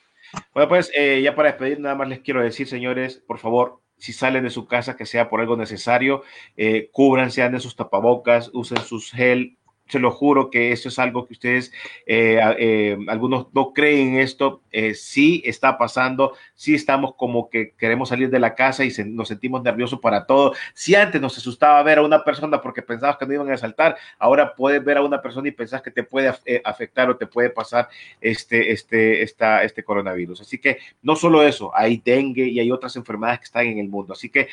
Bueno, 0.54 0.70
pues 0.70 0.92
eh, 0.96 1.22
ya 1.24 1.36
para 1.36 1.50
despedir, 1.50 1.80
nada 1.80 1.96
más 1.96 2.08
les 2.08 2.20
quiero 2.20 2.44
decir, 2.44 2.68
señores, 2.68 3.22
por 3.26 3.40
favor, 3.40 3.80
si 4.00 4.14
salen 4.14 4.44
de 4.44 4.50
su 4.50 4.66
casa, 4.66 4.96
que 4.98 5.06
sea 5.06 5.30
por 5.30 5.42
algo 5.42 5.56
necesario, 5.56 6.24
eh, 6.58 6.90
cúbranse, 6.92 7.44
anden 7.44 7.62
sus 7.62 7.76
tapabocas, 7.76 8.50
usen 8.54 8.80
sus 8.80 9.12
gel, 9.12 9.59
se 9.90 10.00
lo 10.00 10.12
juro 10.12 10.50
que 10.50 10.72
eso 10.72 10.90
es 10.90 11.00
algo 11.00 11.26
que 11.26 11.34
ustedes, 11.34 11.72
eh, 12.06 12.40
eh, 12.58 12.98
algunos 13.08 13.48
no 13.54 13.74
creen 13.74 14.20
esto, 14.20 14.62
eh, 14.72 14.94
sí 14.94 15.42
está 15.46 15.78
pasando, 15.78 16.36
sí 16.54 16.76
estamos 16.76 17.16
como 17.16 17.50
que 17.50 17.72
queremos 17.72 18.10
salir 18.10 18.30
de 18.30 18.40
la 18.40 18.56
casa 18.56 18.86
y 18.86 18.92
nos 19.08 19.28
sentimos 19.28 19.64
nerviosos 19.64 20.00
para 20.00 20.26
todo. 20.26 20.54
Si 20.74 20.96
antes 20.96 21.20
nos 21.20 21.38
asustaba 21.38 21.82
ver 21.84 21.98
a 21.98 22.04
una 22.04 22.24
persona 22.24 22.62
porque 22.62 22.82
pensabas 22.82 23.18
que 23.18 23.26
no 23.26 23.34
iban 23.34 23.52
a 23.52 23.58
saltar, 23.58 23.98
ahora 24.20 24.56
puedes 24.56 24.84
ver 24.84 24.98
a 24.98 25.02
una 25.02 25.22
persona 25.22 25.48
y 25.48 25.52
pensás 25.52 25.82
que 25.82 25.92
te 25.92 26.04
puede 26.04 26.34
eh, 26.46 26.62
afectar 26.64 27.10
o 27.10 27.18
te 27.18 27.28
puede 27.28 27.50
pasar 27.50 27.90
este, 28.22 28.72
este, 28.72 29.24
esta, 29.24 29.64
este 29.64 29.84
coronavirus. 29.84 30.42
Así 30.42 30.60
que 30.60 30.78
no 31.02 31.16
solo 31.16 31.44
eso, 31.44 31.72
hay 31.76 32.02
dengue 32.04 32.46
y 32.46 32.60
hay 32.60 32.72
otras 32.72 32.96
enfermedades 32.96 33.40
que 33.40 33.46
están 33.46 33.66
en 33.66 33.80
el 33.80 33.90
mundo. 33.90 34.14
Así 34.14 34.30
que 34.30 34.48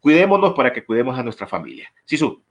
cuidémonos 0.00 0.54
para 0.54 0.72
que 0.72 0.84
cuidemos 0.84 1.18
a 1.18 1.22
nuestra 1.22 1.46
familia. 1.46 1.92
Sisu. 2.04 2.42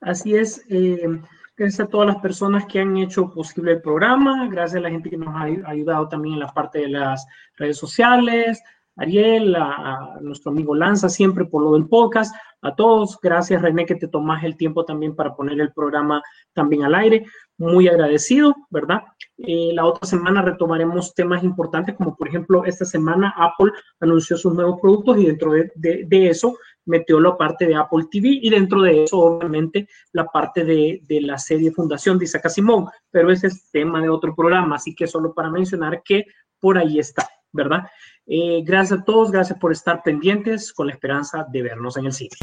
Así 0.00 0.34
es. 0.34 0.64
Eh, 0.68 1.20
gracias 1.56 1.80
a 1.86 1.90
todas 1.90 2.06
las 2.06 2.18
personas 2.18 2.66
que 2.66 2.80
han 2.80 2.96
hecho 2.96 3.32
posible 3.32 3.72
el 3.72 3.82
programa, 3.82 4.48
gracias 4.48 4.78
a 4.78 4.82
la 4.82 4.90
gente 4.90 5.10
que 5.10 5.16
nos 5.16 5.34
ha 5.34 5.42
ayudado 5.68 6.08
también 6.08 6.34
en 6.34 6.40
la 6.40 6.54
parte 6.54 6.78
de 6.78 6.88
las 6.88 7.26
redes 7.56 7.76
sociales, 7.76 8.62
Ariel, 8.96 9.54
a, 9.56 10.18
nuestro 10.20 10.52
amigo 10.52 10.74
Lanza, 10.74 11.08
siempre 11.08 11.44
por 11.44 11.62
lo 11.62 11.72
del 11.72 11.88
podcast, 11.88 12.34
a 12.62 12.74
todos, 12.74 13.18
gracias 13.20 13.62
René 13.62 13.86
que 13.86 13.94
te 13.94 14.08
tomas 14.08 14.42
el 14.42 14.56
tiempo 14.56 14.84
también 14.84 15.14
para 15.14 15.34
poner 15.34 15.60
el 15.60 15.72
programa 15.72 16.22
también 16.52 16.84
al 16.84 16.94
aire, 16.94 17.24
muy 17.56 17.88
agradecido, 17.88 18.54
¿verdad? 18.70 19.02
Eh, 19.38 19.70
la 19.72 19.84
otra 19.84 20.06
semana 20.06 20.42
retomaremos 20.42 21.14
temas 21.14 21.42
importantes 21.44 21.96
como 21.96 22.16
por 22.16 22.28
ejemplo 22.28 22.64
esta 22.64 22.84
semana 22.84 23.34
Apple 23.36 23.72
anunció 24.00 24.36
sus 24.36 24.54
nuevos 24.54 24.80
productos 24.80 25.18
y 25.18 25.26
dentro 25.26 25.52
de, 25.52 25.70
de, 25.76 26.04
de 26.06 26.28
eso 26.28 26.56
metió 26.88 27.20
la 27.20 27.36
parte 27.36 27.66
de 27.66 27.76
Apple 27.76 28.06
TV 28.10 28.38
y 28.42 28.50
dentro 28.50 28.82
de 28.82 29.04
eso, 29.04 29.18
obviamente, 29.18 29.88
la 30.12 30.26
parte 30.26 30.64
de, 30.64 31.00
de, 31.04 31.20
la 31.20 31.38
serie 31.38 31.70
Fundación 31.70 32.18
de 32.18 32.24
Isaac 32.24 32.46
Asimov, 32.46 32.90
pero 33.10 33.30
ese 33.30 33.46
es 33.48 33.70
tema 33.70 34.00
de 34.00 34.08
otro 34.08 34.34
programa, 34.34 34.76
así 34.76 34.94
que 34.94 35.06
solo 35.06 35.32
para 35.34 35.50
mencionar 35.50 36.02
que 36.02 36.24
por 36.58 36.78
ahí 36.78 36.98
está, 36.98 37.28
¿verdad? 37.52 37.84
Eh, 38.26 38.62
gracias 38.64 39.00
a 39.00 39.04
todos, 39.04 39.30
gracias 39.30 39.58
por 39.58 39.72
estar 39.72 40.02
pendientes 40.02 40.72
con 40.72 40.88
la 40.88 40.92
esperanza 40.92 41.46
de 41.50 41.62
vernos 41.62 41.96
en 41.96 42.06
el 42.06 42.12
cine. 42.12 42.36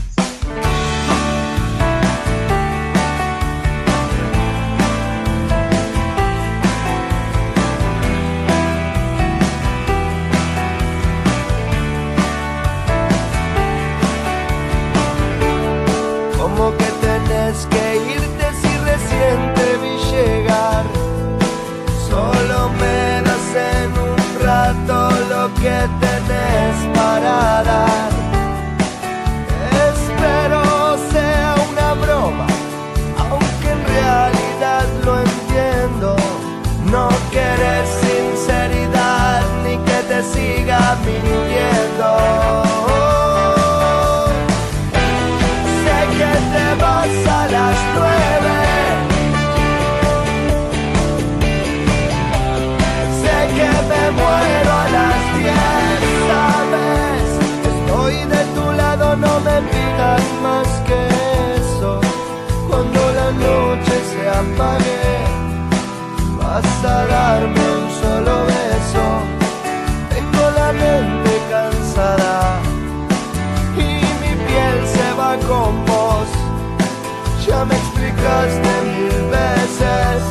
Me 78.25 78.31
explicaste 78.31 78.81
mil 78.83 79.17
veces, 79.29 80.21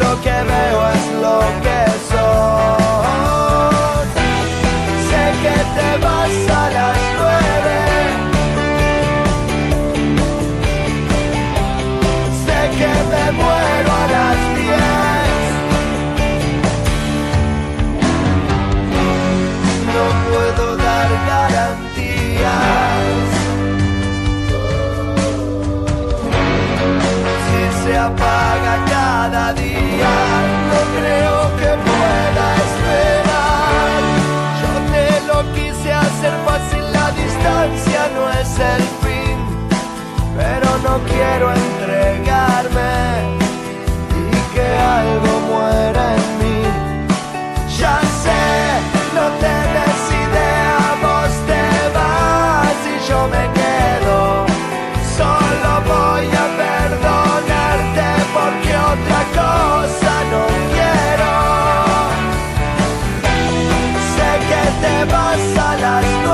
lo 0.00 0.10
que 0.22 0.30
veo 0.30 0.80
es 0.88 1.04
lo 1.20 1.38
que 1.62 1.65
quiero 41.06 41.52
entregarme 41.52 42.94
y 44.20 44.54
que 44.54 44.66
algo 44.98 45.32
muera 45.50 46.04
en 46.16 46.26
mí. 46.40 46.62
Ya 47.78 48.00
sé, 48.22 48.44
no 49.14 49.24
te 49.40 49.56
idea, 50.22 50.78
vos 51.02 51.32
te 51.50 51.64
vas 51.96 52.78
y 52.92 52.96
yo 53.08 53.20
me 53.34 53.44
quedo. 53.58 54.18
Solo 55.16 55.70
voy 55.92 56.26
a 56.42 56.46
perdonarte 56.62 58.08
porque 58.36 58.72
otra 58.94 59.20
cosa 59.40 60.12
no 60.32 60.42
quiero. 60.72 61.32
Sé 64.14 64.30
que 64.50 64.62
te 64.82 64.94
vas 65.12 65.44
a 65.66 65.76
las 65.84 66.25